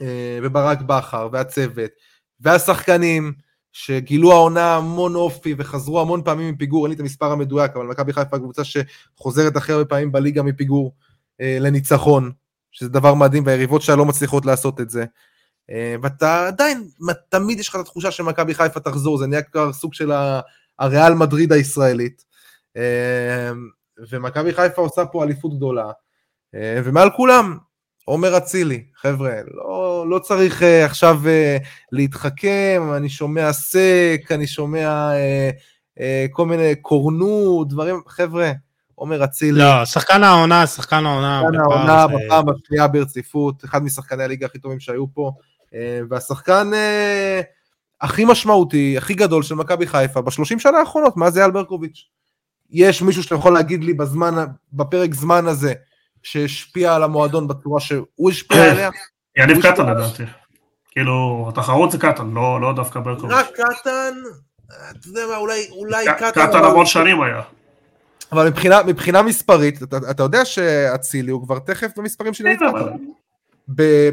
אה, 0.00 0.38
וברק 0.42 0.80
בכר, 0.80 1.28
והצוות, 1.32 1.90
והשחקנים, 2.40 3.32
שגילו 3.72 4.32
העונה 4.32 4.76
המון 4.76 5.14
אופי 5.14 5.54
וחזרו 5.58 6.00
המון 6.00 6.22
פעמים 6.24 6.54
מפיגור, 6.54 6.84
אין 6.84 6.90
לי 6.90 6.94
את 6.94 7.00
המספר 7.00 7.32
המדויק, 7.32 7.72
אבל 7.76 7.86
מכבי 7.86 8.12
חיפה 8.12 8.38
קבוצה 8.38 8.62
שחוזרת 8.64 9.56
הכי 9.56 9.72
הרבה 9.72 9.84
פעמים 9.84 10.12
בליגה 10.12 10.42
מפיגור 10.42 10.92
לניצחון, 11.40 12.32
שזה 12.74 12.88
דבר 12.88 13.14
מדהים, 13.14 13.46
והיריבות 13.46 13.82
שלה 13.82 13.96
לא 13.96 14.04
מצליחות 14.04 14.46
לעשות 14.46 14.80
את 14.80 14.90
זה. 14.90 15.04
אה, 15.70 15.94
ואתה 16.02 16.46
עדיין, 16.46 16.88
תמיד 17.28 17.58
יש 17.58 17.68
לך 17.68 17.74
את 17.74 17.80
התחושה 17.80 18.10
שמכבי 18.10 18.54
חיפה 18.54 18.80
תחזור, 18.80 19.18
זה 19.18 19.26
נהיה 19.26 19.42
כבר 19.42 19.72
סוג 19.72 19.94
של 19.94 20.12
הריאל 20.78 21.14
מדריד 21.14 21.52
הישראלית. 21.52 22.24
אה, 22.76 23.50
ומכבי 24.10 24.54
חיפה 24.54 24.82
עושה 24.82 25.06
פה 25.06 25.24
אליפות 25.24 25.56
גדולה. 25.56 25.90
אה, 26.54 26.80
ומעל 26.84 27.10
כולם, 27.10 27.58
עומר 28.04 28.36
אצילי, 28.36 28.84
חבר'ה, 28.96 29.34
לא, 29.54 30.06
לא 30.08 30.18
צריך 30.18 30.62
עכשיו 30.62 31.20
להתחכם, 31.92 32.82
אני 32.96 33.08
שומע 33.08 33.52
סק, 33.52 34.20
אני 34.30 34.46
שומע 34.46 35.10
כל 36.30 36.46
מיני 36.46 36.74
קורנו, 36.82 37.64
דברים, 37.68 38.00
חבר'ה, 38.08 38.52
עומר 38.94 39.24
אצילי. 39.24 39.58
לא, 39.58 39.84
שחקן 39.84 40.24
העונה, 40.24 40.66
שחקן 40.66 41.06
העונה. 41.06 41.42
שחקן 41.42 41.60
העונה 41.60 42.06
בפעם 42.06 42.44
השנייה 42.48 42.88
ברציפות, 42.88 43.64
אחד 43.64 43.82
משחקני 43.82 44.24
הליגה 44.24 44.46
הכי 44.46 44.58
טובים 44.58 44.80
שהיו 44.80 45.14
פה, 45.14 45.32
אה, 45.74 46.00
והשחקן 46.10 46.74
אה, 46.74 47.40
הכי 48.00 48.24
משמעותי, 48.24 48.98
הכי 48.98 49.14
גדול 49.14 49.42
של 49.42 49.54
מכבי 49.54 49.86
חיפה 49.86 50.20
בשלושים 50.20 50.58
שנה 50.58 50.78
האחרונות, 50.78 51.16
מה 51.16 51.30
זה 51.30 51.40
אייל 51.40 51.50
ברקוביץ'? 51.50 52.04
יש 52.70 53.02
מישהו 53.02 53.22
שאתה 53.22 53.34
יכול 53.34 53.52
להגיד 53.52 53.84
לי 53.84 53.94
בזמן, 53.94 54.34
בפרק 54.72 55.14
זמן 55.14 55.46
הזה, 55.46 55.74
שהשפיע 56.22 56.94
על 56.94 57.02
המועדון 57.02 57.48
בצורה 57.48 57.80
שהוא 57.80 58.30
השפיע 58.30 58.70
עליה? 58.70 58.90
יניב 59.36 59.62
קטן 59.62 59.86
לדעתי. 59.86 60.22
כאילו, 60.90 61.46
התחרות 61.48 61.90
זה 61.90 61.98
קטן, 61.98 62.30
לא, 62.30 62.60
לא 62.60 62.72
דווקא 62.72 63.00
ברקוביץ'. 63.00 63.36
רק 63.36 63.46
קטן, 63.52 64.14
אתה 64.66 65.08
יודע 65.08 65.20
מה, 65.30 65.36
אולי, 65.36 65.68
אולי 65.70 66.06
קטן... 66.16 66.30
קטן 66.30 66.64
המון 66.64 66.86
שנים 66.86 67.22
היה. 67.22 67.40
אבל 68.32 68.48
מבחינה, 68.48 68.82
מבחינה 68.82 69.22
מספרית, 69.22 69.82
אתה, 69.82 69.96
אתה 70.10 70.22
יודע 70.22 70.44
שאצילי 70.44 71.30
הוא 71.30 71.42
כבר 71.42 71.58
תכף 71.58 71.90
במספרים 71.96 72.34
של 72.34 72.44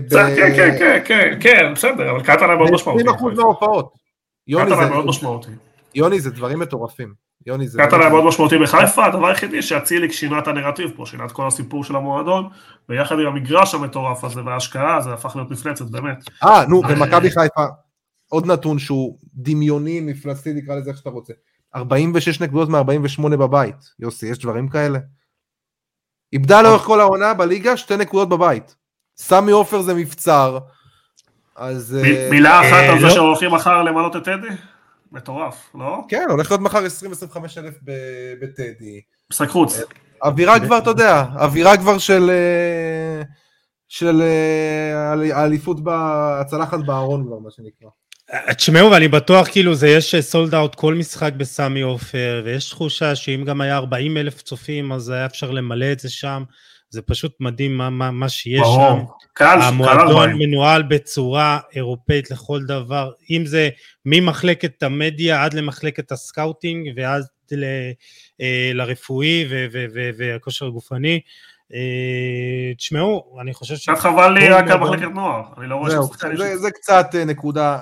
כן, 0.09 0.35
כן, 0.35 0.53
כן, 0.55 0.75
כן, 0.77 1.01
כן, 1.05 1.37
כן, 1.41 1.73
בסדר, 1.75 2.11
אבל 2.11 2.23
קטן 2.23 2.45
היה 2.45 2.55
מאוד 2.55 2.71
משמעותי. 2.71 3.03
20% 3.03 3.23
מההופעות. 3.35 3.93
קטן 4.51 4.79
היה 4.79 4.89
מאוד 4.89 5.05
משמעותי. 5.05 5.51
יוני, 5.95 6.19
זה 6.19 6.29
דברים 6.29 6.59
מטורפים. 6.59 7.13
יוני 7.45 7.67
זה... 7.67 7.81
קטן 7.87 8.01
היה 8.01 8.09
מאוד 8.09 8.25
משמעותי 8.25 8.57
בחיפה, 8.57 9.05
הדבר 9.05 9.27
היחידי 9.27 9.61
שאציליק 9.61 10.11
שינה 10.11 10.39
את 10.39 10.47
הנרטיב 10.47 10.91
פה, 10.95 11.05
שינה 11.05 11.25
את 11.25 11.31
כל 11.31 11.47
הסיפור 11.47 11.83
של 11.83 11.95
המועדון, 11.95 12.49
ויחד 12.89 13.19
עם 13.19 13.27
המגרש 13.27 13.75
המטורף 13.75 14.23
הזה 14.23 14.45
וההשקעה, 14.45 15.01
זה 15.01 15.13
הפך 15.13 15.35
להיות 15.35 15.51
מפלצת, 15.51 15.85
באמת. 15.85 16.17
אה, 16.43 16.65
נו, 16.65 16.81
ומכבי 16.89 17.29
חיפה, 17.29 17.65
עוד 18.29 18.45
נתון 18.45 18.79
שהוא 18.79 19.17
דמיוני, 19.33 19.99
מפלצתי, 19.99 20.53
נקרא 20.53 20.75
לזה 20.75 20.89
איך 20.89 20.97
שאתה 20.97 21.09
רוצה. 21.09 21.33
46 21.75 22.41
נקודות 22.41 22.69
מ-48 22.69 23.29
בבית. 23.29 23.75
יוסי, 23.99 24.27
יש 24.27 24.39
דברים 24.39 24.69
כאלה? 24.69 24.99
איבדה 26.33 26.61
לאורך 26.61 26.81
כל 26.81 26.99
העונה 26.99 27.33
בליגה 27.33 27.77
שתי 27.77 27.97
נקודות 27.97 28.29
בבית. 28.29 28.75
סמי 29.17 29.51
עופר 29.51 29.81
זה 29.81 29.93
מבצר, 29.93 30.59
אז... 31.55 31.97
אה, 32.03 32.27
מילה 32.31 32.61
אחת 32.61 32.73
אה, 32.73 32.91
על 32.91 32.99
זה 32.99 33.05
לא. 33.05 33.13
שהולכים 33.13 33.51
מחר 33.51 33.83
למנות 33.83 34.15
את 34.15 34.23
טדי? 34.23 34.47
מטורף, 35.11 35.69
לא? 35.75 35.97
כן, 36.07 36.25
הולך 36.29 36.51
להיות 36.51 36.61
מחר 36.61 36.79
20-25 37.33 37.37
אלף 37.57 37.75
בטדי. 38.41 39.01
משחק 39.31 39.49
חוץ. 39.49 39.79
אווירה 40.23 40.59
כבר, 40.59 40.77
אתה 40.77 40.89
יודע, 40.89 41.25
אווירה 41.35 41.77
כבר 41.77 41.97
של... 41.97 42.29
אה, 42.29 43.21
של 43.87 44.21
אה, 44.21 45.37
האליפות, 45.37 45.77
הצלחת 46.41 46.79
בארון 46.85 47.25
כבר, 47.25 47.39
מה 47.39 47.51
שנקרא. 47.51 47.89
תשמעו, 48.57 48.91
ואני 48.91 49.07
בטוח 49.07 49.47
כאילו 49.47 49.75
זה 49.75 49.89
יש 49.89 50.15
סולד 50.15 50.55
אאוט 50.55 50.75
כל 50.75 50.95
משחק 50.95 51.33
בסמי 51.33 51.81
עופר, 51.81 52.41
ויש 52.45 52.69
תחושה 52.69 53.15
שאם 53.15 53.43
גם 53.45 53.61
היה 53.61 53.77
40 53.77 54.17
אלף 54.17 54.41
צופים, 54.41 54.91
אז 54.91 55.09
היה 55.09 55.25
אפשר 55.25 55.51
למלא 55.51 55.91
את 55.91 55.99
זה 55.99 56.09
שם. 56.09 56.43
זה 56.89 57.01
פשוט 57.01 57.31
מדהים 57.39 57.77
מה, 57.77 57.89
מה, 57.89 58.11
מה 58.11 58.29
שיש 58.29 58.59
שם. 58.59 58.63
ברור. 58.63 59.17
קהל 59.33 59.59
קהל 59.59 59.61
המועדון 59.61 59.99
ארבעים. 59.99 60.37
מנוהל 60.37 60.83
בצורה 60.83 61.59
אירופאית 61.75 62.31
לכל 62.31 62.59
דבר, 62.67 63.11
אם 63.29 63.45
זה 63.45 63.69
ממחלקת 64.05 64.83
המדיה 64.83 65.43
עד 65.43 65.53
למחלקת 65.53 66.11
ה 66.11 66.20
scouting 66.20 66.89
ועד 66.95 67.23
ל, 67.51 67.63
אה, 68.41 68.71
לרפואי 68.73 69.45
והכושר 70.17 70.65
הגופני. 70.65 71.19
אה, 71.73 72.75
תשמעו, 72.77 73.37
אני 73.41 73.53
חושב 73.53 73.75
ש... 73.75 73.89
קצת 73.89 73.99
חבל 73.99 74.29
לי 74.33 74.49
רק 74.49 74.67
על 74.67 74.79
מחלקת 74.79 75.11
נוער. 75.13 75.41
אני 75.57 75.67
לא 75.67 75.75
רואה 75.75 75.91
ששחקן 75.91 76.35
זה, 76.55 76.71
קצת 76.71 77.05
אה, 77.15 77.25
נקודה, 77.25 77.79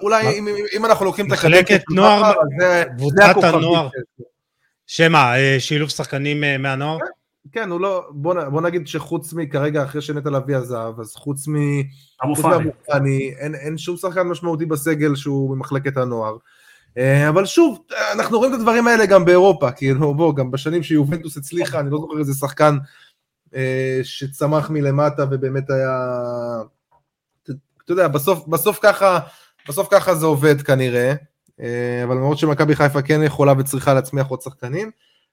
אולי? 0.00 0.38
אם, 0.76 0.84
אנחנו 0.86 1.04
לוקחים 1.04 1.26
את 1.26 1.32
מחלקת 1.32 1.60
הקדנציה 1.60 1.78
של 1.88 1.94
נוער, 1.94 2.32
קבוצת 2.96 3.34
הנוער. 3.42 3.88
שמה, 4.86 5.36
אה, 5.36 5.56
שילוב 5.58 5.90
שחקנים 5.90 6.62
מהנוער? 6.62 6.98
כן, 7.52 7.70
הוא 7.70 7.80
לא, 7.80 8.04
בוא, 8.10 8.60
נגיד 8.60 8.86
שחוץ 8.86 9.32
מכרגע, 9.32 9.84
אחרי 9.84 10.02
שנטע 10.02 10.30
לביא 10.30 10.56
עזב, 10.56 10.92
אז 11.00 11.14
חוץ 11.14 11.48
מ... 11.48 11.54
אבו 12.24 12.34
פאני. 12.86 13.34
אין, 13.38 13.78
שום 13.78 13.96
שחקן 13.96 14.22
משמעותי 14.22 14.66
בסגל 14.66 15.16
שהוא 15.16 15.56
ממחלקת 15.56 15.96
הנוער. 15.96 16.36
אבל 17.28 17.46
שוב, 17.46 17.78
אנחנו 18.12 18.38
רואים 18.38 18.54
את 18.54 18.58
הדברים 18.58 18.86
האלה 18.86 19.06
גם 19.06 19.24
באירופה, 19.24 19.70
כאילו, 19.70 20.14
בוא, 20.14 20.36
גם 20.36 20.50
בשנים 20.50 20.82
שיובנטוס 20.82 21.36
הצליחה, 21.36 21.80
אני 21.80 21.90
לא 21.90 21.98
זוכר 21.98 22.18
איזה 22.18 22.34
שחקן 22.34 22.76
שצמח 24.02 24.70
מלמטה 24.70 25.24
ובאמת 25.30 25.70
היה... 25.70 26.06
אתה- 27.42 27.52
יודע, 27.92 28.08
בסוף, 28.08 28.46
בסוף 28.48 28.78
ככה, 28.82 29.18
בסוף 29.68 29.88
ככה 29.90 30.14
זה 30.14 30.26
עובד 30.26 30.62
כנראה, 30.62 31.12
אה, 31.60 32.00
אבל 32.04 32.14
למרות 32.16 32.38
שמכבי 32.38 32.76
חיפה 32.76 33.02
כן 33.02 33.22
יכולה 33.22 33.52
וצריכה 33.58 33.94
להצמיח 33.94 34.26
עוד 34.26 34.40
שחקנים, 34.40 34.90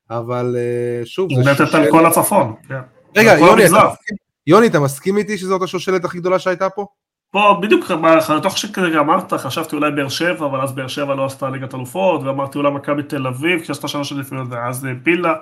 אבל 0.10 0.56
אה, 0.58 1.06
שוב, 1.06 1.30
זה 1.44 1.52
נתת 1.52 1.74
על 1.74 1.92
כל 1.92 2.06
הצפון. 2.06 2.54
כן. 2.68 2.80
רגע, 3.16 3.40
יוני, 3.40 3.66
אתה. 3.66 3.72
מסכים- 3.74 4.18
יוני, 4.48 4.68
אתה 4.68 4.80
מסכים 4.80 5.18
איתי 5.18 5.38
שזאת 5.38 5.62
השושלת 5.62 6.06
הכי 6.06 6.20
גדולה 6.20 6.40
שהייתה 6.40 6.70
פה? 6.70 6.86
פה 7.32 7.60
בדיוק, 7.62 7.92
בתוך 8.38 8.58
שכרגע 8.58 9.00
אמרת, 9.00 9.34
חשבתי 9.34 9.76
אולי 9.76 9.92
באר 9.92 10.10
שבע, 10.10 10.46
אבל 10.46 10.62
אז 10.62 10.72
באר 10.72 10.88
שבע 10.88 11.16
לא 11.16 11.26
עשתה 11.26 11.50
ליגת 11.50 11.76
אלופות, 11.76 12.24
ואמרתי 12.24 12.58
אולי 12.58 12.72
מכבי 12.72 13.04
תל 13.04 13.28
אביב, 13.28 13.62
כי 13.66 13.72
עשתה 13.72 13.88
שלוש 13.88 14.14
אליפויות, 14.14 14.48
ואז 14.52 14.84
העפילה. 14.84 15.34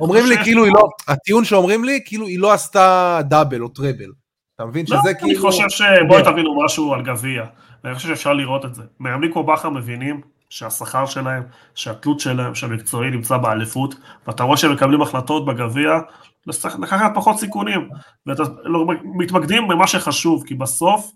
אומרים 0.00 0.26
לי 0.26 0.36
כאילו 0.42 0.64
היא 0.64 0.72
לא, 0.72 0.88
הטיעון 1.08 1.44
שאומרים 1.44 1.84
לי, 1.84 2.00
כאילו 2.04 2.26
היא 2.26 2.38
לא 2.38 2.52
עשתה 2.52 3.18
דאבל 3.28 3.62
או 3.62 3.68
טראבל. 3.68 4.10
אתה 4.56 4.64
מבין 4.64 4.86
לא, 4.88 4.98
שזה 5.00 5.10
אני 5.10 5.18
כאילו... 5.18 5.40
חושב 5.40 5.68
שבואי 5.68 6.22
תבינו 6.24 6.64
משהו 6.64 6.94
על 6.94 7.02
גביע, 7.02 7.44
ואני 7.84 7.94
חושב 7.94 8.08
שאפשר 8.08 8.32
לראות 8.32 8.64
את 8.64 8.74
זה. 8.74 8.82
מאמנים 9.00 9.32
כמו 9.32 9.44
בכר 9.44 9.70
מבינים 9.70 10.20
שהשכר 10.50 11.06
שלהם, 11.06 11.42
שהתלות 11.74 12.20
שלהם, 12.20 12.54
שהמקצועי 12.54 13.10
נמצא 13.10 13.36
באליפות, 13.36 13.94
ואתה 14.26 14.42
רואה 14.42 14.56
שהם 14.56 14.72
מקבלים 14.72 15.02
החלטות 15.02 15.46
בגביע, 15.46 15.98
לקחת 16.46 17.12
פחות 17.14 17.38
סיכונים, 17.38 17.88
ואתה 18.26 18.42
לא- 18.64 18.86
מתמקדים 19.04 19.68
במה 19.68 19.86
שחשוב, 19.86 20.44
כי 20.46 20.54
בסוף, 20.54 21.12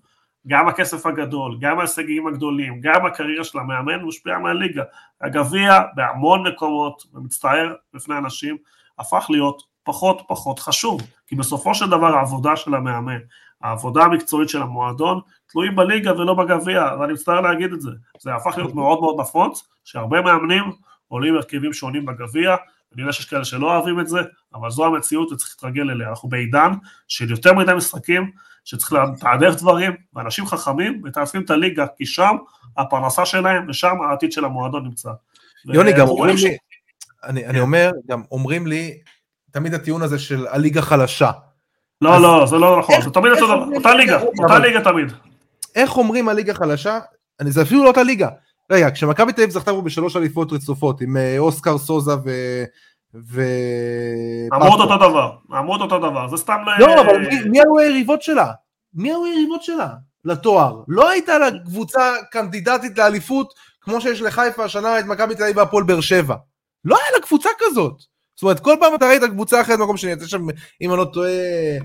גם 0.46 0.68
הכסף 0.68 1.06
הגדול, 1.06 1.58
גם 1.60 1.78
ההישגים 1.78 2.26
הגדולים, 2.26 2.80
גם 2.80 3.06
הקריירה 3.06 3.44
של 3.44 3.58
המאמן 3.58 4.02
משפיע 4.02 4.38
מהליגה. 4.38 4.82
הגביע 5.20 5.80
בהמון 5.94 6.46
מקומות, 6.46 7.02
ומצטער 7.14 7.74
בפני 7.94 8.18
אנשים, 8.18 8.56
הפך 8.98 9.26
להיות 9.30 9.62
פחות 9.82 10.22
פחות 10.28 10.58
חשוב, 10.58 11.00
כי 11.26 11.36
בסופו 11.36 11.74
של 11.74 11.90
דבר 11.90 12.06
העבודה 12.06 12.56
של 12.56 12.74
המאמן, 12.74 13.18
העבודה 13.62 14.02
המקצועית 14.02 14.48
של 14.48 14.62
המועדון, 14.62 15.20
תלויים 15.46 15.76
בליגה 15.76 16.12
ולא 16.12 16.34
בגביע, 16.34 16.84
ואני 17.00 17.12
מצטער 17.12 17.40
להגיד 17.40 17.72
את 17.72 17.80
זה. 17.80 17.90
זה 18.20 18.34
הפך 18.34 18.58
להיות 18.58 18.74
מאוד 18.74 19.00
מאוד 19.00 19.20
נפוץ, 19.20 19.68
שהרבה 19.84 20.20
מאמנים 20.22 20.64
עולים 21.08 21.36
הרכבים 21.36 21.72
שונים 21.72 22.06
בגביע, 22.06 22.56
אני 22.94 23.02
יודע 23.02 23.12
שיש 23.12 23.26
כאלה 23.26 23.44
שלא 23.44 23.76
אוהבים 23.76 24.00
את 24.00 24.08
זה, 24.08 24.18
אבל 24.54 24.70
זו 24.70 24.86
המציאות 24.86 25.32
וצריך 25.32 25.54
להתרגל 25.56 25.90
אליה. 25.90 26.08
אנחנו 26.08 26.28
בעידן 26.28 26.70
של 27.08 27.30
יותר 27.30 27.54
מדי 27.54 27.72
משחקים, 27.76 28.30
שצריך 28.64 28.92
לתעדף 28.92 29.54
דברים, 29.54 29.92
ואנשים 30.14 30.46
חכמים 30.46 31.00
מתעדפים 31.04 31.42
את 31.42 31.50
הליגה, 31.50 31.86
כי 31.96 32.06
שם 32.06 32.36
הפרנסה 32.76 33.26
שלהם 33.26 33.66
ושם 33.68 33.96
העתיד 34.08 34.32
של 34.32 34.44
המועדון 34.44 34.84
נמצא. 34.84 35.10
יוני, 35.64 35.92
גם 35.92 36.08
אומרים 36.08 36.36
רואים 36.36 36.36
לי, 36.50 36.56
אני 37.24 37.46
אני 37.46 37.60
אומר, 37.60 37.90
גם 38.08 38.22
אומרים 38.30 38.66
לי, 38.66 38.98
תמיד 39.50 39.74
הטיעון 39.74 40.02
הזה 40.02 40.18
של 40.18 40.46
הליגה 40.46 40.82
חלשה. 40.82 41.30
לא, 42.02 42.16
אז- 42.16 42.22
לא, 42.22 42.46
זה 42.46 42.56
לא 42.56 42.78
נכון, 42.78 42.94
איך- 42.94 43.04
זה 43.04 43.10
תמיד 43.10 43.32
אותו 43.32 43.46
דבר, 43.46 43.76
אותה 43.76 43.94
ליגה, 43.94 44.20
אותה 44.22 44.58
ליגה 44.58 44.80
תמיד. 44.84 45.12
איך 45.74 45.96
אומרים 45.96 46.28
הליגה 46.28 46.54
חלשה? 46.54 46.98
אני, 47.40 47.50
זה 47.50 47.62
אפילו 47.62 47.82
לא 47.84 47.88
אותה 47.88 48.02
ליגה. 48.02 48.28
רגע, 48.70 48.90
כשמכבי 48.90 49.32
תל 49.32 49.42
אביב 49.42 49.54
זכתה 49.54 49.72
פה 49.72 49.82
בשלוש 49.82 50.16
אליפויות 50.16 50.52
רצופות, 50.52 51.00
עם 51.00 51.16
אה, 51.16 51.38
אוסקר 51.38 51.78
סוזה 51.78 52.12
ו... 52.24 52.30
ו... 53.14 53.42
עמוד. 54.52 54.80
אותו 54.80 54.96
דבר, 54.96 55.32
עמוד 55.52 55.80
אותו 55.80 55.98
דבר, 55.98 56.28
זה 56.28 56.36
סתם... 56.36 56.56
לא, 56.78 57.00
אבל 57.00 57.18
מי, 57.18 57.48
מי 57.50 57.60
היו 57.60 57.78
היריבות 57.78 58.22
שלה? 58.22 58.52
מי 58.94 59.08
היו 59.08 59.24
היריבות 59.24 59.62
שלה 59.62 59.88
לתואר? 60.24 60.82
לא 60.88 61.10
הייתה 61.10 61.38
לה 61.38 61.48
קבוצה 61.64 62.12
קנדידטית 62.30 62.98
לאליפות, 62.98 63.54
כמו 63.80 64.00
שיש 64.00 64.22
לחיפה 64.22 64.64
השנה 64.64 64.98
את 64.98 65.04
מכבי 65.04 65.34
תל 65.34 65.42
אביב 65.42 65.56
והפועל 65.56 65.84
באר 65.84 66.00
שבע. 66.00 66.34
לא 66.84 66.96
היה 66.96 67.06
לה 67.16 67.26
קבוצה 67.26 67.48
כזאת. 67.58 68.02
זאת 68.34 68.42
אומרת, 68.42 68.60
כל 68.60 68.76
פעם 68.80 68.94
אתה 68.94 69.08
ראית 69.08 69.22
קבוצה 69.24 69.60
אחרת 69.60 69.78
במקום 69.78 69.96
שני, 69.96 70.10
הייתה 70.10 70.28
שם, 70.28 70.46
אם 70.80 70.90
אני 70.90 70.98
לא 70.98 71.04
טועה, 71.04 71.30
אה, 71.30 71.78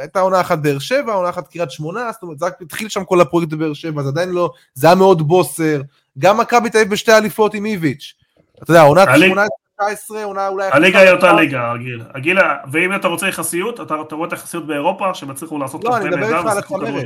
הייתה 0.00 0.20
עונה 0.20 0.40
אחת 0.40 0.58
באר 0.58 0.78
שבע, 0.78 1.12
עונה 1.12 1.28
אחת 1.30 1.48
קריית 1.48 1.70
שמונה, 1.70 2.12
זאת 2.12 2.22
אומרת, 2.22 2.38
זה 2.38 2.46
רק 2.46 2.62
התחיל 2.62 2.88
שם 2.88 3.04
כל 3.04 3.20
הפרויקט 3.20 3.52
בבאר 3.52 3.72
שבע, 3.74 4.02
זה 4.02 4.08
עדיין 4.08 4.28
לא, 4.28 4.50
זה 4.74 4.86
היה 4.86 4.96
מאוד 4.96 5.28
בוסר. 5.28 5.82
גם 6.18 6.38
מכבי 6.40 6.70
תל 6.70 6.78
אביב 6.78 6.90
בשתי 6.90 7.12
אליפות 7.12 7.54
עם 7.54 7.64
איביץ'. 7.64 8.14
אתה 8.62 8.70
יודע, 8.70 8.82
עונת 8.82 9.08
הליג- 9.08 9.32
18-19, 9.32 10.14
עונה 10.24 10.48
אולי... 10.48 10.68
הליגה 10.72 10.98
היא 10.98 11.10
אותה. 11.10 11.32
ליגה, 11.32 11.72
הגיל. 11.72 12.02
הגיל, 12.14 12.38
ואם 12.72 12.94
אתה 12.96 13.08
רוצה 13.08 13.28
יחסיות, 13.28 13.80
אתה 13.80 13.94
אתה 14.08 14.14
רואה 14.14 14.28
את 14.28 14.32
היחסיות 14.32 14.66
באירופה, 14.66 15.14
שהם 15.14 15.30
הצליחו 15.30 15.58
לעשות 15.58 15.84
לא, 15.84 15.96
אני 15.96 16.04
מדבר 16.08 16.38
איתך 16.38 16.46
על 16.50 16.58
הצמרת. 16.58 17.04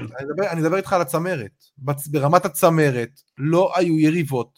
אני 0.51 0.61
מדבר- 0.61 0.77
איתך 0.77 0.93
על 0.93 1.01
הצמרת. 1.01 1.51
ברמת 2.11 2.45
הצמרת 2.45 3.09
לא 3.39 3.73
היו 3.77 3.99
יריבות 3.99 4.51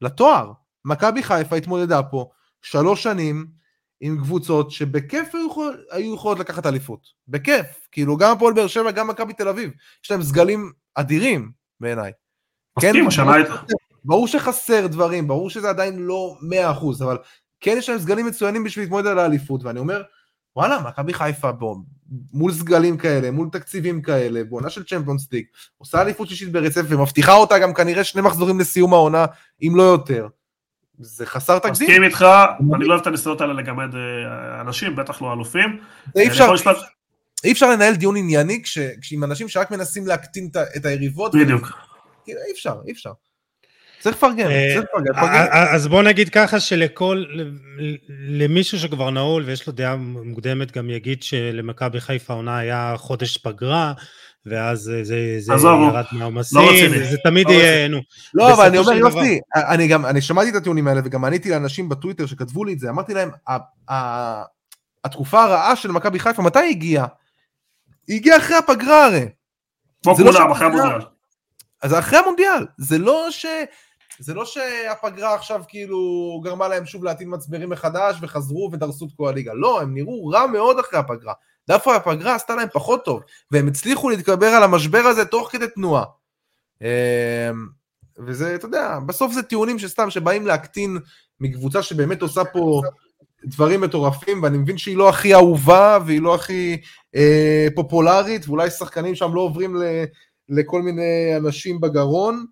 לתואר. 0.00 0.52
מכבי 0.84 1.22
חיפה 1.22 1.56
התמודדה 1.56 2.02
פה 2.02 2.28
שלוש 2.62 3.02
שנים 3.02 3.46
עם 4.00 4.18
קבוצות 4.18 4.70
שבכיף 4.70 5.34
היו 5.34 5.46
יכול- 5.46 5.84
היו 5.90 6.14
יכולות 6.14 6.38
לקחת 6.38 6.66
אליפות. 6.66 7.00
בכיף. 7.28 7.66
כאילו 7.92 8.16
גם 8.16 8.36
הפועל 8.36 8.54
באר 8.54 8.66
שבע, 8.66 8.90
גם 8.90 9.08
מכבי 9.08 9.32
תל 9.32 9.48
אביב. 9.48 9.70
יש 10.04 10.10
להם 10.10 10.22
סגלים 10.22 10.72
אדירים 10.94 11.50
בעיניי. 11.80 12.12
מסכים, 12.78 12.94
כן, 12.94 13.06
השנה 13.06 13.24
ברור- 13.24 13.36
הייתה. 13.36 13.54
ברור 14.04 14.28
שחסר 14.28 14.86
דברים, 14.86 15.28
ברור 15.28 15.50
שזה 15.50 15.68
עדיין 15.70 15.98
לא 15.98 16.36
100%, 16.42 17.02
אבל 17.02 17.16
כן 17.60 17.74
יש 17.78 17.88
להם 17.88 17.98
סגלים 17.98 18.26
מצוינים 18.26 18.64
בשביל 18.64 18.84
להתמודד 18.84 19.06
על 19.06 19.18
האליפות, 19.18 19.64
ואני 19.64 19.78
אומר, 19.78 20.02
וואלה, 20.56 20.80
מכבי 20.88 21.14
חיפה 21.14 21.52
בו, 21.52 21.76
מול 22.32 22.52
סגלים 22.52 22.96
כאלה, 22.96 23.30
מול 23.30 23.48
תקציבים 23.52 24.02
כאלה, 24.02 24.44
בעונה 24.44 24.70
של 24.70 24.84
צ'מפיונס 24.84 25.32
ליג, 25.32 25.44
עושה 25.78 26.02
אליפות 26.02 26.28
שישית 26.28 26.52
ברצף, 26.52 26.82
ומבטיחה 26.88 27.32
אותה 27.34 27.58
גם 27.58 27.74
כנראה 27.74 28.04
שני 28.04 28.22
מחזורים 28.22 28.60
לסיום 28.60 28.92
העונה, 28.94 29.26
אם 29.62 29.72
לא 29.76 29.82
יותר. 29.82 30.28
זה 30.98 31.26
חסר 31.26 31.58
תקדים, 31.58 31.72
מסכים 31.72 32.04
איתך, 32.04 32.26
אני 32.74 32.84
לא 32.84 32.92
אוהב 32.92 33.00
את 33.00 33.06
הניסיונות 33.06 33.40
האלה 33.40 33.52
לגמד 33.52 33.94
אה, 33.94 34.60
אנשים, 34.60 34.96
בטח 34.96 35.22
לא 35.22 35.32
אלופים. 35.32 35.80
אי 36.16 36.28
אפשר, 36.28 36.52
אי 37.44 37.52
אפשר 37.52 37.70
לנהל 37.70 37.94
דיון 37.94 38.16
ענייני 38.16 38.62
כש, 38.62 38.78
כשעם 39.00 39.24
אנשים 39.24 39.48
שרק 39.48 39.70
מנסים 39.70 40.06
להקטין 40.06 40.48
את 40.76 40.86
היריבות, 40.86 41.34
בדיוק. 41.34 41.72
אי 42.28 42.52
אפשר, 42.52 42.74
אי 42.86 42.92
אפשר. 42.92 43.10
צריך 44.00 44.16
לפרגן, 44.16 44.50
אה, 44.50 44.68
צריך 44.74 44.84
לפרגן. 44.84 45.18
אה, 45.18 45.74
אז 45.74 45.88
בוא 45.88 46.02
נגיד 46.02 46.28
ככה 46.28 46.60
שלכל, 46.60 47.24
למישהו 48.28 48.78
שכבר 48.78 49.10
נעול 49.10 49.42
ויש 49.42 49.66
לו 49.66 49.72
דעה 49.72 49.96
מוקדמת 49.96 50.72
גם 50.72 50.90
יגיד 50.90 51.22
שלמכבי 51.22 52.00
חיפה 52.00 52.32
העונה 52.32 52.58
היה 52.58 52.94
חודש 52.96 53.36
פגרה 53.36 53.92
ואז 54.46 54.80
זה, 55.02 55.38
זה 55.40 55.54
עזוב, 55.54 55.80
ירד 55.88 56.04
לא 56.12 56.18
מהעומסים, 56.18 56.58
רציני. 56.60 57.04
זה 57.04 57.16
תמיד 57.24 57.46
לא 57.46 57.52
יהיה, 57.52 57.88
נו. 57.88 57.98
לא, 58.34 58.54
אבל 58.54 58.66
אני 58.66 58.78
אומר. 58.78 58.92
יוסי, 58.92 59.40
אני 59.56 59.88
גם, 59.88 60.06
אני 60.06 60.20
שמעתי 60.20 60.50
את 60.50 60.54
הטיעונים 60.54 60.88
האלה, 60.88 61.00
וגם 61.04 61.24
עניתי 61.24 61.50
לאנשים 61.50 61.88
בטוויטר 61.88 62.26
שכתבו 62.26 62.64
לי 62.64 62.72
את 62.72 62.78
זה, 62.78 62.90
אמרתי 62.90 63.14
להם, 63.14 63.30
ה- 63.48 63.92
ה- 63.92 64.44
התקופה 65.04 65.44
הרעה 65.44 65.76
של 65.76 65.90
מכבי 65.90 66.18
חיפה, 66.18 66.42
מתי 66.42 66.58
היא 66.58 66.70
הגיעה? 66.70 67.06
היא 68.08 68.16
הגיעה 68.16 68.36
אחרי 68.38 68.56
הפגרה 68.56 69.06
הרי. 69.06 69.28
כמו 70.02 70.14
זה 70.16 70.24
לא 70.24 70.32
כולם, 70.32 70.50
אחרי. 70.50 70.66
המונדיאל. 70.66 71.00
אז 71.82 71.90
זה 71.90 71.98
אחרי 71.98 72.18
המונדיאל, 72.18 72.66
זה 72.78 72.98
לא 72.98 73.26
ש... 73.30 73.46
זה 74.18 74.34
לא 74.34 74.44
שהפגרה 74.44 75.34
עכשיו 75.34 75.62
כאילו 75.68 76.00
גרמה 76.44 76.68
להם 76.68 76.86
שוב 76.86 77.04
להטיל 77.04 77.28
מצברים 77.28 77.70
מחדש 77.70 78.16
וחזרו 78.20 78.70
ודרסו 78.72 79.06
את 79.06 79.10
כל 79.16 79.28
הליגה, 79.28 79.52
לא, 79.54 79.80
הם 79.80 79.94
נראו 79.94 80.26
רע 80.26 80.46
מאוד 80.46 80.78
אחרי 80.78 80.98
הפגרה. 80.98 81.32
דווקא 81.68 81.90
הפגרה 81.90 82.34
עשתה 82.34 82.54
להם 82.54 82.68
פחות 82.72 83.04
טוב, 83.04 83.22
והם 83.50 83.68
הצליחו 83.68 84.10
להתגבר 84.10 84.46
על 84.46 84.62
המשבר 84.62 84.98
הזה 84.98 85.24
תוך 85.24 85.52
כדי 85.52 85.66
תנועה. 85.74 86.04
אמ, 86.82 86.86
וזה, 88.18 88.54
אתה 88.54 88.66
יודע, 88.66 88.98
בסוף 89.06 89.32
זה 89.32 89.42
טיעונים 89.42 89.78
שסתם, 89.78 90.10
שבאים 90.10 90.46
להקטין 90.46 90.98
מקבוצה 91.40 91.82
שבאמת 91.82 92.22
עושה 92.22 92.44
פה 92.44 92.82
דברים 93.44 93.80
מטורפים, 93.80 94.42
ואני 94.42 94.58
מבין 94.58 94.78
שהיא 94.78 94.96
לא 94.96 95.08
הכי 95.08 95.34
אהובה, 95.34 95.98
והיא 96.06 96.20
לא 96.20 96.34
הכי 96.34 96.80
אה, 97.14 97.66
פופולרית, 97.74 98.48
ואולי 98.48 98.70
שחקנים 98.70 99.14
שם 99.14 99.34
לא 99.34 99.40
עוברים 99.40 99.76
ל, 99.76 99.82
לכל 100.48 100.82
מיני 100.82 101.36
אנשים 101.36 101.80
בגרון, 101.80 102.46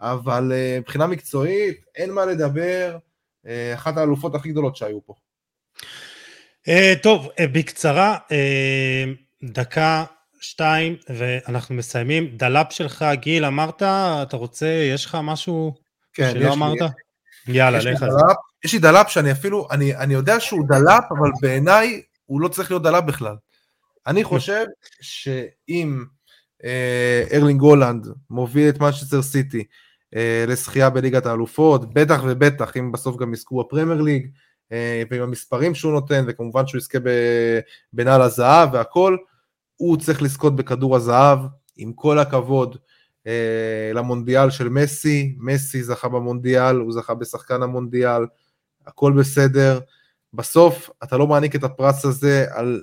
אבל 0.00 0.52
אה, 0.52 0.76
מבחינה 0.80 1.06
מקצועית, 1.06 1.84
אין 1.94 2.12
מה 2.12 2.26
לדבר, 2.26 2.96
אה, 3.46 3.74
אחת 3.74 3.96
האלופות 3.96 4.34
הכי 4.34 4.48
גדולות 4.48 4.76
שהיו 4.76 5.06
פה. 5.06 5.14
אה, 6.68 6.94
טוב, 7.02 7.28
אה, 7.38 7.46
בקצרה, 7.46 8.16
אה, 8.32 9.04
דקה, 9.44 10.04
שתיים, 10.40 10.96
ואנחנו 11.08 11.74
מסיימים. 11.74 12.36
דלאפ 12.36 12.66
שלך, 12.70 13.04
גיל, 13.12 13.44
אמרת, 13.44 13.82
אתה 13.82 14.36
רוצה, 14.36 14.66
יש 14.66 15.06
לך 15.06 15.18
משהו 15.22 15.74
כן, 16.14 16.30
שלא 16.32 16.52
אמרת? 16.52 16.78
יאללה, 17.48 17.78
לי 17.78 17.92
לך 17.92 18.02
על 18.02 18.10
זה. 18.10 18.16
יש 18.64 18.72
לי 18.72 18.78
דלאפ 18.78 19.10
שאני 19.10 19.32
אפילו, 19.32 19.68
אני, 19.70 19.96
אני 19.96 20.14
יודע 20.14 20.40
שהוא 20.40 20.68
דלאפ, 20.68 21.04
אבל 21.18 21.30
בעיניי 21.40 22.02
הוא 22.26 22.40
לא 22.40 22.48
צריך 22.48 22.70
להיות 22.70 22.82
דלאפ 22.82 23.04
בכלל. 23.04 23.36
אני 24.06 24.24
חושב 24.24 24.64
שאם 25.00 26.04
אה, 26.64 27.24
ארלינג 27.32 27.60
הולנד 27.60 28.08
מוביל 28.30 28.68
את 28.68 28.80
מנצ'סטר 28.80 29.22
סיטי 29.22 29.64
אה, 30.14 30.44
לזכייה 30.48 30.90
בליגת 30.90 31.26
האלופות, 31.26 31.94
בטח 31.94 32.20
ובטח 32.24 32.76
אם 32.76 32.92
בסוף 32.92 33.16
גם 33.16 33.34
יזכו 33.34 33.64
בפרמייר 33.64 34.02
ליג, 34.02 34.26
אה, 34.26 34.30
ועם 35.10 35.22
המספרים 35.22 35.74
שהוא 35.74 35.92
נותן, 35.92 36.24
וכמובן 36.28 36.66
שהוא 36.66 36.78
יזכה 36.78 36.98
בנעל 37.92 38.22
הזהב 38.22 38.68
והכל, 38.72 39.16
הוא 39.76 39.96
צריך 39.96 40.22
לזכות 40.22 40.56
בכדור 40.56 40.96
הזהב, 40.96 41.38
עם 41.76 41.92
כל 41.92 42.18
הכבוד 42.18 42.76
אה, 43.26 43.90
למונדיאל 43.94 44.50
של 44.50 44.68
מסי, 44.68 45.36
מסי 45.38 45.82
זכה 45.82 46.08
במונדיאל, 46.08 46.76
הוא 46.76 46.92
זכה 46.92 47.14
בשחקן 47.14 47.62
המונדיאל, 47.62 48.22
הכל 48.86 49.12
בסדר. 49.12 49.80
בסוף 50.34 50.90
אתה 51.02 51.16
לא 51.16 51.26
מעניק 51.26 51.56
את 51.56 51.64
הפרס 51.64 52.04
הזה 52.04 52.46
על 52.50 52.82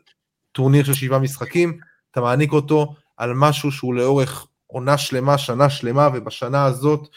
טורניר 0.52 0.84
של 0.84 0.94
שבעה 0.94 1.20
משחקים, 1.20 1.78
אתה 2.12 2.22
מעניק 2.22 2.52
אותו 2.52 2.96
על 3.18 3.34
משהו 3.34 3.72
שהוא 3.72 3.94
לאורך 3.94 4.48
עונה 4.68 4.98
שלמה, 4.98 5.38
שנה 5.38 5.70
שלמה, 5.70 6.10
ובשנה 6.14 6.66
הזאת, 6.66 7.08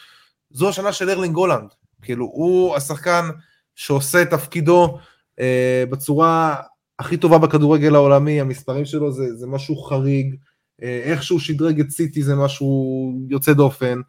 זו 0.51 0.69
השנה 0.69 0.93
של 0.93 1.09
ארלינג 1.09 1.35
הולנד. 1.35 1.69
כאילו, 2.01 2.25
הוא 2.25 2.75
השחקן 2.75 3.29
שעושה 3.75 4.21
את 4.21 4.29
תפקידו 4.29 4.97
אה, 5.39 5.83
בצורה 5.89 6.55
הכי 6.99 7.17
טובה 7.17 7.37
בכדורגל 7.37 7.95
העולמי, 7.95 8.41
המספרים 8.41 8.85
שלו 8.85 9.11
זה, 9.11 9.35
זה 9.35 9.47
משהו 9.47 9.75
חריג, 9.75 10.35
אה, 10.83 11.01
איך 11.03 11.23
שהוא 11.23 11.39
שדרג 11.39 11.79
את 11.79 11.89
סיטי 11.89 12.23
זה 12.23 12.35
משהו 12.35 13.11
יוצא 13.29 13.53
דופן, 13.53 13.99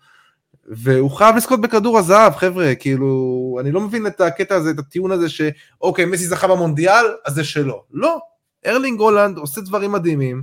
והוא 0.69 1.11
חייב 1.11 1.37
לזכות 1.37 1.61
בכדור 1.61 1.99
הזהב, 1.99 2.33
חבר'ה, 2.33 2.75
כאילו, 2.75 3.59
אני 3.61 3.73
לא 3.73 3.81
מבין 3.81 4.07
את 4.07 4.21
הקטע 4.21 4.55
הזה, 4.55 4.71
את 4.71 4.79
הטיעון 4.79 5.13
הזה 5.13 5.29
שאוקיי, 5.29 6.05
מסי 6.05 6.27
זכה 6.27 6.49
במונדיאל, 6.49 7.05
אז 7.25 7.35
זה 7.35 7.45
שלו. 7.45 7.85
לא, 7.93 8.19
ארלינג 8.67 9.01
הולנד 9.01 9.39
עושה 9.39 9.61
דברים 9.61 9.93
מדהימים, 9.93 10.43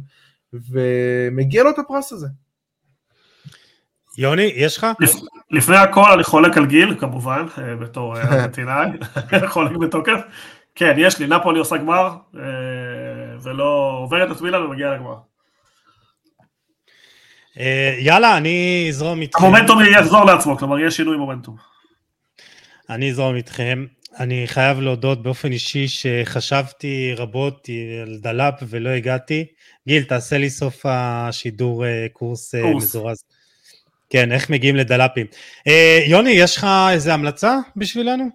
ומגיע 0.53 1.63
לו 1.63 1.69
את 1.69 1.79
הפרס 1.79 2.13
הזה. 2.13 2.27
יוני, 4.17 4.51
יש 4.55 4.77
לך? 4.77 4.87
לפני 5.53 5.77
הכל 5.77 6.11
אני 6.13 6.23
חולק 6.23 6.57
על 6.57 6.65
גיל, 6.65 6.95
כמובן, 6.99 7.45
אה, 7.57 7.75
בתור 7.75 8.17
אה, 8.17 8.21
ארגנטינאי, 8.21 8.89
חולק 9.53 9.71
בתוקף. 9.71 10.19
כן, 10.75 10.95
יש 10.97 11.19
לי, 11.19 11.27
נפולי 11.27 11.59
עושה 11.59 11.77
גמר, 11.77 12.09
אה, 12.35 12.41
ולא 13.43 13.97
עוברת 13.99 14.31
את 14.31 14.41
מילאן 14.41 14.61
ומגיעה 14.61 14.93
לגמר. 14.93 15.15
אה, 17.59 17.95
יאללה, 17.99 18.37
אני 18.37 18.85
אזרום 18.89 19.21
איתכם. 19.21 19.45
המומנטום 19.45 19.79
יחזור 19.81 20.25
לעצמו, 20.25 20.57
כלומר 20.57 20.79
יש 20.79 20.95
שינוי 20.95 21.17
מומנטום. 21.17 21.55
אני 22.89 23.09
אזרום 23.09 23.35
איתכם. 23.35 23.85
אני 24.19 24.43
חייב 24.47 24.79
להודות 24.79 25.23
באופן 25.23 25.51
אישי 25.51 25.87
שחשבתי 25.87 27.13
רבות 27.17 27.67
על 28.01 28.17
דלאפ 28.21 28.53
ולא 28.69 28.89
הגעתי. 28.89 29.45
גיל, 29.87 30.03
תעשה 30.03 30.37
לי 30.37 30.49
סוף 30.49 30.85
השידור 30.85 31.85
אה, 31.85 32.07
קורס, 32.13 32.55
אה, 32.55 32.61
קורס. 32.61 32.83
מזורז. 32.83 33.23
כן, 34.13 34.31
איך 34.31 34.49
מגיעים 34.49 34.75
לדלאפים. 34.75 35.25
אה, 35.67 35.99
יוני, 36.07 36.29
יש 36.29 36.57
לך 36.57 36.67
איזה 36.89 37.13
המלצה 37.13 37.57
בשבילנו? 37.75 38.29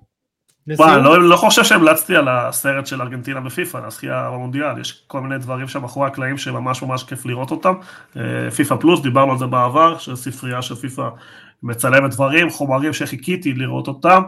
וואי? 0.69 1.03
לא, 1.03 1.29
לא 1.29 1.37
חושב 1.37 1.65
שהמלצתי 1.65 2.17
על 2.17 2.29
הסרט 2.29 2.87
של 2.87 3.03
ארגנטינה 3.03 3.41
בפיפ"א, 3.41 3.79
הזכייה 3.87 4.31
במונדיאל, 4.31 4.81
יש 4.81 5.05
כל 5.07 5.21
מיני 5.21 5.39
דברים 5.39 5.69
שם 5.69 5.83
מאחורי 5.83 6.07
הקלעים 6.07 6.39
שממש 6.39 6.83
ממש 6.83 7.03
כיף 7.03 7.27
לראות 7.27 7.51
אותם. 7.51 7.75
אה, 8.17 8.51
פיפ"א 8.51 8.77
פלוס, 8.77 9.03
דיברנו 9.03 9.33
על 9.33 9.39
זה 9.39 9.47
בעבר, 9.47 9.99
שספרייה 9.99 10.63
של 10.63 10.75
פיפ"א 10.75 11.09
מצלמת 11.63 12.11
דברים, 12.11 12.51
חומרים 12.51 12.93
שחיכיתי 12.93 13.55
לראות 13.55 13.89
אותם. 13.89 14.23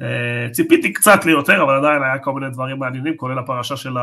אה, 0.00 0.48
ציפיתי 0.52 0.92
קצת 0.92 1.24
ליותר, 1.24 1.62
אבל 1.62 1.76
עדיין 1.76 2.02
היה 2.02 2.18
כל 2.18 2.32
מיני 2.32 2.50
דברים 2.50 2.78
מעניינים, 2.78 3.16
כולל 3.16 3.38
הפרשה 3.38 3.76
של 3.76 3.96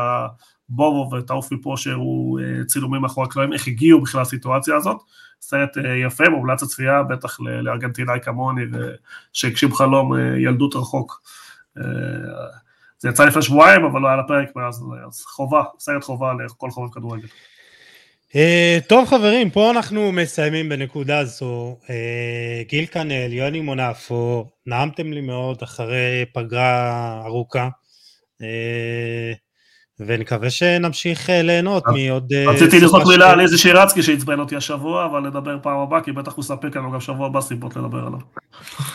הבובו 0.70 1.10
ותעוף 1.14 1.52
מפה 1.52 1.74
שהראו 1.76 2.38
אה, 2.38 2.64
צילומים 2.64 3.02
מאחורי 3.02 3.26
הקלעים, 3.26 3.52
איך 3.52 3.68
הגיעו 3.68 4.00
בכלל 4.00 4.20
לסיטואציה 4.20 4.76
הזאת. 4.76 4.96
סרט 5.40 5.78
אה, 5.78 5.96
יפה, 5.96 6.24
מומלץ 6.28 6.62
הצפייה, 6.62 7.02
בטח 7.02 7.40
לארגנטינאי 7.40 8.20
כמוני, 8.22 8.62
שהגשים 9.32 9.74
חלום 9.74 10.14
אה, 10.14 10.20
ילדות 10.38 10.76
רחוק. 10.76 11.22
זה 12.98 13.08
יצא 13.08 13.24
לפני 13.24 13.42
שבועיים, 13.42 13.84
אבל 13.84 14.00
לא 14.00 14.08
היה 14.08 14.16
לפרק 14.16 14.56
מאז, 14.56 14.84
אז 15.08 15.22
חובה, 15.22 15.62
סרט 15.78 16.04
חובה 16.04 16.32
לכל 16.44 16.70
חובב 16.70 16.92
כדורגל. 16.92 17.26
טוב 18.88 19.08
חברים, 19.08 19.50
פה 19.50 19.70
אנחנו 19.70 20.12
מסיימים 20.12 20.68
בנקודה 20.68 21.24
זו. 21.24 21.78
גיל 22.68 22.86
כנל, 22.86 23.32
יוני 23.32 23.60
מונפו, 23.60 24.50
נעמתם 24.66 25.12
לי 25.12 25.20
מאוד 25.20 25.62
אחרי 25.62 26.24
פגרה 26.34 27.22
ארוכה. 27.24 27.68
ונקווה 30.06 30.50
שנמשיך 30.50 31.30
אה, 31.30 31.42
ליהנות 31.42 31.82
מעוד... 31.86 32.32
אה, 32.32 32.44
רציתי 32.50 32.80
לזרוק 32.80 33.02
של- 33.04 33.08
מילה 33.08 33.30
על 33.30 33.40
איזי 33.40 33.58
שירצקי 33.58 34.02
שעצבן 34.02 34.40
אותי 34.40 34.56
השבוע, 34.56 35.04
אבל 35.06 35.20
נדבר 35.20 35.56
פעם 35.62 35.78
הבאה, 35.78 36.00
כי 36.00 36.12
בטח 36.12 36.32
הוא 36.34 36.44
יספק 36.44 36.76
לנו 36.76 36.92
גם 36.92 37.00
שבוע 37.00 37.26
הבא 37.26 37.40
סיבות 37.40 37.76
לדבר 37.76 37.98
עליו. 37.98 38.18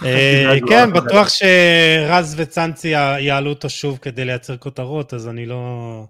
אה, 0.06 0.56
כן, 0.70 0.94
בטוח 0.94 1.28
שרז 1.30 2.36
וצאנצי 2.38 2.88
יע- 2.88 3.16
יעלו 3.20 3.50
אותו 3.50 3.70
שוב 3.70 3.98
כדי 4.02 4.26
לייצר 4.26 4.58
כותרות, 4.58 5.14
אז 5.14 5.28
אני 5.28 5.46
לא... 5.46 6.04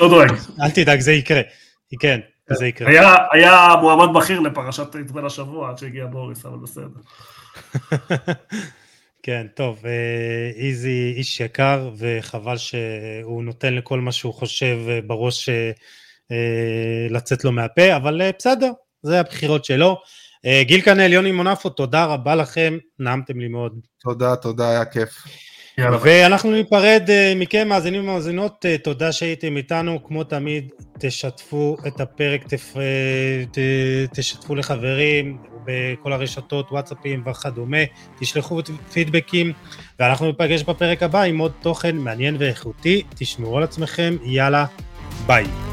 לא 0.00 0.08
דואג. 0.08 0.32
אל 0.62 0.70
תדאג, 0.70 1.00
זה 1.00 1.12
יקרה. 1.12 1.40
כן, 2.00 2.20
זה 2.50 2.66
יקרה. 2.66 2.88
היה- 2.90 3.14
היה 3.32 3.68
מועמד 3.80 4.16
בכיר 4.16 4.40
לפרשת 4.40 4.96
עצבן 5.04 5.24
השבוע, 5.24 5.70
עד 5.70 5.78
שהגיע 5.78 6.06
בוריס, 6.06 6.46
אבל 6.46 6.56
בסדר. 6.62 6.86
כן, 9.26 9.46
טוב, 9.54 9.86
אה, 9.86 10.50
איזי 10.56 11.12
איש 11.16 11.40
יקר, 11.40 11.90
וחבל 11.98 12.56
שהוא 12.56 13.44
נותן 13.44 13.74
לכל 13.74 14.00
מה 14.00 14.12
שהוא 14.12 14.34
חושב 14.34 14.78
אה, 14.88 15.00
בראש 15.06 15.48
אה, 15.48 15.70
לצאת 17.10 17.44
לו 17.44 17.52
מהפה, 17.52 17.96
אבל 17.96 18.30
בסדר, 18.38 18.70
זה 19.02 19.20
הבחירות 19.20 19.64
שלו. 19.64 19.96
גיל 20.62 20.80
כנל, 20.80 21.12
יוני 21.12 21.32
מונפו, 21.32 21.68
תודה 21.70 22.04
רבה 22.04 22.34
לכם, 22.34 22.78
נעמתם 22.98 23.40
לי 23.40 23.48
מאוד. 23.48 23.80
תודה, 24.00 24.36
תודה, 24.36 24.70
היה 24.70 24.84
כיף. 24.84 25.10
ואנחנו 25.78 26.50
ניפרד 26.50 27.06
אה, 27.08 27.32
מכם, 27.36 27.68
מאזינים 27.68 28.08
ומאזינות, 28.08 28.66
אה, 28.66 28.78
תודה 28.78 29.12
שהייתם 29.12 29.56
איתנו, 29.56 30.04
כמו 30.04 30.24
תמיד, 30.24 30.68
תשתפו 30.98 31.76
את 31.86 32.00
הפרק, 32.00 32.48
תפ... 32.48 32.76
אה, 32.76 33.44
ת... 33.52 33.58
תשתפו 34.12 34.54
לחברים 34.54 35.38
בכל 35.64 36.12
הרשתות, 36.12 36.72
וואטסאפים 36.72 37.22
וכדומה, 37.26 37.78
תשלחו 38.20 38.60
פידבקים, 38.92 39.52
ואנחנו 39.98 40.26
ניפגש 40.26 40.62
בפרק 40.62 41.02
הבא 41.02 41.22
עם 41.22 41.38
עוד 41.38 41.52
תוכן 41.60 41.96
מעניין 41.96 42.36
ואיכותי, 42.38 43.02
תשמרו 43.14 43.56
על 43.56 43.62
עצמכם, 43.62 44.16
יאללה, 44.24 44.66
ביי. 45.26 45.63